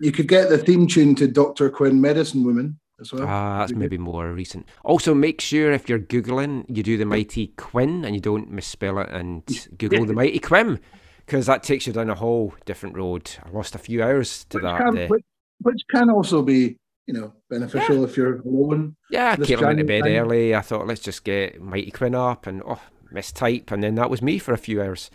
You 0.00 0.10
could 0.10 0.26
get 0.26 0.48
the 0.48 0.58
theme 0.58 0.88
tune 0.88 1.14
to 1.14 1.28
Doctor 1.28 1.70
Quinn, 1.70 2.00
Medicine 2.00 2.42
Woman, 2.42 2.80
as 3.00 3.12
well. 3.12 3.24
Ah, 3.24 3.58
that's 3.60 3.72
maybe 3.72 3.98
more 3.98 4.32
recent. 4.32 4.66
Also, 4.84 5.14
make 5.14 5.40
sure 5.40 5.70
if 5.70 5.88
you're 5.88 6.00
Googling, 6.00 6.64
you 6.68 6.82
do 6.82 6.98
the 6.98 7.04
mighty 7.04 7.52
Quinn 7.56 8.04
and 8.04 8.16
you 8.16 8.20
don't 8.20 8.50
misspell 8.50 8.98
it 8.98 9.08
and 9.10 9.44
Google 9.78 10.04
the 10.04 10.14
mighty 10.14 10.40
Quim 10.40 10.80
because 11.26 11.46
that 11.46 11.62
takes 11.62 11.86
you 11.86 11.92
down 11.92 12.10
a 12.10 12.14
whole 12.14 12.54
different 12.64 12.96
road. 12.96 13.30
I 13.44 13.50
lost 13.50 13.74
a 13.74 13.78
few 13.78 14.02
hours 14.02 14.44
to 14.50 14.58
which, 14.58 14.64
that. 14.64 14.78
can, 14.78 15.08
which, 15.08 15.24
which 15.60 15.82
can 15.90 16.10
also 16.10 16.42
be, 16.42 16.76
you 17.06 17.14
know, 17.14 17.32
beneficial 17.48 18.04
if 18.04 18.16
you're 18.16 18.40
alone. 18.40 18.96
Yeah, 19.10 19.36
this 19.36 19.48
Caitlin 19.48 19.66
went 19.66 19.78
to 19.78 19.84
bed 19.84 20.02
time. 20.02 20.16
early. 20.16 20.54
I 20.54 20.60
thought, 20.60 20.86
let's 20.86 21.00
just 21.00 21.24
get 21.24 21.60
Mighty 21.60 21.90
Quinn 21.90 22.14
up 22.14 22.46
and 22.46 22.62
oh, 22.66 22.80
mistype. 23.12 23.70
And 23.70 23.82
then 23.82 23.94
that 23.96 24.10
was 24.10 24.22
me 24.22 24.38
for 24.38 24.52
a 24.52 24.58
few 24.58 24.82
hours. 24.82 25.10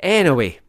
Anyway, 0.00 0.60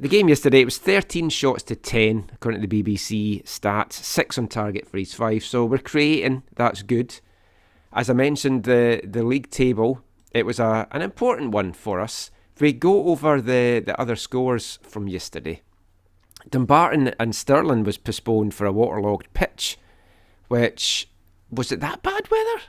the 0.00 0.08
game 0.08 0.28
yesterday, 0.28 0.60
it 0.60 0.66
was 0.66 0.78
13 0.78 1.28
shots 1.28 1.62
to 1.64 1.76
10, 1.76 2.30
according 2.34 2.62
to 2.62 2.66
the 2.66 2.82
BBC 2.82 3.44
stats, 3.44 3.94
6 3.94 4.38
on 4.38 4.48
target 4.48 4.86
for 4.86 4.96
East 4.96 5.16
Fife. 5.16 5.44
So 5.44 5.64
we're 5.64 5.78
creating, 5.78 6.44
that's 6.54 6.82
good. 6.82 7.20
As 7.92 8.08
I 8.08 8.12
mentioned, 8.12 8.64
the, 8.64 9.00
the 9.04 9.22
league 9.22 9.50
table, 9.50 10.02
it 10.32 10.46
was 10.46 10.60
a, 10.60 10.86
an 10.92 11.02
important 11.02 11.50
one 11.50 11.72
for 11.72 12.00
us. 12.00 12.30
If 12.58 12.62
we 12.62 12.72
go 12.72 13.04
over 13.04 13.40
the, 13.40 13.80
the 13.86 14.00
other 14.00 14.16
scores 14.16 14.80
from 14.82 15.06
yesterday, 15.06 15.62
Dumbarton 16.50 17.14
and 17.20 17.32
Stirling 17.32 17.84
was 17.84 17.98
postponed 17.98 18.52
for 18.52 18.66
a 18.66 18.72
waterlogged 18.72 19.32
pitch, 19.32 19.78
which 20.48 21.08
was 21.52 21.70
it 21.70 21.78
that 21.78 22.02
bad 22.02 22.28
weather? 22.28 22.62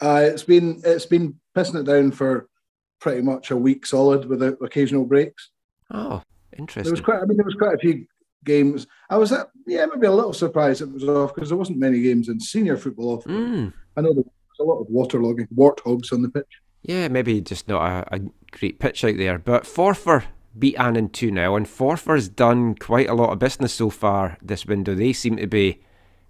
Uh, 0.00 0.22
it's 0.24 0.44
been 0.44 0.80
it's 0.82 1.04
been 1.04 1.38
pissing 1.54 1.80
it 1.80 1.82
down 1.82 2.10
for 2.10 2.48
pretty 3.00 3.20
much 3.20 3.50
a 3.50 3.56
week 3.58 3.84
solid 3.84 4.24
without 4.24 4.56
occasional 4.62 5.04
breaks. 5.04 5.50
Oh, 5.90 6.22
interesting. 6.56 6.84
There 6.84 6.92
was 6.92 7.02
quite, 7.02 7.20
I 7.20 7.26
mean, 7.26 7.36
there 7.36 7.44
was 7.44 7.54
quite 7.56 7.74
a 7.74 7.80
few 7.80 8.06
games. 8.46 8.86
I 9.10 9.18
was, 9.18 9.30
at, 9.32 9.50
yeah, 9.66 9.84
maybe 9.84 10.06
a 10.06 10.10
little 10.10 10.32
surprised 10.32 10.80
it 10.80 10.90
was 10.90 11.04
off 11.04 11.34
because 11.34 11.50
there 11.50 11.58
wasn't 11.58 11.80
many 11.80 12.00
games 12.00 12.30
in 12.30 12.40
senior 12.40 12.78
football 12.78 13.18
off. 13.18 13.24
Mm, 13.24 13.74
I 13.94 14.00
know 14.00 14.14
there 14.14 14.24
was 14.24 14.58
a 14.58 14.62
lot 14.62 14.80
of 14.80 14.86
waterlogging, 14.86 15.48
warthogs 15.54 16.14
on 16.14 16.22
the 16.22 16.30
pitch. 16.30 16.61
Yeah, 16.82 17.08
maybe 17.08 17.40
just 17.40 17.68
not 17.68 17.82
a, 18.12 18.16
a 18.16 18.20
great 18.50 18.78
pitch 18.78 19.04
out 19.04 19.16
there. 19.16 19.38
But 19.38 19.64
Forfar 19.64 20.24
beat 20.58 20.76
Annan 20.76 21.10
2 21.10 21.32
0, 21.32 21.56
and 21.56 21.66
Forfar's 21.66 22.28
done 22.28 22.74
quite 22.74 23.08
a 23.08 23.14
lot 23.14 23.30
of 23.30 23.38
business 23.38 23.72
so 23.72 23.88
far 23.90 24.36
this 24.42 24.66
window. 24.66 24.94
They 24.94 25.12
seem 25.12 25.36
to 25.36 25.46
be 25.46 25.80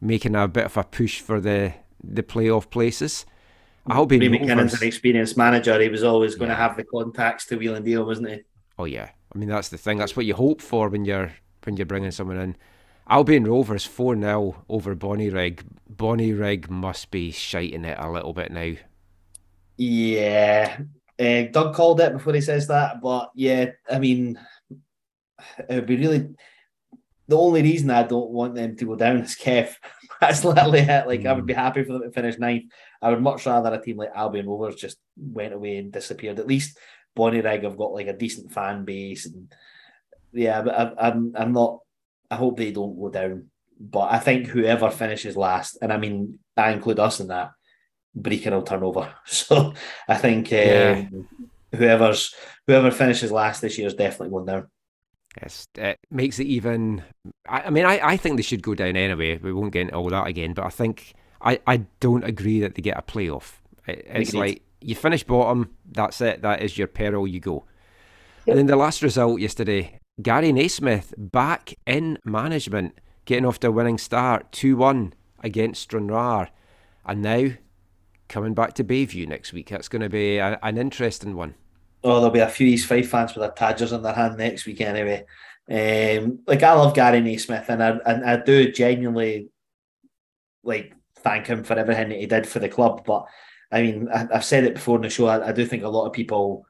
making 0.00 0.34
a 0.36 0.48
bit 0.48 0.66
of 0.66 0.76
a 0.76 0.84
push 0.84 1.20
for 1.20 1.40
the, 1.40 1.74
the 2.03 2.22
playoff 2.22 2.70
places. 2.70 3.24
I 3.86 3.94
hope 3.94 4.12
he 4.12 4.18
McKinnon's 4.18 4.80
an 4.80 4.86
experienced 4.86 5.36
manager. 5.36 5.80
He 5.80 5.88
was 5.88 6.05
always 6.05 6.36
going 6.36 6.50
Yeah. 6.50 6.57
to 6.57 6.62
have 6.62 6.76
the 6.76 6.84
contacts 6.84 7.46
to 7.46 7.57
wheel 7.57 7.74
and 7.74 7.84
deal, 7.84 8.05
wasn't 8.05 8.28
he? 8.30 8.42
Oh 8.78 8.84
yeah, 8.84 9.11
I 9.34 9.38
mean 9.38 9.48
that's 9.48 9.70
the 9.70 9.78
thing. 9.78 9.98
That's 9.98 10.16
what 10.16 10.26
you 10.26 10.34
hope 10.34 10.61
for 10.61 10.88
when 10.88 11.05
you're 11.05 11.32
when 11.64 11.76
you're 11.76 11.86
bringing 11.86 12.11
someone 12.12 12.38
in. 12.38 12.57
Albion 13.09 13.44
Rovers 13.44 13.84
four 13.84 14.14
0 14.16 14.64
over 14.68 14.94
Bonnyrigg. 14.94 15.62
Bonnie 15.88 16.32
Rig 16.32 16.70
must 16.70 17.11
be 17.11 17.32
shiting 17.32 17.84
it 17.84 17.98
a 17.98 18.11
little 18.11 18.32
bit 18.32 18.53
now. 18.53 18.74
Yeah. 19.82 20.78
Uh, 21.18 21.42
Doug 21.50 21.74
called 21.74 22.00
it 22.00 22.12
before 22.12 22.34
he 22.34 22.40
says 22.40 22.68
that, 22.68 23.00
but 23.02 23.30
yeah, 23.34 23.72
I 23.90 23.98
mean, 23.98 24.38
it 25.68 25.74
would 25.74 25.86
be 25.86 25.96
really. 25.96 26.28
The 27.28 27.38
only 27.38 27.62
reason 27.62 27.90
I 27.90 28.02
don't 28.02 28.30
want 28.30 28.54
them 28.54 28.76
to 28.76 28.84
go 28.84 28.96
down 28.96 29.18
is 29.18 29.36
Kev. 29.36 29.74
That's 30.20 30.44
literally 30.44 30.80
it. 30.80 31.06
Like 31.06 31.24
I 31.24 31.32
would 31.32 31.46
be 31.46 31.54
happy 31.54 31.82
for 31.82 31.94
them 31.94 32.02
to 32.02 32.10
finish 32.10 32.38
ninth. 32.38 32.64
I 33.00 33.10
would 33.10 33.22
much 33.22 33.46
rather 33.46 33.72
a 33.72 33.82
team 33.82 33.96
like 33.96 34.10
Albion 34.14 34.46
Rovers 34.48 34.76
just 34.76 34.98
went 35.16 35.54
away 35.54 35.78
and 35.78 35.92
disappeared. 35.92 36.38
At 36.38 36.46
least 36.46 36.78
Bonnyrigg 37.16 37.64
have 37.64 37.76
got 37.76 37.92
like 37.92 38.08
a 38.08 38.12
decent 38.16 38.52
fan 38.52 38.84
base, 38.84 39.26
and 39.26 39.52
yeah, 40.32 40.62
but 40.62 40.74
I, 40.74 41.08
I'm 41.08 41.32
I'm 41.36 41.52
not. 41.52 41.80
I 42.30 42.36
hope 42.36 42.56
they 42.56 42.70
don't 42.70 42.98
go 42.98 43.08
down. 43.08 43.46
But 43.80 44.12
I 44.12 44.18
think 44.18 44.46
whoever 44.46 44.90
finishes 44.90 45.36
last, 45.36 45.78
and 45.82 45.92
I 45.92 45.96
mean 45.96 46.38
I 46.56 46.72
include 46.72 47.00
us 47.00 47.20
in 47.20 47.28
that, 47.28 47.50
Brechin 48.18 48.52
will 48.52 48.62
turn 48.62 48.82
over. 48.82 49.12
So 49.26 49.72
I 50.08 50.16
think 50.16 50.48
um, 50.48 50.58
Yeah. 50.58 51.04
whoever's 51.74 52.34
whoever 52.66 52.90
finishes 52.90 53.32
last 53.32 53.60
this 53.60 53.78
year 53.78 53.86
is 53.86 53.94
definitely 53.94 54.30
going 54.30 54.46
down. 54.46 54.68
Yes, 55.40 55.66
it 55.76 55.98
makes 56.10 56.38
it 56.38 56.46
even. 56.46 57.02
I, 57.48 57.62
I 57.62 57.70
mean, 57.70 57.86
I, 57.86 58.00
I 58.06 58.16
think 58.18 58.36
they 58.36 58.42
should 58.42 58.62
go 58.62 58.74
down 58.74 58.96
anyway. 58.96 59.38
We 59.38 59.52
won't 59.52 59.72
get 59.72 59.82
into 59.82 59.94
all 59.94 60.10
that 60.10 60.26
again, 60.26 60.52
but 60.52 60.66
I 60.66 60.68
think 60.70 61.14
I, 61.40 61.58
I 61.66 61.78
don't 62.00 62.24
agree 62.24 62.60
that 62.60 62.74
they 62.74 62.82
get 62.82 62.98
a 62.98 63.02
playoff. 63.02 63.54
It, 63.86 64.06
it's 64.06 64.30
Agreed. 64.30 64.40
like 64.40 64.62
you 64.82 64.94
finish 64.94 65.24
bottom, 65.24 65.74
that's 65.90 66.20
it. 66.20 66.42
That 66.42 66.60
is 66.60 66.76
your 66.76 66.86
peril. 66.88 67.26
You 67.26 67.40
go. 67.40 67.64
And 68.46 68.58
then 68.58 68.66
the 68.66 68.76
last 68.76 69.02
result 69.02 69.40
yesterday, 69.40 69.98
Gary 70.20 70.52
Naismith 70.52 71.14
back 71.16 71.74
in 71.86 72.18
management, 72.24 72.98
getting 73.24 73.46
off 73.46 73.60
to 73.60 73.68
a 73.68 73.70
winning 73.70 73.96
start, 73.98 74.52
two 74.52 74.76
one 74.76 75.14
against 75.42 75.82
Stranraer, 75.82 76.48
and 77.06 77.22
now 77.22 77.52
coming 78.32 78.54
back 78.54 78.72
to 78.74 78.82
Bayview 78.82 79.28
next 79.28 79.52
week. 79.52 79.68
That's 79.68 79.88
going 79.88 80.02
to 80.02 80.08
be 80.08 80.38
a, 80.38 80.58
an 80.62 80.78
interesting 80.78 81.36
one. 81.36 81.54
Oh, 82.02 82.14
there'll 82.14 82.30
be 82.30 82.40
a 82.40 82.48
few 82.48 82.66
East 82.66 82.88
Fife 82.88 83.10
fans 83.10 83.34
with 83.34 83.42
their 83.42 83.52
Tadgers 83.52 83.92
in 83.92 84.02
their 84.02 84.14
hand 84.14 84.38
next 84.38 84.66
week 84.66 84.80
anyway. 84.80 85.24
Um, 85.70 86.40
like 86.46 86.62
I 86.64 86.72
love 86.72 86.94
Gary 86.94 87.20
Naismith, 87.20 87.68
and 87.68 87.80
I 87.80 87.90
and 88.04 88.24
I 88.24 88.36
do 88.36 88.72
genuinely 88.72 89.50
like 90.64 90.94
thank 91.18 91.46
him 91.46 91.62
for 91.62 91.78
everything 91.78 92.08
that 92.08 92.18
he 92.18 92.26
did 92.26 92.48
for 92.48 92.58
the 92.58 92.68
club. 92.68 93.04
But 93.06 93.26
I 93.70 93.82
mean, 93.82 94.08
I, 94.12 94.26
I've 94.34 94.44
said 94.44 94.64
it 94.64 94.74
before 94.74 94.96
in 94.96 95.02
the 95.02 95.10
show. 95.10 95.26
I, 95.26 95.50
I 95.50 95.52
do 95.52 95.64
think 95.64 95.84
a 95.84 95.88
lot 95.88 96.06
of 96.06 96.12
people 96.12 96.66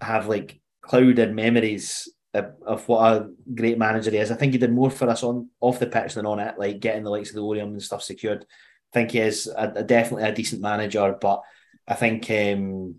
have 0.00 0.28
like 0.28 0.60
clouded 0.82 1.34
memories 1.34 2.08
of, 2.32 2.52
of 2.64 2.86
what 2.86 3.12
a 3.12 3.30
great 3.54 3.78
manager 3.78 4.12
he 4.12 4.18
is. 4.18 4.30
I 4.30 4.36
think 4.36 4.52
he 4.52 4.58
did 4.58 4.72
more 4.72 4.90
for 4.90 5.08
us 5.08 5.24
on 5.24 5.48
off 5.60 5.80
the 5.80 5.86
pitch 5.86 6.14
than 6.14 6.26
on 6.26 6.38
it, 6.38 6.56
like 6.58 6.78
getting 6.78 7.02
the 7.02 7.10
likes 7.10 7.30
of 7.30 7.34
the 7.34 7.42
Orium 7.42 7.64
and 7.64 7.82
stuff 7.82 8.02
secured. 8.02 8.46
I 8.92 8.98
think 8.98 9.10
he 9.12 9.20
is 9.20 9.46
a, 9.46 9.72
a- 9.76 9.82
definitely 9.84 10.24
a 10.28 10.32
decent 10.32 10.60
manager, 10.62 11.16
but 11.20 11.42
I 11.86 11.94
think 11.94 12.30
um, 12.30 12.96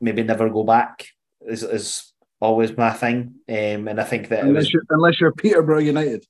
maybe 0.00 0.22
never 0.22 0.48
go 0.50 0.64
back 0.64 1.06
is, 1.46 1.62
is 1.62 2.12
always 2.40 2.76
my 2.76 2.90
thing. 2.92 3.34
Um, 3.48 3.88
and 3.88 4.00
I 4.00 4.04
think 4.04 4.28
that 4.28 4.40
it 4.40 4.44
was, 4.44 4.50
Unless 4.50 4.72
you're, 4.72 4.82
unless 4.90 5.20
you're 5.20 5.32
Peterborough 5.32 5.78
United. 5.78 6.24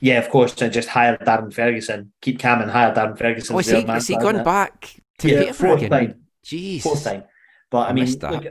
yeah, 0.00 0.18
of 0.18 0.28
course, 0.30 0.52
to 0.54 0.68
just 0.68 0.88
hire 0.88 1.16
Darren 1.18 1.52
Ferguson, 1.52 2.12
keep 2.20 2.38
Cam 2.38 2.60
and 2.60 2.70
hire 2.70 2.94
Darren 2.94 3.18
Ferguson. 3.18 3.56
Oh, 3.56 3.58
is 3.60 3.68
he, 3.70 3.78
is 3.78 4.06
he 4.06 4.16
gone 4.16 4.44
back 4.44 4.94
to 5.18 5.28
Yeah, 5.28 5.38
Peterborough 5.40 5.68
fourth 5.70 5.82
again? 5.82 5.90
time. 5.90 6.14
Jeez. 6.44 6.82
Fourth 6.82 7.04
time. 7.04 7.24
But 7.70 7.78
I, 7.78 7.90
I 7.90 7.92
mean, 7.92 8.10
look, 8.20 8.46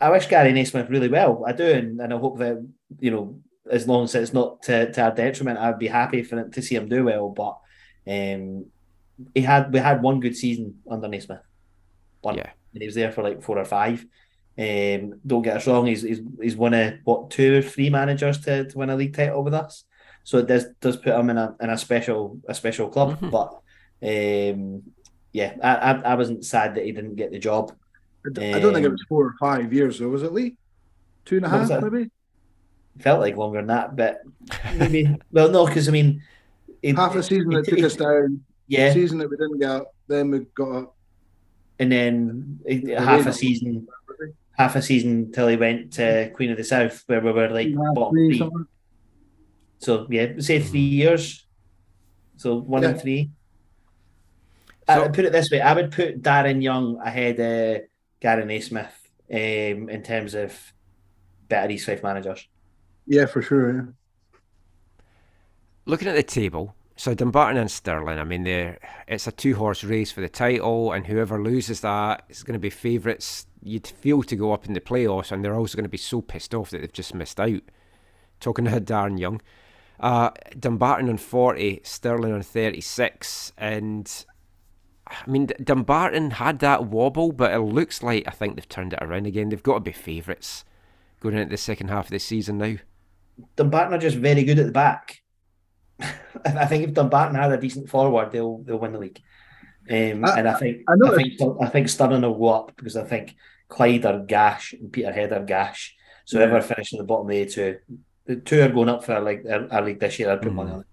I 0.00 0.10
wish 0.10 0.26
Gary 0.26 0.52
Naismith 0.52 0.90
really 0.90 1.08
well. 1.08 1.44
I 1.46 1.52
do, 1.52 1.64
and, 1.64 2.00
and 2.00 2.12
I 2.12 2.18
hope 2.18 2.38
that 2.38 2.64
you 3.00 3.10
know, 3.10 3.40
as 3.70 3.86
long 3.88 4.04
as 4.04 4.14
it's 4.14 4.32
not 4.32 4.62
to, 4.64 4.90
to 4.92 5.02
our 5.02 5.14
detriment, 5.14 5.58
I'd 5.58 5.78
be 5.78 5.88
happy 5.88 6.22
for 6.22 6.38
it, 6.40 6.52
to 6.52 6.62
see 6.62 6.74
him 6.76 6.88
do 6.88 7.04
well. 7.04 7.28
But 7.30 7.58
um, 8.06 8.66
he 9.34 9.40
had 9.42 9.72
we 9.72 9.78
had 9.78 10.02
one 10.02 10.20
good 10.20 10.36
season 10.36 10.80
under 10.90 11.08
Naismith, 11.08 11.40
one, 12.22 12.36
Yeah. 12.36 12.50
and 12.74 12.82
he 12.82 12.86
was 12.86 12.94
there 12.94 13.12
for 13.12 13.22
like 13.22 13.42
four 13.42 13.58
or 13.58 13.64
five. 13.64 14.04
Um, 14.58 15.20
don't 15.26 15.42
get 15.42 15.56
us 15.56 15.66
wrong, 15.66 15.86
he's 15.86 16.02
he's 16.02 16.20
he's 16.40 16.56
one 16.56 16.74
of 16.74 16.94
what 17.04 17.30
two 17.30 17.58
or 17.58 17.62
three 17.62 17.88
managers 17.90 18.40
to, 18.40 18.64
to 18.68 18.78
win 18.78 18.90
a 18.90 18.96
league 18.96 19.14
title 19.14 19.42
with 19.42 19.54
us. 19.54 19.84
So 20.24 20.38
it 20.38 20.46
does 20.46 20.66
does 20.80 20.96
put 20.96 21.14
him 21.18 21.30
in 21.30 21.38
a 21.38 21.54
in 21.60 21.70
a 21.70 21.78
special 21.78 22.38
a 22.48 22.54
special 22.54 22.88
club. 22.88 23.18
Mhm. 23.20 23.30
But 23.30 23.48
um, 24.02 24.82
yeah, 25.32 25.54
I, 25.62 25.74
I 25.92 26.00
I 26.12 26.14
wasn't 26.14 26.44
sad 26.44 26.74
that 26.74 26.84
he 26.84 26.92
didn't 26.92 27.14
get 27.16 27.30
the 27.32 27.38
job. 27.38 27.72
I 28.26 28.30
don't 28.60 28.72
think 28.74 28.84
it 28.84 28.86
Um, 28.86 28.92
was 28.92 29.04
four 29.08 29.24
or 29.26 29.34
five 29.40 29.72
years, 29.72 29.98
though, 29.98 30.08
was 30.08 30.22
it, 30.22 30.32
Lee? 30.32 30.56
Two 31.24 31.36
and 31.38 31.46
a 31.46 31.48
half 31.48 31.62
and 31.62 31.70
a 31.70 31.74
What 31.74 31.82
was 31.82 31.84
half, 31.84 31.90
that? 31.90 31.92
maybe? 31.92 32.10
felt 32.98 33.20
like 33.20 33.36
longer 33.36 33.58
than 33.58 33.68
that, 33.68 33.96
but 33.96 34.20
maybe. 34.76 35.16
well, 35.32 35.50
no, 35.50 35.66
because 35.66 35.88
I 35.88 35.92
mean, 35.92 36.22
it- 36.82 36.96
Half 36.96 37.14
a 37.16 37.22
season 37.22 37.50
that 37.50 37.66
it- 37.68 37.70
took 37.76 37.80
us 37.84 37.96
down, 37.96 38.40
Yeah, 38.66 38.92
season 38.92 39.18
that 39.18 39.30
we 39.30 39.36
didn't 39.36 39.58
get 39.58 39.82
then 40.08 40.30
we 40.30 40.40
got 40.54 40.70
up. 40.76 40.96
and 41.78 41.90
then 41.92 42.60
half 42.98 43.26
a 43.26 43.32
season, 43.32 43.86
half 44.56 44.76
a 44.76 44.82
season 44.82 45.32
till 45.32 45.48
he 45.48 45.56
went 45.56 45.92
to 45.94 46.30
Queen 46.34 46.50
of 46.50 46.56
the 46.56 46.64
South, 46.64 47.02
where 47.06 47.20
we 47.20 47.32
were 47.32 47.48
like 47.48 47.68
Two 47.68 47.74
and 47.74 47.80
a 47.82 47.84
half, 47.86 47.94
bottom 47.94 48.14
three. 48.14 48.42
So 49.78 50.06
yeah, 50.10 50.32
say 50.38 50.60
three 50.60 50.80
years. 50.80 51.46
So 52.36 52.56
one 52.56 52.84
and 52.84 53.00
three. 53.00 53.30
I 54.88 54.96
So- 54.96 55.02
would 55.02 55.14
put 55.14 55.24
it 55.24 55.32
this 55.32 55.50
way: 55.50 55.60
I 55.60 55.74
would 55.74 55.90
put 55.92 56.22
Darren 56.22 56.62
Young 56.62 56.98
ahead 56.98 57.38
of 57.40 57.82
Gary 58.20 58.44
Naismith 58.44 58.92
um, 59.30 59.88
in 59.88 60.02
terms 60.02 60.34
of 60.34 60.52
better 61.48 61.70
East 61.72 61.86
Fife 61.86 62.02
managers. 62.02 62.48
Yeah, 63.06 63.26
for 63.26 63.42
sure. 63.42 63.94
Looking 65.84 66.08
at 66.08 66.14
the 66.14 66.22
table, 66.22 66.74
so 66.96 67.14
Dumbarton 67.14 67.60
and 67.60 67.70
Stirling, 67.70 68.18
I 68.18 68.24
mean, 68.24 68.44
they're, 68.44 68.78
it's 69.08 69.26
a 69.26 69.32
two 69.32 69.56
horse 69.56 69.82
race 69.82 70.12
for 70.12 70.20
the 70.20 70.28
title, 70.28 70.92
and 70.92 71.06
whoever 71.06 71.42
loses 71.42 71.80
that 71.80 72.24
is 72.28 72.42
going 72.42 72.52
to 72.54 72.60
be 72.60 72.70
favourites. 72.70 73.46
You'd 73.62 73.86
feel 73.86 74.22
to 74.24 74.36
go 74.36 74.52
up 74.52 74.66
in 74.66 74.74
the 74.74 74.80
playoffs, 74.80 75.32
and 75.32 75.44
they're 75.44 75.56
also 75.56 75.76
going 75.76 75.84
to 75.84 75.88
be 75.88 75.96
so 75.96 76.20
pissed 76.20 76.54
off 76.54 76.70
that 76.70 76.80
they've 76.80 76.92
just 76.92 77.14
missed 77.14 77.40
out. 77.40 77.62
Talking 78.38 78.66
to 78.66 78.70
Darren 78.80 79.18
Young. 79.18 79.40
Uh, 79.98 80.30
Dumbarton 80.58 81.08
on 81.08 81.16
40, 81.16 81.80
Stirling 81.82 82.32
on 82.32 82.42
36, 82.42 83.52
and 83.58 84.24
I 85.06 85.30
mean, 85.30 85.48
Dumbarton 85.62 86.32
had 86.32 86.60
that 86.60 86.86
wobble, 86.86 87.32
but 87.32 87.52
it 87.52 87.60
looks 87.60 88.02
like 88.02 88.24
I 88.26 88.30
think 88.30 88.54
they've 88.54 88.68
turned 88.68 88.92
it 88.92 89.02
around 89.02 89.26
again. 89.26 89.48
They've 89.48 89.62
got 89.62 89.74
to 89.74 89.80
be 89.80 89.92
favourites 89.92 90.64
going 91.20 91.36
into 91.36 91.50
the 91.50 91.56
second 91.56 91.88
half 91.88 92.06
of 92.06 92.10
the 92.10 92.18
season 92.18 92.58
now. 92.58 92.76
Dumbarton 93.56 93.94
are 93.94 93.98
just 93.98 94.16
very 94.16 94.44
good 94.44 94.58
at 94.58 94.66
the 94.66 94.72
back. 94.72 95.21
I 96.44 96.66
think 96.66 96.84
if 96.84 96.94
Dumbarton 96.94 97.36
had 97.36 97.52
a 97.52 97.56
decent 97.58 97.88
forward, 97.88 98.32
they'll 98.32 98.58
they'll 98.58 98.78
win 98.78 98.92
the 98.92 98.98
league. 98.98 99.20
Um, 99.90 100.24
I- 100.24 100.38
and 100.38 100.48
I 100.48 100.54
think 100.54 100.82
I 100.88 100.92
I, 100.92 100.96
noticed- 100.96 101.38
think 101.38 101.56
I 101.62 101.66
think 101.68 101.88
Stirling 101.88 102.22
will 102.22 102.38
go 102.38 102.48
up 102.48 102.72
because 102.76 102.96
I 102.96 103.04
think 103.04 103.34
Clyde 103.68 104.04
are 104.06 104.20
gash 104.20 104.72
and 104.74 104.92
Peterhead 104.92 105.32
are 105.32 105.44
gash. 105.44 105.94
So 106.24 106.38
Yeah. 106.38 106.46
whoever 106.46 106.62
finished 106.62 106.94
the 106.96 107.04
bottom 107.04 107.26
of 107.26 107.30
the 107.34 107.46
two, 107.46 107.78
the 108.26 108.36
two 108.36 108.62
are 108.62 108.68
going 108.68 108.88
up 108.88 109.04
for 109.04 109.18
like 109.20 109.44
our, 109.50 109.66
our 109.72 109.82
league 109.82 109.98
this 110.00 110.18
year. 110.18 110.30
I'd 110.30 110.42
put 110.42 110.52
Mhm. 110.52 110.56
money 110.56 110.70
on 110.72 110.80
it. 110.80 110.86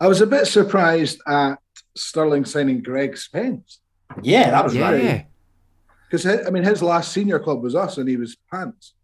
I 0.00 0.06
was 0.06 0.20
a 0.20 0.26
bit 0.26 0.46
surprised 0.46 1.20
at 1.26 1.58
Stirling 1.96 2.44
signing 2.44 2.82
Greg 2.82 3.16
Spence 3.16 3.80
Yeah, 4.22 4.50
that 4.50 4.64
was 4.64 4.74
yeah. 4.74 4.90
right. 4.90 5.26
because 6.10 6.26
I 6.26 6.50
mean 6.50 6.62
his 6.64 6.82
last 6.82 7.12
senior 7.12 7.38
club 7.40 7.62
was 7.62 7.74
us, 7.74 7.98
and 7.98 8.08
he 8.08 8.16
was 8.16 8.36
pants. 8.52 8.94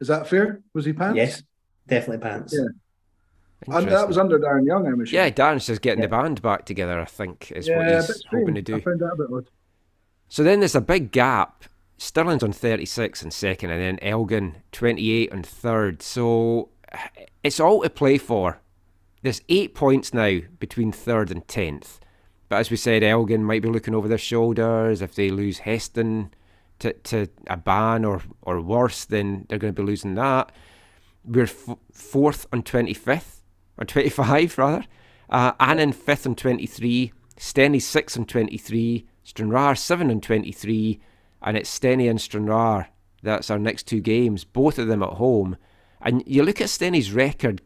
Is 0.00 0.08
that 0.08 0.26
fair? 0.28 0.60
Was 0.74 0.84
he 0.86 0.92
pants? 0.92 1.16
Yes, 1.16 1.42
definitely 1.86 2.22
pants. 2.26 2.54
Yeah. 2.56 2.64
And 3.68 3.88
that 3.88 4.08
was 4.08 4.18
under 4.18 4.38
Darren 4.38 4.66
Young. 4.66 4.86
I'm 4.86 5.04
sure. 5.04 5.20
Yeah, 5.20 5.30
Darren's 5.30 5.66
just 5.66 5.82
getting 5.82 6.00
Yeah. 6.00 6.06
the 6.06 6.10
band 6.10 6.42
back 6.42 6.64
together, 6.64 6.98
I 7.00 7.04
think, 7.04 7.52
is 7.52 7.68
yeah, 7.68 7.76
what 7.78 8.06
he's 8.06 8.24
hoping 8.30 8.54
to 8.54 8.62
do. 8.62 8.76
I 8.76 8.80
found 8.80 9.00
that 9.00 9.12
a 9.12 9.16
bit 9.16 9.26
odd. 9.32 9.50
So 10.28 10.42
then 10.42 10.60
there's 10.60 10.74
a 10.74 10.80
big 10.80 11.12
gap. 11.12 11.64
Stirling's 11.98 12.42
on 12.42 12.52
36 12.52 13.22
and 13.22 13.32
second, 13.32 13.70
and 13.70 13.82
then 13.82 13.98
Elgin 14.00 14.56
28 14.72 15.32
and 15.32 15.44
third. 15.44 16.02
So 16.02 16.70
it's 17.44 17.60
all 17.60 17.82
to 17.82 17.90
play 17.90 18.16
for. 18.16 18.60
There's 19.22 19.42
eight 19.50 19.74
points 19.74 20.14
now 20.14 20.38
between 20.58 20.92
third 20.92 21.30
and 21.30 21.46
tenth. 21.46 22.00
But 22.48 22.56
as 22.56 22.70
we 22.70 22.76
said, 22.78 23.02
Elgin 23.02 23.44
might 23.44 23.60
be 23.62 23.68
looking 23.68 23.94
over 23.94 24.08
their 24.08 24.16
shoulders. 24.18 25.02
If 25.02 25.14
they 25.14 25.28
lose 25.28 25.58
Heston 25.58 26.32
to, 26.78 26.92
to 26.94 27.28
a 27.46 27.56
ban 27.58 28.04
or, 28.06 28.22
or 28.42 28.60
worse, 28.62 29.04
then 29.04 29.44
they're 29.48 29.58
going 29.58 29.74
to 29.74 29.82
be 29.82 29.86
losing 29.86 30.14
that. 30.14 30.50
We're 31.24 31.44
f- 31.44 31.76
fourth 31.92 32.46
on 32.50 32.62
25th, 32.62 33.39
or 33.80 33.86
25 33.86 34.58
rather. 34.58 34.84
Uh, 35.28 35.52
Annan 35.58 35.92
fifth 35.92 36.26
and 36.26 36.36
23. 36.36 37.12
Stenny 37.36 37.80
sixth 37.80 38.16
and 38.16 38.28
23. 38.28 39.06
Stranraer 39.24 39.74
seven 39.74 40.10
and 40.10 40.22
23. 40.22 41.00
And 41.42 41.56
it's 41.56 41.78
Stenny 41.78 42.08
and 42.10 42.20
Stranraer. 42.20 42.88
That's 43.22 43.50
our 43.50 43.58
next 43.58 43.84
two 43.84 44.00
games, 44.00 44.44
both 44.44 44.78
of 44.78 44.88
them 44.88 45.02
at 45.02 45.14
home. 45.14 45.56
And 46.00 46.22
you 46.26 46.42
look 46.42 46.60
at 46.60 46.68
Stenny's 46.68 47.12
record 47.12 47.60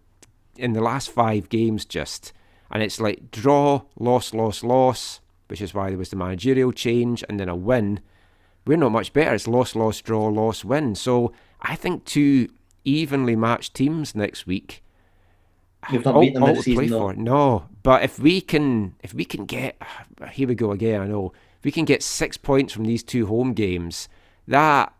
in 0.56 0.72
the 0.72 0.80
last 0.80 1.10
five 1.10 1.48
games 1.48 1.84
just, 1.84 2.32
and 2.70 2.82
it's 2.82 3.00
like 3.00 3.30
draw, 3.30 3.82
loss, 3.98 4.34
loss, 4.34 4.62
loss, 4.62 5.20
which 5.48 5.60
is 5.60 5.74
why 5.74 5.88
there 5.88 5.98
was 5.98 6.10
the 6.10 6.16
managerial 6.16 6.72
change, 6.72 7.22
and 7.28 7.38
then 7.38 7.48
a 7.48 7.56
win. 7.56 8.00
We're 8.66 8.78
not 8.78 8.92
much 8.92 9.12
better. 9.12 9.34
It's 9.34 9.46
loss, 9.46 9.76
loss, 9.76 10.00
draw, 10.00 10.26
loss, 10.28 10.64
win. 10.64 10.94
So 10.94 11.32
I 11.60 11.76
think 11.76 12.04
two 12.04 12.48
evenly 12.84 13.36
matched 13.36 13.74
teams 13.74 14.14
next 14.14 14.46
week. 14.46 14.82
We've 15.92 16.04
not 16.04 16.14
all- 16.14 16.20
beaten 16.20 16.34
them 16.34 16.42
all 16.44 16.48
this 16.54 16.64
to 16.64 16.70
season, 16.70 16.88
though. 16.88 17.08
for. 17.10 17.14
No, 17.14 17.66
but 17.82 18.02
if 18.02 18.18
we 18.18 18.40
can, 18.40 18.94
if 19.02 19.12
we 19.14 19.24
can 19.24 19.44
get, 19.44 19.80
here 20.32 20.48
we 20.48 20.54
go 20.54 20.70
again. 20.72 21.00
I 21.00 21.06
know 21.06 21.32
if 21.58 21.64
we 21.64 21.72
can 21.72 21.84
get 21.84 22.02
six 22.02 22.36
points 22.36 22.72
from 22.72 22.84
these 22.84 23.02
two 23.02 23.26
home 23.26 23.52
games, 23.52 24.08
that 24.48 24.92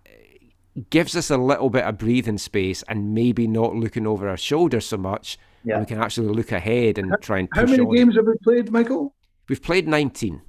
gives 0.91 1.15
us 1.17 1.31
a 1.31 1.37
little 1.37 1.71
bit 1.71 1.85
of 1.85 1.99
breathing 1.99 2.39
space 2.39 2.83
and 2.89 3.15
maybe 3.15 3.47
not 3.47 3.75
looking 3.75 4.07
over 4.07 4.29
our 4.29 4.37
shoulder 4.37 4.81
so 4.81 4.97
much. 4.97 5.39
Yeah. 5.65 5.79
We 5.81 5.87
can 5.87 5.99
actually 6.01 6.29
look 6.29 6.53
ahead 6.53 6.99
and 6.99 7.15
try 7.23 7.39
and 7.39 7.51
push 7.51 7.61
How 7.61 7.67
many 7.67 7.83
on. 7.85 7.95
games 7.95 8.17
have 8.17 8.27
we 8.27 8.35
played, 8.43 8.71
Michael? 8.71 9.15
We've 9.49 9.63
played 9.63 9.87
19, 9.89 10.43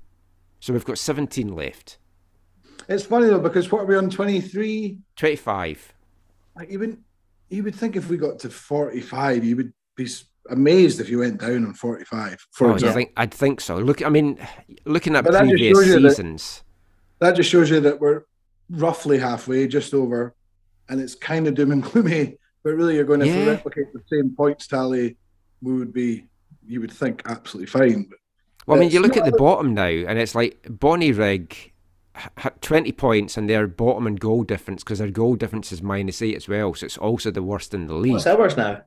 so 0.59 0.73
we've 0.73 0.83
got 0.85 0.97
17 0.97 1.55
left. 1.55 1.97
It's 2.89 3.05
funny 3.05 3.27
though 3.27 3.39
because 3.39 3.71
what 3.71 3.81
are 3.81 3.85
we 3.85 3.95
on 3.95 4.09
twenty 4.11 4.39
three? 4.41 4.99
25. 5.15 5.93
Like 6.55 6.69
you 6.71 6.77
would, 6.79 6.97
you 7.49 7.63
would 7.63 7.73
think 7.75 7.95
if 7.95 8.09
we 8.09 8.17
got 8.17 8.37
to 8.39 8.49
forty 8.49 9.01
five, 9.01 9.43
you 9.43 9.55
would 9.55 9.73
be 9.95 10.07
amazed 10.49 10.99
if 10.99 11.09
you 11.09 11.19
went 11.19 11.39
down 11.41 11.65
on 11.65 11.73
forty 11.73 12.05
five. 12.05 12.45
For 12.51 12.67
Oh, 12.67 12.71
I 12.71 12.73
example, 12.75 12.95
think 12.95 13.11
I'd 13.17 13.33
think 13.33 13.61
so. 13.61 13.77
Look, 13.77 14.03
I 14.05 14.09
mean, 14.09 14.37
looking 14.85 15.15
at 15.15 15.23
But 15.23 15.33
previous 15.39 15.77
that- 15.77 15.85
seasons, 16.11 16.63
that 17.19 17.35
just 17.35 17.49
shows 17.49 17.69
you 17.69 17.79
that 17.81 17.99
we're 17.99 18.23
roughly 18.69 19.17
halfway, 19.19 19.67
just 19.67 19.93
over, 19.93 20.35
and 20.89 20.99
it's 21.01 21.15
kind 21.15 21.47
of 21.47 21.55
doom 21.55 21.71
and 21.71 21.83
gloomy. 21.83 22.37
But 22.63 22.71
really, 22.75 22.95
you're 22.95 23.03
going 23.05 23.19
to 23.21 23.27
Yeah. 23.27 23.45
replicate 23.51 23.93
the 23.93 24.01
same 24.11 24.35
points 24.35 24.67
tally. 24.67 25.17
We 25.61 25.73
would 25.75 25.93
be, 25.93 26.25
you 26.65 26.81
would 26.81 26.91
think, 26.91 27.21
absolutely 27.25 27.67
fine. 27.67 28.07
But 28.09 28.17
well, 28.65 28.77
I 28.77 28.79
mean, 28.81 28.89
you 28.91 28.99
look 29.01 29.17
at 29.17 29.25
the 29.25 29.31
bottom 29.37 29.73
now, 29.75 29.85
and 29.85 30.17
it's 30.17 30.33
like 30.35 30.61
Bonnyrigg 30.63 31.53
had 32.37 32.61
20 32.61 32.91
points, 32.93 33.37
and 33.37 33.47
they're 33.49 33.67
bottom 33.67 34.07
in 34.07 34.15
goal 34.15 34.43
difference 34.43 34.83
because 34.83 34.97
their 34.99 35.11
goal 35.11 35.35
difference 35.35 35.71
is 35.71 35.81
minus 35.83 36.21
eight 36.21 36.35
as 36.35 36.47
well, 36.47 36.73
so 36.73 36.85
it's 36.85 36.97
also 36.97 37.29
the 37.29 37.43
worst 37.43 37.73
in 37.73 37.85
the 37.87 37.93
league. 37.93 38.13
What's 38.13 38.25
ours 38.27 38.57
now? 38.57 38.81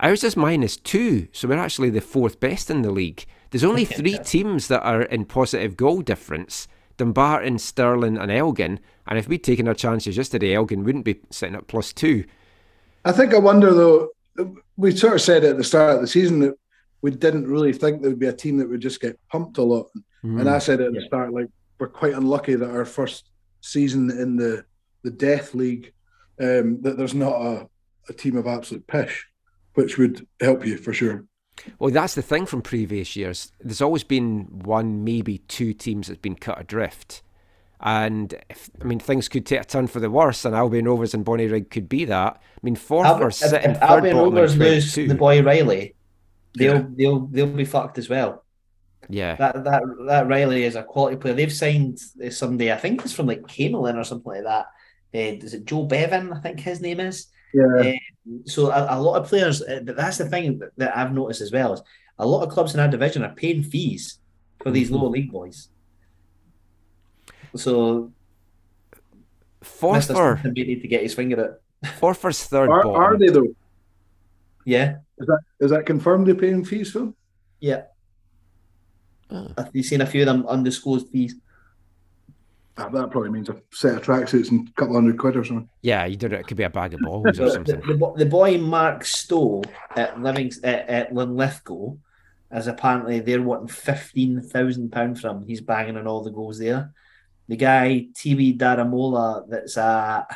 Ours 0.00 0.22
is 0.24 0.36
minus 0.36 0.76
two, 0.76 1.28
so 1.32 1.48
we're 1.48 1.56
actually 1.56 1.90
the 1.90 2.00
fourth 2.00 2.38
best 2.38 2.70
in 2.70 2.82
the 2.82 2.90
league. 2.90 3.24
There's 3.50 3.64
only 3.64 3.84
three 3.84 4.18
teams 4.18 4.68
that 4.68 4.82
are 4.82 5.02
in 5.02 5.24
positive 5.24 5.76
goal 5.76 6.02
difference 6.02 6.68
Dumbarton, 6.96 7.58
Stirling, 7.58 8.16
and 8.16 8.30
Elgin. 8.30 8.80
And 9.06 9.18
if 9.18 9.28
we'd 9.28 9.44
taken 9.44 9.68
our 9.68 9.74
chances 9.74 10.16
yesterday, 10.16 10.54
Elgin 10.54 10.82
wouldn't 10.84 11.04
be 11.04 11.20
sitting 11.30 11.54
at 11.54 11.66
plus 11.66 11.92
two. 11.92 12.24
I 13.04 13.12
think 13.12 13.34
I 13.34 13.38
wonder 13.38 13.72
though. 13.72 14.08
We 14.76 14.94
sort 14.94 15.14
of 15.14 15.22
said 15.22 15.44
at 15.44 15.56
the 15.56 15.64
start 15.64 15.94
of 15.94 16.00
the 16.02 16.06
season 16.06 16.40
that 16.40 16.54
we 17.00 17.10
didn't 17.10 17.46
really 17.46 17.72
think 17.72 18.00
there 18.02 18.10
would 18.10 18.18
be 18.18 18.26
a 18.26 18.32
team 18.32 18.58
that 18.58 18.68
would 18.68 18.80
just 18.80 19.00
get 19.00 19.18
pumped 19.30 19.56
a 19.58 19.62
lot. 19.62 19.90
And 20.22 20.48
I 20.48 20.58
said 20.58 20.80
at 20.80 20.92
the 20.92 21.00
Yeah. 21.00 21.06
start, 21.06 21.32
like 21.32 21.46
we're 21.78 21.88
quite 21.88 22.14
unlucky 22.14 22.54
that 22.56 22.68
our 22.70 22.84
first 22.84 23.30
season 23.60 24.10
in 24.10 24.36
the 24.36 24.64
the 25.04 25.10
Death 25.12 25.54
League, 25.54 25.92
um, 26.40 26.82
that 26.82 26.96
there's 26.98 27.14
not 27.14 27.40
a, 27.40 27.68
a 28.08 28.12
team 28.12 28.36
of 28.36 28.46
absolute 28.48 28.86
pish, 28.88 29.24
which 29.76 29.96
would 29.98 30.26
help 30.40 30.66
you 30.66 30.76
for 30.76 30.92
sure. 30.92 31.24
Well, 31.78 31.90
that's 31.90 32.14
the 32.14 32.22
thing 32.22 32.44
from 32.44 32.60
previous 32.60 33.16
years. 33.16 33.52
There's 33.60 33.80
always 33.80 34.04
been 34.04 34.42
one, 34.64 35.04
maybe 35.04 35.38
two 35.38 35.72
teams 35.72 36.08
that's 36.08 36.20
been 36.20 36.34
cut 36.34 36.60
adrift. 36.60 37.22
And 37.80 38.34
if, 38.50 38.70
I 38.80 38.84
mean, 38.84 38.98
things 38.98 39.28
could 39.28 39.46
take 39.46 39.60
a 39.60 39.64
turn 39.64 39.86
for 39.86 40.00
the 40.00 40.10
worse, 40.10 40.44
and 40.44 40.54
Albion 40.54 40.86
Rovers 40.86 41.14
and 41.14 41.24
Bonnyrigg 41.24 41.70
could 41.70 41.88
be 41.88 42.04
that. 42.06 42.34
I 42.36 42.58
mean, 42.62 42.74
Forth 42.76 43.06
Albion- 43.06 43.24
are 43.24 43.28
if, 43.28 43.34
sitting 43.34 43.70
if 43.70 43.76
third 43.78 43.82
Albion 43.82 44.16
bottom 44.16 44.28
in 44.28 44.34
Rovers 44.34 44.56
lose 44.56 44.94
22. 44.94 45.08
the 45.08 45.18
boy 45.18 45.42
Riley, 45.42 45.94
they'll 46.56 46.74
Yeah. 46.76 46.84
they'll 46.96 47.26
they'll 47.26 47.46
be 47.46 47.64
fucked 47.66 47.98
as 47.98 48.08
well. 48.08 48.44
Yeah. 49.08 49.36
That 49.36 49.64
that 49.64 49.82
that 50.06 50.26
Riley 50.28 50.64
is 50.64 50.74
a 50.74 50.82
quality 50.82 51.16
player. 51.16 51.34
They've 51.34 51.52
signed 51.52 51.98
uh, 52.24 52.30
somebody. 52.30 52.72
I 52.72 52.76
think 52.76 53.02
it's 53.04 53.12
from 53.12 53.26
like 53.26 53.42
Camelon 53.42 53.96
or 53.96 54.04
something 54.04 54.32
like 54.32 54.44
that. 54.44 54.66
Uh, 55.14 55.44
is 55.44 55.54
it 55.54 55.64
Joe 55.66 55.84
Bevan? 55.84 56.32
I 56.32 56.40
think 56.40 56.60
his 56.60 56.80
name 56.80 57.00
is. 57.00 57.26
Yeah, 57.54 57.92
So 58.46 58.70
a, 58.70 58.98
a 58.98 59.00
lot 59.00 59.20
of 59.22 59.28
players. 59.28 59.62
uh, 59.62 59.80
that's 59.82 60.18
the 60.18 60.28
thing 60.28 60.58
that, 60.58 60.70
that 60.76 60.96
I've 60.96 61.12
noticed 61.14 61.40
as 61.40 61.52
well 61.52 61.72
is 61.74 61.82
a 62.18 62.26
lot 62.26 62.42
of 62.42 62.50
clubs 62.50 62.74
in 62.74 62.80
our 62.80 62.88
division 62.88 63.22
are 63.22 63.34
paying 63.34 63.62
fees 63.62 64.18
for 64.62 64.70
these 64.70 64.88
Mm-hmm. 64.88 64.96
lower 64.96 65.08
league 65.10 65.30
boys. 65.32 65.68
So 67.54 68.12
Mr. 68.92 68.92
Forfar, 69.62 70.02
Simpson 70.34 70.52
may 70.54 70.62
need 70.64 70.82
to 70.82 70.88
get 70.88 71.02
his 71.02 71.14
finger 71.14 71.60
at. 71.84 71.90
Forfar's 72.00 72.44
third 72.44 72.68
are, 72.70 72.82
bottom. 72.82 73.00
are 73.00 73.18
they 73.18 73.28
though? 73.28 73.54
Yeah, 74.64 74.96
Is 75.18 75.26
that 75.28 75.38
is 75.60 75.70
that 75.70 75.86
confirmed? 75.86 76.26
They're 76.26 76.34
paying 76.34 76.64
fees 76.64 76.90
for? 76.90 77.12
yeah. 77.60 77.82
Oh. 79.30 79.48
Have 79.58 79.70
seen 79.82 80.00
a 80.02 80.06
few 80.06 80.22
of 80.22 80.26
them 80.26 80.46
undisclosed 80.46 81.08
fees? 81.08 81.34
Ah, 82.78 82.88
that 82.90 83.10
probably 83.10 83.30
means 83.30 83.48
a 83.48 83.56
set 83.72 83.94
of 83.96 84.02
tracksuits 84.02 84.50
and 84.50 84.68
a 84.68 84.72
couple 84.72 84.94
hundred 84.94 85.18
quid 85.18 85.36
or 85.36 85.44
something. 85.44 85.68
Yeah, 85.80 86.04
you 86.04 86.16
don't. 86.16 86.32
It 86.34 86.46
could 86.46 86.58
be 86.58 86.62
a 86.64 86.70
bag 86.70 86.92
of 86.92 87.00
balls 87.00 87.26
or 87.26 87.34
So 87.34 87.44
the, 87.44 87.50
something. 87.52 87.80
the, 87.98 88.12
the 88.18 88.26
boy 88.26 88.58
Mark 88.58 89.04
Stowe 89.04 89.62
at 89.96 90.20
Living 90.20 90.52
at, 90.62 90.88
at 90.88 91.14
Linlithgow, 91.14 91.96
as 92.50 92.66
apparently 92.66 93.20
they're 93.20 93.40
wanting 93.42 93.68
fifteen 93.68 94.42
thousand 94.42 94.90
pound 94.92 95.18
from. 95.20 95.42
He's 95.46 95.62
banging 95.62 95.96
on 95.96 96.06
all 96.06 96.22
the 96.22 96.30
goals 96.30 96.58
there. 96.58 96.92
The 97.48 97.56
guy 97.56 98.08
TV 98.12 98.56
Daramola, 98.58 99.48
that's 99.48 99.78
at 99.78 100.26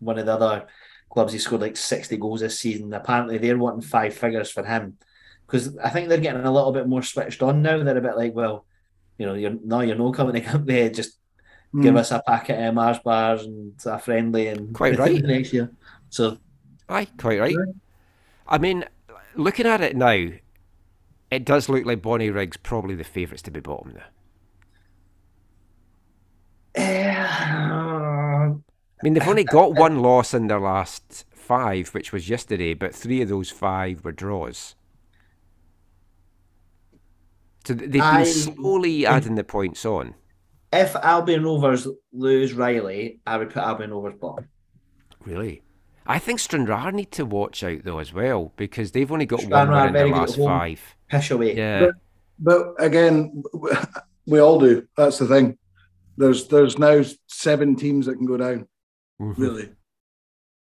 one 0.00 0.18
of 0.18 0.26
the 0.26 0.34
other 0.34 0.66
clubs. 1.08 1.32
He 1.32 1.38
scored 1.38 1.62
like 1.62 1.78
sixty 1.78 2.18
goals 2.18 2.40
this 2.40 2.60
season. 2.60 2.92
Apparently 2.92 3.38
they're 3.38 3.56
wanting 3.56 3.80
five 3.80 4.12
figures 4.14 4.50
for 4.50 4.64
him 4.64 4.98
because 5.46 5.78
I 5.78 5.88
think 5.88 6.08
they're 6.10 6.18
getting 6.18 6.44
a 6.44 6.52
little 6.52 6.72
bit 6.72 6.88
more 6.88 7.02
switched 7.02 7.42
on 7.42 7.62
now. 7.62 7.82
They're 7.82 7.96
a 7.96 8.02
bit 8.02 8.16
like, 8.18 8.34
well, 8.34 8.66
you 9.16 9.24
know, 9.24 9.32
you're 9.34 9.56
no, 9.64 9.80
you're 9.80 9.96
no 9.96 10.12
coming 10.12 10.34
to 10.34 10.40
come 10.42 10.64
there. 10.66 10.90
Just 10.90 11.18
give 11.82 11.92
Hmm. 11.92 11.96
us 11.98 12.10
a 12.12 12.22
packet 12.26 12.58
of 12.62 12.74
Mars 12.74 12.98
bars 13.00 13.44
and 13.44 13.74
a 13.86 13.98
friendly 13.98 14.46
and 14.48 14.74
Quite 14.74 14.98
right. 14.98 15.22
next 15.22 15.52
year. 15.52 15.70
So 16.10 16.38
Aye, 16.88 17.06
quite 17.18 17.40
right. 17.40 17.56
I 18.46 18.58
mean, 18.58 18.84
looking 19.34 19.66
at 19.66 19.80
it 19.80 19.96
now, 19.96 20.28
it 21.30 21.44
does 21.44 21.68
look 21.68 21.84
like 21.86 22.02
Bonnyrigg's 22.02 22.58
probably 22.58 22.94
the 22.94 23.04
favourites 23.04 23.42
to 23.42 23.50
be 23.50 23.60
bottom 23.60 23.94
now. 23.94 24.04
Uh, 26.76 28.54
I 28.54 29.02
mean, 29.02 29.14
they've 29.14 29.26
only 29.28 29.44
got 29.44 29.74
one 29.74 30.00
loss 30.00 30.34
in 30.34 30.46
their 30.48 30.60
last 30.60 31.24
five, 31.32 31.88
which 31.88 32.12
was 32.12 32.28
yesterday, 32.28 32.74
but 32.74 32.94
three 32.94 33.22
of 33.22 33.28
those 33.28 33.50
five 33.50 34.04
were 34.04 34.12
draws. 34.12 34.74
So 37.66 37.74
they've 37.74 37.90
been 37.90 38.00
I- 38.02 38.24
slowly 38.24 39.06
adding 39.06 39.34
the 39.36 39.44
points 39.44 39.84
on. 39.84 40.14
If 40.74 40.96
Albion 40.96 41.44
Rovers 41.44 41.86
lose 42.12 42.52
Riley, 42.52 43.20
I 43.26 43.38
would 43.38 43.50
put 43.50 43.62
Albion 43.62 43.92
Rovers 43.92 44.14
bottom. 44.20 44.48
Really? 45.24 45.62
I 46.06 46.18
think 46.18 46.38
Stranraer 46.38 46.92
need 46.92 47.12
to 47.12 47.24
watch 47.24 47.64
out 47.64 47.84
though 47.84 47.98
as 47.98 48.12
well 48.12 48.52
because 48.56 48.90
they've 48.92 49.10
only 49.10 49.24
got 49.26 49.40
one 49.40 49.48
Stranraer 49.48 49.68
win 49.80 49.86
in 49.88 49.92
their 49.94 50.02
very 50.02 50.10
good 50.10 50.16
at 50.16 50.20
last 50.20 50.36
five. 50.36 50.96
Pish 51.08 51.30
away. 51.30 51.56
Yeah. 51.56 51.88
But 52.38 52.74
again, 52.78 53.42
we 54.26 54.38
all 54.40 54.60
do. 54.60 54.86
That's 54.96 55.18
the 55.18 55.26
thing. 55.26 55.56
There's 56.16 56.48
there's 56.48 56.78
now 56.78 57.02
seven 57.26 57.74
teams 57.76 58.06
that 58.06 58.16
can 58.16 58.26
go 58.26 58.36
down, 58.36 58.68
Mhm. 59.20 59.38
really. 59.38 59.70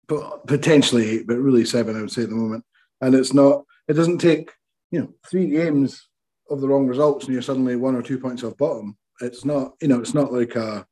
But 0.08 0.46
potentially 0.46 1.10
eight, 1.10 1.28
but 1.28 1.38
really 1.38 1.66
seven, 1.66 1.96
I 1.98 2.02
would 2.02 2.12
say 2.12 2.24
at 2.24 2.30
the 2.30 2.36
moment. 2.36 2.66
And 3.00 3.16
it's 3.16 3.34
not. 3.34 3.64
It 3.88 3.94
doesn't 3.94 4.20
take 4.20 4.52
you 4.92 5.00
know 5.00 5.14
three 5.30 5.48
games 5.50 6.08
of 6.50 6.62
the 6.62 6.68
wrong 6.68 6.86
results, 6.88 7.26
and 7.26 7.34
you're 7.34 7.42
suddenly 7.42 7.76
one 7.78 7.96
or 7.96 8.02
two 8.04 8.20
points 8.20 8.44
off 8.44 8.58
bottom. 8.58 8.98
It's 9.22 9.46
not. 9.46 9.74
You 9.82 9.88
know, 9.88 10.00
it's 10.00 10.14
not 10.14 10.32
like 10.34 10.56
a. 10.56 10.86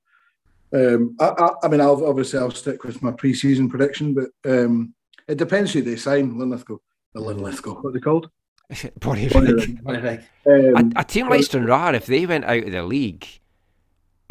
Um, 0.73 1.15
I, 1.19 1.29
I, 1.29 1.49
I 1.63 1.67
mean, 1.67 1.81
I'll 1.81 2.05
obviously 2.05 2.39
I'll 2.39 2.51
stick 2.51 2.83
with 2.83 3.01
my 3.01 3.11
pre-season 3.11 3.69
prediction, 3.69 4.13
but 4.13 4.29
um, 4.49 4.93
it 5.27 5.37
depends 5.37 5.73
who 5.73 5.81
they 5.81 5.95
sign. 5.95 6.37
Linlithgow, 6.37 6.77
the 7.13 7.21
Linlithgow, 7.21 7.73
what 7.81 7.89
are 7.89 7.91
they 7.93 7.99
called? 7.99 8.29
Bonnie 8.99 9.27
Bonnyrigg. 9.29 9.79
Like, 9.83 10.21
Um, 10.45 10.91
A, 10.95 10.99
a 10.99 11.03
team 11.03 11.27
like 11.27 11.43
Stranraer, 11.43 11.95
if 11.95 12.05
they 12.05 12.27
went 12.27 12.45
out 12.45 12.63
of 12.65 12.71
the 12.71 12.83
league, 12.83 13.25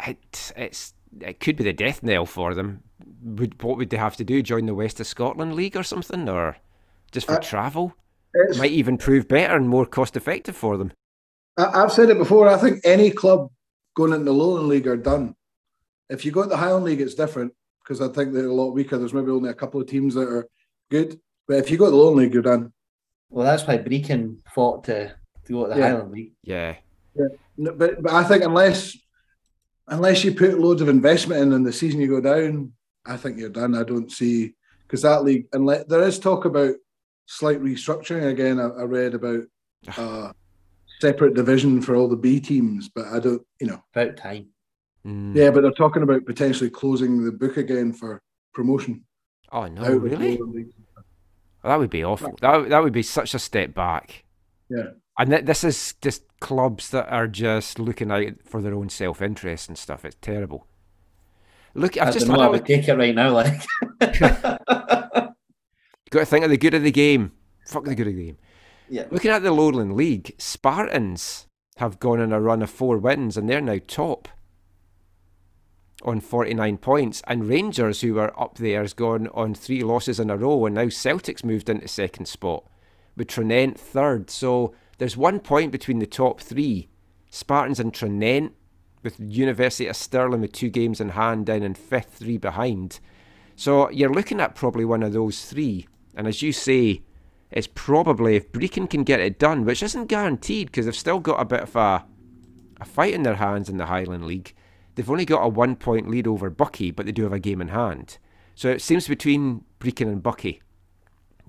it, 0.07 0.53
it's 0.55 0.93
it 1.19 1.39
could 1.41 1.57
be 1.57 1.63
the 1.65 1.73
death 1.73 2.01
knell 2.03 2.25
for 2.25 2.53
them. 2.53 2.83
Would 3.21 3.61
what 3.61 3.77
would 3.77 3.89
they 3.89 3.97
have 3.97 4.15
to 4.17 4.23
do? 4.23 4.41
Join 4.41 4.65
the 4.65 4.73
West 4.75 4.99
of 5.01 5.07
Scotland 5.07 5.55
League 5.55 5.75
or 5.75 5.83
something, 5.83 6.29
or 6.29 6.55
just 7.11 7.27
for 7.27 7.33
Uh, 7.33 7.39
travel? 7.39 7.95
it's- 8.33 8.57
Might 8.57 8.71
even 8.71 8.97
prove 8.97 9.27
better 9.27 9.55
and 9.57 9.67
more 9.67 9.85
cost 9.85 10.15
effective 10.15 10.55
for 10.55 10.77
them. 10.77 10.93
I've 11.57 11.91
said 11.91 12.09
it 12.09 12.17
before. 12.17 12.47
I 12.47 12.55
think 12.57 12.79
any 12.85 13.11
club 13.11 13.49
going 13.99 14.13
into 14.13 14.25
the 14.25 14.33
Lowland 14.33 14.69
League 14.69 14.87
are 14.87 14.95
done. 14.97 15.35
If 16.09 16.23
you 16.25 16.31
go 16.31 16.43
to 16.43 16.49
the 16.49 16.57
Highland 16.57 16.85
League, 16.85 17.01
it's 17.01 17.15
different 17.15 17.53
because 17.83 17.99
I 18.01 18.07
think 18.07 18.33
they're 18.33 18.47
a 18.47 18.53
lot 18.53 18.71
weaker. 18.71 18.97
There's 18.97 19.13
maybe 19.13 19.29
only 19.31 19.49
a 19.49 19.53
couple 19.61 19.81
of 19.81 19.87
teams 19.87 20.13
that 20.15 20.27
are 20.27 20.47
good. 20.89 21.19
But 21.47 21.57
if 21.57 21.69
you 21.69 21.77
go 21.77 21.85
to 21.85 21.91
the 21.91 21.97
Lowland 21.97 22.17
League, 22.17 22.33
you're 22.33 22.41
done. 22.43 22.71
well, 23.29 23.45
that's 23.45 23.67
why 23.67 23.77
Brechin 23.77 24.37
fought 24.55 24.85
to, 24.85 25.09
to 25.45 25.51
go 25.53 25.63
to 25.67 25.73
the 25.73 25.79
Yeah. 25.79 25.89
Highland 25.91 26.11
League. 26.11 26.31
Yeah. 26.43 26.75
No, 27.57 27.73
But 27.73 28.01
but 28.01 28.13
I 28.13 28.23
think 28.23 28.43
unless 28.43 28.97
unless 29.87 30.23
you 30.23 30.33
put 30.33 30.59
loads 30.59 30.81
of 30.81 30.87
investment 30.89 31.41
in 31.41 31.51
and 31.53 31.65
the 31.65 31.73
season 31.73 31.99
you 31.99 32.07
go 32.07 32.21
down, 32.21 32.71
I 33.05 33.17
think 33.17 33.37
you're 33.37 33.49
done. 33.49 33.75
I 33.75 33.83
don't 33.83 34.11
see 34.11 34.55
because 34.87 35.01
that 35.01 35.23
league 35.23 35.47
unless 35.51 35.85
there 35.87 36.03
is 36.03 36.17
talk 36.19 36.45
about 36.45 36.75
slight 37.25 37.61
restructuring 37.61 38.27
again. 38.31 38.59
I, 38.59 38.67
I 38.69 38.83
read 38.83 39.13
about 39.13 39.43
a 39.97 40.01
uh, 40.07 40.31
separate 40.99 41.33
division 41.33 41.81
for 41.81 41.95
all 41.95 42.07
the 42.07 42.15
B 42.15 42.39
teams, 42.39 42.89
but 42.89 43.05
I 43.07 43.19
don't. 43.19 43.41
You 43.59 43.67
know, 43.67 43.83
About 43.93 44.17
time. 44.17 44.47
Mm. 45.05 45.33
yeah, 45.35 45.49
but 45.49 45.61
they're 45.61 45.71
talking 45.71 46.03
about 46.03 46.25
potentially 46.25 46.69
closing 46.69 47.23
the 47.23 47.31
book 47.31 47.55
again 47.57 47.93
for 47.93 48.21
promotion. 48.53 49.05
Oh 49.51 49.65
no, 49.67 49.81
out 49.83 50.01
really? 50.01 50.37
Lowland 50.37 50.55
League. 50.55 50.73
That 51.63 51.79
would 51.79 51.89
be 51.89 52.03
awful. 52.03 52.37
That 52.41 52.69
that 52.69 52.83
would 52.83 52.93
be 52.93 53.03
such 53.03 53.33
a 53.33 53.39
step 53.39 53.73
back. 53.73 54.25
Yeah. 54.69 54.91
And 55.17 55.31
th- 55.31 55.45
this 55.45 55.63
is 55.63 55.95
just 56.01 56.23
clubs 56.39 56.89
that 56.91 57.09
are 57.09 57.27
just 57.27 57.79
looking 57.79 58.11
out 58.11 58.33
for 58.45 58.61
their 58.61 58.73
own 58.73 58.89
self 58.89 59.21
interest 59.21 59.67
and 59.67 59.77
stuff. 59.77 60.05
It's 60.05 60.15
terrible. 60.21 60.67
Look, 61.73 61.97
I've 61.97 62.09
I 62.09 62.11
just 62.11 62.27
don't 62.27 62.35
know, 62.35 62.41
had 62.41 62.45
I 62.45 62.49
a 62.49 62.51
would 62.51 62.65
take 62.65 62.87
it 62.87 62.93
right 62.95 63.15
now. 63.15 63.31
Like, 63.31 63.61
got 63.99 65.35
to 66.11 66.25
think 66.25 66.45
of 66.45 66.51
the 66.51 66.57
good 66.57 66.73
of 66.73 66.83
the 66.83 66.91
game. 66.91 67.31
Fuck 67.65 67.85
the 67.85 67.95
good 67.95 68.07
of 68.07 68.15
the 68.15 68.25
game. 68.25 68.37
Yeah, 68.89 69.05
Looking 69.11 69.31
at 69.31 69.43
the 69.43 69.51
Lowland 69.51 69.95
League, 69.95 70.35
Spartans 70.37 71.47
have 71.77 71.99
gone 71.99 72.19
on 72.19 72.33
a 72.33 72.41
run 72.41 72.61
of 72.61 72.69
four 72.69 72.97
wins 72.97 73.37
and 73.37 73.49
they're 73.49 73.61
now 73.61 73.79
top 73.87 74.27
on 76.03 76.19
49 76.19 76.77
points. 76.77 77.21
And 77.27 77.47
Rangers, 77.47 78.01
who 78.01 78.15
were 78.15 78.39
up 78.39 78.57
there, 78.57 78.81
has 78.81 78.93
gone 78.93 79.27
on 79.27 79.53
three 79.53 79.83
losses 79.83 80.19
in 80.19 80.29
a 80.29 80.37
row. 80.37 80.65
And 80.65 80.75
now 80.75 80.89
Celtic's 80.89 81.43
moved 81.43 81.69
into 81.69 81.87
second 81.87 82.27
spot 82.27 82.63
with 83.15 83.27
Tranent 83.27 83.79
third. 83.79 84.29
So 84.29 84.73
there's 84.97 85.17
one 85.17 85.39
point 85.39 85.71
between 85.71 85.99
the 85.99 86.07
top 86.07 86.41
three 86.41 86.89
Spartans 87.29 87.79
and 87.79 87.93
Tranent, 87.93 88.53
with 89.03 89.19
University 89.19 89.87
of 89.87 89.95
Stirling 89.95 90.41
with 90.41 90.51
two 90.51 90.69
games 90.69 90.99
in 90.99 91.09
hand 91.09 91.45
down 91.45 91.63
in 91.63 91.73
fifth, 91.73 92.15
three 92.15 92.37
behind. 92.37 92.99
So 93.55 93.89
you're 93.91 94.11
looking 94.11 94.41
at 94.41 94.55
probably 94.55 94.83
one 94.83 95.03
of 95.03 95.13
those 95.13 95.45
three. 95.45 95.87
And 96.15 96.27
as 96.27 96.41
you 96.41 96.51
say, 96.51 97.01
it's 97.51 97.67
probably 97.67 98.35
if 98.35 98.51
Brechin 98.51 98.89
can 98.89 99.03
get 99.03 99.19
it 99.19 99.39
done, 99.39 99.65
which 99.65 99.81
isn't 99.81 100.05
guaranteed 100.05 100.67
because 100.67 100.85
they've 100.85 100.95
still 100.95 101.19
got 101.19 101.41
a 101.41 101.45
bit 101.45 101.61
of 101.61 101.75
a, 101.75 102.05
a 102.79 102.85
fight 102.85 103.13
in 103.13 103.23
their 103.23 103.35
hands 103.35 103.69
in 103.69 103.77
the 103.77 103.87
Highland 103.87 104.25
League. 104.25 104.53
They've 104.95 105.09
only 105.09 105.25
got 105.25 105.41
a 105.41 105.47
one 105.47 105.75
point 105.75 106.09
lead 106.09 106.27
over 106.27 106.51
Buckie, 106.51 106.95
but 106.95 107.05
they 107.05 107.11
do 107.11 107.23
have 107.23 107.33
a 107.33 107.39
game 107.39 107.61
in 107.61 107.69
hand. 107.69 108.17
So 108.55 108.69
it 108.69 108.81
seems 108.81 109.07
between 109.07 109.63
Brechin 109.79 110.07
and 110.11 110.21
Buckie, 110.21 110.59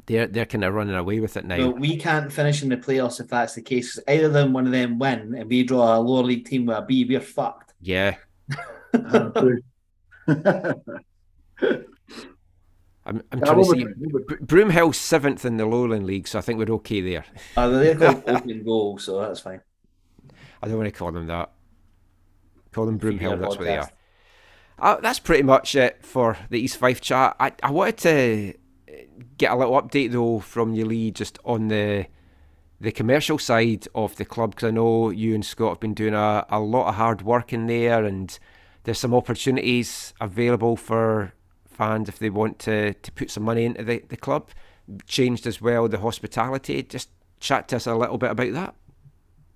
they're 0.06 0.26
they're 0.26 0.46
kind 0.46 0.64
of 0.64 0.72
running 0.74 0.94
away 0.94 1.20
with 1.20 1.36
it 1.36 1.44
now. 1.44 1.58
well, 1.58 1.72
we 1.72 1.96
can't 1.96 2.32
finish 2.32 2.62
in 2.62 2.68
the 2.68 2.76
playoffs 2.76 3.20
if 3.20 3.28
that's 3.28 3.54
the 3.54 3.62
case. 3.62 3.98
either 4.08 4.28
them, 4.28 4.52
one 4.52 4.66
of 4.66 4.72
them 4.72 4.98
win, 4.98 5.34
and 5.34 5.50
we 5.50 5.64
draw 5.64 5.96
a 5.96 6.00
lower 6.00 6.22
league 6.22 6.46
team 6.46 6.66
with 6.66 6.78
a 6.78 6.82
B, 6.82 7.04
we're 7.04 7.20
fucked. 7.20 7.74
yeah, 7.80 8.16
I'm, 13.10 13.22
I'm 13.32 13.38
Yeah, 13.40 13.44
trying 13.44 13.58
to 13.58 13.64
see. 13.64 13.84
be- 13.84 13.92
we'll 13.98 14.22
be- 14.22 14.34
Br- 14.36 14.44
Broomhill's 14.44 14.96
seventh 14.96 15.44
in 15.44 15.56
the 15.56 15.66
Lowland 15.66 16.06
League, 16.06 16.28
so 16.28 16.38
I 16.38 16.42
think 16.42 16.58
we're 16.58 16.72
okay 16.76 17.00
there. 17.00 17.24
Uh, 17.56 17.68
they're 17.68 17.96
called 17.96 18.22
open 18.26 18.64
goal, 18.64 18.98
so 18.98 19.20
that's 19.20 19.40
fine. 19.40 19.60
I 20.62 20.68
don't 20.68 20.76
want 20.78 20.86
to 20.86 20.96
call 20.98 21.10
them 21.12 21.26
that. 21.26 21.50
Call 22.72 22.86
them 22.86 22.98
Broomhill, 22.98 23.40
that's 23.40 23.56
what 23.56 23.64
they 23.64 23.76
are. 23.78 23.90
Uh, 24.78 24.96
that's 25.00 25.18
pretty 25.18 25.42
much 25.42 25.74
it 25.74 25.98
for 26.06 26.38
the 26.48 26.58
East 26.60 26.76
Fife 26.78 27.00
chat. 27.00 27.36
I, 27.40 27.52
I 27.62 27.70
wanted 27.70 27.98
to 27.98 28.54
get 29.36 29.50
a 29.50 29.56
little 29.56 29.80
update 29.80 30.12
though 30.12 30.38
from 30.38 30.72
you, 30.74 30.84
Lee, 30.86 31.10
just 31.10 31.38
on 31.44 31.68
the 31.68 32.06
the 32.80 32.92
commercial 32.92 33.38
side 33.38 33.86
of 33.94 34.16
the 34.16 34.24
club 34.24 34.52
because 34.52 34.68
I 34.68 34.70
know 34.70 35.10
you 35.10 35.34
and 35.34 35.44
Scott 35.44 35.68
have 35.72 35.80
been 35.80 35.92
doing 35.92 36.14
a, 36.14 36.46
a 36.48 36.60
lot 36.60 36.88
of 36.88 36.94
hard 36.94 37.20
work 37.22 37.52
in 37.52 37.66
there, 37.66 38.04
and 38.04 38.38
there's 38.84 38.98
some 38.98 39.12
opportunities 39.14 40.14
available 40.20 40.76
for 40.76 41.34
fans 41.80 42.10
if 42.10 42.18
they 42.18 42.28
want 42.28 42.58
to, 42.58 42.92
to 42.92 43.12
put 43.12 43.30
some 43.30 43.42
money 43.42 43.64
into 43.64 43.82
the, 43.82 44.02
the 44.08 44.16
club. 44.16 44.50
Changed 45.06 45.46
as 45.46 45.62
well 45.62 45.88
the 45.88 45.98
hospitality. 45.98 46.82
Just 46.82 47.08
chat 47.40 47.68
to 47.68 47.76
us 47.76 47.86
a 47.86 47.94
little 47.94 48.18
bit 48.18 48.30
about 48.30 48.52
that. 48.52 48.74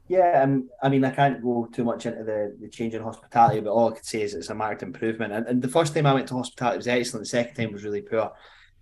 Yeah, 0.09 0.43
um, 0.43 0.69
I 0.83 0.89
mean, 0.89 1.05
I 1.05 1.11
can't 1.11 1.43
go 1.43 1.69
too 1.73 1.85
much 1.85 2.07
into 2.07 2.25
the, 2.25 2.57
the 2.61 2.69
change 2.69 2.95
in 2.95 3.03
hospitality, 3.03 3.61
but 3.61 3.73
all 3.73 3.91
I 3.91 3.95
could 3.97 4.05
say 4.07 4.23
is 4.23 4.35
it's 4.35 4.51
a 4.51 4.55
marked 4.55 4.83
improvement. 4.83 5.33
And, 5.33 5.47
and 5.47 5.63
the 5.63 5.69
first 5.69 5.95
time 5.95 6.07
I 6.07 6.15
went 6.15 6.29
to 6.29 6.35
hospitality 6.35 6.79
was 6.79 6.89
excellent. 6.89 7.25
The 7.25 7.31
second 7.31 7.57
time 7.57 7.73
was 7.73 7.85
really 7.85 8.03
poor. 8.03 8.33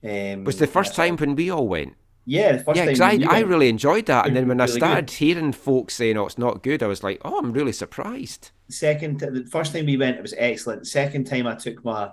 Um, 0.04 0.44
Was 0.44 0.58
the 0.58 0.66
first 0.66 0.94
time 0.94 1.16
when 1.16 1.36
we 1.36 1.50
all 1.50 1.68
went? 1.68 1.94
Yeah, 2.24 2.52
the 2.52 2.64
first 2.64 2.76
yeah, 2.76 2.84
time. 2.86 3.18
because 3.18 3.28
I, 3.28 3.36
I 3.38 3.40
really 3.40 3.68
enjoyed 3.68 4.06
that. 4.06 4.26
And 4.26 4.36
then 4.36 4.46
when 4.48 4.58
was 4.58 4.72
I 4.72 4.78
started 4.78 5.06
good. 5.06 5.14
hearing 5.14 5.52
folks 5.52 5.94
saying, 5.94 6.16
oh, 6.16 6.26
it's 6.26 6.38
not 6.38 6.62
good, 6.62 6.82
I 6.82 6.86
was 6.86 7.02
like, 7.02 7.20
oh, 7.24 7.38
I'm 7.38 7.52
really 7.52 7.72
surprised. 7.72 8.50
second 8.68 9.20
the 9.20 9.46
first 9.50 9.72
time 9.72 9.86
we 9.86 9.96
went 9.96 10.16
it 10.16 10.22
was 10.22 10.34
excellent 10.38 10.80
The 10.80 10.86
second 10.86 11.24
time 11.24 11.46
i 11.46 11.54
took 11.54 11.84
my 11.84 12.10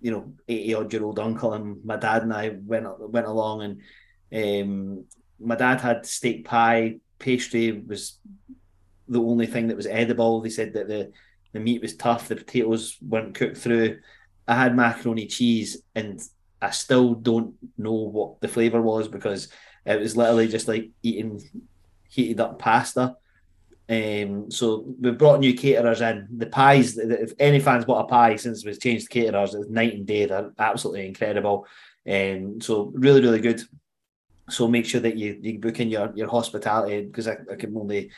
you 0.00 0.10
know 0.10 0.32
80 0.48 0.74
odd 0.74 0.92
year 0.92 1.04
old 1.04 1.18
uncle 1.18 1.54
and 1.54 1.84
my 1.84 1.96
dad 1.96 2.22
and 2.22 2.32
i 2.32 2.56
went 2.64 2.86
went 3.10 3.26
along 3.26 3.62
and 3.62 4.58
um 4.60 5.04
my 5.40 5.54
dad 5.54 5.80
had 5.80 6.06
steak 6.06 6.44
pie 6.44 6.96
pastry 7.18 7.82
was 7.86 8.18
the 9.08 9.20
only 9.20 9.46
thing 9.46 9.68
that 9.68 9.76
was 9.76 9.86
edible. 9.86 10.40
They 10.40 10.50
said 10.50 10.74
that 10.74 10.88
the 10.88 11.12
the 11.52 11.60
meat 11.60 11.80
was 11.80 11.96
tough 11.96 12.28
the 12.28 12.36
potatoes 12.36 12.96
weren't 13.00 13.34
cooked 13.34 13.56
through. 13.56 13.98
I 14.46 14.54
had 14.54 14.76
macaroni 14.76 15.26
cheese 15.26 15.82
and 15.94 16.20
i 16.62 16.70
still 16.70 17.14
don't 17.14 17.54
know 17.76 17.92
what 17.92 18.40
the 18.40 18.48
flavor 18.48 18.80
was 18.80 19.08
because 19.08 19.48
it 19.84 20.00
was 20.00 20.16
literally 20.16 20.48
just 20.48 20.68
like 20.68 20.90
eating 21.02 21.42
heated 22.08 22.40
up 22.40 22.58
pasta 22.58 23.16
um, 23.88 24.50
so 24.50 24.84
we've 25.00 25.16
brought 25.16 25.40
new 25.40 25.54
caterers 25.54 26.00
in. 26.00 26.26
The 26.36 26.46
pies, 26.46 26.98
if 26.98 27.32
any 27.38 27.60
fans 27.60 27.84
bought 27.84 28.04
a 28.04 28.08
pie 28.08 28.36
since 28.36 28.64
we've 28.64 28.80
changed 28.80 29.10
caterers, 29.10 29.54
it's 29.54 29.70
night 29.70 29.94
and 29.94 30.06
day. 30.06 30.26
They're 30.26 30.52
absolutely 30.58 31.06
incredible. 31.06 31.66
And 32.04 32.62
so 32.62 32.92
really, 32.94 33.20
really 33.20 33.40
good. 33.40 33.62
So 34.48 34.66
make 34.66 34.86
sure 34.86 35.00
that 35.00 35.16
you, 35.16 35.38
you 35.40 35.58
book 35.58 35.78
in 35.78 35.88
your, 35.88 36.12
your 36.16 36.28
hospitality 36.28 37.06
because 37.06 37.28
I, 37.28 37.36
I 37.50 37.56
can 37.56 37.76
only 37.76 38.10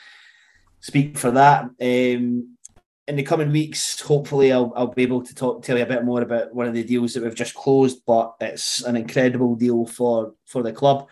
speak 0.80 1.18
for 1.18 1.30
that. 1.32 1.64
Um, 1.64 2.56
in 3.06 3.16
the 3.16 3.22
coming 3.22 3.50
weeks, 3.50 4.00
hopefully 4.00 4.52
I'll, 4.52 4.72
I'll 4.76 4.88
be 4.88 5.02
able 5.02 5.22
to 5.22 5.34
talk 5.34 5.62
tell 5.62 5.76
you 5.78 5.82
a 5.82 5.86
bit 5.86 6.04
more 6.04 6.20
about 6.20 6.54
one 6.54 6.66
of 6.66 6.74
the 6.74 6.84
deals 6.84 7.14
that 7.14 7.22
we've 7.22 7.34
just 7.34 7.54
closed, 7.54 8.02
but 8.06 8.34
it's 8.40 8.82
an 8.82 8.96
incredible 8.96 9.54
deal 9.54 9.86
for 9.86 10.34
for 10.44 10.62
the 10.62 10.72
club. 10.72 11.08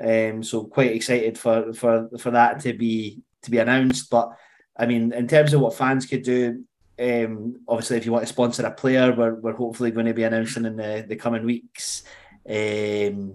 Um, 0.00 0.44
so 0.44 0.64
quite 0.64 0.92
excited 0.92 1.36
for 1.36 1.72
for 1.72 2.08
for 2.16 2.30
that 2.30 2.60
to 2.60 2.72
be 2.72 3.22
to 3.42 3.50
be 3.50 3.58
announced. 3.58 4.10
But 4.10 4.36
I 4.76 4.86
mean, 4.86 5.12
in 5.12 5.28
terms 5.28 5.52
of 5.52 5.60
what 5.60 5.74
fans 5.74 6.06
could 6.06 6.22
do, 6.22 6.64
um, 6.98 7.60
obviously, 7.68 7.96
if 7.96 8.06
you 8.06 8.12
want 8.12 8.26
to 8.26 8.32
sponsor 8.32 8.64
a 8.64 8.70
player, 8.70 9.12
we're, 9.12 9.34
we're 9.34 9.54
hopefully 9.54 9.90
going 9.90 10.06
to 10.06 10.14
be 10.14 10.24
announcing 10.24 10.64
in 10.64 10.76
the, 10.76 11.04
the 11.06 11.16
coming 11.16 11.44
weeks 11.44 12.04
um, 12.48 13.34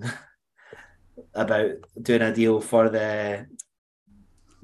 about 1.34 1.72
doing 2.02 2.22
a 2.22 2.34
deal 2.34 2.62
for 2.62 2.90
the 2.90 3.46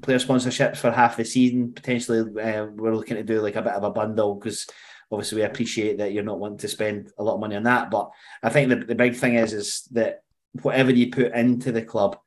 player 0.02 0.18
sponsorships 0.18 0.78
for 0.78 0.90
half 0.90 1.16
the 1.16 1.24
season. 1.24 1.72
Potentially, 1.72 2.20
uh, 2.20 2.66
we're 2.66 2.94
looking 2.94 3.16
to 3.16 3.22
do 3.22 3.40
like 3.40 3.56
a 3.56 3.62
bit 3.62 3.72
of 3.72 3.84
a 3.84 3.90
bundle 3.90 4.36
because 4.36 4.66
obviously 5.10 5.38
we 5.38 5.44
appreciate 5.44 5.98
that 5.98 6.12
you're 6.12 6.22
not 6.22 6.38
wanting 6.38 6.58
to 6.58 6.68
spend 6.68 7.12
a 7.18 7.22
lot 7.22 7.34
of 7.34 7.40
money 7.40 7.56
on 7.56 7.64
that. 7.64 7.90
But 7.90 8.10
I 8.42 8.50
think 8.50 8.68
the, 8.68 8.76
the 8.76 8.94
big 8.94 9.16
thing 9.16 9.34
is 9.34 9.52
is 9.52 9.88
that 9.92 10.22
whatever 10.62 10.92
you 10.92 11.10
put 11.10 11.32
into 11.32 11.72
the 11.72 11.82
club 11.82 12.18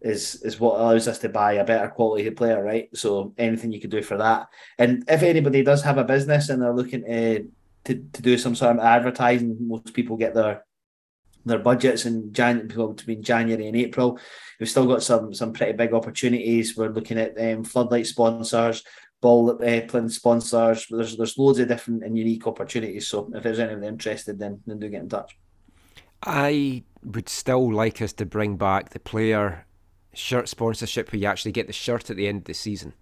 is 0.00 0.36
is 0.42 0.58
what 0.58 0.80
allows 0.80 1.08
us 1.08 1.18
to 1.18 1.28
buy 1.28 1.54
a 1.54 1.64
better 1.64 1.88
quality 1.88 2.30
player, 2.30 2.62
right? 2.62 2.88
So 2.94 3.34
anything 3.36 3.72
you 3.72 3.80
could 3.80 3.90
do 3.90 4.02
for 4.02 4.16
that. 4.16 4.48
And 4.78 5.04
if 5.08 5.22
anybody 5.22 5.62
does 5.62 5.82
have 5.82 5.98
a 5.98 6.04
business 6.04 6.48
and 6.48 6.62
they're 6.62 6.72
looking 6.74 7.04
to 7.04 7.48
to, 7.84 7.94
to 7.94 8.22
do 8.22 8.36
some 8.36 8.54
sort 8.54 8.76
of 8.76 8.82
advertising, 8.82 9.56
most 9.60 9.92
people 9.94 10.16
get 10.16 10.34
their 10.34 10.64
their 11.44 11.58
budgets 11.58 12.04
in 12.06 12.32
Jan 12.32 12.66
between 12.66 13.22
January 13.22 13.66
and 13.66 13.76
April. 13.76 14.18
We've 14.58 14.68
still 14.68 14.86
got 14.86 15.02
some 15.02 15.34
some 15.34 15.52
pretty 15.52 15.72
big 15.72 15.92
opportunities. 15.92 16.76
We're 16.76 16.88
looking 16.88 17.18
at 17.18 17.38
um, 17.40 17.64
floodlight 17.64 18.06
sponsors, 18.06 18.82
ball 19.20 19.50
uh, 19.62 20.08
sponsors. 20.08 20.86
There's 20.88 21.16
there's 21.16 21.38
loads 21.38 21.58
of 21.58 21.68
different 21.68 22.04
and 22.04 22.16
unique 22.16 22.46
opportunities. 22.46 23.08
So 23.08 23.30
if 23.34 23.42
there's 23.42 23.58
anyone 23.58 23.84
interested, 23.84 24.38
then 24.38 24.60
then 24.66 24.78
do 24.78 24.88
get 24.88 25.02
in 25.02 25.08
touch. 25.08 25.36
I 26.22 26.84
would 27.02 27.30
still 27.30 27.72
like 27.72 28.02
us 28.02 28.12
to 28.14 28.26
bring 28.26 28.56
back 28.56 28.90
the 28.90 29.00
player 29.00 29.64
shirt 30.14 30.48
sponsorship 30.48 31.12
where 31.12 31.20
you 31.20 31.26
actually 31.26 31.52
get 31.52 31.66
the 31.66 31.72
shirt 31.72 32.10
at 32.10 32.16
the 32.16 32.26
end 32.26 32.38
of 32.38 32.44
the 32.44 32.54
season. 32.54 32.92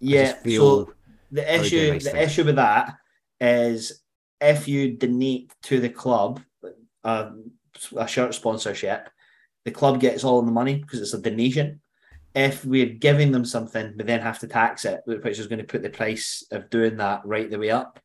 Yeah. 0.00 0.34
So 0.44 0.92
the 1.30 1.42
that 1.42 1.60
would 1.60 1.70
be 1.70 1.78
a 1.78 1.86
issue 1.86 1.92
nice 1.92 2.04
the 2.04 2.10
thing. 2.10 2.22
issue 2.22 2.44
with 2.44 2.56
that 2.56 2.94
is 3.40 4.02
if 4.40 4.66
you 4.68 4.92
donate 4.96 5.52
to 5.64 5.80
the 5.80 5.88
club 5.88 6.40
um, 7.04 7.52
a 7.96 8.06
shirt 8.06 8.34
sponsorship, 8.34 9.08
the 9.64 9.70
club 9.70 10.00
gets 10.00 10.24
all 10.24 10.42
the 10.42 10.50
money 10.52 10.76
because 10.76 11.00
it's 11.00 11.14
a 11.14 11.20
donation. 11.20 11.80
If 12.34 12.64
we're 12.64 12.86
giving 12.86 13.30
them 13.30 13.44
something, 13.44 13.94
we 13.96 14.04
then 14.04 14.20
have 14.20 14.38
to 14.40 14.48
tax 14.48 14.84
it, 14.84 15.00
which 15.04 15.38
is 15.38 15.46
going 15.46 15.58
to 15.58 15.64
put 15.66 15.82
the 15.82 15.90
price 15.90 16.44
of 16.50 16.70
doing 16.70 16.96
that 16.96 17.20
right 17.24 17.50
the 17.50 17.58
way 17.58 17.70
up. 17.70 18.00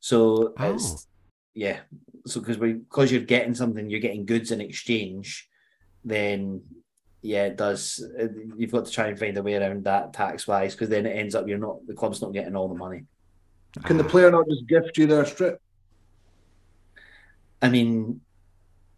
So 0.00 0.54
Oh. 0.58 0.74
it's 0.74 1.06
yeah. 1.54 1.80
So 2.26 2.40
because 2.40 2.58
we 2.58 2.74
because 2.74 3.10
you're 3.10 3.22
getting 3.22 3.54
something, 3.54 3.88
you're 3.88 4.00
getting 4.00 4.26
goods 4.26 4.50
in 4.50 4.60
exchange, 4.60 5.48
then 6.04 6.62
yeah, 7.22 7.46
it 7.46 7.56
does. 7.56 8.04
You've 8.56 8.70
got 8.72 8.86
to 8.86 8.92
try 8.92 9.08
and 9.08 9.18
find 9.18 9.36
a 9.36 9.42
way 9.42 9.54
around 9.56 9.84
that 9.84 10.12
tax 10.12 10.46
wise, 10.46 10.74
because 10.74 10.88
then 10.88 11.06
it 11.06 11.10
ends 11.16 11.34
up 11.34 11.48
you're 11.48 11.58
not 11.58 11.86
the 11.86 11.94
club's 11.94 12.22
not 12.22 12.32
getting 12.32 12.54
all 12.56 12.68
the 12.68 12.74
money. 12.74 13.04
Can 13.84 13.96
the 13.98 14.04
player 14.04 14.30
not 14.30 14.48
just 14.48 14.66
gift 14.66 14.96
you 14.96 15.06
their 15.06 15.24
strip? 15.26 15.60
I 17.60 17.68
mean, 17.68 18.20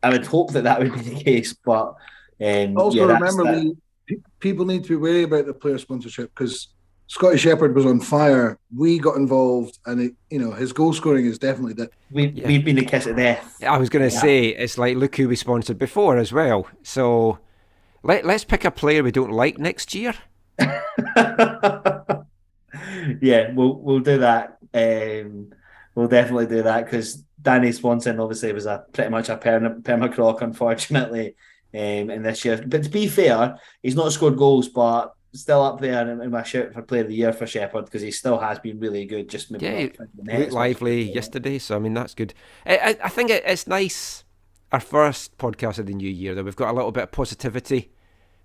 I 0.03 0.11
would 0.11 0.27
hope 0.27 0.53
that 0.53 0.65
that 0.65 0.79
would 0.81 0.93
be 0.93 1.01
the 1.01 1.23
case, 1.25 1.53
but 1.55 1.95
um, 2.41 2.77
Also, 2.77 2.99
yeah, 2.99 3.13
remember, 3.15 3.45
that. 3.45 3.75
we, 4.09 4.17
people 4.39 4.65
need 4.67 4.83
to 4.85 4.91
be 4.91 4.97
wary 4.97 5.23
about 5.25 5.47
the 5.47 5.55
player 5.55 5.79
sponsorship 5.79 6.31
because 6.35 6.69
Scotty 7.07 7.39
Shepherd 7.39 7.75
was 7.75 7.87
on 7.87 8.01
fire. 8.01 8.59
We 8.75 8.99
got 8.99 9.17
involved, 9.17 9.79
and 9.87 10.01
it, 10.01 10.15
you 10.31 10.39
know 10.39 10.53
his 10.53 10.73
goal 10.73 10.93
scoring 10.93 11.27
is 11.27 11.39
definitely 11.39 11.75
that. 11.75 11.91
we 12.11 12.29
Yeah. 12.29 12.47
we've 12.47 12.65
been 12.65 12.77
the 12.77 12.85
kiss 12.85 13.07
of 13.07 13.17
death. 13.17 13.63
I 13.67 13.79
was 13.79 13.89
going 13.89 14.09
to 14.09 14.15
Yeah. 14.15 14.21
say 14.21 14.47
it's 14.49 14.79
like 14.79 14.97
look 14.97 15.17
who 15.17 15.29
we 15.29 15.37
sponsored 15.37 15.79
before 15.79 16.19
as 16.19 16.33
well. 16.33 16.67
So 16.83 17.39
let 18.03 18.25
let's 18.25 18.45
pick 18.45 18.65
a 18.65 18.71
player 18.71 19.03
we 19.03 19.11
don't 19.13 19.33
like 19.33 19.59
next 19.59 19.95
year. 19.95 20.15
yeah, 20.59 22.23
we'll 23.53 23.75
we'll 23.81 24.01
do 24.01 24.19
that. 24.19 24.59
Um, 24.75 25.53
we'll 25.95 26.09
definitely 26.09 26.47
do 26.47 26.63
that 26.63 26.85
because 26.85 27.25
Danny 27.41 27.73
Swanson 27.73 28.21
obviously 28.21 28.53
was 28.53 28.67
a 28.67 28.85
pretty 28.93 29.11
much 29.11 29.29
a 29.29 29.37
perma, 29.37 29.83
permacroc, 29.83 30.43
unfortunately, 30.43 31.35
um, 31.75 32.11
in 32.11 32.23
this 32.23 32.45
year. 32.45 32.63
But 32.67 32.85
to 32.85 32.91
be 32.91 33.07
fair, 33.09 33.59
he's 33.83 33.97
not 33.97 34.13
scored 34.13 34.37
goals, 34.37 34.69
but 34.69 35.15
still 35.33 35.63
up 35.63 35.81
there 35.81 36.09
in, 36.11 36.21
in 36.21 36.31
my 36.31 36.43
shout 36.43 36.73
for 36.73 36.83
player 36.83 37.03
of 37.03 37.09
the 37.09 37.15
year 37.15 37.33
for 37.33 37.47
Shepard 37.47 37.85
because 37.87 38.03
he 38.03 38.11
still 38.11 38.39
has 38.39 38.59
been 38.59 38.79
really 38.81 39.05
good. 39.07 39.29
Just 39.29 39.51
maybe 39.51 39.65
Yeah, 39.65 39.69
not 39.69 39.81
he 39.81 39.89
the 40.15 40.23
net 40.25 40.39
looked 40.39 40.47
as 40.47 40.53
much. 40.55 40.55
lively 40.55 41.03
yesterday, 41.03 41.59
so 41.59 41.77
I 41.77 41.79
mean 41.79 41.95
that's 41.95 42.15
good. 42.15 42.35
I, 42.67 42.77
I, 42.79 42.97
I 43.05 43.09
think 43.09 43.31
it, 43.31 43.43
it's 43.47 43.67
nice. 43.67 44.25
Our 44.73 44.81
first 44.81 45.37
podcast 45.39 45.79
of 45.79 45.87
the 45.87 45.95
new 45.95 46.09
year 46.09 46.35
that 46.35 46.45
we've 46.45 46.57
got 46.57 46.71
a 46.71 46.77
little 46.77 46.93
bit 46.93 47.03
of 47.03 47.13
positivity, 47.13 47.91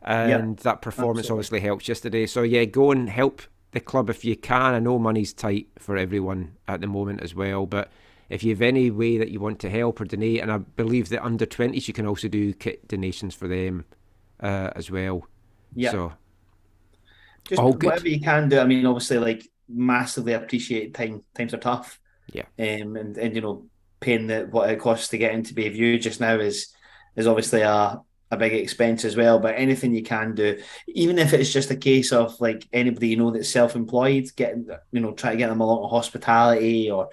and 0.02 0.58
that 0.60 0.82
performance 0.82 1.26
absolutely. 1.26 1.40
obviously 1.40 1.60
helps 1.62 1.88
yesterday. 1.88 2.26
So 2.26 2.42
yeah, 2.42 2.66
go 2.66 2.92
and 2.92 3.10
help 3.10 3.42
the 3.72 3.80
club 3.80 4.10
if 4.10 4.26
you 4.26 4.36
can. 4.36 4.74
I 4.74 4.80
know 4.80 4.98
money's 4.98 5.34
tight 5.34 5.68
for 5.78 5.98
everyone 5.98 6.56
at 6.68 6.82
the 6.82 6.88
moment 6.88 7.22
as 7.22 7.36
well, 7.36 7.66
but 7.66 7.92
if 8.30 8.44
you 8.44 8.50
have 8.52 8.62
any 8.62 8.90
way 8.90 9.18
that 9.18 9.30
you 9.30 9.40
want 9.40 9.60
to 9.60 9.70
help 9.70 10.02
or 10.02 10.06
donate, 10.06 10.42
and 10.42 10.52
I 10.52 10.58
believe 10.58 11.10
that 11.10 11.24
under 11.24 11.46
twenties 11.46 11.88
you 11.88 11.94
can 11.94 12.08
also 12.08 12.28
do 12.28 12.54
kit 12.54 12.88
donations 12.88 13.36
for 13.36 13.48
them 13.48 13.86
uh, 14.40 14.72
as 14.76 14.90
well. 14.90 15.28
Yeah. 15.76 15.92
So 15.92 16.14
just 17.48 17.62
All 17.62 17.74
good. 17.74 17.92
whatever 17.92 18.10
you 18.10 18.20
can 18.20 18.50
do. 18.50 18.60
I 18.60 18.66
mean, 18.66 18.86
obviously, 18.86 19.20
like 19.20 19.48
massively 19.70 20.34
appreciate 20.34 20.94
time. 20.96 21.24
Times 21.36 21.54
are 21.54 21.58
tough. 21.58 22.00
Yeah. 22.34 22.46
Um, 22.58 22.96
and 22.96 23.18
and 23.18 23.36
you 23.36 23.42
know, 23.42 23.66
paying 24.00 24.28
the 24.28 24.48
what 24.50 24.70
it 24.70 24.80
costs 24.80 25.10
to 25.10 25.18
get 25.18 25.34
into 25.34 25.54
Bayview 25.54 26.02
just 26.02 26.20
now 26.20 26.36
is 26.40 26.74
is 27.16 27.28
obviously 27.28 27.62
a 27.62 28.02
a 28.32 28.38
big 28.38 28.54
expense 28.54 29.06
as 29.06 29.16
well. 29.16 29.40
But 29.40 29.56
anything 29.58 29.94
you 29.94 30.04
can 30.04 30.36
do, 30.36 30.62
even 30.88 31.20
if 31.20 31.34
it's 31.34 31.52
just 31.52 31.72
a 31.72 31.76
case 31.76 32.12
of 32.12 32.40
like 32.42 32.68
anybody 32.74 33.10
you 33.10 33.18
know 33.18 33.32
that's 33.32 33.50
self 33.50 33.76
employed, 33.76 34.30
getting 34.36 34.68
you 34.92 35.00
know 35.00 35.14
try 35.14 35.32
to 35.32 35.38
get 35.38 35.50
them 35.50 35.62
along 35.62 35.84
to 35.84 35.88
hospitality 35.88 36.92
or 36.92 37.10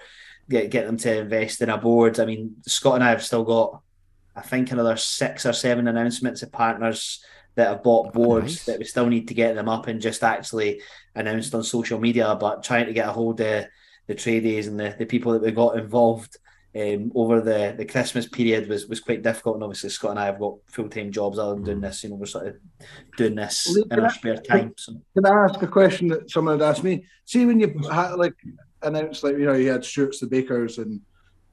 get 0.49 0.69
get 0.69 0.85
them 0.85 0.97
to 0.97 1.19
invest 1.19 1.61
in 1.61 1.69
a 1.69 1.77
board. 1.77 2.19
I 2.19 2.25
mean, 2.25 2.57
Scott 2.67 2.95
and 2.95 3.03
I 3.03 3.09
have 3.09 3.23
still 3.23 3.43
got, 3.43 3.81
I 4.35 4.41
think, 4.41 4.71
another 4.71 4.97
six 4.97 5.45
or 5.45 5.53
seven 5.53 5.87
announcements 5.87 6.43
of 6.43 6.51
partners 6.51 7.23
that 7.55 7.67
have 7.67 7.83
bought 7.83 8.07
oh, 8.07 8.11
boards 8.11 8.45
nice. 8.45 8.65
that 8.65 8.79
we 8.79 8.85
still 8.85 9.07
need 9.07 9.27
to 9.27 9.33
get 9.33 9.55
them 9.55 9.69
up 9.69 9.87
and 9.87 10.01
just 10.01 10.23
actually 10.23 10.81
announced 11.15 11.53
on 11.53 11.63
social 11.63 11.99
media. 11.99 12.35
But 12.39 12.63
trying 12.63 12.87
to 12.87 12.93
get 12.93 13.07
a 13.07 13.11
hold 13.11 13.39
of 13.41 13.65
the 14.07 14.15
tradies 14.15 14.67
and 14.67 14.79
the, 14.79 14.95
the 14.97 15.05
people 15.05 15.33
that 15.33 15.43
we 15.43 15.51
got 15.51 15.77
involved 15.77 16.37
um, 16.75 17.11
over 17.13 17.39
the, 17.39 17.75
the 17.77 17.85
Christmas 17.85 18.27
period 18.27 18.67
was, 18.67 18.87
was 18.87 18.99
quite 18.99 19.21
difficult. 19.21 19.55
And 19.55 19.63
obviously, 19.63 19.89
Scott 19.91 20.11
and 20.11 20.19
I 20.19 20.25
have 20.25 20.39
got 20.39 20.55
full 20.67 20.89
time 20.89 21.11
jobs 21.11 21.37
other 21.37 21.55
than 21.55 21.63
doing 21.63 21.81
this. 21.81 22.03
You 22.03 22.09
know, 22.09 22.15
we're 22.15 22.25
sort 22.25 22.47
of 22.47 22.55
doing 23.17 23.35
this 23.35 23.67
Well, 23.67 23.83
in 23.83 23.89
can 23.89 23.99
our 23.99 24.09
spare 24.09 24.37
time. 24.37 24.73
So 24.77 24.93
Can 25.15 25.25
I 25.25 25.45
ask 25.45 25.61
a 25.61 25.67
question 25.67 26.07
that 26.09 26.31
someone 26.31 26.59
had 26.59 26.67
asked 26.67 26.83
me? 26.83 27.05
See, 27.25 27.45
when 27.45 27.59
you 27.59 27.79
had 27.91 28.13
like 28.13 28.33
announced, 28.81 29.23
like 29.23 29.37
you 29.37 29.45
know, 29.45 29.53
you 29.53 29.71
had 29.71 29.85
Stuart's 29.85 30.19
the 30.19 30.27
Bakers 30.27 30.79
and 30.79 30.99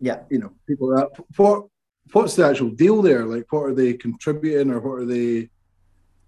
yeah, 0.01 0.21
you 0.31 0.39
know 0.39 0.53
people 0.67 0.89
that 0.97 1.09
what 1.37 1.67
what's 2.13 2.35
the 2.35 2.47
actual 2.47 2.71
deal 2.71 3.03
there? 3.03 3.27
Like, 3.27 3.53
what 3.53 3.65
are 3.65 3.75
they 3.75 3.93
contributing 3.93 4.71
or 4.71 4.81
what 4.81 5.03
are 5.03 5.07
they? 5.07 5.51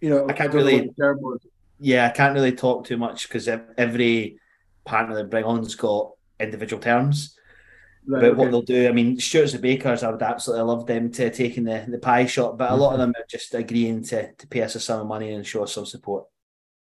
You 0.00 0.10
know, 0.10 0.28
I 0.28 0.32
can't 0.34 0.52
don't 0.52 0.62
really- 0.62 0.86
what 0.86 0.96
the 0.96 1.02
term 1.02 1.18
was. 1.20 1.46
yeah, 1.80 2.06
I 2.06 2.10
can't 2.10 2.34
really 2.34 2.52
talk 2.52 2.84
too 2.84 2.98
much 2.98 3.26
because 3.28 3.48
every 3.78 4.38
partner 4.84 5.14
they 5.14 5.22
bring 5.22 5.44
on's 5.44 5.74
got 5.76 6.12
individual 6.38 6.82
terms. 6.82 7.38
Right, 8.06 8.24
about 8.24 8.36
what 8.36 8.50
they'll 8.50 8.62
do. 8.62 8.88
I 8.88 8.92
mean, 8.92 9.18
Stuart's 9.20 9.52
the 9.52 9.58
Bakers, 9.58 10.02
I 10.02 10.10
would 10.10 10.22
absolutely 10.22 10.64
love 10.64 10.86
them 10.86 11.10
to 11.12 11.30
taking 11.30 11.62
the, 11.64 11.84
the 11.88 11.98
pie 11.98 12.26
shot, 12.26 12.58
but 12.58 12.72
a 12.72 12.74
lot 12.74 12.94
of 12.94 12.98
them 12.98 13.10
are 13.10 13.24
just 13.30 13.54
agreeing 13.54 14.02
to, 14.04 14.32
to 14.32 14.46
pay 14.48 14.62
us 14.62 14.74
a 14.74 14.80
sum 14.80 15.00
of 15.00 15.06
money 15.06 15.32
and 15.32 15.46
show 15.46 15.62
us 15.62 15.72
some 15.72 15.86
support. 15.86 16.24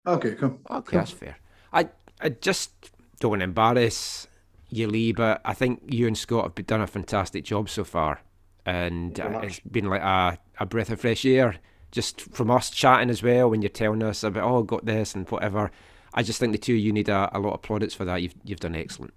Okay, 0.06 0.34
cool. 0.34 0.58
Okay, 0.70 0.96
that's 0.96 1.10
fair. 1.10 1.36
I 1.72 1.90
I 2.20 2.30
just 2.30 2.72
don't 3.18 3.30
want 3.30 3.40
to 3.40 3.44
embarrass 3.44 4.28
you, 4.70 4.86
Lee, 4.86 5.12
but 5.12 5.42
I 5.44 5.52
think 5.52 5.82
you 5.88 6.06
and 6.06 6.16
Scott 6.16 6.52
have 6.56 6.66
done 6.66 6.80
a 6.80 6.86
fantastic 6.86 7.44
job 7.44 7.68
so 7.68 7.84
far, 7.84 8.22
and 8.64 9.14
Thank 9.14 9.28
you 9.28 9.32
very 9.32 9.44
uh, 9.44 9.48
it's 9.48 9.60
been 9.60 9.90
like 9.90 10.02
a, 10.02 10.38
a 10.58 10.66
breath 10.66 10.90
of 10.90 11.00
fresh 11.00 11.26
air 11.26 11.56
just 11.90 12.20
from 12.20 12.50
us 12.50 12.70
chatting 12.70 13.10
as 13.10 13.22
well 13.22 13.50
when 13.50 13.62
you're 13.62 13.68
telling 13.68 14.02
us 14.02 14.22
about 14.22 14.44
oh 14.44 14.62
got 14.62 14.86
this 14.86 15.14
and 15.14 15.28
whatever. 15.28 15.70
I 16.14 16.22
just 16.22 16.40
think 16.40 16.52
the 16.52 16.58
two 16.58 16.74
of 16.74 16.80
you 16.80 16.92
need 16.92 17.08
a, 17.08 17.30
a 17.36 17.38
lot 17.38 17.54
of 17.54 17.62
plaudits 17.62 17.94
for 17.94 18.04
that. 18.04 18.22
You've 18.22 18.34
you've 18.44 18.60
done 18.60 18.74
excellent. 18.74 19.12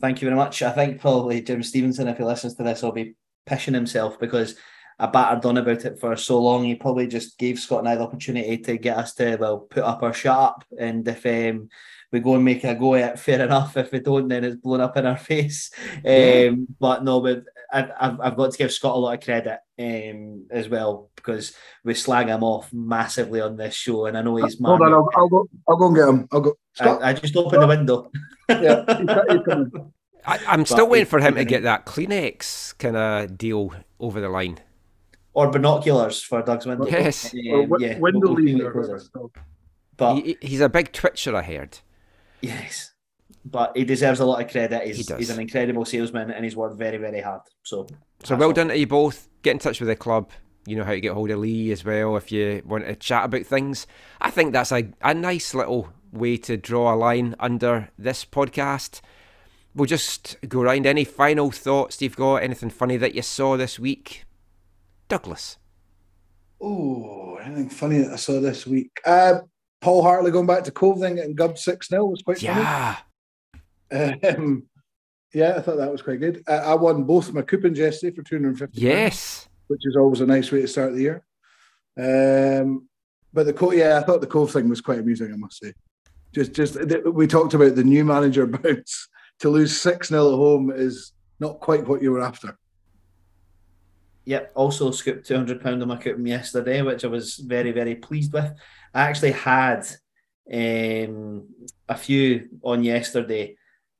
Thank 0.00 0.20
you 0.20 0.26
very 0.26 0.36
much. 0.36 0.62
I 0.62 0.72
think 0.72 1.00
probably 1.00 1.42
Jim 1.42 1.62
Stevenson, 1.62 2.08
if 2.08 2.18
he 2.18 2.24
listens 2.24 2.54
to 2.54 2.62
this, 2.62 2.82
will 2.82 2.92
be 2.92 3.14
pissing 3.48 3.74
himself 3.74 4.18
because 4.18 4.56
I 4.98 5.06
battered 5.06 5.44
on 5.44 5.56
about 5.56 5.84
it 5.84 5.98
for 5.98 6.16
so 6.16 6.40
long. 6.40 6.64
He 6.64 6.74
probably 6.74 7.06
just 7.06 7.38
gave 7.38 7.58
Scott 7.58 7.80
and 7.80 7.88
I 7.88 7.96
the 7.96 8.02
opportunity 8.02 8.58
to 8.58 8.76
get 8.76 8.96
us 8.96 9.14
to 9.14 9.36
well 9.36 9.58
put 9.58 9.82
up 9.82 10.02
or 10.02 10.12
shut 10.12 10.38
up. 10.38 10.64
And 10.78 11.06
if 11.08 11.26
um, 11.26 11.68
we 12.12 12.20
go 12.20 12.34
and 12.36 12.44
make 12.44 12.64
a 12.64 12.74
go 12.74 12.94
at 12.94 13.14
it, 13.14 13.18
fair 13.18 13.42
enough. 13.44 13.76
If 13.76 13.92
we 13.92 14.00
don't, 14.00 14.28
then 14.28 14.44
it's 14.44 14.56
blown 14.56 14.80
up 14.80 14.96
in 14.96 15.06
our 15.06 15.16
face. 15.32 15.70
Yeah. 16.04 16.50
Um, 16.50 16.68
but 16.78 17.02
no, 17.02 17.20
but 17.20 17.44
I, 17.74 17.90
I've, 18.08 18.20
I've 18.20 18.36
got 18.36 18.52
to 18.52 18.58
give 18.58 18.72
Scott 18.72 18.94
a 18.94 18.98
lot 18.98 19.18
of 19.18 19.24
credit 19.24 19.58
um, 19.78 20.46
as 20.50 20.68
well 20.68 21.10
because 21.16 21.52
we 21.84 21.94
slag 21.94 22.28
him 22.28 22.42
off 22.44 22.72
massively 22.72 23.40
on 23.40 23.56
this 23.56 23.74
show, 23.74 24.06
and 24.06 24.16
I 24.16 24.22
know 24.22 24.36
he's 24.36 24.58
Hold 24.62 24.80
mad. 24.80 24.86
on, 24.86 24.92
I'll, 24.94 25.08
I'll 25.16 25.28
go. 25.28 25.48
I'll 25.68 25.76
go 25.76 25.86
and 25.88 25.96
get 25.96 26.08
him. 26.08 26.28
I'll 26.32 26.40
go. 26.40 26.54
Scott. 26.74 27.02
I, 27.02 27.10
I 27.10 27.12
just 27.14 27.36
opened 27.36 27.62
the 27.62 27.66
window. 27.66 28.10
yeah, 28.48 28.84
he's, 28.86 29.40
he's. 29.46 29.82
I, 30.26 30.38
I'm 30.48 30.64
still 30.64 30.88
waiting 30.88 31.04
for 31.06 31.20
him 31.20 31.34
to 31.34 31.44
get 31.44 31.64
that 31.64 31.84
Kleenex 31.84 32.78
kind 32.78 32.96
of 32.96 33.36
deal 33.36 33.74
over 34.00 34.20
the 34.22 34.30
line. 34.30 34.58
or 35.34 35.50
binoculars 35.50 36.22
for 36.22 36.40
Doug's 36.42 36.64
window. 36.64 36.86
Yes. 36.86 37.34
Um, 37.34 37.40
Or 37.50 37.62
wi- 37.66 37.86
yeah, 37.88 37.98
window 37.98 38.20
we'll- 38.20 38.34
we'll 38.36 38.36
see 38.38 38.42
lean 38.54 38.58
what 38.58 38.64
or 38.64 38.70
it 38.70 38.74
goes 38.74 38.76
whatever 38.88 38.96
as. 38.96 39.02
it's 39.02 39.10
called. 39.10 39.32
But 39.98 40.14
He, 40.16 40.36
he's 40.40 40.60
a 40.62 40.68
big 40.70 40.92
twitcher, 40.92 41.36
I 41.36 41.42
heard. 41.42 41.78
yes, 42.40 42.92
but 43.44 43.76
he 43.76 43.84
deserves 43.84 44.20
a 44.20 44.24
lot 44.26 44.42
of 44.42 44.50
credit. 44.50 44.86
He's, 44.86 44.96
He 44.98 45.02
does. 45.02 45.18
he's 45.18 45.30
an 45.30 45.40
incredible 45.40 45.84
salesman 45.84 46.30
and 46.30 46.44
he's 46.44 46.56
worked 46.56 46.76
very, 46.78 46.96
very 46.98 47.20
hard. 47.20 47.42
So, 47.62 47.86
So 48.22 48.36
well 48.36 48.48
off. 48.50 48.54
done 48.54 48.68
to 48.68 48.78
you 48.78 48.86
both. 48.86 49.28
Get 49.42 49.52
in 49.52 49.58
touch 49.58 49.80
with 49.80 49.88
the 49.88 49.96
club. 49.96 50.30
You 50.66 50.76
know 50.76 50.84
how 50.84 50.92
to 50.92 51.00
get 51.00 51.12
hold 51.12 51.30
of 51.30 51.40
Lee 51.40 51.70
as 51.72 51.84
well 51.84 52.16
if 52.16 52.32
you 52.32 52.62
want 52.64 52.86
to 52.86 52.96
chat 52.96 53.26
about 53.26 53.44
things. 53.44 53.86
I 54.20 54.30
think 54.30 54.52
that's 54.54 54.72
a, 54.72 54.88
a 55.02 55.12
nice 55.12 55.52
little 55.54 55.90
way 56.10 56.38
to 56.38 56.56
draw 56.56 56.94
a 56.94 56.96
line 56.96 57.34
under 57.38 57.90
this 57.98 58.24
podcast. 58.24 59.02
We'll 59.74 59.84
just 59.86 60.36
go 60.48 60.62
round. 60.62 60.86
Any 60.86 61.04
final 61.04 61.50
thoughts 61.50 62.00
you've 62.00 62.16
got? 62.16 62.36
Anything 62.36 62.70
funny 62.70 62.96
that 62.96 63.14
you 63.14 63.20
saw 63.22 63.56
this 63.58 63.78
week? 63.78 64.24
Douglas. 65.08 65.58
Oh, 66.60 67.36
anything 67.44 67.68
funny 67.68 67.98
that 67.98 68.12
I 68.12 68.16
saw 68.16 68.40
this 68.40 68.66
week? 68.66 68.90
Uh, 69.04 69.40
Paul 69.80 70.02
Hartley 70.02 70.30
going 70.30 70.46
back 70.46 70.64
to 70.64 70.70
Cove 70.70 71.00
thing 71.00 71.18
and 71.18 71.36
Gub 71.36 71.58
6 71.58 71.88
0 71.88 72.06
was 72.06 72.22
quite 72.22 72.40
Yeah. 72.40 72.94
funny. 72.94 72.98
Um, 73.90 74.64
yeah, 75.32 75.54
I 75.56 75.60
thought 75.60 75.76
that 75.78 75.90
was 75.90 76.02
quite 76.02 76.20
good. 76.20 76.42
I, 76.46 76.54
I 76.56 76.74
won 76.74 77.04
both 77.04 77.32
my 77.32 77.42
coupons 77.42 77.78
yesterday 77.78 78.14
for 78.14 78.22
250 78.22 78.80
Yes. 78.80 79.48
which 79.66 79.80
is 79.84 79.96
always 79.96 80.20
a 80.20 80.26
nice 80.26 80.50
way 80.52 80.60
to 80.62 80.68
start 80.68 80.94
the 80.94 81.02
year. 81.02 81.24
Um, 81.98 82.88
but 83.32 83.46
the 83.46 83.52
Cove, 83.52 83.74
yeah, 83.74 83.98
I 83.98 84.02
thought 84.04 84.20
the 84.20 84.26
Cove 84.28 84.52
thing 84.52 84.68
was 84.68 84.80
quite 84.80 85.00
amusing, 85.00 85.32
I 85.32 85.36
must 85.36 85.58
say. 85.60 85.72
Just, 86.32 86.52
just 86.52 86.74
th- 86.74 87.04
we 87.04 87.26
talked 87.26 87.54
about 87.54 87.74
the 87.74 87.84
new 87.84 88.04
manager 88.04 88.46
bounce 88.46 89.08
to 89.40 89.48
lose 89.48 89.80
6 89.80 90.08
0 90.08 90.32
at 90.32 90.36
home 90.36 90.70
is 90.70 91.12
not 91.40 91.60
quite 91.60 91.86
what 91.86 92.02
you 92.02 92.12
were 92.12 92.22
after. 92.22 92.56
Yep. 94.26 94.52
Also 94.54 94.90
scooped 94.90 95.26
two 95.26 95.36
hundred 95.36 95.60
pound 95.60 95.82
on 95.82 95.88
my 95.88 95.96
coupon 95.96 96.24
yesterday, 96.24 96.80
which 96.80 97.04
I 97.04 97.08
was 97.08 97.36
very 97.36 97.72
very 97.72 97.94
pleased 97.94 98.32
with. 98.32 98.50
I 98.94 99.02
actually 99.02 99.32
had 99.32 99.86
um, 100.50 101.46
a 101.88 101.94
few 101.96 102.48
on 102.62 102.82
yesterday 102.82 103.56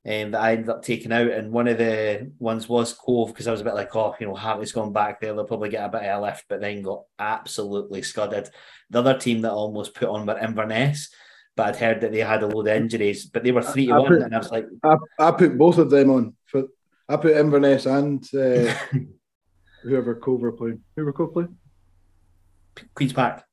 um, 0.07 0.31
that 0.31 0.41
I 0.41 0.53
ended 0.53 0.69
up 0.69 0.83
taking 0.83 1.11
out, 1.11 1.31
and 1.31 1.51
one 1.51 1.67
of 1.67 1.79
the 1.79 2.31
ones 2.37 2.69
was 2.69 2.93
Cove 2.93 3.29
because 3.29 3.47
I 3.47 3.51
was 3.51 3.61
a 3.61 3.63
bit 3.63 3.73
like, 3.73 3.95
oh, 3.95 4.15
you 4.19 4.27
know, 4.27 4.35
Hartley's 4.35 4.71
gone 4.71 4.93
back 4.93 5.19
there, 5.19 5.33
they'll 5.33 5.45
probably 5.45 5.69
get 5.69 5.85
a 5.85 5.89
bit 5.89 6.03
of 6.03 6.19
a 6.19 6.25
lift, 6.25 6.45
but 6.47 6.61
then 6.61 6.83
got 6.83 7.03
absolutely 7.17 8.03
scudded. 8.03 8.49
The 8.91 8.99
other 8.99 9.17
team 9.17 9.41
that 9.41 9.49
I 9.49 9.53
almost 9.53 9.95
put 9.95 10.07
on 10.07 10.27
were 10.27 10.37
Inverness, 10.37 11.09
but 11.55 11.67
I'd 11.67 11.75
heard 11.77 12.01
that 12.01 12.11
they 12.11 12.19
had 12.19 12.43
a 12.43 12.47
load 12.47 12.67
of 12.67 12.75
injuries, 12.75 13.25
but 13.25 13.43
they 13.43 13.51
were 13.51 13.63
three 13.63 13.87
to 13.87 13.93
one, 13.99 14.07
put- 14.07 14.21
and 14.21 14.35
I 14.35 14.37
was 14.37 14.51
like, 14.51 14.67
I, 14.83 14.97
I 15.19 15.31
put 15.31 15.57
both 15.57 15.79
of 15.79 15.89
them 15.89 16.11
on. 16.11 16.35
For, 16.45 16.65
I 17.09 17.17
put 17.17 17.35
Inverness 17.35 17.87
and 17.87 18.23
uh, 18.35 18.73
whoever 19.83 20.15
Cove 20.15 20.41
were 20.41 20.51
playing. 20.51 20.81
Who 20.95 21.05
were 21.05 21.13
Cove 21.13 21.33
playing? 21.33 21.57
Queens 22.93 23.13
Park. 23.13 23.43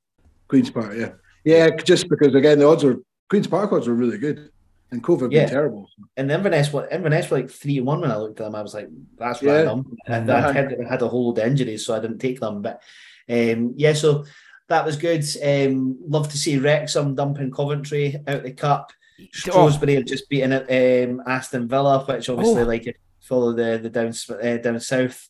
Queen's 0.48 0.70
Park, 0.70 0.94
yeah. 0.96 1.12
Yeah, 1.44 1.70
just 1.70 2.08
because, 2.10 2.34
again, 2.34 2.58
the 2.58 2.68
odds 2.68 2.84
were, 2.84 2.98
Queen's 3.30 3.46
Park 3.46 3.72
odds 3.72 3.88
were 3.88 3.94
really 3.94 4.18
good. 4.18 4.50
And 4.93 5.02
Cove 5.02 5.23
have 5.23 5.32
Yeah. 5.32 5.44
been 5.44 5.51
terrible. 5.51 5.89
And 6.16 6.28
the 6.31 6.35
Inverness, 6.35 6.73
were- 6.73 6.86
Inverness 6.89 7.31
were 7.31 7.39
like 7.39 7.51
three 7.51 7.81
one 7.81 8.01
when 8.02 8.10
I 8.10 8.16
looked 8.16 8.39
at 8.40 8.44
them. 8.44 8.55
I 8.55 8.62
was 8.62 8.74
like, 8.74 8.89
that's 9.19 9.43
Yeah. 9.43 9.52
random. 9.62 9.97
And 10.06 10.31
I 10.31 10.52
heard 10.52 10.70
that 10.70 10.78
they 10.78 10.85
had 10.85 11.02
a 11.02 11.09
whole 11.09 11.28
load 11.28 11.39
of 11.39 11.47
injuries, 11.47 11.85
so 11.85 11.94
I 11.94 12.01
didn't 12.01 12.19
take 12.19 12.39
them. 12.40 12.62
But 12.62 12.82
um, 13.28 13.74
yeah, 13.77 13.94
so 13.94 14.24
that 14.69 14.85
was 14.85 14.97
good. 14.97 15.24
Um, 15.43 15.98
love 16.06 16.28
to 16.31 16.36
see 16.39 16.59
Wrexham 16.59 17.14
dumping 17.14 17.51
Coventry 17.51 18.23
out 18.28 18.43
the 18.43 18.52
cup. 18.52 18.93
Oh, 19.20 19.24
Shrewsbury 19.32 19.94
have 19.94 20.05
just 20.06 20.28
beaten 20.28 20.52
it, 20.52 21.09
um, 21.09 21.23
Aston 21.27 21.69
Villa, 21.69 22.05
which 22.05 22.28
obviously, 22.28 22.62
Oh. 22.62 22.66
like, 22.66 22.82
if 22.82 22.86
you 22.89 22.93
follow 23.20 23.52
the 23.52 23.78
the 23.82 23.90
down 23.90 24.12
uh, 24.43 24.56
down 24.59 24.78
south. 24.81 25.28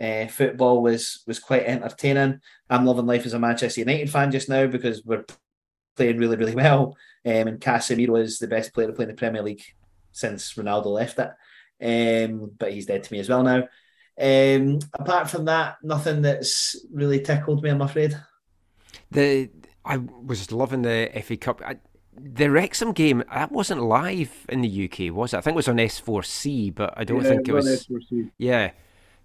Uh, 0.00 0.28
football 0.28 0.80
was 0.80 1.24
was 1.26 1.40
quite 1.40 1.64
entertaining. 1.64 2.40
I'm 2.70 2.86
loving 2.86 3.06
life 3.06 3.26
as 3.26 3.32
a 3.32 3.38
Manchester 3.40 3.80
United 3.80 4.08
fan 4.08 4.30
just 4.30 4.48
now 4.48 4.68
because 4.68 5.04
we're 5.04 5.24
playing 5.96 6.18
really 6.18 6.36
really 6.36 6.54
well. 6.54 6.96
Um, 7.28 7.48
and 7.48 7.60
Casemiro 7.60 8.20
is 8.20 8.38
the 8.38 8.46
best 8.48 8.72
player 8.72 8.86
to 8.86 8.92
play 8.92 9.04
in 9.04 9.10
the 9.10 9.14
Premier 9.16 9.42
League 9.42 9.62
since 10.12 10.54
Ronaldo 10.54 10.86
left 10.86 11.18
it. 11.18 11.30
Um, 11.80 12.52
but 12.58 12.72
he's 12.72 12.86
dead 12.86 13.04
to 13.04 13.12
me 13.12 13.20
as 13.20 13.28
well 13.28 13.42
now. 13.42 13.68
Um, 14.20 14.78
apart 14.94 15.30
from 15.30 15.44
that, 15.44 15.76
nothing 15.82 16.22
that's 16.22 16.76
really 16.92 17.20
tickled 17.20 17.62
me, 17.62 17.70
I'm 17.70 17.82
afraid. 17.82 18.18
The 19.10 19.50
I 19.84 19.96
was 19.98 20.52
loving 20.52 20.82
the 20.82 21.10
FA 21.22 21.36
Cup. 21.36 21.62
I, 21.64 21.76
the 22.20 22.50
Wrexham 22.50 22.92
game 22.92 23.22
that 23.32 23.52
wasn't 23.52 23.82
live 23.82 24.46
in 24.48 24.60
the 24.60 24.68
UK, 24.84 25.14
was 25.14 25.32
it? 25.32 25.38
I 25.38 25.40
think 25.40 25.54
it 25.54 25.56
was 25.56 25.68
on 25.68 25.78
S4C, 25.78 26.70
but 26.70 26.92
I 26.96 27.04
don't 27.04 27.22
Yeah, 27.22 27.28
think 27.28 27.48
it 27.48 27.52
well, 27.52 27.62
was. 27.62 27.88
S4C. 27.88 28.30
Yeah. 28.38 28.72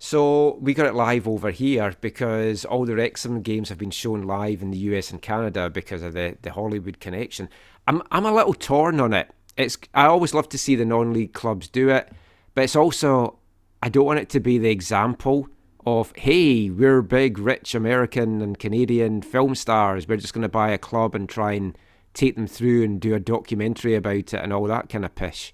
So 0.05 0.57
we 0.59 0.73
got 0.73 0.85
it 0.85 0.95
live 0.95 1.29
over 1.29 1.49
here 1.49 1.93
because 2.01 2.65
all 2.65 2.83
the 2.85 2.93
Wrexham 2.93 3.41
games 3.41 3.69
have 3.69 3.77
been 3.77 3.89
shown 3.89 4.23
live 4.23 4.61
in 4.61 4.69
the 4.71 4.77
US 4.79 5.11
and 5.11 5.21
Canada 5.21 5.69
because 5.69 6.03
of 6.03 6.11
the, 6.11 6.37
the 6.41 6.51
Hollywood 6.51 6.99
connection. 6.99 7.47
I'm 7.87 8.01
I'm 8.11 8.25
a 8.25 8.33
little 8.33 8.53
torn 8.53 8.99
on 8.99 9.13
it. 9.13 9.31
It's 9.55 9.77
I 9.93 10.07
always 10.07 10.33
love 10.33 10.49
to 10.49 10.57
see 10.57 10.75
the 10.75 10.83
non-league 10.83 11.31
clubs 11.31 11.69
do 11.69 11.87
it, 11.87 12.11
but 12.53 12.65
it's 12.65 12.75
also 12.75 13.39
I 13.81 13.87
don't 13.87 14.05
want 14.05 14.19
it 14.19 14.27
to 14.31 14.41
be 14.41 14.57
the 14.57 14.71
example 14.71 15.47
of 15.85 16.11
hey 16.17 16.69
we're 16.69 17.01
big 17.01 17.39
rich 17.39 17.73
American 17.73 18.41
and 18.41 18.59
Canadian 18.59 19.21
film 19.21 19.55
stars. 19.55 20.05
We're 20.05 20.17
just 20.17 20.33
going 20.33 20.41
to 20.41 20.49
buy 20.49 20.71
a 20.71 20.77
club 20.77 21.15
and 21.15 21.29
try 21.29 21.53
and 21.53 21.77
take 22.13 22.35
them 22.35 22.47
through 22.47 22.83
and 22.83 22.99
do 22.99 23.15
a 23.15 23.21
documentary 23.21 23.95
about 23.95 24.33
it 24.33 24.33
and 24.33 24.51
all 24.51 24.65
that 24.65 24.89
kind 24.89 25.05
of 25.05 25.15
pish. 25.15 25.53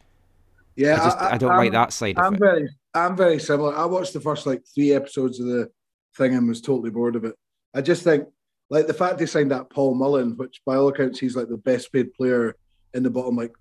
Yeah, 0.75 0.93
I 0.93 1.05
just 1.05 1.17
I, 1.19 1.37
don't 1.37 1.51
I'm- 1.51 1.59
like 1.59 1.71
that 1.73 1.93
side 1.93 2.17
of 2.17 2.25
I'm 2.25 2.33
it. 2.33 2.39
very, 2.39 2.69
I'm 3.05 3.15
very 3.17 3.39
similar. 3.39 3.75
I 3.75 3.85
watched 3.85 4.13
the 4.13 4.21
first 4.21 4.45
like 4.45 4.61
three 4.73 4.93
episodes 4.93 5.39
of 5.39 5.47
the 5.47 5.69
thing 6.17 6.35
and 6.35 6.47
was 6.47 6.61
totally 6.61 6.89
bored 6.89 7.15
of 7.15 7.25
it. 7.25 7.35
I 7.73 7.81
just 7.81 8.03
think, 8.03 8.25
like 8.69 8.87
the 8.87 8.93
fact 8.93 9.17
they 9.17 9.25
signed 9.25 9.51
that 9.51 9.69
Paul 9.69 9.95
Mullin, 9.95 10.37
which 10.37 10.61
by 10.65 10.75
all 10.75 10.89
accounts 10.89 11.19
he's 11.19 11.35
like 11.35 11.49
the 11.49 11.57
best 11.57 11.91
paid 11.91 12.13
player 12.13 12.55
in 12.93 13.03
the 13.03 13.09
bottom, 13.09 13.35
like 13.35 13.53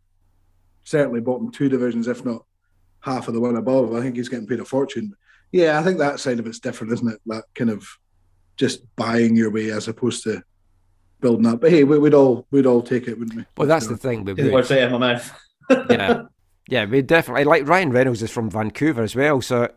certainly 0.84 1.20
bottom 1.20 1.50
two 1.50 1.68
divisions, 1.68 2.08
if 2.08 2.24
not 2.24 2.44
half 3.00 3.28
of 3.28 3.34
the 3.34 3.40
one 3.40 3.56
above. 3.56 3.94
I 3.94 4.00
think 4.00 4.16
he's 4.16 4.28
getting 4.28 4.46
paid 4.46 4.60
a 4.60 4.64
fortune. 4.64 5.14
Yeah, 5.52 5.78
I 5.78 5.82
think 5.82 5.98
that 5.98 6.20
side 6.20 6.38
of 6.38 6.46
it's 6.46 6.58
different, 6.58 6.92
isn't 6.92 7.08
it? 7.08 7.20
That 7.26 7.44
kind 7.54 7.70
of 7.70 7.86
just 8.56 8.82
buying 8.96 9.36
your 9.36 9.50
way 9.50 9.70
as 9.70 9.88
opposed 9.88 10.24
to 10.24 10.42
building 11.20 11.46
up. 11.46 11.60
But 11.60 11.70
hey, 11.70 11.84
we, 11.84 11.98
we'd 11.98 12.14
all 12.14 12.46
we'd 12.50 12.66
all 12.66 12.82
take 12.82 13.08
it, 13.08 13.18
wouldn't 13.18 13.36
we? 13.36 13.44
Well, 13.56 13.68
that's 13.68 13.86
the 13.86 13.96
thing. 13.96 14.24
We 14.24 14.34
Get 14.34 14.42
the 14.42 14.48
would. 14.50 14.54
words 14.54 14.72
out 14.72 14.78
of 14.82 14.92
my 14.92 14.98
mouth. 14.98 15.40
yeah, 15.70 16.22
yeah, 16.68 16.84
we 16.84 17.00
definitely 17.00 17.44
like 17.44 17.66
Ryan 17.66 17.90
Reynolds 17.90 18.22
is 18.22 18.30
from 18.30 18.50
Vancouver 18.50 19.02
as 19.02 19.16
well, 19.16 19.40
so 19.40 19.72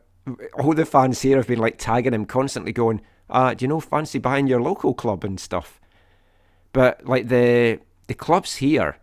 all 0.55 0.73
the 0.73 0.85
fans 0.85 1.21
here 1.21 1.37
have 1.37 1.47
been 1.47 1.59
like 1.59 1.77
tagging 1.77 2.13
him 2.13 2.25
constantly, 2.25 2.73
going, 2.73 3.01
uh, 3.29 3.53
"Do 3.53 3.63
you 3.63 3.69
know 3.69 3.79
fancy 3.79 4.19
buying 4.19 4.47
your 4.47 4.61
local 4.61 4.93
club 4.93 5.23
and 5.23 5.39
stuff?" 5.39 5.79
But 6.73 7.05
like 7.05 7.29
the 7.29 7.79
the 8.07 8.13
clubs 8.13 8.57
here, 8.57 8.97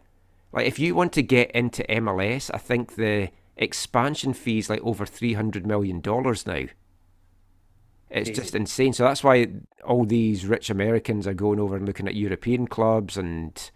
like 0.52 0.66
if 0.66 0.78
you 0.78 0.94
want 0.94 1.14
to 1.14 1.22
get 1.22 1.50
into 1.52 1.82
MLS, 1.84 2.50
I 2.52 2.58
think 2.58 2.96
the 2.96 3.30
expansion 3.56 4.34
fees 4.34 4.68
like 4.68 4.82
over 4.82 5.06
three 5.06 5.32
hundred 5.32 5.66
million 5.66 6.00
dollars 6.00 6.46
now. 6.46 6.66
It's 8.10 8.30
just 8.30 8.54
insane. 8.54 8.94
So 8.94 9.04
that's 9.04 9.24
why 9.24 9.48
all 9.84 10.04
these 10.04 10.46
rich 10.46 10.70
Americans 10.70 11.26
are 11.26 11.34
going 11.34 11.60
over 11.60 11.76
and 11.76 11.86
looking 11.86 12.08
at 12.08 12.14
European 12.14 12.66
clubs 12.66 13.16
and 13.18 13.70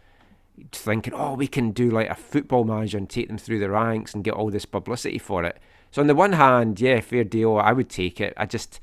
thinking, 0.72 1.14
oh, 1.14 1.34
we 1.34 1.46
can 1.46 1.70
do 1.72 1.90
like 1.90 2.08
a 2.08 2.14
football 2.14 2.64
manager 2.64 2.98
and 2.98 3.08
take 3.08 3.28
them 3.28 3.38
through 3.38 3.58
the 3.58 3.70
ranks 3.70 4.14
and 4.14 4.24
get 4.24 4.34
all 4.34 4.50
this 4.50 4.64
publicity 4.66 5.18
for 5.18 5.44
it. 5.44 5.58
So 5.90 6.00
on 6.00 6.06
the 6.08 6.14
one 6.14 6.32
hand, 6.32 6.80
yeah, 6.80 7.00
fair 7.00 7.24
deal, 7.24 7.56
I 7.58 7.72
would 7.72 7.88
take 7.90 8.20
it. 8.20 8.32
I 8.36 8.46
just 8.46 8.80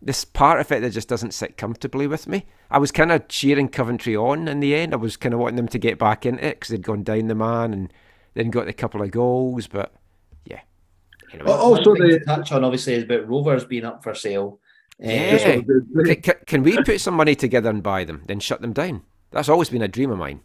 this 0.00 0.24
part 0.24 0.60
of 0.60 0.70
it 0.70 0.80
that 0.80 0.90
just 0.90 1.08
doesn't 1.08 1.34
sit 1.34 1.56
comfortably 1.56 2.06
with 2.06 2.28
me. 2.28 2.46
I 2.70 2.78
was 2.78 2.92
kind 2.92 3.10
of 3.10 3.26
cheering 3.26 3.68
Coventry 3.68 4.14
on 4.14 4.46
in 4.46 4.60
the 4.60 4.76
end. 4.76 4.92
I 4.92 4.96
was 4.96 5.16
kind 5.16 5.34
of 5.34 5.40
wanting 5.40 5.56
them 5.56 5.66
to 5.68 5.78
get 5.78 5.98
back 5.98 6.24
into 6.24 6.44
it 6.46 6.60
because 6.60 6.68
they'd 6.68 6.82
gone 6.82 7.02
down 7.02 7.26
the 7.26 7.34
man 7.34 7.72
and 7.72 7.92
then 8.34 8.50
got 8.50 8.68
a 8.68 8.72
couple 8.72 9.02
of 9.02 9.10
goals. 9.10 9.66
But 9.66 9.92
yeah, 10.44 10.60
anyway. 11.32 11.50
Al- 11.50 11.58
Also, 11.58 11.94
the 11.94 12.18
to 12.18 12.24
touch 12.24 12.52
on 12.52 12.62
obviously 12.64 12.94
is 12.94 13.02
about 13.04 13.28
Rovers 13.28 13.64
being 13.64 13.84
up 13.84 14.04
for 14.04 14.14
sale. 14.14 14.60
Uh, 15.02 15.08
Yeah. 15.08 15.56
the- 15.56 16.04
Can, 16.06 16.22
can, 16.22 16.34
can 16.46 16.62
we 16.62 16.80
put 16.84 17.00
some 17.00 17.14
money 17.14 17.34
together 17.34 17.68
and 17.70 17.82
buy 17.82 18.04
them, 18.04 18.22
then 18.28 18.38
shut 18.38 18.60
them 18.60 18.72
down? 18.72 19.02
That's 19.32 19.48
always 19.48 19.68
been 19.68 19.82
a 19.82 19.88
dream 19.88 20.10
of 20.12 20.18
mine. 20.18 20.42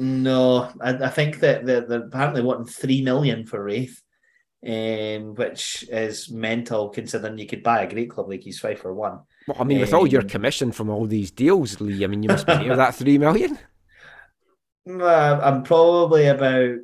No, 0.00 0.72
I, 0.80 0.94
I 0.94 1.08
think 1.10 1.40
that 1.40 1.66
they're, 1.66 1.82
they're 1.82 2.04
apparently 2.04 2.40
wanting 2.40 2.64
three 2.64 3.02
million 3.02 3.44
for 3.44 3.62
Raith, 3.62 4.00
um, 4.66 5.34
which 5.34 5.84
is 5.90 6.30
mental 6.30 6.88
considering 6.88 7.36
you 7.36 7.46
could 7.46 7.62
buy 7.62 7.82
a 7.82 7.90
great 7.90 8.08
club 8.08 8.30
like 8.30 8.40
he's 8.40 8.58
five 8.58 8.78
for 8.78 8.94
one. 8.94 9.20
Well, 9.46 9.58
I 9.60 9.64
mean, 9.64 9.78
with 9.78 9.92
all 9.92 10.06
your 10.06 10.22
Um, 10.22 10.28
commission 10.28 10.72
from 10.72 10.88
all 10.88 11.04
these 11.04 11.30
deals, 11.30 11.82
Lee, 11.82 12.02
I 12.02 12.06
mean, 12.06 12.22
you 12.22 12.30
must 12.30 12.46
be 12.46 12.56
near 12.56 12.76
that 12.76 12.94
three 12.94 13.18
million. 13.18 13.58
Uh, 14.88 15.38
I'm 15.42 15.64
probably 15.64 16.28
about 16.28 16.78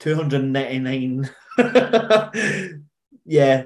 two 0.00 0.14
hundred 0.14 0.44
ninety 0.44 0.80
nine. 0.80 1.30
yeah, 3.24 3.64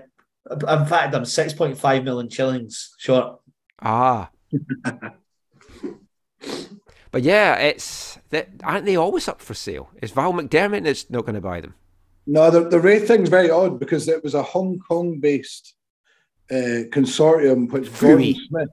in 0.48 0.86
fact, 0.86 1.16
I'm 1.16 1.24
six 1.24 1.52
point 1.52 1.76
five 1.76 2.04
million 2.04 2.30
shillings 2.30 2.94
short. 2.96 3.40
Ah. 3.82 4.30
but 7.10 7.22
yeah, 7.22 7.54
it's 7.56 8.18
that 8.30 8.48
aren't 8.62 8.84
they 8.84 8.96
always 8.96 9.28
up 9.28 9.40
for 9.40 9.54
sale? 9.54 9.90
Is 10.02 10.10
Val 10.12 10.32
McDermid 10.32 10.84
that's 10.84 11.08
not 11.10 11.24
going 11.24 11.34
to 11.34 11.40
buy 11.40 11.60
them? 11.60 11.74
No, 12.26 12.50
the, 12.50 12.68
the 12.68 12.80
Raith 12.80 13.08
thing's 13.08 13.28
very 13.30 13.50
odd 13.50 13.78
because 13.80 14.06
it 14.08 14.22
was 14.22 14.34
a 14.34 14.42
Hong 14.42 14.78
Kong 14.86 15.18
based 15.18 15.74
uh, 16.50 16.84
consortium 16.90 17.70
which 17.70 17.90
Gordon 17.98 18.34
Smith, 18.48 18.68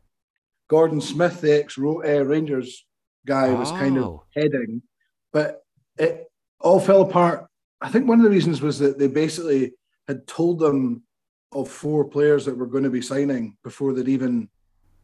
Gordon 0.68 1.02
Smith, 1.02 1.42
the 1.42 1.60
ex 1.60 1.78
uh, 1.78 2.26
Rangers 2.26 2.86
guy, 3.26 3.54
was 3.54 3.72
kind 3.72 3.98
of 3.98 4.04
Oh. 4.04 4.24
heading, 4.36 4.82
but 5.32 5.64
it 5.98 6.28
all 6.60 6.80
fell 6.80 7.02
apart. 7.02 7.48
I 7.82 7.90
think 7.90 8.08
one 8.08 8.20
of 8.20 8.24
the 8.24 8.30
reasons 8.30 8.62
was 8.62 8.80
that 8.80 8.98
they 9.00 9.08
basically 9.08 9.74
had 10.08 10.28
told 10.28 10.60
them 10.60 11.04
of 11.52 11.70
four 11.70 12.04
players 12.06 12.46
that 12.46 12.58
were 12.58 12.66
going 12.68 12.84
to 12.84 12.90
be 12.90 13.02
signing 13.02 13.56
before 13.64 13.94
they'd 13.94 14.10
even 14.10 14.50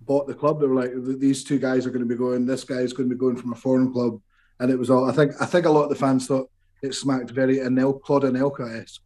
bought 0.02 0.28
the 0.28 0.34
club. 0.34 0.60
They 0.60 0.68
were 0.68 0.76
like, 0.76 0.92
"These 1.20 1.44
two 1.44 1.60
guys 1.60 1.86
are 1.86 1.90
going 1.92 2.02
to 2.02 2.08
be 2.08 2.16
going. 2.16 2.46
This 2.46 2.64
guy's 2.64 2.94
going 2.94 3.10
to 3.10 3.16
be 3.16 3.20
going 3.20 3.36
from 3.38 3.54
a 3.54 3.56
foreign 3.56 3.92
club," 3.92 4.20
and 4.60 4.72
it 4.72 4.78
was 4.80 4.90
all. 4.90 5.10
I 5.10 5.14
think. 5.14 5.34
I 5.40 5.46
think 5.46 5.66
a 5.66 5.70
lot 5.72 5.84
of 5.84 5.90
the 5.90 5.96
fans 5.96 6.28
thought 6.28 6.50
it 6.82 6.94
smacked 6.96 7.30
very 7.32 7.58
Anel, 7.58 8.02
Claude 8.02 8.24
Anelka 8.24 8.82
esque. 8.82 9.02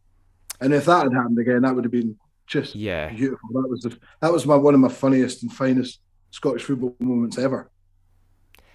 And 0.60 0.72
if 0.72 0.86
that 0.86 1.04
had 1.04 1.12
happened 1.12 1.38
again, 1.38 1.62
that 1.62 1.74
would 1.74 1.84
have 1.84 1.92
been 1.92 2.16
just 2.46 2.74
Yeah. 2.74 3.10
beautiful. 3.12 3.48
That 3.52 3.68
was 3.68 3.82
the, 3.82 3.98
that 4.22 4.32
was 4.32 4.46
my 4.46 4.56
one 4.56 4.72
of 4.74 4.80
my 4.80 4.88
funniest 4.88 5.42
and 5.42 5.52
finest 5.52 6.00
Scottish 6.30 6.62
football 6.64 6.96
moments 6.98 7.36
ever. 7.38 7.70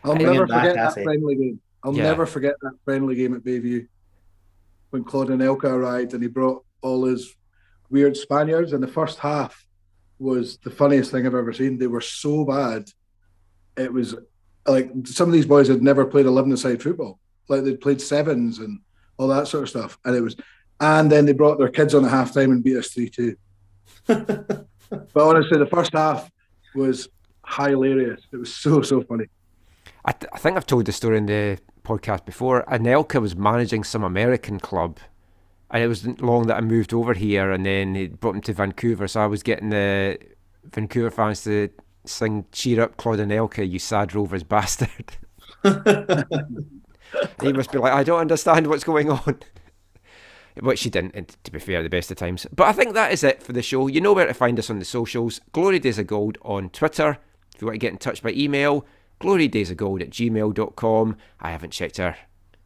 I'll 0.03 0.15
never 0.15 0.45
forget 0.45 0.76
that 0.76 0.77
Assy. 0.77 1.03
friendly 1.03 1.35
game. 1.35 1.61
I'll 1.84 1.95
Yeah. 1.95 2.03
never 2.03 2.26
forget 2.27 2.56
that 2.61 2.73
friendly 2.85 3.15
game 3.15 3.34
at 3.34 3.43
Bayview 3.43 3.88
when 4.91 5.03
Claude 5.03 5.30
Anelka 5.30 5.65
arrived 5.65 6.14
and 6.14 6.22
he 6.22 6.30
brought 6.30 6.64
all 6.81 7.06
his 7.06 7.34
weird 7.89 8.15
Spaniards. 8.18 8.73
in 8.73 8.81
the 8.81 8.88
first 8.88 9.18
half 9.19 9.65
was 10.22 10.57
the 10.64 10.69
funniest 10.69 11.11
thing 11.11 11.26
I've 11.26 11.35
ever 11.35 11.52
seen. 11.52 11.77
They 11.77 11.88
were 11.88 12.02
so 12.02 12.45
bad. 12.45 12.89
It 13.76 13.91
was 13.91 14.15
like 14.68 14.91
some 15.06 15.27
of 15.27 15.34
these 15.34 15.45
boys 15.45 15.68
had 15.68 15.81
never 15.81 16.06
played 16.06 16.27
11 16.27 16.56
side 16.57 16.81
football. 16.81 17.19
Like 17.48 17.64
they'd 17.64 17.81
played 17.81 18.02
sevens 18.02 18.60
and 18.60 18.80
all 19.18 19.27
that 19.30 19.48
sort 19.48 19.64
of 19.64 19.69
stuff. 19.69 19.98
And 20.06 20.15
it 20.15 20.22
was, 20.22 20.35
and 20.80 21.11
then 21.11 21.26
they 21.26 21.34
brought 21.34 21.57
their 21.57 21.69
kids 21.69 21.95
on 21.95 22.06
at 22.06 22.11
halftime 22.11 22.52
and 22.52 22.64
beat 22.64 22.77
us 22.77 22.89
3 22.89 23.10
2. 23.10 23.35
but 24.07 24.68
honestly, 25.15 25.57
the 25.57 25.69
first 25.72 25.93
half 25.93 26.30
was 26.76 27.10
hilarious. 27.48 28.22
It 28.31 28.38
was 28.38 28.53
so, 28.53 28.81
so 28.81 29.02
funny. 29.02 29.26
I, 30.06 30.11
th- 30.11 30.31
I 30.34 30.38
think 30.38 30.57
I've 30.57 30.65
told 30.65 30.85
the 30.85 30.91
story 30.91 31.18
in 31.18 31.26
the 31.26 31.60
podcast 31.84 32.26
before. 32.26 32.64
Anelka 32.65 33.22
was 33.22 33.35
managing 33.35 33.84
some 33.84 34.03
American 34.03 34.60
club, 34.60 34.99
and 35.72 35.84
it 35.84 35.88
wasn't 35.88 36.22
long 36.22 36.48
that 36.48 36.57
I 36.57 36.61
moved 36.61 36.93
over 36.93 37.14
here, 37.14 37.52
and 37.52 37.65
then 37.65 37.95
he 37.95 38.07
brought 38.07 38.35
him 38.35 38.41
to 38.41 38.53
Vancouver. 38.53 39.07
So 39.07 39.22
I 39.22 39.26
was 39.26 39.41
getting 39.41 39.69
the 39.69 40.19
Vancouver 40.65 41.10
fans 41.10 41.43
to 41.45 41.69
sing 42.06 42.45
"Cheer 42.52 42.81
up, 42.81 42.98
Claude 42.98 43.19
Anelka, 43.19 43.68
you 43.68 43.80
sad 43.80 44.14
Rovers 44.14 44.43
bastard." 44.43 45.18
he 47.41 47.53
must 47.53 47.72
be 47.72 47.77
like, 47.77 47.93
I 47.93 48.03
don't 48.03 48.19
understand 48.19 48.68
what's 48.68 48.84
going 48.84 49.10
on. 49.10 49.39
Which 50.60 50.80
she 50.80 50.89
didn't, 50.89 51.15
and 51.15 51.30
to 51.45 51.52
be 51.52 51.60
fair, 51.60 51.81
the 51.81 51.89
best 51.89 52.11
of 52.11 52.18
times. 52.18 52.45
But 52.53 52.68
I 52.68 52.73
think 52.73 52.93
that 52.93 53.14
is 53.14 53.23
it 53.23 53.41
for 53.41 53.53
the 53.53 53.61
show. 53.61 53.88
You 53.88 54.02
know 54.02 54.11
where 54.11 54.27
to 54.27 54.34
find 54.34 54.60
us 54.60 54.69
on 54.69 54.80
the 54.80 54.85
socials. 54.85 55.39
Glory 55.53 55.80
Days 55.80 55.98
of 55.98 56.07
Gold 56.07 56.38
on 56.41 56.69
Twitter. 56.69 57.19
If 57.56 57.61
you 57.61 57.68
want 57.68 57.76
to 57.76 57.80
get 57.80 57.93
in 57.93 57.98
touch 57.98 58.22
by 58.22 58.31
email, 58.31 58.85
glorydaysofgold 59.22 60.02
at 60.02 60.10
gmail.com. 60.10 61.18
I 61.39 61.52
haven't 61.52 61.72
checked 61.72 62.02
our, 62.02 62.18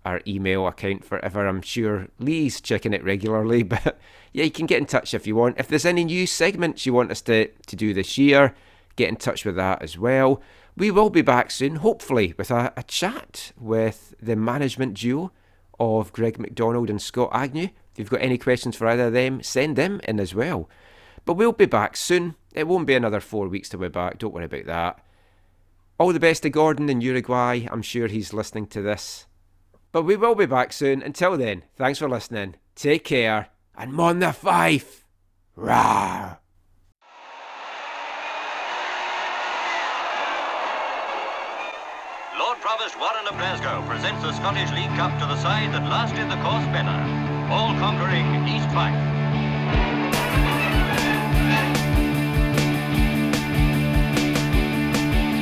our 0.06 0.22
email 0.27 0.68
account 0.68 1.03
forever. 1.03 1.48
I'm 1.48 1.61
sure 1.61 2.07
Lee's 2.19 2.61
checking 2.61 2.94
it 2.94 3.03
regularly. 3.03 3.64
But 3.76 3.98
yeah, 4.32 4.44
you 4.44 4.52
can 4.52 4.65
get 4.65 4.80
in 4.80 4.86
touch 4.86 5.14
if 5.14 5.26
you 5.26 5.36
want. 5.36 5.60
If 5.60 5.68
there's 5.68 5.86
any 5.86 6.03
new 6.03 6.27
segments 6.27 6.86
you 6.86 6.94
want 6.94 7.11
us 7.11 7.22
to, 7.23 7.48
to 7.48 7.76
do 7.76 7.94
this 7.94 8.18
year, 8.18 8.53
get 8.95 9.10
in 9.10 9.15
touch 9.15 9.45
with 9.45 9.56
that 9.56 9.82
as 9.82 9.98
well. 9.98 10.41
We 10.77 10.91
will 10.91 11.10
be 11.10 11.22
back 11.22 11.52
soon, 11.52 11.77
hopefully, 11.77 12.34
with 12.38 12.52
a, 12.52 12.73
a 12.76 12.84
chat 12.84 13.53
with 13.57 14.14
the 14.22 14.36
management 14.36 14.95
duo 14.95 15.32
of 15.80 16.11
Greg 16.11 16.38
McDonald 16.38 16.90
and 16.90 17.02
Scott 17.02 17.30
Agnew. 17.32 17.69
If 17.94 17.99
you've 17.99 18.10
got 18.10 18.22
any 18.22 18.38
questions 18.38 18.76
for 18.76 18.88
either 18.88 19.07
of 19.07 19.14
them, 19.14 19.41
send 19.41 19.77
them 19.77 20.02
in 20.03 20.19
as 20.19 20.36
well. 20.36 20.69
But 21.23 21.36
we'll 21.36 21.53
be 21.53 21.65
back 21.65 21.95
soon. 21.95 22.36
It 22.53 22.68
won't 22.68 22.88
be 22.88 22.94
another 22.94 23.22
four 23.22 23.48
weeks 23.48 23.69
till 23.69 23.80
we're 23.80 23.90
back. 23.90 24.18
Don't 24.18 24.34
worry 24.34 24.45
about 24.45 24.65
that. 24.65 24.99
All 25.98 26.11
the 26.11 26.19
best 26.19 26.44
to 26.44 26.49
Gordon 26.49 26.90
in 26.90 26.99
Uruguay. 26.99 27.68
I'm 27.72 27.82
sure 27.82 28.07
he's 28.07 28.34
listening 28.34 28.68
to 28.68 28.82
this. 28.82 29.27
But 29.95 30.03
we 30.03 30.17
will 30.17 30.35
be 30.35 30.45
back 30.45 30.73
soon. 30.73 31.01
Until 31.01 31.38
then, 31.38 31.63
thanks 31.77 31.99
for 31.99 32.09
listening. 32.09 32.55
Take 32.76 33.05
care 33.05 33.47
and 33.77 33.93
mon 33.93 34.19
the 34.19 34.34
fife. 34.34 35.05
Rawr! 35.57 36.39
Lord 42.38 42.59
Provost 42.59 42.99
Warren 42.99 43.26
of 43.26 43.38
Glasgow 43.38 43.88
presents 43.88 44.22
the 44.22 44.34
Scottish 44.34 44.69
League 44.73 44.93
Cup 44.97 45.17
to 45.17 45.26
the 45.27 45.38
side 45.38 45.73
that 45.73 45.84
last 45.89 46.13
did 46.13 46.30
the 46.30 46.43
course 46.43 46.65
better. 46.76 46.91
All 47.49 47.72
conquering 47.80 48.49
East 48.49 48.67
Fife. 48.72 49.24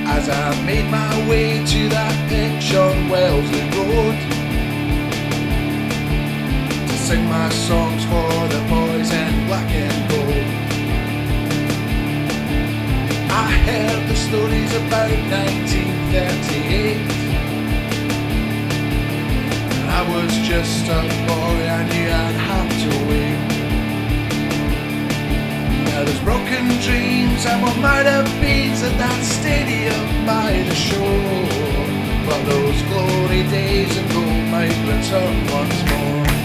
As 0.06 0.28
I 0.30 0.64
made 0.66 0.90
my 0.92 1.30
way 1.30 1.64
to 1.66 1.90
that 1.90 2.16
pitch 2.30 2.76
on 2.76 3.10
Wellesley 3.10 3.64
Road 3.72 4.16
To 6.88 6.98
sing 6.98 7.26
my 7.26 7.50
songs 7.50 8.04
for 8.06 8.48
the 8.54 8.62
boys 8.70 9.12
in 9.12 9.48
black 9.48 9.70
and 9.72 10.10
gold. 10.12 10.48
I 13.32 13.48
heard 13.66 14.10
the 14.10 14.16
stories 14.16 14.74
about 14.76 15.10
1938 15.10 16.98
And 19.78 19.90
I 19.90 20.02
was 20.14 20.32
just 20.48 20.86
a 20.88 21.02
boy, 21.28 21.56
I 21.78 21.84
knew 21.90 22.10
I'd 22.10 22.38
have 22.52 22.72
to 22.84 22.90
wait 23.08 23.53
there's 26.06 26.20
broken 26.22 26.68
dreams 26.82 27.46
and 27.46 27.62
what 27.62 27.78
might 27.78 28.06
have 28.06 28.26
been 28.42 28.72
at 28.72 28.98
that 28.98 29.24
stadium 29.24 30.26
by 30.26 30.52
the 30.52 30.76
shore. 30.76 31.06
But 32.26 32.44
those 32.46 32.82
glory 32.84 33.44
days 33.50 33.96
of 33.98 34.12
gold 34.12 34.46
might 34.52 34.76
return 34.88 35.48
once 35.52 35.80
more. 35.90 36.43